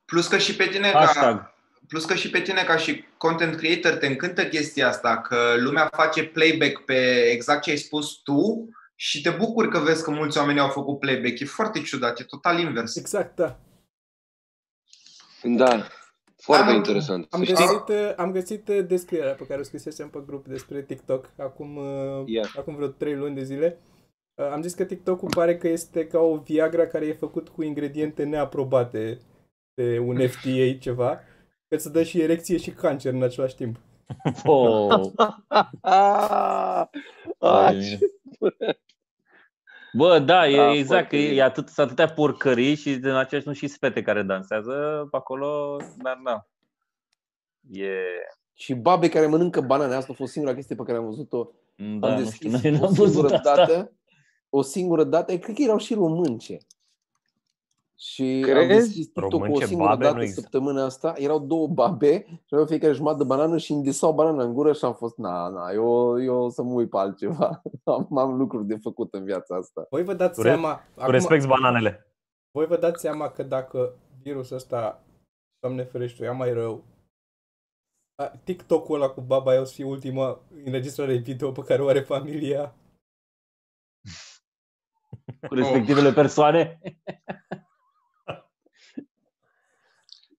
Plus 0.04 0.26
că 0.28 0.38
și 0.38 0.56
pe 0.56 0.66
tine 0.66 0.90
hashtag. 0.90 1.22
ca, 1.22 1.54
plus 1.88 2.04
că 2.04 2.14
și 2.14 2.30
pe 2.30 2.40
tine 2.40 2.62
ca 2.62 2.76
și 2.76 3.04
content 3.16 3.56
creator 3.56 3.92
te 3.92 4.06
încântă 4.06 4.46
chestia 4.46 4.88
asta, 4.88 5.20
că 5.20 5.54
lumea 5.58 5.90
face 5.92 6.24
playback 6.24 6.84
pe 6.84 7.22
exact 7.30 7.62
ce 7.62 7.70
ai 7.70 7.76
spus 7.76 8.12
tu 8.14 8.68
și 8.94 9.20
te 9.20 9.30
bucuri 9.30 9.68
că 9.70 9.78
vezi 9.78 10.02
că 10.04 10.10
mulți 10.10 10.38
oameni 10.38 10.58
au 10.60 10.68
făcut 10.68 10.98
playback. 10.98 11.38
E 11.40 11.44
foarte 11.44 11.80
ciudat, 11.82 12.18
e 12.20 12.24
total 12.24 12.58
invers. 12.58 12.96
Exact, 12.96 13.36
da. 13.36 13.58
Da, 15.42 15.86
foarte 16.44 16.70
Am- 16.70 16.76
interesant. 16.76 17.26
Am 17.30 17.44
Să 17.44 17.52
știi? 17.52 17.66
găsit, 17.66 17.88
uh, 17.88 18.12
am 18.16 18.32
găsit 18.32 18.68
uh, 18.68 18.84
descrierea 18.86 19.32
pe 19.34 19.46
care 19.46 19.60
o 19.60 19.64
scrisesem 19.64 20.08
pe 20.08 20.22
grup 20.26 20.46
despre 20.46 20.82
TikTok 20.82 21.30
acum, 21.38 21.76
uh, 21.76 22.22
Ia. 22.26 22.42
acum 22.56 22.74
vreo 22.74 22.88
3 22.88 23.14
luni 23.16 23.34
de 23.34 23.42
zile. 23.42 23.78
Uh, 24.34 24.50
Am 24.52 24.62
zis 24.62 24.74
că 24.74 24.84
TikTok-ul 24.84 25.28
pare 25.34 25.56
că 25.56 25.68
este 25.68 26.06
ca 26.06 26.18
o 26.18 26.36
Viagra 26.36 26.86
care 26.86 27.06
e 27.06 27.12
făcut 27.12 27.48
cu 27.48 27.62
ingrediente 27.62 28.24
neaprobate 28.24 29.18
de 29.74 29.98
un 29.98 30.28
FDA 30.28 30.76
ceva, 30.80 31.14
că 31.68 31.74
îți 31.74 31.92
dă 31.92 32.02
și 32.02 32.20
erecție 32.20 32.56
și 32.56 32.70
cancer 32.70 33.12
în 33.12 33.22
același 33.22 33.54
timp. 33.56 33.76
Oh. 34.44 35.00
Ah, 35.80 36.84
Vai 37.38 37.66
ah, 37.66 37.72
de 37.74 37.80
ce- 37.80 37.98
mine. 38.40 38.80
Bă, 39.92 40.18
da, 40.18 40.48
e 40.48 40.56
Da, 40.56 40.72
exact, 40.72 40.88
foarte 40.88 41.08
că 41.08 41.16
e, 41.16 41.28
bine. 41.28 41.34
e 41.34 41.42
atât, 41.42 41.68
sunt 41.68 41.86
atâtea 41.86 42.14
porcării 42.14 42.74
și 42.74 42.92
în 43.02 43.16
același 43.16 43.46
nu 43.46 43.52
și 43.52 43.66
spete 43.66 44.02
care 44.02 44.22
dansează 44.22 45.08
pe 45.10 45.16
acolo, 45.16 45.76
dar 46.02 46.20
da. 46.24 46.46
E... 47.70 47.90
Și 48.54 48.74
babe 48.74 49.08
care 49.08 49.26
mănâncă 49.26 49.60
banane. 49.60 49.94
Asta 49.94 50.12
a 50.12 50.16
fost 50.16 50.32
singura 50.32 50.54
chestie 50.54 50.76
pe 50.76 50.82
care 50.82 50.98
am 50.98 51.04
văzut-o. 51.04 51.48
Da, 51.76 52.08
am 52.08 52.12
nu 52.12 52.22
deschis 52.24 52.56
știu, 52.56 52.70
noi 52.70 52.78
o 52.78 52.80
n-am 52.80 52.92
văzut 52.92 53.12
singură 53.12 53.34
asta. 53.34 53.54
dată. 53.54 53.92
O 54.48 54.62
singură 54.62 55.04
dată. 55.04 55.38
Cred 55.38 55.56
că 55.56 55.62
erau 55.62 55.78
și 55.78 55.94
românce. 55.94 56.58
Și 58.02 58.44
am 58.46 58.50
Crezi? 58.50 58.68
deschis 58.68 59.06
TikTok 59.06 59.24
o 59.24 59.28
Românce, 59.28 59.66
singură 59.66 59.88
babe, 59.88 60.04
nu 60.04 60.10
dată 60.10 60.22
există. 60.22 60.40
săptămâna 60.40 60.84
asta. 60.84 61.14
Erau 61.16 61.38
două 61.38 61.66
babe 61.68 62.24
și 62.26 62.50
aveau 62.50 62.66
fiecare 62.66 62.92
jumătate 62.92 63.18
de 63.18 63.24
banană 63.28 63.58
și 63.58 63.72
îmi 63.72 63.82
desau 63.82 64.12
banana 64.12 64.42
în 64.42 64.52
gură 64.52 64.72
și 64.72 64.84
am 64.84 64.94
fost, 64.94 65.16
na, 65.16 65.48
na, 65.48 65.70
eu, 65.70 66.22
eu 66.22 66.34
o 66.34 66.48
să 66.48 66.62
mă 66.62 66.72
uit 66.72 66.90
pe 66.90 66.96
altceva. 66.96 67.62
am, 67.84 68.18
am 68.18 68.36
lucruri 68.36 68.66
de 68.66 68.76
făcut 68.76 69.14
în 69.14 69.24
viața 69.24 69.56
asta. 69.56 69.86
Voi 69.90 70.04
vă 70.04 70.14
dați 70.14 70.34
Cu 70.34 70.42
re- 70.42 70.48
seama... 70.48 70.80
Cu 71.04 71.10
respect 71.10 71.46
bananele. 71.46 72.06
Voi 72.50 72.66
vă 72.66 72.76
dați 72.76 73.00
seama 73.00 73.28
că 73.28 73.42
dacă 73.42 73.94
virusul 74.22 74.56
ăsta, 74.56 75.02
Doamne 75.60 75.84
ferește, 75.84 76.24
ia 76.24 76.32
mai 76.32 76.52
rău, 76.52 76.84
a, 78.14 78.26
TikTok-ul 78.44 78.94
ăla 78.94 79.10
cu 79.10 79.20
baba 79.20 79.50
aia 79.50 79.60
o 79.60 79.64
să 79.64 79.72
fie 79.74 79.84
ultima 79.84 80.40
înregistrare 80.64 81.16
video 81.16 81.52
pe 81.52 81.62
care 81.62 81.82
o 81.82 81.88
are 81.88 82.00
familia. 82.00 82.74
Cu 85.48 85.54
respectivele 85.54 86.12
persoane. 86.12 86.80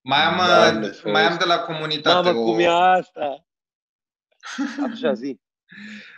Mai 0.05 0.23
am, 0.23 0.35
Doamne 0.35 0.87
uh, 0.87 1.01
mai 1.03 1.23
am 1.23 1.37
de 1.37 1.45
la 1.45 1.59
comunitate 1.59 2.31
Mamă, 2.31 2.39
o, 2.39 2.43
cum 2.43 2.59
e 2.59 2.67
asta? 2.67 3.45
Așa, 4.91 5.13
zi. 5.13 5.39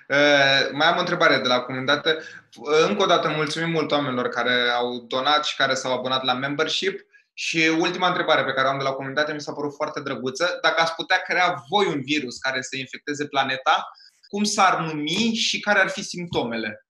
Uh, 0.09 0.71
mai 0.71 0.87
am 0.87 0.97
o 0.97 0.99
întrebare 0.99 1.37
de 1.37 1.47
la 1.47 1.59
comunitate. 1.59 2.17
Uh, 2.55 2.85
Încă 2.87 3.03
o 3.03 3.05
dată 3.05 3.29
mulțumim 3.29 3.69
mult 3.69 3.91
oamenilor 3.91 4.27
care 4.27 4.69
au 4.69 4.99
donat 4.99 5.45
și 5.45 5.55
care 5.55 5.73
s-au 5.73 5.93
abonat 5.93 6.23
la 6.23 6.33
membership. 6.33 6.99
Și 7.33 7.67
ultima 7.79 8.07
întrebare 8.07 8.43
pe 8.43 8.53
care 8.53 8.67
o 8.67 8.69
am 8.69 8.77
de 8.77 8.83
la 8.83 8.91
comunitate 8.91 9.33
mi 9.33 9.41
s-a 9.41 9.53
părut 9.53 9.73
foarte 9.73 10.01
drăguță. 10.01 10.59
Dacă 10.61 10.81
ați 10.81 10.95
putea 10.95 11.17
crea 11.17 11.63
voi 11.69 11.85
un 11.85 12.01
virus 12.01 12.37
care 12.37 12.61
să 12.61 12.77
infecteze 12.77 13.27
planeta, 13.27 13.91
cum 14.27 14.43
s-ar 14.43 14.79
numi 14.79 15.33
și 15.33 15.59
care 15.59 15.79
ar 15.79 15.89
fi 15.89 16.03
simptomele? 16.03 16.85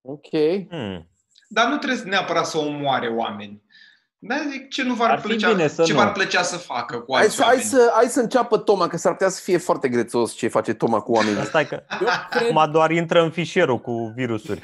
Ok. 0.00 0.28
Hmm. 0.68 1.13
Dar 1.54 1.68
nu 1.68 1.76
trebuie 1.76 2.02
neapărat 2.04 2.46
să 2.46 2.58
omoare 2.58 3.08
oameni. 3.08 3.62
Da, 4.18 4.34
zic, 4.50 4.68
ce 4.68 4.82
nu 4.82 4.94
v-ar 4.94 5.10
Ar 5.10 5.18
fi 5.20 5.26
plăcea, 5.26 5.50
bine 5.50 5.68
să 5.68 5.82
ce 5.82 5.92
nu. 5.92 5.98
v-ar 5.98 6.12
plăcea 6.12 6.42
să 6.42 6.56
facă 6.56 6.98
cu 6.98 7.14
Hai 7.14 7.22
alți 7.22 7.36
să, 7.36 7.42
hai, 7.42 7.50
oameni? 7.50 7.68
să, 7.68 7.90
hai 7.94 8.04
să 8.06 8.20
înceapă 8.20 8.58
Toma, 8.58 8.86
că 8.86 8.96
s-ar 8.96 9.12
putea 9.12 9.28
să 9.28 9.40
fie 9.40 9.56
foarte 9.58 9.88
grețos 9.88 10.32
ce 10.32 10.48
face 10.48 10.72
Toma 10.74 11.00
cu 11.00 11.12
oamenii. 11.12 11.40
Asta 11.40 11.60
e 11.60 11.64
că 11.64 11.74
Eu 12.00 12.06
cred, 12.30 12.56
acum 12.56 12.72
doar 12.72 12.90
intră 12.90 13.22
în 13.22 13.30
fișierul 13.30 13.78
cu 13.78 14.12
virusuri. 14.14 14.62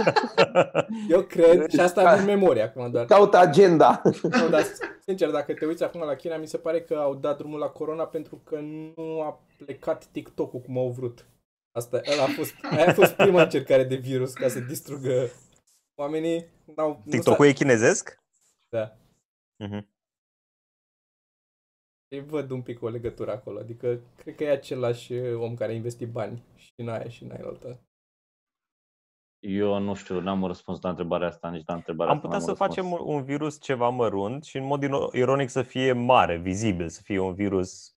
eu 1.08 1.20
cred, 1.22 1.70
și 1.70 1.80
asta 1.80 2.16
din 2.16 2.24
memorie 2.24 2.62
acum 2.62 2.90
doar. 2.90 3.04
Caută 3.04 3.38
agenda. 3.38 4.02
Nu, 4.22 4.48
dar 4.48 4.64
sincer, 5.06 5.30
dacă 5.30 5.52
te 5.52 5.66
uiți 5.66 5.82
acum 5.82 6.02
la 6.06 6.14
China, 6.14 6.36
mi 6.36 6.46
se 6.46 6.56
pare 6.56 6.80
că 6.80 6.94
au 6.94 7.14
dat 7.14 7.36
drumul 7.36 7.58
la 7.58 7.66
corona 7.66 8.04
pentru 8.04 8.40
că 8.44 8.58
nu 8.96 9.20
a 9.20 9.42
plecat 9.64 10.04
TikTok-ul 10.12 10.60
cum 10.60 10.78
au 10.78 10.94
vrut. 10.96 11.24
Asta 11.72 12.00
ăla 12.12 12.22
a 12.22 12.26
fost, 12.36 12.54
aia 12.70 12.88
a 12.88 12.92
fost 12.92 13.12
prima 13.12 13.42
încercare 13.42 13.84
de 13.84 13.94
virus 13.94 14.32
ca 14.32 14.48
să 14.48 14.58
distrugă 14.58 15.30
oamenii. 16.00 16.44
N-au, 16.76 17.02
nu 17.04 17.10
TikTok-ul 17.10 17.46
e 17.46 17.52
chinezesc? 17.52 18.08
s-a- 18.08 18.18
Da. 18.68 18.96
Mhm. 19.66 19.88
Îi 22.08 22.20
văd 22.20 22.50
un 22.50 22.62
pic 22.62 22.82
o 22.82 22.88
legătură 22.88 23.30
acolo. 23.32 23.58
Adică, 23.58 24.00
cred 24.16 24.34
că 24.34 24.44
e 24.44 24.50
același 24.50 25.12
om 25.18 25.54
care 25.54 25.72
a 25.72 25.74
investit 25.74 26.08
bani 26.10 26.42
și 26.56 26.72
în 26.76 26.88
aia 26.88 27.08
și 27.08 27.22
în 27.22 27.30
aia 27.30 27.44
altă. 27.46 27.80
Eu 29.38 29.78
nu 29.78 29.94
știu, 29.94 30.20
n-am 30.20 30.40
un 30.42 30.46
răspuns 30.46 30.80
la 30.80 30.88
întrebarea 30.88 31.28
asta, 31.28 31.50
nici 31.50 31.66
la 31.66 31.74
întrebarea 31.74 32.12
Am 32.12 32.18
asta 32.18 32.28
putea 32.28 32.46
n-am 32.46 32.56
să 32.56 32.62
un 32.62 32.68
răspuns. 32.68 32.88
facem 32.98 33.06
un 33.14 33.24
virus 33.24 33.60
ceva 33.60 33.88
mărunt 33.88 34.44
și 34.44 34.56
în 34.56 34.64
mod 34.64 34.82
ino- 34.84 35.12
ironic 35.12 35.48
să 35.48 35.62
fie 35.62 35.92
mare, 35.92 36.38
vizibil, 36.38 36.88
să 36.88 37.00
fie 37.02 37.18
un 37.18 37.34
virus 37.34 37.96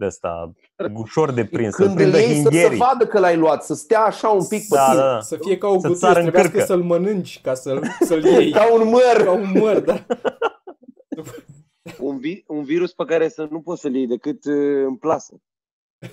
de 0.00 0.06
ăsta 0.06 0.52
ușor 0.94 1.32
de 1.32 1.44
prins, 1.44 1.74
să 1.74 1.82
Când 1.82 1.90
îl 1.90 1.96
prindă 1.96 2.18
iei 2.18 2.26
să 2.34 2.34
se 2.34 2.48
hingherii. 2.50 2.78
vadă 2.78 3.06
că 3.06 3.18
l-ai 3.18 3.36
luat, 3.36 3.64
să 3.64 3.74
stea 3.74 4.00
așa 4.00 4.28
un 4.28 4.46
pic 4.46 4.68
pe 4.68 4.74
Da, 4.76 4.84
tine. 4.90 4.96
da, 5.02 5.06
da. 5.12 5.20
Să 5.20 5.36
fie 5.40 5.58
ca 5.58 5.66
o 5.68 5.72
Să 5.72 5.78
gătură, 5.80 5.98
țară 5.98 6.12
să 6.12 6.18
în 6.18 6.24
trebuiască 6.24 6.50
cârcă. 6.52 6.66
să-l 6.66 6.82
mănânci 6.82 7.40
ca 7.40 7.54
să-l, 7.54 7.86
să-l 8.00 8.24
iei. 8.24 8.50
Ca 8.52 8.72
un 8.74 8.88
măr. 8.88 9.24
ca 9.24 9.30
un 9.32 9.52
măr, 9.58 9.80
da. 9.80 10.06
Un, 11.98 12.18
vi- 12.18 12.44
un 12.46 12.62
virus 12.64 12.92
pe 12.92 13.04
care 13.04 13.28
să 13.28 13.46
nu 13.50 13.60
poți 13.60 13.80
să-l 13.80 13.94
iei 13.94 14.06
decât 14.06 14.44
uh, 14.44 14.84
în 14.86 14.96
plasă. 14.96 15.40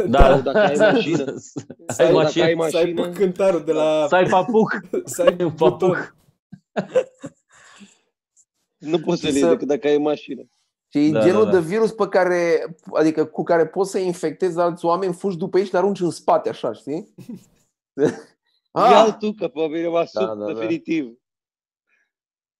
Da, 0.08 0.20
Sau 0.30 0.42
dacă 0.42 0.58
ai 0.58 0.76
mașină. 0.94 1.34
Să 1.38 1.60
Să 1.94 2.02
ai 2.02 2.08
ai- 2.08 2.14
mașină, 2.14 2.46
dacă 2.46 2.62
ai 2.64 2.70
Să 2.72 2.78
ai 2.78 2.94
mașină, 2.94 3.10
cântarul 3.18 3.64
de 3.64 3.72
la... 3.72 4.06
să 4.08 4.16
ai 4.16 4.26
papuc. 4.30 4.80
Să 5.06 5.22
ai 5.22 5.36
un 5.40 5.54
buton. 5.56 5.78
papuc. 5.80 6.16
nu 8.78 9.00
poți 9.00 9.22
să-l 9.22 9.30
Și 9.30 9.36
iei 9.36 9.44
să- 9.46 9.50
decât 9.52 9.68
dacă 9.68 9.88
ai 9.88 9.98
mașină. 9.98 10.42
Și 10.90 11.06
e 11.06 11.12
Da, 11.12 11.20
genul 11.22 11.44
da, 11.44 11.52
da. 11.52 11.60
de 11.60 11.66
virus 11.66 11.92
pe 11.92 12.08
care, 12.08 12.76
adică 12.94 13.26
cu 13.26 13.44
care 13.44 13.68
poți 13.68 13.92
să 13.92 13.98
infectezi 13.98 14.60
alți 14.60 14.86
oameni, 14.86 15.14
fugi 15.14 15.38
după 15.38 15.58
ei 15.58 15.66
și 15.66 15.72
le 15.72 15.78
arunci 15.78 16.00
în 16.00 16.10
spate, 16.10 16.50
așa, 16.50 16.74
știi? 16.74 17.14
Ah! 18.72 18.90
Ia 18.92 19.04
ah, 19.04 19.16
tu 19.20 19.32
că 19.32 19.48
pe 19.48 19.68
mine 19.68 19.88
m-a 19.88 20.06
Da, 20.14 20.26
da, 20.26 20.36
da, 20.36 20.46
da. 20.46 20.54
definitiv. 20.54 21.18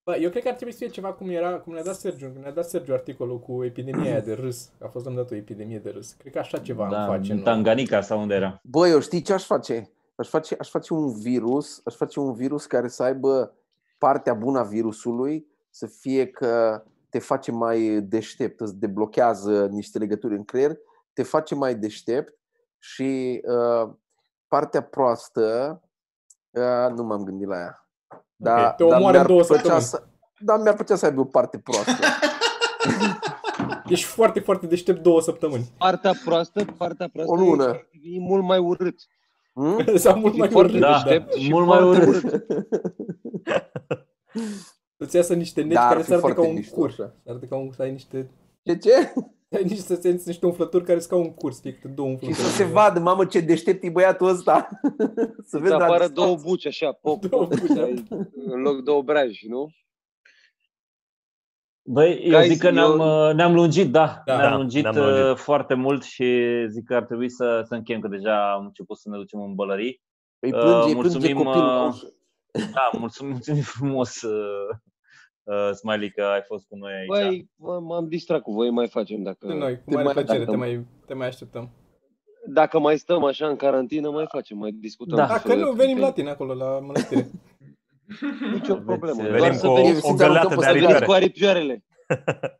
Bă, 0.04 0.16
eu 0.18 0.30
cred 0.30 0.44
că 0.44 0.50
ar 0.50 0.56
trebui 0.56 0.74
să 0.74 0.80
fie 0.80 0.88
ceva 0.88 1.14
cum 1.14 1.30
era, 1.30 1.60
cum 1.60 1.74
ne-a 1.74 1.84
dat 1.84 1.96
Sergiu, 1.96 2.26
când 2.26 2.44
ne-a 2.44 2.52
dat 2.52 2.70
Sergiu 2.70 2.94
articolul 2.94 3.40
cu 3.40 3.64
epidemia 3.64 4.12
aia 4.12 4.20
de 4.20 4.34
râs. 4.34 4.70
A 4.82 4.88
fost 4.88 5.06
dat 5.06 5.32
o 5.32 5.36
epidemie 5.36 5.80
de 5.80 5.90
râs. 5.90 6.12
Cred 6.12 6.34
că 6.34 6.40
așa 6.40 6.58
ceva 6.58 6.84
am 6.84 6.92
Da, 6.92 7.06
face. 7.06 7.32
în 7.32 7.38
nu? 7.38 7.44
Tanganica 7.44 8.02
sau 8.02 8.22
unde 8.22 8.34
era. 8.34 8.60
bă, 8.64 8.88
eu 8.88 9.00
știi 9.00 9.22
ce 9.22 9.34
aș 9.34 9.44
face? 9.46 9.92
Aș 10.16 10.28
face, 10.28 10.56
aș 10.60 10.70
face 10.70 10.94
un 10.94 11.14
virus, 11.20 11.82
aș 11.86 11.96
face 11.96 12.20
un 12.20 12.34
virus 12.34 12.66
care 12.66 12.88
să 12.88 13.04
aibă 13.04 13.56
partea 13.98 14.34
bună 14.34 14.60
a 14.60 14.64
virusului, 14.64 15.48
să 15.70 15.88
fie 15.88 16.28
că 16.28 16.84
te 17.10 17.20
face 17.20 17.52
mai 17.52 18.02
deștept, 18.02 18.60
îți 18.60 18.76
deblochează 18.76 19.66
niște 19.66 19.98
legături 19.98 20.36
în 20.36 20.44
creier, 20.44 20.78
te 21.14 21.24
face 21.24 21.56
mai 21.56 21.76
deștept 21.76 22.40
și 22.80 23.42
uh, 23.48 23.90
partea 24.48 24.82
proastă, 24.82 25.80
uh, 26.50 26.94
nu 26.96 27.04
m-am 27.04 27.24
gândit 27.24 27.48
la 27.48 27.58
ea. 27.58 27.90
Da, 28.36 28.72
te 28.72 28.84
omoară 28.84 29.06
în 29.06 29.12
mi-ar 29.12 29.26
două 29.26 29.44
plăcea 29.44 29.62
săptămâni. 29.62 29.84
Să, 29.84 30.04
dar 30.40 30.60
mi-ar 30.60 30.76
plăcea 30.76 30.96
să 30.96 31.06
aibă 31.06 31.22
o 31.22 31.26
parte 31.26 31.60
proastă. 31.60 31.92
Ești 33.88 34.06
foarte, 34.06 34.40
foarte 34.40 34.68
deștept 34.68 35.02
două 35.02 35.22
săptămâni. 35.22 35.74
Partea 35.78 36.14
proastă, 36.26 36.66
partea 36.78 37.10
proastă 37.14 37.32
O 37.32 37.36
lună. 37.36 37.88
E, 37.92 38.16
e 38.16 38.20
mult 38.20 38.44
mai 38.44 38.58
urât. 38.58 39.00
Hmm? 39.54 39.86
Sau 39.96 40.20
mult 40.20 40.34
E 40.34 40.38
mai 40.38 40.50
foarte 40.50 40.72
urât. 40.72 40.82
Da, 40.82 40.92
deștept 40.92 41.34
și 41.34 41.50
mult 41.52 41.68
mai 41.68 41.80
foarte 41.80 42.06
urât. 42.06 42.46
Îți 44.98 45.16
iasă 45.16 45.34
niște 45.34 45.62
neci 45.62 45.74
Da, 45.74 45.82
ar 45.82 45.88
care 45.88 46.02
fi 46.02 46.06
să 46.08 46.14
arate 46.14 46.28
ca 46.28 46.34
foarte 46.34 46.50
un 46.52 46.58
mișto, 46.58 46.76
cur. 46.76 46.88
așa. 46.90 47.14
Să 47.24 47.30
arate 47.30 47.48
ca 47.48 47.56
un, 47.56 47.72
să 47.72 47.82
ai 47.82 47.92
niște, 47.92 48.30
Ce, 48.64 48.78
ce? 48.78 48.94
ai 49.56 49.64
niște, 49.64 49.82
să 49.82 49.96
simți 49.96 50.28
niște 50.28 50.46
umflături 50.46 50.84
care 50.84 51.00
sunt 51.00 51.12
ca 51.12 51.18
un 51.28 51.34
curs, 51.34 51.62
fie 51.62 51.74
câte 51.74 51.88
două 51.88 52.08
Și 52.08 52.14
umflături. 52.14 52.48
să 52.48 52.56
se 52.56 52.64
vadă, 52.64 53.00
mamă, 53.00 53.26
ce 53.26 53.40
deștept 53.40 53.84
e 53.84 53.90
băiatul 53.90 54.28
ăsta. 54.28 54.68
să 55.50 55.58
vezi 55.58 55.72
Să 55.72 55.78
la 55.78 55.84
apară 55.84 56.06
distanță. 56.08 56.14
două 56.14 56.36
buci 56.42 56.66
așa, 56.66 56.92
pop, 56.92 57.26
Două 57.26 57.48
pop, 57.48 57.60
buci, 57.60 57.70
da. 57.76 57.82
ai- 57.84 58.04
în 58.46 58.62
loc 58.62 58.84
de 58.84 58.92
obraji, 58.92 59.48
nu? 59.48 59.68
Băi, 61.90 62.20
eu 62.24 62.38
Guys, 62.40 62.52
zic 62.52 62.60
că 62.60 62.68
eu- 62.68 62.74
ne-am, 62.74 63.00
uh, 63.00 63.34
ne-am 63.36 63.54
lungit, 63.54 63.92
da, 63.92 64.22
Da, 64.26 64.38
ne-am 64.38 64.50
da, 64.52 64.58
lungit, 64.58 64.84
ne-am 64.84 64.96
uh, 64.96 65.02
lungit. 65.20 65.38
foarte 65.44 65.74
mult 65.74 66.04
și 66.04 66.26
zic 66.70 66.86
că 66.86 66.96
ar 66.96 67.04
trebui 67.04 67.30
să, 67.30 67.62
să 67.68 67.74
încheiem, 67.76 68.02
că 68.02 68.08
deja 68.08 68.54
am 68.54 68.66
început 68.66 68.98
să 68.98 69.10
ne 69.10 69.18
ducem 69.18 69.42
în 69.42 69.56
bălării. 69.56 70.02
Îi 70.40 70.52
plânge, 70.52 70.68
Uh, 70.70 70.84
îi 70.86 70.96
plânge 70.96 70.96
mulțumim, 71.18 71.36
copilul 71.44 71.66
la 71.68 71.84
uh, 71.84 71.90
ușă. 71.94 72.14
Da, 72.74 72.90
mulțumim, 73.00 73.32
mulțumim 73.32 73.62
frumos, 73.62 74.22
uh, 74.22 74.76
uh, 75.44 75.72
Smiley, 75.74 76.12
că 76.12 76.24
ai 76.24 76.42
fost 76.42 76.66
cu 76.68 76.76
noi 76.76 76.94
aici. 76.94 77.08
Băi, 77.08 77.50
m- 77.56 77.82
m-am 77.82 78.08
distrat 78.08 78.42
cu 78.42 78.52
voi, 78.54 78.70
mai 78.70 78.88
facem 78.88 79.24
dacă... 79.24 79.48
De 79.48 79.54
noi, 79.54 79.76
cu 79.76 79.84
Te 79.90 79.92
mare 79.92 80.04
mai- 80.04 80.14
plăcere, 80.14 80.38
dacă- 80.40 80.52
te 80.52 80.58
mai, 80.58 80.86
te 81.06 81.14
mai 81.14 81.28
așteptăm. 81.28 81.70
Dacă 82.50 82.80
mai 82.80 82.98
stăm 82.98 83.24
așa 83.24 83.48
în 83.48 83.56
carantină, 83.56 84.10
mai 84.10 84.26
facem, 84.28 84.58
mai 84.58 84.72
discutăm. 84.72 85.18
Da. 85.18 85.26
cu 85.26 85.30
Dacă 85.32 85.56
nu, 85.56 85.72
venim 85.72 85.76
la 86.00 86.12
prieteni. 86.12 86.14
tine 86.14 86.30
acolo, 86.30 86.54
la 86.54 86.80
mănăstire. 86.80 87.30
Nicio 88.54 88.76
problemă. 88.76 89.22
Venim 89.22 89.38
Doar 89.38 89.40
Venim 89.42 89.58
să 89.58 89.66
cu 89.68 89.72
o, 89.72 89.76
veniți, 89.76 89.98
o 90.12 90.16
să 90.16 90.24
aruncăm 90.24 90.28
găleată 90.28 90.48
pe 90.48 90.56
de 90.56 90.62
stradă. 90.62 90.80
să 90.80 90.86
veniți 90.86 91.06
cu 91.06 91.12
aripioare. 91.12 91.60
aripioarele. 91.60 91.84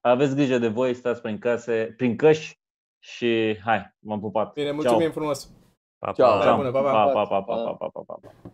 Aveți 0.00 0.34
grijă 0.34 0.58
de 0.58 0.68
voi, 0.68 0.94
stați 0.94 1.20
prin 1.22 1.38
case, 1.38 1.94
prin 1.96 2.16
căști 2.16 2.58
și 2.98 3.58
hai, 3.64 3.94
v-am 3.98 4.20
pupat. 4.20 4.52
Bine, 4.52 4.70
mulțumim 4.72 5.10
frumos. 5.10 5.50
Pa, 5.98 6.12
Ciao. 6.12 6.38
pa. 6.38 6.44
La 6.44 6.56
bună, 6.56 6.70
pa, 6.70 6.80
pa. 6.82 6.90
Pa, 6.92 7.12
pa, 7.12 7.24
pa, 7.26 7.42
pa, 7.42 7.54
pa, 7.54 7.72
pa, 7.72 7.88
pa, 7.88 8.02
pa. 8.20 8.50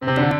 Thank 0.00 0.34
you. 0.34 0.39